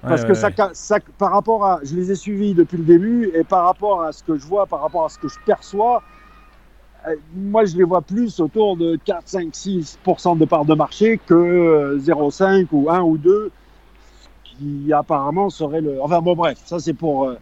Parce 0.02 0.22
Ouais, 0.22 0.28
que 0.28 0.34
ouais, 0.34 0.40
ça, 0.40 0.48
ouais. 0.48 0.54
ca- 0.56 0.74
ça, 0.74 1.00
par 1.18 1.32
rapport 1.32 1.66
à, 1.66 1.80
je 1.84 1.96
les 1.96 2.12
ai 2.12 2.16
suivis 2.16 2.54
depuis 2.54 2.78
le 2.78 2.84
début, 2.84 3.32
et 3.34 3.44
par 3.44 3.64
rapport 3.66 4.04
à 4.04 4.12
ce 4.12 4.24
que 4.24 4.38
je 4.38 4.46
vois, 4.46 4.66
par 4.66 4.82
rapport 4.82 5.06
à 5.06 5.10
ce 5.10 5.18
que 5.18 5.28
je 5.28 5.40
perçois, 5.46 6.04
moi 7.36 7.66
je 7.66 7.76
les 7.76 7.84
vois 7.84 8.02
plus 8.02 8.40
autour 8.40 8.78
de 8.78 8.98
4, 9.06 9.22
5, 9.26 9.54
6% 9.54 10.38
de 10.38 10.46
part 10.46 10.66
de 10.66 10.74
marché 10.74 11.20
que 11.26 11.34
euh, 11.34 12.00
0,5 12.00 12.68
ou 12.72 12.90
1 12.90 13.02
ou 13.02 13.18
2, 13.18 13.52
qui 14.44 14.94
apparemment 14.94 15.50
serait 15.50 15.82
le... 15.82 16.02
Enfin 16.02 16.22
bon 16.22 16.36
bref, 16.36 16.60
ça 16.66 16.80
c'est 16.80 16.94
pour, 16.94 17.26
euh, 17.26 17.36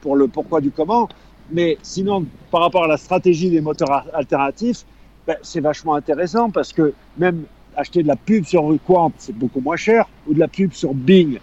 pour 0.00 0.16
le 0.16 0.28
pourquoi 0.28 0.60
du 0.60 0.70
comment. 0.70 1.08
Mais 1.50 1.78
sinon, 1.82 2.26
par 2.50 2.60
rapport 2.60 2.84
à 2.84 2.88
la 2.88 2.96
stratégie 2.96 3.50
des 3.50 3.60
moteurs 3.60 4.04
alternatifs, 4.12 4.84
ben, 5.26 5.36
c'est 5.42 5.60
vachement 5.60 5.94
intéressant 5.94 6.50
parce 6.50 6.72
que 6.72 6.92
même 7.16 7.44
acheter 7.76 8.02
de 8.02 8.08
la 8.08 8.16
pub 8.16 8.44
sur 8.44 8.74
Quant, 8.86 9.12
c'est 9.18 9.36
beaucoup 9.36 9.60
moins 9.60 9.76
cher, 9.76 10.06
ou 10.26 10.34
de 10.34 10.38
la 10.38 10.48
pub 10.48 10.72
sur 10.72 10.94
Bing, 10.94 11.38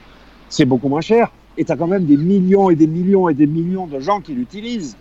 c'est 0.50 0.66
beaucoup 0.66 0.90
moins 0.90 1.02
cher, 1.02 1.32
et 1.58 1.64
tu 1.64 1.72
as 1.72 1.78
quand 1.78 1.88
même 1.88 2.06
des 2.06 2.18
millions 2.18 2.70
et 2.70 2.76
des 2.76 2.88
millions 2.88 3.30
et 3.30 3.34
des 3.34 3.48
millions 3.48 3.88
de 3.88 4.00
gens 4.00 4.20
qui 4.20 4.34
l'utilisent. 4.34 4.98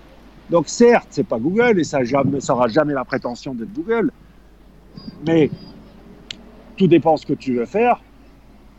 Donc 0.50 0.68
certes, 0.68 1.08
c'est 1.10 1.26
pas 1.26 1.38
Google, 1.38 1.80
et 1.80 1.84
ça 1.84 2.00
ça 2.40 2.54
aura 2.54 2.68
jamais 2.68 2.92
la 2.92 3.04
prétention 3.04 3.54
d'être 3.54 3.72
Google, 3.72 4.10
mais 5.26 5.50
tout 6.76 6.86
dépend 6.86 7.16
ce 7.16 7.26
que 7.26 7.32
tu 7.32 7.54
veux 7.54 7.64
faire, 7.64 8.00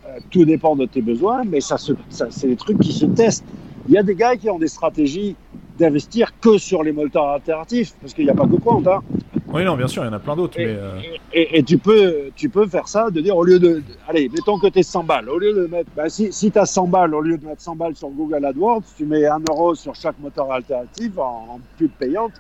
euh, 0.05 0.19
tout 0.29 0.45
dépend 0.45 0.75
de 0.75 0.85
tes 0.85 1.01
besoins, 1.01 1.43
mais 1.43 1.61
ça 1.61 1.77
c'est 1.77 2.47
des 2.47 2.55
trucs 2.55 2.79
qui 2.79 2.93
se 2.93 3.05
testent. 3.05 3.45
Il 3.87 3.93
y 3.93 3.97
a 3.97 4.03
des 4.03 4.15
gars 4.15 4.35
qui 4.35 4.49
ont 4.49 4.59
des 4.59 4.67
stratégies 4.67 5.35
d'investir 5.77 6.33
que 6.39 6.57
sur 6.57 6.83
les 6.83 6.91
moteurs 6.91 7.29
alternatifs, 7.29 7.93
parce 8.01 8.13
qu'il 8.13 8.25
n'y 8.25 8.31
a 8.31 8.35
pas 8.35 8.47
que 8.47 8.55
Quant. 8.55 8.83
Hein. 8.87 9.01
Oui, 9.47 9.63
non, 9.63 9.77
bien 9.77 9.87
sûr, 9.87 10.03
il 10.03 10.07
y 10.07 10.09
en 10.09 10.13
a 10.13 10.19
plein 10.19 10.35
d'autres, 10.35 10.59
Et- 10.59 10.65
mais 10.65 10.75
euh, 10.77 10.99
Et, 11.33 11.59
et 11.59 11.63
tu, 11.63 11.77
peux, 11.77 12.31
tu 12.35 12.49
peux 12.49 12.65
faire 12.67 12.87
ça, 12.87 13.09
de 13.11 13.21
dire 13.21 13.35
au 13.37 13.43
lieu 13.43 13.59
de. 13.59 13.81
Allez, 14.07 14.29
mettons 14.29 14.57
que 14.57 14.67
tu 14.67 14.81
100 14.81 15.03
balles. 15.03 15.29
Au 15.29 15.37
lieu 15.37 15.53
de 15.53 15.67
mettre. 15.67 15.89
bah, 15.95 16.09
si 16.09 16.31
si 16.33 16.49
tu 16.51 16.57
as 16.57 16.65
100 16.65 16.87
balles, 16.87 17.13
au 17.13 17.21
lieu 17.21 17.37
de 17.37 17.45
mettre 17.45 17.61
100 17.61 17.75
balles 17.75 17.95
sur 17.95 18.09
Google 18.09 18.43
AdWords, 18.43 18.83
tu 18.97 19.05
mets 19.05 19.25
1 19.27 19.39
euro 19.49 19.75
sur 19.75 19.93
chaque 19.95 20.17
moteur 20.19 20.51
alternatif 20.51 21.17
en, 21.17 21.45
en 21.55 21.59
pub 21.77 21.91
payante. 21.91 22.31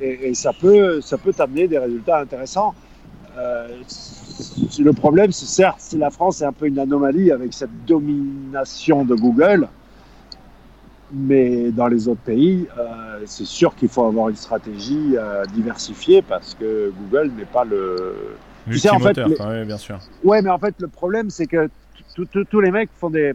Et, 0.00 0.28
et 0.30 0.34
ça 0.34 0.52
peut 0.52 1.00
ça 1.00 1.18
peut 1.18 1.32
t'amener 1.32 1.68
des 1.68 1.78
résultats 1.78 2.20
intéressants. 2.20 2.74
Euh, 3.36 3.68
le 4.78 4.92
problème, 4.92 5.32
c'est 5.32 5.46
certes, 5.46 5.76
c'est 5.78 5.98
la 5.98 6.10
France 6.10 6.40
est 6.40 6.44
un 6.44 6.52
peu 6.52 6.66
une 6.66 6.78
anomalie 6.78 7.30
avec 7.32 7.52
cette 7.52 7.84
domination 7.86 9.04
de 9.04 9.14
Google. 9.14 9.68
Mais 11.12 11.70
dans 11.70 11.86
les 11.86 12.08
autres 12.08 12.22
pays, 12.22 12.66
euh, 12.78 13.20
c'est 13.26 13.44
sûr 13.44 13.74
qu'il 13.76 13.88
faut 13.88 14.04
avoir 14.04 14.30
une 14.30 14.36
stratégie 14.36 15.16
euh, 15.16 15.44
diversifiée 15.46 16.22
parce 16.22 16.54
que 16.54 16.92
Google 16.98 17.30
n'est 17.36 17.44
pas 17.44 17.64
le. 17.64 18.36
Tu 18.64 18.78
sais, 18.78 18.88
en 18.90 18.98
fait, 18.98 19.16
les- 19.28 19.36
ouais, 19.40 19.64
bien 19.64 19.76
sûr. 19.76 19.98
Ouais, 20.24 20.40
mais 20.40 20.50
en 20.50 20.58
fait, 20.58 20.74
le 20.78 20.88
problème, 20.88 21.28
c'est 21.30 21.46
que 21.46 21.68
tous- 22.14 22.60
les 22.60 22.70
mecs 22.70 22.90
font 22.98 23.10
des, 23.10 23.34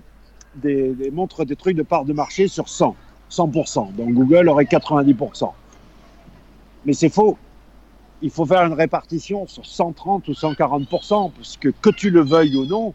des, 0.56 0.90
des- 0.94 1.12
montrent 1.12 1.46
des 1.46 1.56
trucs 1.56 1.76
de 1.78 1.84
part 1.84 2.06
de 2.06 2.14
marché 2.14 2.48
sur 2.48 2.68
100, 2.68 2.96
100%. 3.30 3.92
Donc 3.96 4.14
Google 4.14 4.50
aurait 4.50 4.66
90%. 4.66 5.54
Mais 6.86 6.94
c'est 6.94 7.10
faux. 7.10 7.38
Il 8.22 8.32
faut 8.32 8.46
faire 8.46 8.66
une 8.66 8.74
répartition 8.74 9.48
sur 9.48 9.66
130 9.66 10.28
ou 10.28 10.32
140%, 10.34 11.32
parce 11.32 11.56
que 11.58 11.70
que 11.70 11.90
tu 11.92 12.10
le 12.10 12.22
veuilles 12.22 12.58
ou 12.58 12.66
non, 12.66 12.94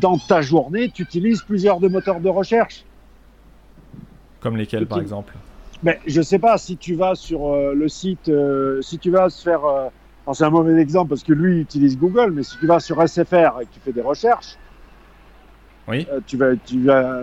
dans 0.00 0.16
ta 0.18 0.40
journée, 0.40 0.88
tu 0.88 1.02
utilises 1.02 1.42
plusieurs 1.42 1.78
de 1.80 1.86
moteurs 1.88 2.20
de 2.20 2.28
recherche. 2.28 2.84
Comme 4.40 4.56
lesquels, 4.56 4.86
par 4.86 5.00
exemple 5.00 5.34
Mais 5.82 6.00
je 6.06 6.20
sais 6.22 6.38
pas 6.38 6.58
si 6.58 6.76
tu 6.76 6.94
vas 6.94 7.14
sur 7.14 7.52
euh, 7.52 7.74
le 7.74 7.88
site, 7.88 8.28
euh, 8.28 8.80
si 8.82 8.98
tu 8.98 9.10
vas 9.10 9.30
se 9.30 9.42
faire, 9.42 9.64
euh, 9.64 9.88
c'est 10.32 10.44
un 10.44 10.50
mauvais 10.50 10.80
exemple 10.80 11.08
parce 11.10 11.22
que 11.22 11.32
lui 11.32 11.56
il 11.56 11.60
utilise 11.60 11.98
Google, 11.98 12.32
mais 12.32 12.42
si 12.42 12.56
tu 12.58 12.66
vas 12.66 12.80
sur 12.80 13.00
SFR 13.06 13.60
et 13.60 13.66
que 13.66 13.70
tu 13.72 13.80
fais 13.80 13.92
des 13.92 14.00
recherches, 14.00 14.56
Oui. 15.88 16.06
euh, 16.10 16.20
tu 16.26 16.36
vas, 16.36 16.56
tu 16.56 16.82
vas 16.84 17.22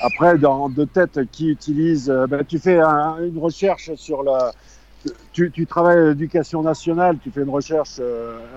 après 0.00 0.38
dans 0.38 0.68
de 0.68 0.84
tête 0.84 1.20
qui 1.30 1.48
utilise, 1.48 2.08
ben, 2.28 2.44
tu 2.44 2.58
fais 2.58 2.78
un- 2.80 3.18
une 3.24 3.38
recherche 3.38 3.94
sur 3.94 4.22
la, 4.22 4.52
tu, 5.32 5.50
tu 5.50 5.66
travailles 5.66 5.98
à 5.98 6.04
l'éducation 6.08 6.62
nationale, 6.62 7.18
tu 7.18 7.30
fais 7.30 7.42
une 7.42 7.50
recherche 7.50 8.00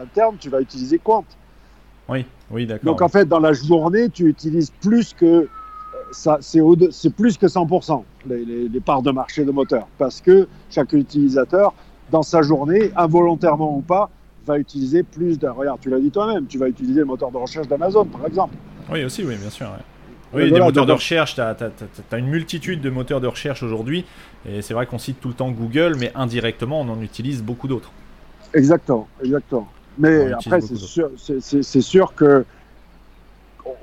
interne, 0.01 0.37
tu 0.37 0.49
vas 0.49 0.61
utiliser 0.61 0.99
Quant. 0.99 1.25
Oui, 2.09 2.25
oui, 2.49 2.65
d'accord. 2.65 2.89
Donc 2.89 3.01
en 3.01 3.09
fait 3.09 3.25
dans 3.25 3.39
la 3.39 3.53
journée 3.53 4.09
tu 4.09 4.27
utilises 4.27 4.71
plus 4.81 5.13
que 5.13 5.47
c'est 6.11 7.15
plus 7.15 7.37
que 7.37 7.47
100% 7.47 8.03
les, 8.27 8.45
les- 8.45 8.67
les 8.69 8.79
parts 8.79 9.01
de 9.01 9.11
marché 9.11 9.45
de 9.45 9.51
moteur 9.51 9.87
parce 9.97 10.21
que 10.21 10.47
chaque 10.69 10.93
utilisateur 10.93 11.73
dans 12.11 12.23
sa 12.23 12.41
journée, 12.41 12.91
involontairement 12.95 13.75
ou 13.77 13.81
pas, 13.81 14.09
va 14.45 14.57
utiliser 14.57 15.03
plus 15.03 15.39
de. 15.39 15.47
Regarde, 15.47 15.79
tu 15.79 15.89
l'as 15.89 15.99
dit 15.99 16.11
toi-même, 16.11 16.45
tu 16.47 16.57
vas 16.57 16.67
utiliser 16.67 16.99
le 16.99 17.05
moteur 17.05 17.31
de 17.31 17.37
recherche 17.37 17.67
d'Amazon 17.67 18.05
par 18.05 18.25
exemple. 18.25 18.55
Oui, 18.91 19.03
aussi, 19.03 19.23
oui, 19.23 19.35
bien 19.37 19.49
sûr. 19.49 19.67
ouais. 19.67 19.71
Ouais, 20.33 20.43
Oui, 20.43 20.49
voilà, 20.49 20.65
des 20.65 20.71
moteurs 20.71 20.85
de 20.85 20.93
recherche, 20.93 21.35
tu 21.35 21.41
as, 21.41 22.17
une 22.17 22.27
multitude 22.27 22.79
de 22.81 22.89
moteurs 22.89 23.19
de 23.19 23.27
recherche 23.27 23.63
aujourd'hui, 23.63 24.05
et 24.47 24.61
c'est 24.61 24.73
vrai 24.73 24.85
qu'on 24.85 24.97
cite 24.97 25.19
tout 25.19 25.27
le 25.27 25.33
temps 25.33 25.51
Google, 25.51 25.95
mais 25.99 26.11
indirectement, 26.15 26.79
on 26.81 26.87
en 26.89 27.01
utilise 27.01 27.43
beaucoup 27.43 27.67
d'autres. 27.67 27.91
Exactement, 28.53 29.07
exactement. 29.21 29.67
Mais 29.97 30.33
On 30.33 30.37
après, 30.37 30.61
c'est 30.61 30.77
sûr, 30.77 31.09
sûr 31.81 32.15
que 32.15 32.45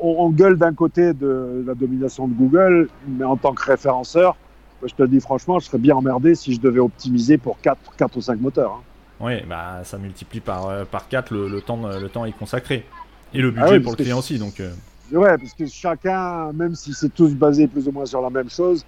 on, 0.00 0.30
gueule 0.30 0.56
d'un 0.56 0.74
côté 0.74 1.12
de 1.12 1.64
la 1.66 1.74
domination 1.74 2.28
de 2.28 2.34
Google, 2.34 2.88
mais 3.06 3.24
en 3.24 3.36
tant 3.36 3.52
que 3.52 3.62
référenceur, 3.64 4.36
je 4.84 4.94
te 4.94 5.02
le 5.02 5.08
dis 5.08 5.20
franchement, 5.20 5.58
je 5.58 5.66
serais 5.66 5.78
bien 5.78 5.96
emmerdé 5.96 6.34
si 6.34 6.54
je 6.54 6.60
devais 6.60 6.80
optimiser 6.80 7.36
pour 7.38 7.60
4, 7.60 7.78
quatre 7.96 8.16
ou 8.16 8.20
5 8.20 8.40
moteurs. 8.40 8.72
hein. 8.72 8.82
Oui, 9.20 9.32
bah, 9.48 9.80
ça 9.82 9.98
multiplie 9.98 10.40
par, 10.40 10.68
euh, 10.68 10.84
par 10.84 11.08
4 11.08 11.32
le, 11.32 11.48
le 11.48 11.60
temps, 11.60 11.80
le 11.88 12.08
temps 12.08 12.22
à 12.22 12.28
y 12.28 12.32
consacrer. 12.32 12.86
Et 13.34 13.40
le 13.42 13.50
budget 13.50 13.66
Ah 13.68 13.72
oui, 13.72 13.80
pour 13.80 13.92
le 13.92 13.96
client 13.96 14.18
aussi, 14.20 14.38
donc... 14.38 14.60
euh, 14.60 14.70
Ouais, 15.10 15.36
parce 15.38 15.54
que 15.54 15.66
chacun, 15.66 16.52
même 16.52 16.74
si 16.74 16.92
c'est 16.92 17.08
tous 17.12 17.34
basés 17.34 17.66
plus 17.66 17.88
ou 17.88 17.92
moins 17.92 18.04
sur 18.06 18.20
la 18.20 18.30
même 18.30 18.50
chose, 18.50 18.84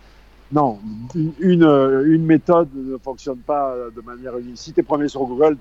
non, 0.52 0.78
une, 1.14 1.32
une, 1.40 1.64
euh, 1.64 2.18
méthode 2.18 2.68
ne 2.74 2.96
fonctionne 2.98 3.38
pas 3.38 3.74
de 3.96 4.00
manière 4.02 4.36
unique. 4.38 4.58
Si 4.58 4.72
tu 4.72 4.80
es 4.80 4.82
premier 4.82 5.08
sur 5.08 5.22
Google, 5.24 5.56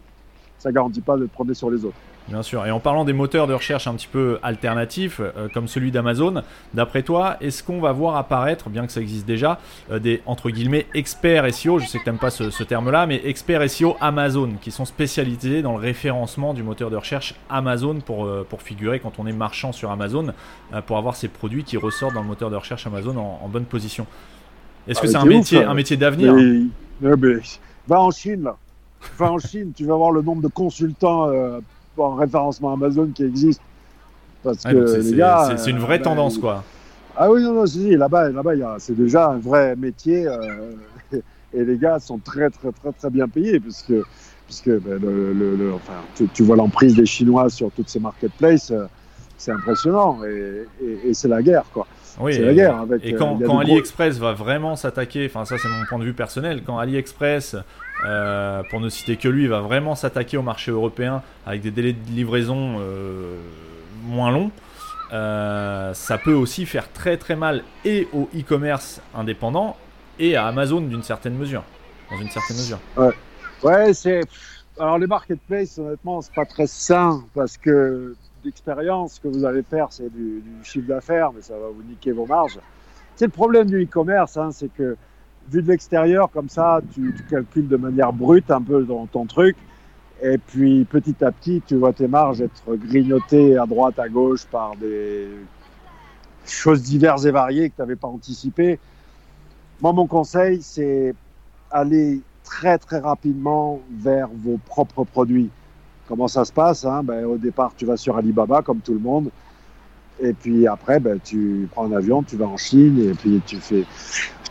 ça 0.60 0.72
garantit 0.72 1.02
pas 1.02 1.18
d'être 1.18 1.32
premier 1.32 1.54
sur 1.54 1.72
les 1.72 1.84
autres. 1.86 1.96
Bien 2.30 2.43
sûr. 2.43 2.65
Et 2.65 2.71
en 2.71 2.80
parlant 2.80 3.05
des 3.05 3.13
moteurs 3.13 3.47
de 3.47 3.53
recherche 3.53 3.88
un 3.88 3.95
petit 3.95 4.07
peu 4.07 4.38
alternatifs, 4.43 5.19
euh, 5.19 5.47
comme 5.51 5.67
celui 5.67 5.89
d'Amazon, 5.89 6.43
d'après 6.75 7.01
toi, 7.01 7.38
est-ce 7.41 7.63
qu'on 7.63 7.82
va 7.82 7.91
voir 7.91 8.17
apparaître, 8.17 8.69
bien 8.69 8.86
que 8.86 8.91
ça 8.91 9.01
existe 9.01 9.25
déjà, 9.25 9.59
euh, 9.91 9.97
des 9.97 10.21
entre 10.27 10.51
guillemets 10.51 10.86
experts 10.93 11.51
SEO 11.53 11.80
Je 11.80 11.88
sais 11.88 11.97
que 11.97 12.05
t'aimes 12.05 12.19
pas 12.19 12.30
ce, 12.30 12.51
ce 12.51 12.63
terme-là, 12.63 13.07
mais 13.07 13.19
experts 13.25 13.67
SEO 13.69 13.97
Amazon, 13.99 14.51
qui 14.61 14.69
sont 14.69 14.86
spécialisés 14.86 15.63
dans 15.63 15.73
le 15.73 15.80
référencement 15.80 16.53
du 16.53 16.61
moteur 16.61 16.91
de 16.91 16.97
recherche 16.97 17.34
Amazon 17.49 17.99
pour, 17.99 18.25
euh, 18.25 18.45
pour 18.47 18.61
figurer 18.61 18.99
quand 18.99 19.13
on 19.17 19.25
est 19.25 19.34
marchand 19.34 19.71
sur 19.71 19.89
Amazon, 19.89 20.34
pour 20.86 20.97
avoir 20.97 21.15
ces 21.15 21.27
produits 21.30 21.63
qui 21.63 21.77
ressortent 21.77 22.13
dans 22.13 22.21
le 22.21 22.27
moteur 22.27 22.51
de 22.51 22.55
recherche 22.55 22.86
Amazon 22.86 23.17
en, 23.17 23.39
en 23.43 23.47
bonne 23.47 23.65
position. 23.65 24.05
Est-ce 24.88 24.99
Ah, 24.99 25.01
que 25.01 25.07
mais 25.07 25.11
c'est 25.13 25.17
un 25.19 25.25
métier, 25.25 25.63
un 25.63 25.73
métier 25.73 25.97
d'avenir 25.97 26.34
va 27.88 28.01
en 28.01 28.11
Chine, 28.11 28.43
là. 28.43 28.57
Va 29.17 29.32
en 29.32 29.39
Chine, 29.39 29.71
tu 29.75 29.86
vas 29.86 29.95
voir 29.95 30.11
le 30.11 30.21
nombre 30.21 30.41
de 30.41 30.47
consultants 30.47 31.27
euh, 32.00 32.04
pour 32.04 32.14
un 32.14 32.20
référencement 32.20 32.74
Amazon 32.74 33.10
qui 33.14 33.24
existe. 33.24 33.62
Parce 34.43 34.64
que 34.64 35.02
les 35.02 35.18
gars. 35.18 35.56
C'est 35.58 35.72
une 35.72 35.80
vraie 35.80 35.97
ben, 35.97 36.06
tendance, 36.06 36.38
quoi. 36.38 36.64
Ah 37.18 37.30
oui, 37.30 37.43
non, 37.43 37.54
non, 37.54 37.66
si, 37.66 37.95
là-bas, 37.95 38.30
là-bas, 38.30 38.78
c'est 38.80 38.95
déjà 38.95 39.30
un 39.30 39.39
vrai 39.39 39.76
métier. 39.76 40.26
Euh, 40.28 40.72
et 41.54 41.66
les 41.66 41.78
gars 41.78 42.00
sont 42.00 42.20
très, 42.20 42.50
très, 42.50 42.72
très, 42.72 42.91
très 42.93 43.10
bien 43.10 43.28
payés, 43.28 43.60
puisque, 43.60 43.93
puisque 44.45 44.70
ben, 44.70 45.00
le, 45.02 45.74
enfin, 45.74 45.93
tu, 46.34 46.43
vois 46.43 46.56
l'emprise 46.56 46.95
des 46.95 47.06
Chinois 47.06 47.50
sur 47.50 47.72
toutes 47.72 47.89
ces 47.89 48.00
marketplaces, 48.00 48.72
euh, 48.72 48.86
c'est 49.38 49.52
impressionnant. 49.52 50.20
Et, 50.24 50.66
et, 51.10 51.14
c'est 51.14 51.28
la 51.28 51.41
guerre, 51.41 51.66
quoi. 51.74 51.88
Oui, 52.22 52.36
c'est 52.36 52.41
la 52.41 52.54
guerre. 52.54 52.78
Avec, 52.78 53.06
et 53.06 53.14
quand, 53.14 53.38
quand 53.45 53.60
AliExpress 53.60 54.18
va 54.18 54.34
vraiment 54.34 54.76
s'attaquer, 54.76 55.26
enfin, 55.26 55.45
ça, 55.45 55.58
c'est 55.58 55.68
mon 55.68 55.86
point 55.89 56.00
de 56.00 56.06
vue 56.06 56.14
personnel, 56.14 56.64
quand 56.66 56.78
AliExpress. 56.78 57.58
Euh, 58.06 58.64
pour 58.70 58.80
ne 58.80 58.88
citer 58.89 59.18
que 59.18 59.28
lui, 59.28 59.47
va 59.47 59.60
vraiment 59.60 59.95
s'attaquer 59.95 60.38
au 60.38 60.41
marché 60.41 60.72
européen 60.72 61.22
avec 61.45 61.62
des 61.62 61.72
délais 61.72 61.93
de 61.93 62.12
livraison 62.12 62.80
moins 64.06 64.32
longs. 64.32 64.52
Euh, 65.12 65.93
ça 65.93 66.18
peut 66.18 66.34
aussi 66.34 66.66
faire 66.66 66.91
très 66.91 67.18
très 67.18 67.36
mal 67.36 67.64
et 67.84 68.08
au 68.14 68.30
e-commerce 68.36 69.02
indépendant 69.16 69.76
et 70.20 70.36
à 70.36 70.45
Amazon 70.45 70.82
d'une 70.82 71.04
certaine 71.04 71.36
mesure. 71.36 71.64
Dans 72.12 72.18
une 72.18 72.30
certaine 72.30 72.58
mesure. 72.58 72.80
Ouais, 72.97 73.14
ouais 73.64 73.93
c'est. 73.93 74.22
Alors 74.80 74.97
les 74.97 75.08
marketplaces, 75.08 75.78
honnêtement, 75.78 76.22
c'est 76.22 76.34
pas 76.34 76.45
très 76.45 76.68
sain 76.68 77.24
parce 77.34 77.58
que 77.58 78.16
d'expérience, 78.43 79.16
ce 79.16 79.20
que 79.20 79.28
vous 79.28 79.45
allez 79.45 79.64
faire, 79.64 79.88
c'est 79.89 80.10
du, 80.10 80.41
chiffre 80.64 80.88
d'affaires, 80.88 81.32
mais 81.34 81.41
ça 81.41 81.54
va 81.54 81.68
vous 81.68 81.84
niquer 81.84 82.12
vos 82.12 82.26
marges. 82.26 82.60
C'est 83.16 83.26
le 83.26 83.32
problème 83.32 83.68
du 83.70 83.84
e-commerce, 83.84 84.38
hein, 84.38 84.52
c'est 84.52 84.74
que 84.74 84.95
vu 85.50 85.62
de 85.62 85.68
l'extérieur, 85.68 86.30
comme 86.32 86.50
ça, 86.50 86.82
tu, 86.93 87.14
calcules 87.30 87.68
de 87.68 87.78
manière 87.78 88.14
brute 88.14 88.50
un 88.52 88.62
peu 88.62 88.84
dans 88.84 89.06
ton 89.08 89.26
truc. 89.26 89.56
Et 90.22 90.38
puis 90.38 90.86
petit 90.86 91.24
à 91.24 91.32
petit, 91.32 91.62
tu 91.66 91.76
vois 91.76 91.93
tes 91.93 92.08
marges 92.08 92.41
être 92.41 92.76
grignotées 92.76 93.58
à 93.58 93.66
droite, 93.66 94.00
à 94.00 94.10
gauche 94.10 94.45
par 94.45 94.76
des 94.76 95.30
choses 96.45 96.82
diverses 96.82 97.26
et 97.26 97.32
variées 97.32 97.70
que 97.70 97.76
tu 97.76 97.82
n'avais 97.82 97.95
pas 97.95 98.08
anticipées. 98.08 98.80
Moi, 99.82 99.93
mon 99.93 100.08
conseil, 100.08 100.62
c'est 100.62 101.16
aller 101.72 102.22
très 102.43 102.78
très 102.78 103.00
rapidement 103.00 103.80
vers 103.91 104.28
vos 104.28 104.58
propres 104.58 105.06
produits. 105.06 105.50
Comment 106.08 106.28
ça 106.28 106.43
se 106.43 106.52
passe 106.52 106.84
hein? 106.86 107.04
Ben, 107.04 107.24
Au 107.26 107.38
départ, 107.38 107.72
tu 107.78 107.86
vas 107.86 107.95
sur 107.95 108.18
Alibaba 108.18 108.62
comme 108.62 108.80
tout 108.80 108.93
le 108.93 109.00
monde. 109.00 109.30
Et 110.22 110.34
puis 110.34 110.67
après, 110.67 110.99
ben, 110.99 111.20
tu 111.24 111.67
prends 111.72 111.86
un 111.86 111.95
avion, 111.95 112.24
tu 112.24 112.36
vas 112.36 112.45
en 112.45 112.57
Chine 112.57 112.99
et 112.99 113.13
puis 113.13 113.41
tu 113.45 113.57
fais, 113.57 113.86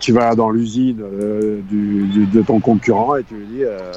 tu 0.00 0.12
vas 0.12 0.34
dans 0.34 0.50
l'usine 0.50 1.00
euh, 1.02 1.60
de 1.70 2.42
ton 2.42 2.60
concurrent 2.60 3.16
et 3.16 3.24
tu 3.24 3.34
lui 3.34 3.46
dis, 3.46 3.64
euh, 3.64 3.92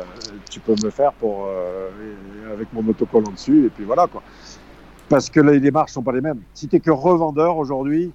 tu 0.50 0.60
peux 0.60 0.76
me 0.84 0.90
faire 0.90 1.14
pour 1.14 1.46
euh, 1.48 1.90
avec 2.54 2.72
mon 2.74 2.86
autocollant 2.88 3.32
dessus 3.32 3.66
et 3.66 3.70
puis 3.70 3.86
voilà 3.86 4.08
quoi. 4.08 4.22
Parce 5.08 5.30
que 5.30 5.40
les 5.40 5.60
démarches 5.60 5.92
sont 5.92 6.04
pas 6.04 6.14
les 6.14 6.22
mêmes. 6.22 6.42
Si 6.54 6.68
tu 6.68 6.78
es 6.78 6.80
que 6.80 6.92
revendeur 6.92 7.58
aujourd'hui, 7.58 8.12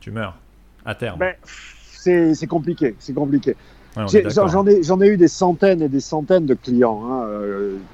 tu 0.00 0.10
meurs 0.10 0.36
à 0.84 0.94
terme. 0.94 1.18
Ben, 1.18 1.34
c'est 1.44 2.46
compliqué, 2.46 2.94
c'est 2.98 3.14
compliqué. 3.14 3.56
J'en 3.96 4.66
ai, 4.66 5.04
ai, 5.04 5.08
eu 5.08 5.16
des 5.16 5.28
centaines 5.28 5.80
et 5.80 5.88
des 5.88 6.00
centaines 6.00 6.44
de 6.44 6.54
clients. 6.54 7.02
Hein. 7.06 7.28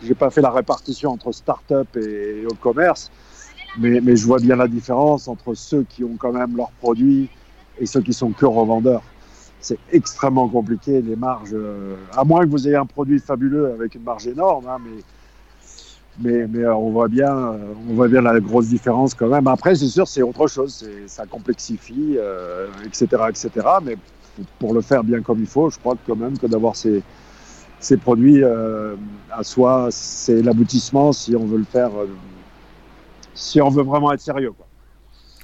J'ai 0.03 0.14
pas 0.14 0.30
fait 0.30 0.40
la 0.40 0.51
répartition 0.51 1.11
entre 1.11 1.30
start-up 1.30 1.97
et, 1.97 2.45
au 2.45 2.55
commerce, 2.55 3.11
mais, 3.79 4.01
mais, 4.01 4.16
je 4.16 4.27
vois 4.27 4.39
bien 4.39 4.57
la 4.57 4.68
différence 4.68 5.29
entre 5.29 5.55
ceux 5.55 5.85
qui 5.89 6.05
ont 6.05 6.16
quand 6.18 6.33
même 6.33 6.57
leurs 6.57 6.73
produits 6.73 7.29
et 7.79 7.87
ceux 7.87 8.03
qui 8.03 8.12
sont 8.12 8.31
que 8.31 8.47
revendeurs. 8.47 9.03
C'est 9.61 9.79
extrêmement 9.93 10.49
compliqué, 10.49 11.01
les 11.01 11.16
marges, 11.16 11.51
euh, 11.53 11.95
à 12.16 12.25
moins 12.25 12.45
que 12.45 12.51
vous 12.51 12.66
ayez 12.66 12.77
un 12.77 12.87
produit 12.87 13.20
fabuleux 13.20 13.73
avec 13.73 13.95
une 13.95 14.03
marge 14.03 14.27
énorme, 14.27 14.66
hein, 14.68 14.79
mais, 14.85 15.03
mais, 16.20 16.47
mais 16.49 16.66
on, 16.66 16.91
voit 16.91 17.09
bien, 17.09 17.35
euh, 17.35 17.73
on 17.89 17.95
voit 17.95 18.09
bien 18.09 18.23
la 18.23 18.41
grosse 18.41 18.68
différence 18.68 19.14
quand 19.14 19.29
même. 19.29 19.47
Après, 19.47 19.75
c'est 19.75 19.87
sûr, 19.87 20.07
c'est 20.09 20.23
autre 20.23 20.49
chose, 20.49 20.87
ça 21.07 21.27
complexifie, 21.27 22.18
etc., 22.85 23.07
euh, 23.12 23.29
etc. 23.29 23.51
Mais 23.85 23.97
pour 24.59 24.75
le 24.75 24.81
faire 24.81 25.05
bien 25.05 25.23
comme 25.23 25.41
il 25.41 25.47
faut, 25.47 25.70
je 25.70 25.79
crois 25.79 25.97
quand 26.07 26.16
même 26.16 26.37
que 26.37 26.47
d'avoir 26.47 26.75
ces, 26.75 27.03
ces 27.79 27.97
produits 27.97 28.43
à 28.45 29.43
soi, 29.43 29.89
c'est 29.91 30.43
l'aboutissement 30.43 31.12
si 31.12 31.37
on 31.37 31.47
veut 31.47 31.59
le 31.59 31.64
faire, 31.64 31.91
si 33.35 33.61
on 33.61 33.68
veut 33.68 33.83
vraiment 33.83 34.12
être 34.12 34.20
sérieux. 34.20 34.53
Quoi. 34.53 34.66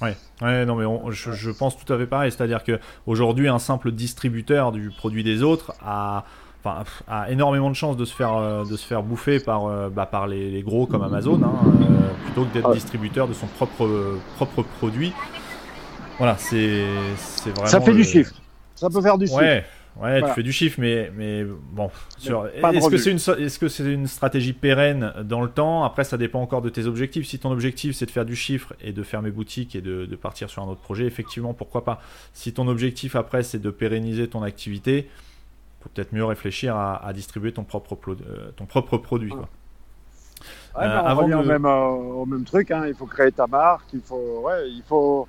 Ouais. 0.01 0.15
Ouais, 0.41 0.65
non, 0.65 0.75
mais 0.75 1.11
je, 1.11 1.51
pense 1.51 1.77
tout 1.77 1.91
à 1.91 1.97
fait 1.97 2.07
pareil. 2.07 2.31
C'est-à-dire 2.31 2.63
que 2.63 2.79
aujourd'hui, 3.05 3.49
un 3.49 3.59
simple 3.59 3.91
distributeur 3.91 4.71
du 4.71 4.89
produit 4.89 5.23
des 5.23 5.43
autres 5.43 5.73
a, 5.85 6.23
enfin, 6.63 6.83
a 7.07 7.29
énormément 7.29 7.69
de 7.69 7.75
chances 7.75 7.97
de 7.97 8.05
se 8.05 8.15
faire, 8.15 8.35
euh, 8.35 8.63
de 8.63 8.77
se 8.77 8.85
faire 8.85 9.03
bouffer 9.03 9.39
par, 9.39 9.65
euh, 9.65 9.89
bah, 9.89 10.05
par 10.05 10.27
les, 10.27 10.61
gros 10.61 10.85
comme 10.85 11.03
Amazon, 11.03 11.41
hein, 11.43 11.51
euh, 11.65 12.25
plutôt 12.25 12.45
que 12.45 12.53
d'être 12.53 12.71
distributeur 12.73 13.27
de 13.27 13.33
son 13.33 13.47
propre, 13.47 13.89
propre 14.37 14.63
produit. 14.79 15.13
Voilà, 16.17 16.37
c'est 16.37 16.85
vraiment. 17.45 17.65
Ça 17.65 17.81
fait 17.81 17.93
du 17.93 18.03
chiffre. 18.03 18.33
Ça 18.75 18.89
peut 18.89 19.01
faire 19.01 19.17
du 19.17 19.27
chiffre. 19.27 19.63
Ouais, 20.01 20.21
tu 20.21 20.29
fais 20.29 20.43
du 20.43 20.53
chiffre, 20.53 20.79
mais, 20.79 21.11
mais 21.15 21.43
bon. 21.43 21.89
Est-ce 22.17 22.89
que 22.89 22.97
c'est 22.97 23.11
une, 23.11 23.17
est 23.17 23.47
-ce 23.47 23.67
c'est 23.67 23.83
une 23.83 24.07
stratégie 24.07 24.53
pérenne 24.53 25.13
dans 25.23 25.41
le 25.41 25.49
temps? 25.49 25.83
Après, 25.83 26.03
ça 26.03 26.17
dépend 26.17 26.41
encore 26.41 26.61
de 26.61 26.69
tes 26.69 26.85
objectifs. 26.85 27.27
Si 27.27 27.37
ton 27.39 27.51
objectif, 27.51 27.95
c'est 27.95 28.05
de 28.05 28.11
faire 28.11 28.25
du 28.25 28.35
chiffre 28.35 28.73
et 28.81 28.93
de 28.93 29.03
fermer 29.03 29.31
boutique 29.31 29.75
et 29.75 29.81
de, 29.81 30.05
de, 30.05 30.15
partir 30.15 30.49
sur 30.49 30.63
un 30.63 30.67
autre 30.67 30.81
projet, 30.81 31.05
effectivement, 31.05 31.53
pourquoi 31.53 31.83
pas. 31.83 32.01
Si 32.33 32.53
ton 32.53 32.67
objectif, 32.67 33.15
après, 33.15 33.43
c'est 33.43 33.59
de 33.59 33.69
pérenniser 33.71 34.27
ton 34.29 34.41
activité, 34.41 35.09
faut 35.81 35.89
peut-être 35.89 36.13
mieux 36.13 36.25
réfléchir 36.25 36.75
à, 36.75 37.05
à 37.05 37.13
distribuer 37.13 37.51
ton 37.51 37.63
propre, 37.63 37.97
euh, 38.09 38.51
ton 38.55 38.65
propre 38.65 38.97
produit. 38.97 39.31
Quoi. 39.31 39.49
Ouais, 40.77 40.85
euh, 40.85 40.99
avant 40.99 41.23
on 41.23 41.25
revient 41.25 41.47
même, 41.47 41.65
euh, 41.65 42.21
au 42.21 42.25
même 42.25 42.45
truc. 42.45 42.71
Hein. 42.71 42.85
Il 42.87 42.95
faut 42.95 43.05
créer 43.05 43.31
ta 43.31 43.47
marque. 43.47 43.87
Il 43.93 44.01
faut, 44.01 44.41
ouais, 44.45 44.69
il 44.69 44.83
faut 44.87 45.27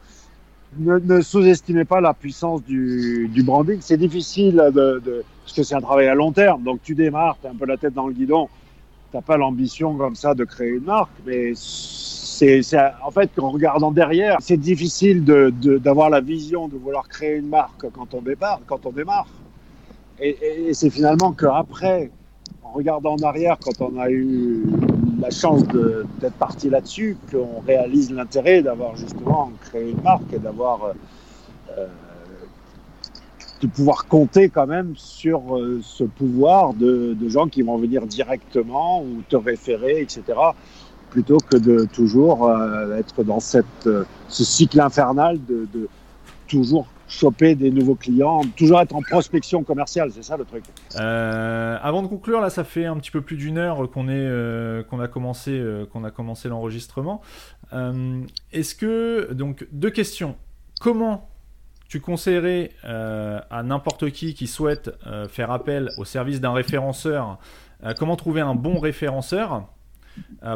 ne, 0.78 1.20
sous-estimez 1.20 1.84
pas 1.84 2.00
la 2.00 2.14
puissance 2.14 2.62
du, 2.64 3.28
du 3.32 3.42
branding. 3.42 3.78
C'est 3.80 3.96
difficile 3.96 4.56
de, 4.56 5.00
de, 5.04 5.24
parce 5.44 5.54
que 5.54 5.62
c'est 5.62 5.74
un 5.74 5.80
travail 5.80 6.08
à 6.08 6.14
long 6.14 6.32
terme. 6.32 6.62
Donc 6.62 6.80
tu 6.82 6.94
démarres, 6.94 7.36
tu 7.40 7.46
as 7.46 7.50
un 7.50 7.54
peu 7.54 7.66
la 7.66 7.76
tête 7.76 7.94
dans 7.94 8.06
le 8.06 8.12
guidon. 8.12 8.48
Tu 9.10 9.16
n'as 9.16 9.22
pas 9.22 9.36
l'ambition 9.36 9.96
comme 9.96 10.14
ça 10.14 10.34
de 10.34 10.44
créer 10.44 10.70
une 10.70 10.84
marque, 10.84 11.10
mais 11.26 11.52
c'est 11.54 12.62
en 13.04 13.10
fait 13.10 13.30
en 13.38 13.50
regardant 13.50 13.90
derrière, 13.90 14.38
c'est 14.40 14.56
difficile 14.56 15.24
d'avoir 15.24 16.08
de, 16.08 16.14
la 16.14 16.20
vision 16.20 16.68
de 16.68 16.76
vouloir 16.76 17.08
créer 17.08 17.36
une 17.36 17.48
marque 17.48 17.90
quand 17.90 18.14
on 18.14 18.22
démarre. 18.22 18.60
Quand 18.66 18.86
on 18.86 18.92
démarre. 18.92 19.26
Et, 20.20 20.36
et, 20.40 20.68
et 20.68 20.74
c'est 20.74 20.90
finalement 20.90 21.32
qu'après, 21.32 22.10
en 22.62 22.72
regardant 22.72 23.14
en 23.14 23.22
arrière, 23.22 23.56
quand 23.58 23.80
on 23.80 23.98
a 23.98 24.10
eu 24.10 24.64
la 25.20 25.30
chance 25.30 25.62
d'être 25.64 26.34
parti 26.34 26.70
là-dessus, 26.70 27.16
qu'on 27.30 27.60
réalise 27.66 28.10
l'intérêt 28.10 28.62
d'avoir 28.62 28.96
justement 28.96 29.50
créé 29.60 29.90
une 29.90 30.02
marque 30.02 30.32
et 30.32 30.38
d'avoir 30.38 30.84
euh, 30.84 30.92
euh, 31.78 31.86
de 33.60 33.66
pouvoir 33.66 34.06
compter 34.06 34.48
quand 34.48 34.66
même 34.66 34.94
sur 34.96 35.56
euh, 35.56 35.80
ce 35.82 36.04
pouvoir 36.04 36.72
de, 36.72 37.16
gens 37.28 37.48
qui 37.48 37.62
vont 37.62 37.76
venir 37.76 38.06
directement 38.06 39.02
ou 39.02 39.22
te 39.28 39.36
référer, 39.36 40.00
etc. 40.00 40.22
Plutôt 41.10 41.38
que 41.38 41.56
de 41.56 41.86
toujours 41.92 42.50
être 42.96 43.24
dans 43.24 43.40
cette, 43.40 43.88
ce 44.28 44.44
cycle 44.44 44.80
infernal 44.80 45.40
de 45.44 45.88
toujours 46.46 46.86
choper 47.10 47.56
des 47.56 47.70
nouveaux 47.70 47.96
clients, 47.96 48.42
toujours 48.56 48.80
être 48.80 48.94
en 48.94 49.02
prospection 49.02 49.64
commerciale, 49.64 50.10
c'est 50.12 50.22
ça 50.22 50.36
le 50.36 50.44
truc. 50.44 50.64
Euh, 50.96 51.76
avant 51.82 52.02
de 52.02 52.06
conclure, 52.06 52.40
là, 52.40 52.50
ça 52.50 52.64
fait 52.64 52.86
un 52.86 52.96
petit 52.96 53.10
peu 53.10 53.20
plus 53.20 53.36
d'une 53.36 53.58
heure 53.58 53.90
qu'on 53.90 54.08
est, 54.08 54.12
euh, 54.14 54.84
qu'on 54.84 55.00
a 55.00 55.08
commencé, 55.08 55.50
euh, 55.50 55.84
qu'on 55.86 56.04
a 56.04 56.10
commencé 56.10 56.48
l'enregistrement. 56.48 57.20
Est-ce 58.52 58.74
que 58.74 59.32
donc 59.32 59.66
deux 59.72 59.90
questions. 59.90 60.36
Comment 60.80 61.28
tu 61.88 62.00
conseillerais 62.00 62.70
à 62.82 63.62
n'importe 63.62 64.10
qui 64.10 64.34
qui 64.34 64.48
souhaite 64.48 64.90
faire 65.28 65.52
appel 65.52 65.90
au 65.96 66.04
service 66.04 66.40
d'un 66.40 66.52
référenceur 66.52 67.38
Comment 67.96 68.16
trouver 68.16 68.40
un 68.40 68.56
bon 68.56 68.80
référenceur? 68.80 69.68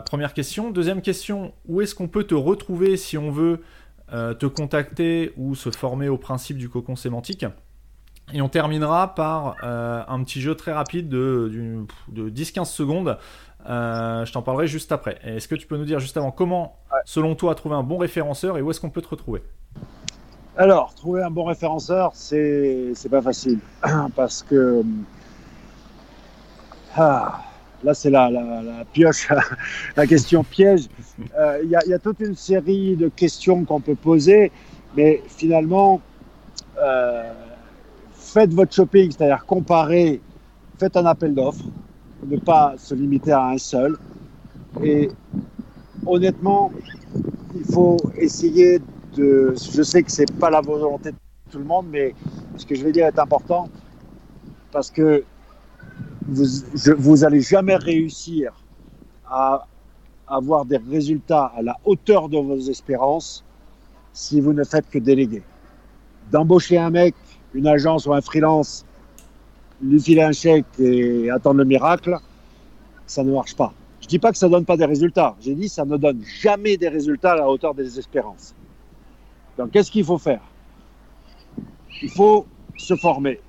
Première 0.07 0.35
question. 0.35 0.73
Deuxième 0.73 1.03
question. 1.03 1.53
Où 1.69 1.83
est-ce 1.83 1.95
qu'on 1.95 2.09
peut 2.09 2.25
te 2.25 2.35
retrouver 2.35 2.97
si 2.97 3.17
on 3.17 3.31
veut 3.31 3.61
te 4.11 4.47
contacter 4.47 5.33
ou 5.37 5.55
se 5.55 5.71
former 5.71 6.09
au 6.09 6.19
principe 6.19 6.59
du 6.59 6.69
cocon 6.69 6.97
sémantique. 6.97 7.45
Et 8.33 8.41
on 8.41 8.49
terminera 8.49 9.15
par 9.15 9.57
euh, 9.63 10.03
un 10.09 10.23
petit 10.25 10.41
jeu 10.41 10.55
très 10.55 10.73
rapide 10.73 11.09
de, 11.09 11.85
de 12.09 12.31
10-15 12.31 12.65
secondes. 12.65 13.19
Euh, 13.69 14.25
je 14.25 14.33
t'en 14.33 14.43
parlerai 14.43 14.67
juste 14.67 14.93
après. 14.93 15.19
Est-ce 15.25 15.47
que 15.47 15.55
tu 15.55 15.67
peux 15.67 15.77
nous 15.77 15.85
dire 15.85 15.99
juste 15.99 16.17
avant 16.17 16.31
comment, 16.31 16.79
selon 17.05 17.35
toi, 17.35 17.55
trouver 17.55 17.77
un 17.77 17.83
bon 17.83 17.99
référenceur 17.99 18.57
et 18.57 18.63
où 18.63 18.71
est-ce 18.71 18.81
qu'on 18.81 18.91
peut 18.91 19.03
te 19.03 19.09
retrouver? 19.09 19.43
Alors, 20.57 20.95
trouver 20.95 21.23
un 21.23 21.31
bon 21.31 21.45
référenceur, 21.45 22.13
c'est 22.15 22.95
pas 23.11 23.23
facile. 23.23 23.59
Parce 24.17 24.43
que. 24.43 24.83
Ah, 26.97 27.43
Là, 27.85 27.93
c'est 27.93 28.11
la, 28.11 28.31
pioche, 28.93 29.29
la 29.97 30.07
question 30.07 30.43
piège. 30.43 30.89
Euh, 31.39 31.61
il 31.63 31.71
y, 31.71 31.93
a 31.93 31.99
toute 31.99 32.21
une 32.21 32.35
série 32.35 32.97
de 32.97 33.09
questions 33.09 33.65
qu'on 33.65 33.81
peut 33.81 33.95
poser, 33.95 34.51
mais 34.97 35.23
finalement, 35.29 36.01
euh, 36.83 37.31
faites 38.13 38.53
votre 38.55 38.75
shopping, 38.75 39.11
c'est-à-dire 39.11 39.45
comparez, 39.47 40.21
faites 40.79 40.97
un 40.97 41.05
appel 41.05 41.35
d'offres, 41.35 41.67
ne 42.27 42.39
pas 42.39 42.75
se 42.79 42.95
limiter 42.95 43.33
à 43.33 43.49
un 43.49 43.59
seul. 43.59 43.99
Et 44.83 45.11
honnêtement, 46.07 46.73
il 47.55 47.65
faut 47.65 47.99
essayer 48.17 48.81
de. 49.15 49.55
Je 49.75 49.83
sais 49.83 50.03
que 50.03 50.11
c'est 50.11 50.33
pas 50.39 50.49
la 50.51 50.63
volonté 50.63 51.13
de 51.13 51.17
tout 51.51 51.59
le 51.59 51.65
monde, 51.65 51.87
mais 51.91 52.15
ce 52.57 52.65
que 52.65 52.75
je 52.75 52.83
vais 52.83 52.93
dire 52.93 53.07
est 53.07 53.19
important 53.19 53.69
parce 54.73 54.91
que 54.91 55.23
vous, 56.27 56.45
je, 56.75 56.93
vous 56.93 57.25
allez 57.25 57.41
jamais 57.41 57.77
réussir 57.77 58.53
à 59.27 59.67
avoir 60.27 60.65
des 60.65 60.79
résultats 60.79 61.53
à 61.57 61.63
la 61.63 61.77
hauteur 61.85 62.29
de 62.29 62.39
vos 62.39 62.59
espérances 62.59 63.45
si 64.13 64.41
vous 64.41 64.53
ne 64.53 64.65
faites 64.65 64.89
que 64.89 64.99
déléguer. 64.99 65.43
D'embaucher 66.31 66.79
un 66.79 66.91
mec, 66.91 67.15
une 67.53 67.67
agence 67.67 68.07
ou 68.07 68.15
un 68.15 68.21
freelance, 68.21 68.85
lui 69.83 70.01
filer 70.01 70.23
un 70.23 70.33
chèque 70.33 70.67
et 70.79 71.31
attendre 71.31 71.59
le 71.59 71.65
miracle, 71.65 72.17
ça 73.07 73.23
ne 73.23 73.33
marche 73.33 73.55
pas. 73.55 73.73
Je 74.01 74.07
dis 74.07 74.19
pas 74.19 74.33
que 74.33 74.39
ça 74.39 74.49
donne 74.49 74.65
pas 74.65 74.77
des 74.77 74.85
résultats. 74.85 75.35
J'ai 75.41 75.55
dit 75.55 75.69
ça 75.69 75.85
ne 75.85 75.97
donne 75.97 76.23
jamais 76.23 76.77
des 76.77 76.89
résultats 76.89 77.33
à 77.33 77.37
la 77.37 77.49
hauteur 77.49 77.75
des 77.75 77.99
espérances. 77.99 78.55
Donc 79.59 79.71
qu'est-ce 79.71 79.91
qu'il 79.91 80.05
faut 80.05 80.19
faire? 80.19 80.43
Il 82.03 82.11
faut 82.11 82.47
se 82.77 82.97
former. 82.97 83.41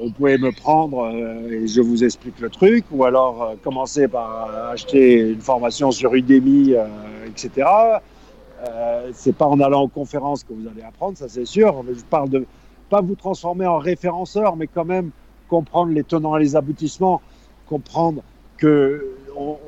Vous 0.00 0.10
pouvez 0.10 0.38
me 0.38 0.52
prendre 0.52 1.04
euh, 1.04 1.50
et 1.50 1.66
je 1.66 1.80
vous 1.80 2.04
explique 2.04 2.40
le 2.40 2.50
truc, 2.50 2.84
ou 2.90 3.04
alors 3.04 3.42
euh, 3.42 3.54
commencer 3.62 4.08
par 4.08 4.50
euh, 4.50 4.72
acheter 4.72 5.18
une 5.30 5.40
formation 5.40 5.90
sur 5.90 6.14
Udemy, 6.14 6.74
etc. 7.26 7.68
Euh, 8.68 9.10
c'est 9.12 9.36
pas 9.36 9.46
en 9.46 9.60
allant 9.60 9.82
aux 9.82 9.88
conférences 9.88 10.44
que 10.44 10.52
vous 10.52 10.66
allez 10.68 10.82
apprendre, 10.82 11.18
ça 11.18 11.28
c'est 11.28 11.44
sûr. 11.44 11.84
Je 11.86 12.02
parle 12.04 12.30
de 12.30 12.46
pas 12.90 13.00
vous 13.00 13.14
transformer 13.14 13.66
en 13.66 13.78
référenceur, 13.78 14.56
mais 14.56 14.66
quand 14.66 14.84
même 14.84 15.10
comprendre 15.48 15.92
les 15.92 16.04
tenants 16.04 16.36
et 16.36 16.40
les 16.40 16.56
aboutissements, 16.56 17.20
comprendre 17.66 18.22
que 18.56 19.16
on, 19.36 19.58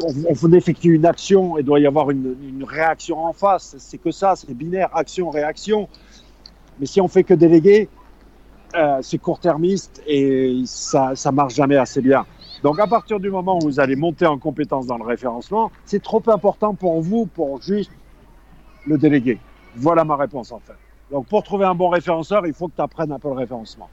on, 0.00 0.52
effectue 0.52 0.94
une 0.94 1.04
action 1.04 1.58
et 1.58 1.62
doit 1.62 1.80
y 1.80 1.86
avoir 1.86 2.10
une, 2.10 2.36
une 2.42 2.64
réaction 2.64 3.24
en 3.24 3.32
face. 3.32 3.74
C'est 3.78 3.98
que 3.98 4.10
ça, 4.10 4.36
c'est 4.36 4.54
binaire, 4.54 4.88
action-réaction. 4.96 5.88
Mais 6.78 6.86
si 6.86 7.00
on 7.00 7.08
fait 7.08 7.24
que 7.24 7.34
déléguer, 7.34 7.88
euh, 8.74 8.98
c'est 9.02 9.18
court-termiste 9.18 10.02
et 10.06 10.62
ça, 10.66 11.12
ça 11.14 11.32
marche 11.32 11.54
jamais 11.54 11.76
assez 11.76 12.00
bien. 12.00 12.26
Donc 12.62 12.80
à 12.80 12.86
partir 12.86 13.20
du 13.20 13.30
moment 13.30 13.56
où 13.56 13.66
vous 13.66 13.80
allez 13.80 13.96
monter 13.96 14.26
en 14.26 14.38
compétence 14.38 14.86
dans 14.86 14.98
le 14.98 15.04
référencement, 15.04 15.70
c'est 15.84 16.02
trop 16.02 16.22
important 16.26 16.74
pour 16.74 17.00
vous 17.00 17.26
pour 17.26 17.62
juste 17.62 17.92
le 18.86 18.98
déléguer. 18.98 19.38
Voilà 19.76 20.04
ma 20.04 20.16
réponse 20.16 20.52
en 20.52 20.60
fait. 20.60 20.74
Donc 21.10 21.26
pour 21.26 21.42
trouver 21.42 21.64
un 21.64 21.74
bon 21.74 21.88
référenceur, 21.88 22.46
il 22.46 22.52
faut 22.52 22.68
que 22.68 22.76
tu 22.76 22.82
apprennes 22.82 23.12
un 23.12 23.18
peu 23.18 23.28
le 23.28 23.34
référencement 23.34 23.88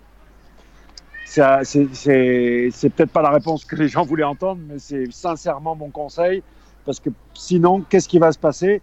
c'est 1.25 2.89
peut-être 2.89 3.11
pas 3.11 3.21
la 3.21 3.31
réponse 3.31 3.65
que 3.65 3.75
les 3.75 3.87
gens 3.87 4.03
voulaient 4.03 4.23
entendre, 4.23 4.61
mais 4.67 4.79
c'est 4.79 5.11
sincèrement 5.11 5.75
mon 5.75 5.89
conseil. 5.89 6.43
Parce 6.85 6.99
que 6.99 7.09
sinon, 7.33 7.81
qu'est-ce 7.81 8.07
qui 8.07 8.19
va 8.19 8.31
se 8.31 8.37
passer? 8.37 8.81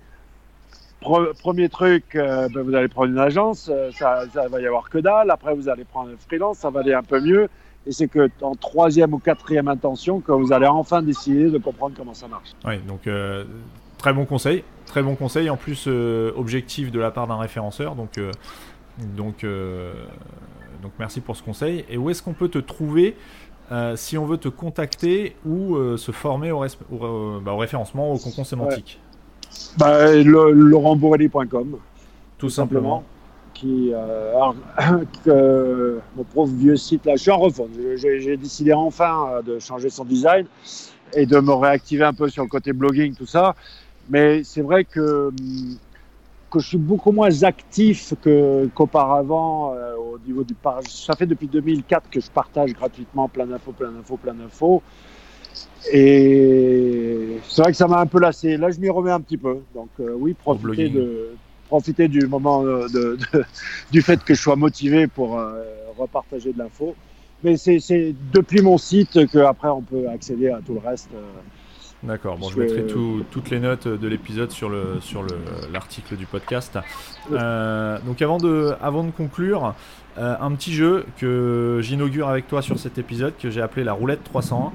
Premier 1.03 1.69
truc, 1.69 2.15
euh, 2.15 2.49
ben 2.53 2.63
vous 2.63 2.75
allez 2.75 2.89
prendre 2.89 3.11
une 3.11 3.19
agence, 3.19 3.69
euh, 3.73 3.91
ça, 3.93 4.25
ça, 4.33 4.49
va 4.49 4.61
y 4.61 4.67
avoir 4.67 4.89
que 4.89 4.99
dalle. 4.99 5.31
Après, 5.31 5.55
vous 5.55 5.69
allez 5.69 5.85
prendre 5.85 6.11
un 6.11 6.17
freelance, 6.17 6.59
ça 6.59 6.71
va 6.71 6.81
aller 6.81 6.95
un 6.95 7.03
peu 7.03 7.21
mieux. 7.21 7.49
Et 7.87 7.93
c'est 7.93 8.09
que 8.09 8.31
en 8.43 8.55
troisième 8.55 9.13
ou 9.13 9.19
quatrième 9.19 9.69
intention 9.69 10.21
que 10.21 10.31
vous 10.31 10.53
allez 10.53 10.67
enfin 10.67 11.03
décider 11.03 11.51
de 11.51 11.59
comprendre 11.59 11.95
comment 11.97 12.15
ça 12.15 12.29
marche. 12.29 12.51
Oui, 12.65 12.79
donc 12.79 13.07
euh, 13.07 13.45
très 13.99 14.13
bon 14.13 14.25
conseil, 14.25 14.63
très 14.87 15.03
bon 15.03 15.17
conseil. 15.17 15.51
En 15.51 15.57
plus, 15.57 15.85
euh, 15.89 16.33
objectif 16.37 16.93
de 16.93 17.01
la 17.01 17.11
part 17.11 17.27
d'un 17.27 17.39
référenceur. 17.39 17.97
Donc, 17.97 18.21
donc 19.17 19.45
donc 20.83 20.93
merci 20.99 21.21
pour 21.21 21.37
ce 21.37 21.43
conseil. 21.43 21.85
Et 21.89 21.97
où 21.97 22.11
est-ce 22.11 22.23
qu'on 22.23 22.35
peut 22.35 22.49
te 22.49 22.59
trouver 22.59 23.17
euh, 23.71 23.97
si 23.97 24.19
on 24.19 24.27
veut 24.27 24.37
te 24.37 24.49
contacter 24.49 25.35
ou 25.47 25.77
euh, 25.77 25.97
se 25.97 26.13
former 26.13 26.51
au, 26.51 26.63
au, 26.63 26.67
euh, 26.67 27.41
bah, 27.41 27.53
au, 27.53 27.57
référencement, 27.57 28.13
au 28.13 28.19
concon 28.19 28.45
sémantique? 28.45 29.01
Ouais. 29.01 29.12
Bah, 29.79 30.13
laurentbourrelli.com 30.15 31.79
Tout 32.39 32.51
simplement. 32.51 33.05
Qui, 33.55 33.93
mon 35.27 36.25
pauvre 36.35 36.53
vieux 36.53 36.77
site 36.77 37.07
là, 37.07 37.17
je 37.17 37.23
suis 37.23 37.31
en 37.31 37.39
refonte. 37.39 37.71
J'ai 37.97 38.37
décidé 38.37 38.73
enfin 38.73 39.41
de 39.45 39.59
changer 39.59 39.91
son 39.91 40.05
design 40.05 40.47
et 41.15 41.27
de 41.27 41.39
me 41.39 41.53
réactiver 41.53 42.05
un 42.05 42.15
peu 42.15 42.29
sur 42.29 42.43
le 42.43 42.49
côté 42.49 42.73
blogging, 42.73 43.15
tout 43.15 43.27
ça. 43.27 43.55
Mais 44.09 44.43
c'est 44.43 44.63
vrai 44.63 44.85
que 44.85 45.29
hum, 45.29 45.77
que 46.53 46.61
je 46.61 46.69
suis 46.69 46.79
beaucoup 46.79 47.13
moins 47.13 47.43
actif 47.45 48.13
qu'auparavant 48.75 49.75
euh, 49.75 49.95
au 49.97 50.19
niveau 50.19 50.45
du 50.45 50.55
partage. 50.55 50.93
Ça 50.93 51.17
fait 51.17 51.27
depuis 51.27 51.49
2004 51.49 52.11
que 52.11 52.21
je 52.21 52.31
partage 52.31 52.75
gratuitement 52.75 53.29
plein 53.29 53.47
d'infos, 53.47 53.73
plein 53.73 53.91
d'infos, 53.91 54.19
plein 54.19 54.35
d'infos. 54.35 54.83
Et 55.91 57.39
c'est 57.49 57.63
vrai 57.63 57.73
que 57.73 57.77
ça 57.77 57.89
m'a 57.89 57.99
un 58.01 58.07
peu 58.07 58.21
lassé. 58.21 58.57
Là, 58.57 58.71
je 58.71 58.79
m'y 58.79 58.89
remets 58.89 59.11
un 59.11 59.21
petit 59.21 59.37
peu. 59.37 59.59
Donc 59.75 59.89
euh, 60.01 60.15
oui, 60.17 60.35
profiter 60.35 60.89
de 60.89 61.35
profiter 61.67 62.07
du 62.07 62.27
moment 62.27 62.63
de, 62.63 62.87
de, 62.89 63.19
du 63.91 64.03
fait 64.03 64.23
que 64.23 64.35
je 64.35 64.41
sois 64.41 64.57
motivé 64.57 65.07
pour 65.07 65.39
euh, 65.39 65.63
repartager 65.97 66.53
de 66.53 66.59
l'info. 66.59 66.95
Mais 67.43 67.57
c'est 67.57 68.15
depuis 68.33 68.61
mon 68.61 68.79
site 68.79 69.27
qu'après 69.31 69.69
on 69.69 69.83
peut 69.83 70.09
accéder 70.09 70.49
à 70.49 70.61
tout 70.65 70.75
le 70.75 70.81
reste. 70.81 71.09
Euh, 71.15 71.23
D'accord, 72.03 72.37
bon, 72.37 72.49
je 72.51 72.59
mettrai 72.59 72.85
tout, 72.85 73.25
toutes 73.31 73.51
les 73.51 73.61
notes 73.61 73.87
de 73.87 74.09
l'épisode 74.09 74.51
sur 74.51 74.69
le 74.69 74.99
sur 75.01 75.25
l'article 75.73 76.17
du 76.17 76.27
podcast. 76.27 76.77
Euh, 77.31 77.99
donc 78.05 78.21
avant 78.23 78.39
de, 78.39 78.75
avant 78.83 79.05
de 79.05 79.13
conclure, 79.13 79.75
euh, 80.19 80.35
un 80.41 80.51
petit 80.53 80.73
jeu 80.73 81.07
que 81.19 81.79
j'inaugure 81.81 82.29
avec 82.29 82.49
toi 82.49 82.61
sur 82.61 82.77
cet 82.77 82.99
épisode 82.99 83.35
que 83.41 83.51
j'ai 83.51 83.63
appelé 83.63 83.85
la 83.85 83.93
roulette 83.93 84.25
301. 84.25 84.73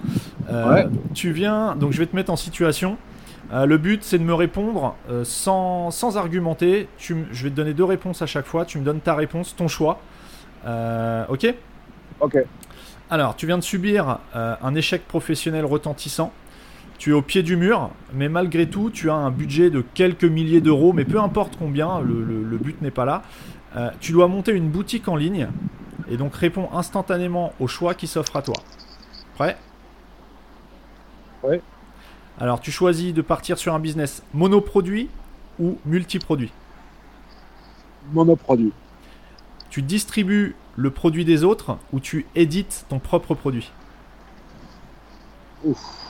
Euh, 0.50 0.74
ouais. 0.74 0.88
Tu 1.14 1.32
viens, 1.32 1.76
donc 1.76 1.92
je 1.92 1.98
vais 1.98 2.06
te 2.06 2.16
mettre 2.16 2.32
en 2.32 2.38
situation. 2.38 2.98
Le 3.52 3.78
but 3.78 4.04
c'est 4.04 4.20
de 4.20 4.24
me 4.24 4.34
répondre 4.34 4.96
sans, 5.24 5.92
sans 5.92 6.18
argumenter. 6.18 6.88
Tu, 6.98 7.26
je 7.32 7.44
vais 7.44 7.50
te 7.50 7.56
donner 7.56 7.74
deux 7.74 7.86
réponses 7.86 8.22
à 8.22 8.26
chaque 8.26 8.46
fois. 8.46 8.64
Tu 8.64 8.78
me 8.78 8.86
donnes 8.86 9.02
ta 9.02 9.16
réponse, 9.16 9.54
ton 9.54 9.68
choix. 9.68 10.00
Ok? 10.66 11.54
Ok. 12.22 12.38
Alors, 13.10 13.38
tu 13.38 13.48
viens 13.48 13.58
de 13.58 13.64
subir 13.64 14.20
un 14.34 14.76
échec 14.76 15.08
professionnel 15.08 15.64
retentissant 15.64 16.34
tu 16.98 17.12
es 17.12 17.14
au 17.14 17.22
pied 17.22 17.44
du 17.44 17.56
mur, 17.56 17.92
mais 18.14 18.30
malgré 18.30 18.70
tout, 18.70 18.90
tu 18.90 19.10
as 19.10 19.16
un 19.16 19.32
budget 19.32 19.70
de 19.70 19.84
quelques 19.94 20.24
milliers 20.24 20.62
d'euros, 20.62 20.94
mais 20.94 21.06
peu 21.06 21.20
importe 21.20 21.56
combien, 21.58 22.00
le, 22.00 22.24
le, 22.24 22.44
le 22.44 22.58
but 22.58 22.82
n'est 22.82 22.92
pas 22.92 23.06
là. 23.06 23.24
Euh, 23.76 23.92
tu 24.00 24.12
dois 24.12 24.28
monter 24.28 24.52
une 24.54 24.70
boutique 24.70 25.08
en 25.08 25.16
ligne, 25.16 25.48
et 26.10 26.18
donc 26.18 26.36
réponds 26.36 26.70
instantanément 26.74 27.54
au 27.60 27.68
choix 27.68 27.94
qui 27.94 28.08
s'offre 28.08 28.36
à 28.36 28.42
toi. 28.42 28.56
Prêt? 29.36 29.58
Oui. 31.44 31.58
Alors, 32.40 32.60
tu 32.60 32.72
choisis 32.72 33.14
de 33.14 33.22
partir 33.22 33.58
sur 33.58 33.74
un 33.74 33.80
business 33.80 34.24
monoproduit 34.34 35.10
ou 35.60 35.78
multiproduit? 35.86 36.52
Monoproduit. 38.14 38.74
Tu 39.70 39.82
distribues 39.82 40.56
le 40.76 40.92
produit 40.92 41.26
des 41.26 41.44
autres 41.44 41.78
ou 41.92 42.00
tu 42.00 42.26
édites 42.36 42.86
ton 42.90 43.00
propre 43.00 43.36
produit? 43.36 43.72
Ouf. 45.64 46.07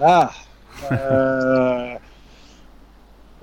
Ah 0.00 0.32
euh, 0.90 1.94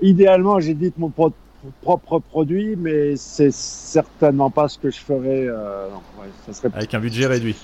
Idéalement, 0.00 0.60
j'édite 0.60 0.98
mon 0.98 1.10
pro 1.10 1.32
propre 1.80 2.18
produit, 2.18 2.74
mais 2.74 3.14
c'est 3.14 3.52
certainement 3.52 4.50
pas 4.50 4.66
ce 4.66 4.78
que 4.78 4.90
je 4.90 4.98
ferais. 4.98 5.46
Euh, 5.46 5.88
non, 5.90 6.02
ouais, 6.20 6.28
ça 6.44 6.52
serait... 6.52 6.70
Avec 6.74 6.92
un 6.92 6.98
budget 6.98 7.26
réduit 7.26 7.56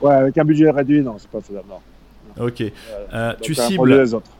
Ouais, 0.00 0.14
avec 0.14 0.38
un 0.38 0.44
budget 0.44 0.70
réduit, 0.70 1.02
non, 1.02 1.16
c'est 1.18 1.28
pas 1.28 1.40
faisable. 1.40 1.66
Non. 1.68 2.46
Ok. 2.46 2.62
Euh, 3.12 3.34
tu 3.42 3.54
cibles. 3.56 3.92
Les 3.92 4.14
autres. 4.14 4.30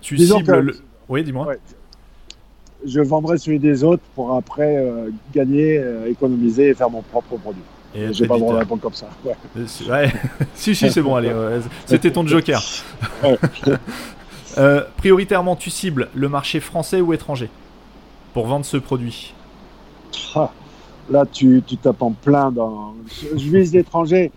Tu 0.00 0.16
Disons 0.16 0.38
cibles. 0.38 0.58
Le... 0.58 0.76
Oui, 1.08 1.22
dis-moi. 1.22 1.46
Ouais, 1.46 1.60
je 2.84 3.00
vendrai 3.00 3.38
celui 3.38 3.58
des 3.58 3.84
autres 3.84 4.02
pour 4.14 4.34
après 4.34 4.76
euh, 4.76 5.10
gagner, 5.34 5.78
euh, 5.78 6.10
économiser 6.10 6.68
et 6.68 6.74
faire 6.74 6.90
mon 6.90 7.02
propre 7.02 7.36
produit. 7.36 7.62
J'ai 7.94 8.26
pas 8.26 8.34
le 8.34 8.40
droit 8.40 8.54
de 8.54 8.58
répondre 8.58 8.82
comme 8.82 8.94
ça. 8.94 9.08
Ouais. 9.24 9.36
ouais. 9.88 10.12
si, 10.54 10.74
si, 10.74 10.90
c'est 10.90 11.02
bon, 11.02 11.14
allez. 11.14 11.32
Ouais. 11.32 11.60
C'était 11.86 12.10
ton 12.10 12.26
joker. 12.26 12.62
euh, 14.58 14.82
prioritairement, 14.96 15.56
tu 15.56 15.70
cibles 15.70 16.08
le 16.14 16.28
marché 16.28 16.60
français 16.60 17.00
ou 17.00 17.12
étranger 17.12 17.48
pour 18.34 18.46
vendre 18.46 18.66
ce 18.66 18.76
produit? 18.76 19.34
Ah, 20.34 20.50
Là, 21.08 21.24
tu, 21.24 21.62
tu 21.66 21.76
tapes 21.76 22.02
en 22.02 22.10
plein 22.10 22.50
dans. 22.50 22.94
Je, 23.08 23.38
je 23.38 23.50
vise 23.50 23.72
l'étranger. 23.72 24.32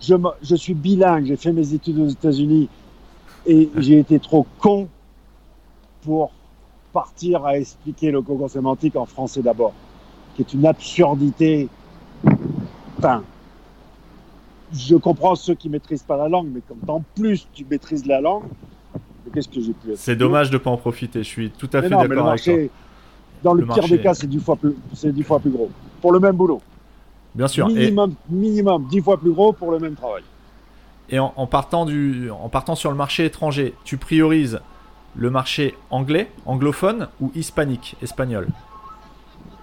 Je, 0.00 0.14
je 0.42 0.54
suis 0.54 0.74
bilingue. 0.74 1.26
J'ai 1.26 1.36
fait 1.36 1.52
mes 1.52 1.74
études 1.74 1.98
aux 1.98 2.08
États-Unis 2.08 2.68
et 3.46 3.68
j'ai 3.76 3.98
été 3.98 4.18
trop 4.20 4.46
con 4.58 4.88
pour 6.02 6.32
partir 6.92 7.44
à 7.44 7.58
expliquer 7.58 8.10
le 8.10 8.22
cocon 8.22 8.48
sémantique 8.48 8.96
en 8.96 9.06
français 9.06 9.42
d'abord, 9.42 9.74
qui 10.34 10.42
est 10.42 10.52
une 10.52 10.66
absurdité 10.66 11.68
Enfin, 13.00 13.22
je 14.74 14.94
comprends 14.96 15.34
ceux 15.34 15.54
qui 15.54 15.70
maîtrisent 15.70 16.02
pas 16.02 16.18
la 16.18 16.28
langue, 16.28 16.48
mais 16.52 16.60
comme 16.60 16.78
en 16.86 17.02
plus 17.16 17.48
tu 17.54 17.64
maîtrises 17.68 18.04
la 18.04 18.20
langue, 18.20 18.44
qu'est-ce 19.32 19.48
que 19.48 19.60
j'ai 19.60 19.72
pu 19.72 19.92
C'est 19.96 20.16
dommage 20.16 20.50
de 20.50 20.58
pas 20.58 20.70
en 20.70 20.76
profiter. 20.76 21.22
Je 21.22 21.28
suis 21.28 21.50
tout 21.50 21.70
à 21.72 21.80
fait 21.80 21.88
d'accord 21.88 22.28
avec 22.28 22.42
toi. 22.44 22.54
Dans 23.42 23.54
le, 23.54 23.62
le 23.62 23.66
pire 23.66 23.76
marché... 23.76 23.96
des 23.96 24.02
cas, 24.02 24.12
c'est 24.12 24.26
dix 24.26 24.38
fois 24.38 24.56
plus, 24.56 24.74
c'est 24.92 25.12
dix 25.12 25.22
fois 25.22 25.40
plus 25.40 25.48
gros 25.50 25.70
pour 26.02 26.12
le 26.12 26.20
même 26.20 26.36
boulot. 26.36 26.60
Bien 27.34 27.48
sûr. 27.48 27.68
Minimum, 27.68 28.10
et... 28.10 28.34
minimum 28.34 28.86
dix 28.90 29.00
fois 29.00 29.18
plus 29.18 29.32
gros 29.32 29.54
pour 29.54 29.70
le 29.70 29.78
même 29.78 29.94
travail. 29.94 30.22
Et 31.08 31.18
en, 31.18 31.32
en 31.34 31.46
partant 31.46 31.86
du, 31.86 32.30
en 32.30 32.50
partant 32.50 32.74
sur 32.74 32.90
le 32.90 32.96
marché 32.96 33.24
étranger, 33.24 33.72
tu 33.84 33.96
priorises 33.96 34.60
le 35.16 35.30
marché 35.30 35.74
anglais, 35.90 36.30
anglophone 36.44 37.08
ou 37.20 37.32
hispanique, 37.34 37.96
espagnol? 38.02 38.46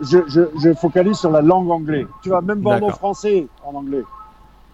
Je, 0.02 0.20
je, 0.28 0.42
je 0.62 0.74
focalise 0.74 1.18
sur 1.18 1.32
la 1.32 1.42
langue 1.42 1.72
anglaise. 1.72 2.08
Tu 2.22 2.30
vas 2.30 2.42
même 2.42 2.62
vendre 2.62 2.78
au 2.78 2.80
D'accord. 2.88 2.98
français 2.98 3.48
en 3.66 3.74
anglais. 3.76 4.04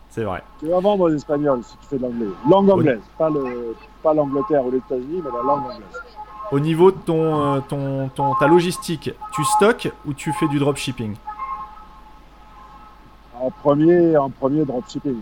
C'est 0.10 0.24
vrai. 0.24 0.44
Tu 0.60 0.68
vas 0.68 0.80
vendre 0.80 1.06
en 1.06 1.14
espagnol 1.14 1.62
si 1.64 1.78
tu 1.78 1.88
fais 1.88 1.98
de 1.98 2.04
l'anglais. 2.04 2.28
Langue 2.50 2.70
anglaise, 2.70 3.02
pas 3.18 3.30
le 3.30 3.76
pas 4.04 4.14
l'Angleterre 4.14 4.66
ou 4.66 4.72
les 4.72 4.78
États-Unis, 4.80 5.22
mais 5.24 5.32
la 5.32 5.44
langue 5.44 5.64
anglaise. 5.64 6.02
Au 6.52 6.60
niveau 6.60 6.92
de 6.92 6.98
ton, 6.98 7.56
euh, 7.56 7.60
ton, 7.62 8.10
ton, 8.10 8.36
ta 8.36 8.48
logistique, 8.48 9.12
tu 9.32 9.44
stockes 9.46 9.92
ou 10.06 10.14
tu 10.14 10.32
fais 10.34 10.48
du 10.50 10.60
dropshipping? 10.60 11.16
En 13.40 13.50
premier, 13.50 14.16
en 14.18 14.30
premier 14.30 14.66
dropshipping. 14.66 15.20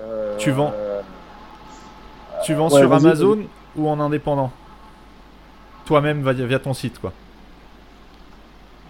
Euh, 0.00 0.36
Tu 0.38 0.50
vends? 0.50 0.72
Euh, 0.74 1.00
Tu 2.44 2.54
vends 2.54 2.68
ouais, 2.70 2.80
sur 2.80 2.92
Amazon 2.92 3.38
ou 3.76 3.88
en 3.88 3.98
indépendant? 3.98 4.50
Toi-même 5.86 6.22
via 6.30 6.58
ton 6.58 6.74
site, 6.74 7.00
quoi. 7.00 7.12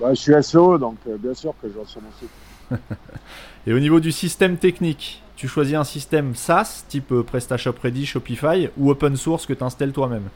Bah, 0.00 0.14
je 0.14 0.20
suis 0.20 0.42
SEO, 0.42 0.78
donc 0.78 0.96
euh, 1.08 1.16
bien 1.18 1.34
sûr 1.34 1.54
que 1.60 1.68
je 1.68 1.74
vends 1.74 1.86
sur 1.86 2.00
mon 2.02 2.10
site. 2.18 2.30
Et 3.66 3.72
au 3.72 3.78
niveau 3.78 4.00
du 4.00 4.12
système 4.12 4.56
technique, 4.56 5.22
tu 5.36 5.48
choisis 5.48 5.74
un 5.74 5.84
système 5.84 6.34
SaaS, 6.34 6.84
type 6.88 7.12
euh, 7.12 7.22
PrestaShop 7.22 7.74
Ready, 7.82 8.06
Shopify, 8.06 8.68
ou 8.76 8.90
open 8.90 9.16
source 9.16 9.46
que 9.46 9.52
tu 9.52 9.62
installes 9.64 9.92
toi-même, 9.92 10.28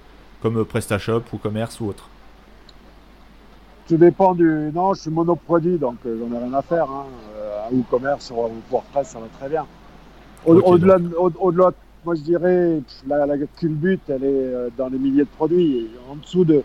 comme 0.43 0.59
euh, 0.59 0.64
PrestaShop 0.64 1.22
ou 1.32 1.39
Commerce 1.39 1.80
ou 1.80 1.86
autre? 1.89 2.09
Tout 3.89 3.97
dépend 3.97 4.35
du. 4.35 4.70
Non, 4.74 4.93
je 4.94 5.01
suis 5.02 5.10
monoproduit, 5.10 5.78
donc 5.78 5.97
j'en 6.05 6.35
ai 6.36 6.44
rien 6.44 6.52
à 6.55 6.62
faire. 6.62 6.85
Hein. 6.90 7.05
Un 7.70 7.74
WooCommerce 7.74 8.30
ou 8.30 8.35
WordPress, 8.70 9.09
ça 9.09 9.18
va 9.18 9.26
très 9.39 9.48
bien. 9.48 9.64
Au-delà, 10.44 10.98
de- 10.98 11.14
au- 11.16 11.32
au-delà, 11.40 11.70
de- 11.70 11.76
moi 12.05 12.14
je 12.14 12.20
dirais, 12.20 12.80
la, 13.06 13.24
la 13.26 13.36
culbute, 13.56 14.02
elle 14.09 14.24
est 14.24 14.52
dans 14.76 14.89
les 14.89 14.98
milliers 14.98 15.24
de 15.24 15.28
produits. 15.28 15.78
Et 15.78 15.90
en 16.10 16.16
dessous 16.16 16.44
de. 16.44 16.62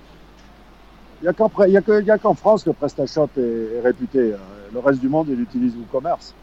Il 1.23 1.71
n'y 2.03 2.09
a 2.11 2.17
qu'en 2.17 2.33
France 2.33 2.63
que 2.63 2.71
PrestaShop 2.71 3.29
est, 3.37 3.41
est 3.77 3.81
réputé. 3.81 4.19
euh, 4.19 4.37
Le 4.73 4.79
reste 4.79 4.99
du 4.99 5.07
monde, 5.07 5.27
il 5.29 5.39
utilise 5.39 5.73
WooCommerce. 5.75 6.33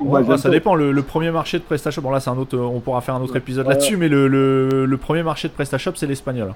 Ouais, 0.00 0.20
Magento. 0.20 0.36
ça 0.38 0.50
dépend, 0.50 0.74
le, 0.74 0.90
le 0.90 1.02
premier 1.02 1.30
marché 1.30 1.58
de 1.60 1.62
PrestaShop, 1.62 2.00
bon 2.02 2.10
là 2.10 2.18
c'est 2.18 2.28
un 2.30 2.36
autre, 2.36 2.58
on 2.58 2.80
pourra 2.80 3.00
faire 3.00 3.14
un 3.14 3.20
autre 3.20 3.36
épisode 3.36 3.64
Ouais. 3.68 3.74
là-dessus, 3.74 3.96
mais 3.96 4.08
le, 4.08 4.26
le, 4.26 4.86
le 4.86 4.96
premier 4.96 5.22
marché 5.22 5.46
de 5.46 5.52
PrestaShop 5.52 5.92
c'est 5.94 6.08
l'espagnol. 6.08 6.52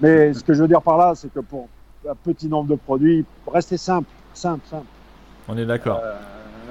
Mais 0.00 0.32
ce 0.32 0.42
que 0.42 0.54
je 0.54 0.62
veux 0.62 0.68
dire 0.68 0.80
par 0.80 0.96
là, 0.96 1.12
c'est 1.14 1.30
que 1.32 1.40
pour 1.40 1.68
un 2.08 2.14
petit 2.14 2.48
nombre 2.48 2.70
de 2.70 2.76
produits, 2.76 3.26
restez 3.46 3.76
simple, 3.76 4.08
simple, 4.32 4.66
simple. 4.70 4.86
On 5.48 5.58
est 5.58 5.66
d'accord. 5.66 6.00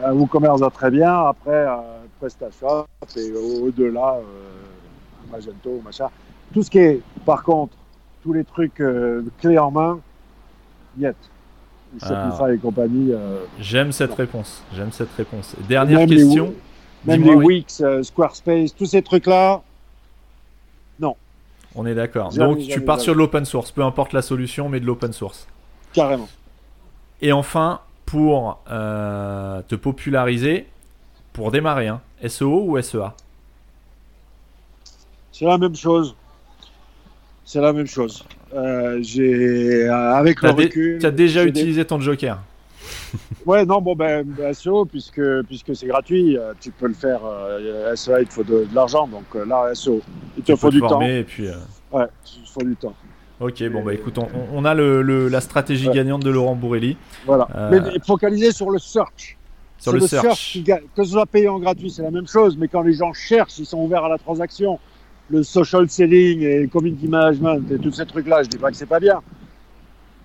Euh, 0.03 0.11
WooCommerce 0.13 0.59
va 0.59 0.71
très 0.71 0.89
bien. 0.89 1.13
Après, 1.27 1.51
euh, 1.67 1.75
PrestaShop 2.19 2.87
et 3.15 3.31
au- 3.33 3.67
au-delà, 3.67 4.15
euh, 4.15 5.31
Magento, 5.31 5.79
machin. 5.85 6.07
Tout 6.51 6.63
ce 6.63 6.71
qui 6.71 6.79
est, 6.79 7.01
par 7.27 7.43
contre, 7.43 7.73
tous 8.23 8.33
les 8.33 8.43
trucs 8.45 8.79
euh, 8.81 9.21
clés 9.39 9.59
en 9.59 9.69
main, 9.71 9.99
niet. 10.97 11.13
Shopify 11.99 12.53
et 12.55 12.57
compagnie. 12.57 13.11
euh, 13.13 13.45
J'aime 13.59 13.91
cette 13.91 14.15
réponse, 14.15 14.63
j'aime 14.73 14.91
cette 14.91 15.11
réponse. 15.15 15.55
Dernière 15.67 15.99
Même 15.99 16.09
les 16.09 16.15
question, 16.15 16.45
Woo- 16.47 16.53
même 17.05 17.21
les 17.23 17.35
oui. 17.35 17.45
Wix, 17.45 17.81
euh, 17.81 18.01
Squarespace, 18.01 18.73
tous 18.75 18.85
ces 18.87 19.01
trucs-là, 19.03 19.61
on 21.75 21.87
est 21.87 21.95
d'accord. 21.95 22.29
Jamais, 22.29 22.53
Donc 22.55 22.67
tu 22.67 22.81
pars 22.81 22.97
jamais. 22.97 23.03
sur 23.03 23.13
de 23.13 23.17
l'open 23.17 23.45
source, 23.45 23.71
peu 23.71 23.83
importe 23.83 24.13
la 24.13 24.21
solution, 24.21 24.69
mais 24.69 24.79
de 24.79 24.85
l'open 24.85 25.11
source. 25.11 25.47
carrément. 25.91 26.29
Et 27.19 27.31
enfin, 27.31 27.79
pour 28.05 28.59
euh, 28.69 29.59
te 29.67 29.73
populariser, 29.73 30.67
pour 31.33 31.49
démarrer, 31.49 31.87
hein, 31.87 31.99
SEO 32.27 32.63
ou 32.69 32.79
SEA 32.79 33.15
C'est 35.31 35.45
la 35.45 35.57
même 35.57 35.75
chose. 35.75 36.15
C'est 37.45 37.61
la 37.61 37.73
même 37.73 37.87
chose. 37.87 38.23
Euh, 38.53 38.99
j'ai 39.01 39.83
euh, 39.87 40.13
avec 40.15 40.41
le 40.41 40.51
recul. 40.51 40.97
Tu 40.99 41.05
as 41.05 41.11
déjà 41.11 41.43
des- 41.43 41.49
utilisé 41.49 41.85
ton 41.85 41.99
Joker. 41.99 42.39
Ouais, 43.45 43.65
non, 43.65 43.81
bon, 43.81 43.95
ben, 43.95 44.25
SEO, 44.53 44.85
puisque, 44.85 45.21
puisque 45.47 45.75
c'est 45.75 45.85
gratuit, 45.87 46.37
euh, 46.37 46.53
tu 46.61 46.71
peux 46.71 46.87
le 46.87 46.93
faire. 46.93 47.19
Euh, 47.25 47.93
SEA, 47.95 48.21
il 48.21 48.27
te 48.27 48.33
faut 48.33 48.43
de, 48.43 48.65
de 48.65 48.73
l'argent, 48.75 49.05
donc 49.07 49.25
euh, 49.35 49.45
là, 49.45 49.69
SEO, 49.75 50.01
il 50.37 50.43
te 50.43 50.55
faut 50.55 50.69
du 50.69 50.79
temps. 50.79 51.01
et 51.01 51.23
puis. 51.23 51.47
Ouais, 51.91 52.05
il 52.37 52.43
te 52.43 52.49
faut 52.49 52.63
du 52.63 52.75
temps. 52.75 52.93
Ok, 53.39 53.61
bon 53.69 53.83
bah 53.83 53.93
écoute, 53.93 54.17
on, 54.17 54.27
on 54.53 54.63
a 54.63 54.73
le, 54.73 55.01
le- 55.01 55.27
la 55.27 55.41
stratégie 55.41 55.89
Ouais. 55.89 55.93
gagnante 55.95 56.23
de 56.23 56.29
Laurent 56.29 56.55
Bourrelli 56.55 56.95
Voilà. 57.25 57.47
Mais 57.71 57.79
focaliser 58.05 58.51
sur 58.53 58.69
le 58.71 58.79
search. 58.79 59.37
sur 59.77 59.91
le 59.91 59.99
search. 59.99 60.53
qui 60.53 60.61
gagne. 60.61 60.83
que 60.95 61.03
ce 61.03 61.11
soit 61.11 61.25
payant 61.25 61.55
ou 61.57 61.59
gratuit, 61.59 61.89
c'est 61.91 62.03
la 62.03 62.11
même 62.11 62.27
chose, 62.27 62.55
mais 62.57 62.69
quand 62.69 62.81
les 62.83 62.93
gens 62.93 63.11
cherchent, 63.11 63.59
ils 63.59 63.65
sont 63.65 63.79
ouverts 63.79 64.05
à 64.05 64.09
la 64.09 64.17
transaction. 64.17 64.79
Le 65.29 65.43
social 65.43 65.89
selling 65.89 66.41
et 66.41 66.67
community 66.67 67.07
management 67.07 67.61
et 67.71 67.79
tous 67.79 67.91
ces 67.91 68.05
trucs-là, 68.05 68.43
je 68.43 68.49
dis 68.49 68.57
pas 68.57 68.71
que 68.71 68.77
c'est 68.77 68.85
pas 68.85 68.99
bien. 68.99 69.21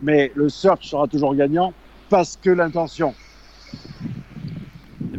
Mais 0.02 0.32
le 0.34 0.48
search 0.48 0.88
sera 0.88 1.06
toujours 1.06 1.34
gagnant 1.34 1.72
parce 2.08 2.36
que 2.36 2.50
l'intention. 2.50 3.14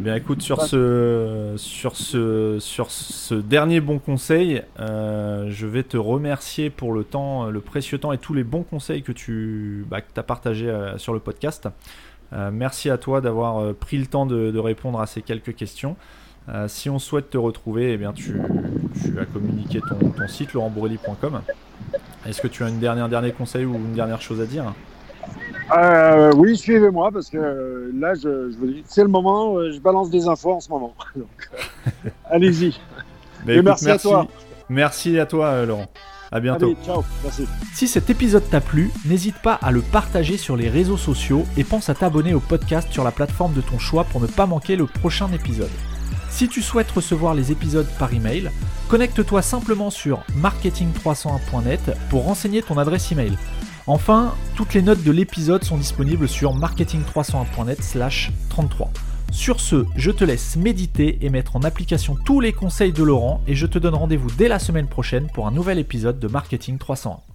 Eh 0.00 0.02
bien 0.02 0.14
écoute, 0.14 0.40
sur 0.40 0.62
ce, 0.62 1.54
sur 1.56 1.94
ce, 1.94 2.58
sur 2.58 2.90
ce 2.90 3.34
dernier 3.34 3.80
bon 3.80 3.98
conseil, 3.98 4.62
euh, 4.78 5.50
je 5.50 5.66
vais 5.66 5.82
te 5.82 5.98
remercier 5.98 6.70
pour 6.70 6.94
le 6.94 7.04
temps, 7.04 7.50
le 7.50 7.60
précieux 7.60 7.98
temps 7.98 8.12
et 8.12 8.18
tous 8.18 8.32
les 8.32 8.44
bons 8.44 8.62
conseils 8.62 9.02
que 9.02 9.12
tu 9.12 9.84
bah, 9.90 9.98
as 10.16 10.22
partagés 10.22 10.70
euh, 10.70 10.96
sur 10.96 11.12
le 11.12 11.20
podcast. 11.20 11.68
Euh, 12.32 12.50
merci 12.50 12.88
à 12.88 12.96
toi 12.96 13.20
d'avoir 13.20 13.74
pris 13.74 13.98
le 13.98 14.06
temps 14.06 14.24
de, 14.24 14.50
de 14.50 14.58
répondre 14.58 15.00
à 15.00 15.06
ces 15.06 15.20
quelques 15.20 15.54
questions. 15.54 15.96
Euh, 16.48 16.66
si 16.68 16.90
on 16.90 16.98
souhaite 16.98 17.30
te 17.30 17.38
retrouver, 17.38 17.92
eh 17.92 17.96
bien 17.96 18.12
tu, 18.12 18.40
tu 19.02 19.18
as 19.20 19.24
communiqué 19.26 19.80
ton, 19.80 20.10
ton 20.10 20.28
site 20.28 20.52
laurentbourrelli.com. 20.52 21.42
Est-ce 22.26 22.40
que 22.40 22.48
tu 22.48 22.64
as 22.64 22.68
une 22.68 22.80
dernière 22.80 23.08
dernier 23.08 23.32
conseil 23.32 23.64
ou 23.64 23.74
une 23.74 23.92
dernière 23.94 24.20
chose 24.20 24.40
à 24.40 24.46
dire? 24.46 24.72
Euh, 25.76 26.32
oui, 26.36 26.56
suivez-moi 26.56 27.10
parce 27.12 27.30
que 27.30 27.38
euh, 27.38 27.92
là, 27.94 28.14
je, 28.14 28.50
je 28.50 28.56
vous 28.56 28.66
dis, 28.66 28.82
c'est 28.86 29.02
le 29.02 29.08
moment. 29.08 29.56
euh, 29.56 29.70
je 29.72 29.78
balance 29.78 30.10
des 30.10 30.26
infos 30.26 30.52
en 30.52 30.60
ce 30.60 30.68
moment. 30.68 30.94
Donc, 31.16 31.50
euh, 31.56 32.10
allez-y. 32.28 32.68
Et 33.48 33.54
écoute, 33.54 33.64
merci 33.64 33.90
à 33.90 33.98
toi. 33.98 34.26
Merci 34.68 35.18
à 35.18 35.26
toi, 35.26 35.64
Laurent. 35.64 35.86
À 36.32 36.40
bientôt. 36.40 36.66
Allez, 36.66 36.76
ciao. 36.84 37.02
Merci. 37.24 37.46
Si 37.74 37.88
cet 37.88 38.10
épisode 38.10 38.48
t'a 38.50 38.60
plu, 38.60 38.90
n'hésite 39.04 39.36
pas 39.42 39.54
à 39.54 39.70
le 39.72 39.80
partager 39.80 40.36
sur 40.36 40.56
les 40.56 40.68
réseaux 40.68 40.96
sociaux 40.96 41.44
et 41.56 41.64
pense 41.64 41.88
à 41.88 41.94
t'abonner 41.94 42.34
au 42.34 42.40
podcast 42.40 42.88
sur 42.92 43.02
la 43.02 43.10
plateforme 43.10 43.52
de 43.54 43.60
ton 43.60 43.78
choix 43.78 44.04
pour 44.04 44.20
ne 44.20 44.26
pas 44.26 44.46
manquer 44.46 44.76
le 44.76 44.86
prochain 44.86 45.28
épisode. 45.32 45.70
Si 46.40 46.48
tu 46.48 46.62
souhaites 46.62 46.90
recevoir 46.90 47.34
les 47.34 47.52
épisodes 47.52 47.86
par 47.98 48.14
email, 48.14 48.50
connecte-toi 48.88 49.42
simplement 49.42 49.90
sur 49.90 50.24
marketing301.net 50.38 51.94
pour 52.08 52.24
renseigner 52.24 52.62
ton 52.62 52.78
adresse 52.78 53.12
email. 53.12 53.36
Enfin, 53.86 54.34
toutes 54.56 54.72
les 54.72 54.80
notes 54.80 55.02
de 55.02 55.10
l'épisode 55.10 55.62
sont 55.64 55.76
disponibles 55.76 56.26
sur 56.26 56.56
marketing301.net 56.56 57.82
slash 57.82 58.32
33. 58.48 58.90
Sur 59.30 59.60
ce, 59.60 59.84
je 59.96 60.10
te 60.10 60.24
laisse 60.24 60.56
méditer 60.56 61.18
et 61.20 61.28
mettre 61.28 61.56
en 61.56 61.62
application 61.62 62.16
tous 62.24 62.40
les 62.40 62.54
conseils 62.54 62.94
de 62.94 63.02
Laurent 63.02 63.42
et 63.46 63.54
je 63.54 63.66
te 63.66 63.78
donne 63.78 63.94
rendez-vous 63.94 64.30
dès 64.38 64.48
la 64.48 64.58
semaine 64.58 64.88
prochaine 64.88 65.26
pour 65.34 65.46
un 65.46 65.50
nouvel 65.50 65.78
épisode 65.78 66.18
de 66.18 66.26
Marketing 66.26 66.78
301. 66.78 67.29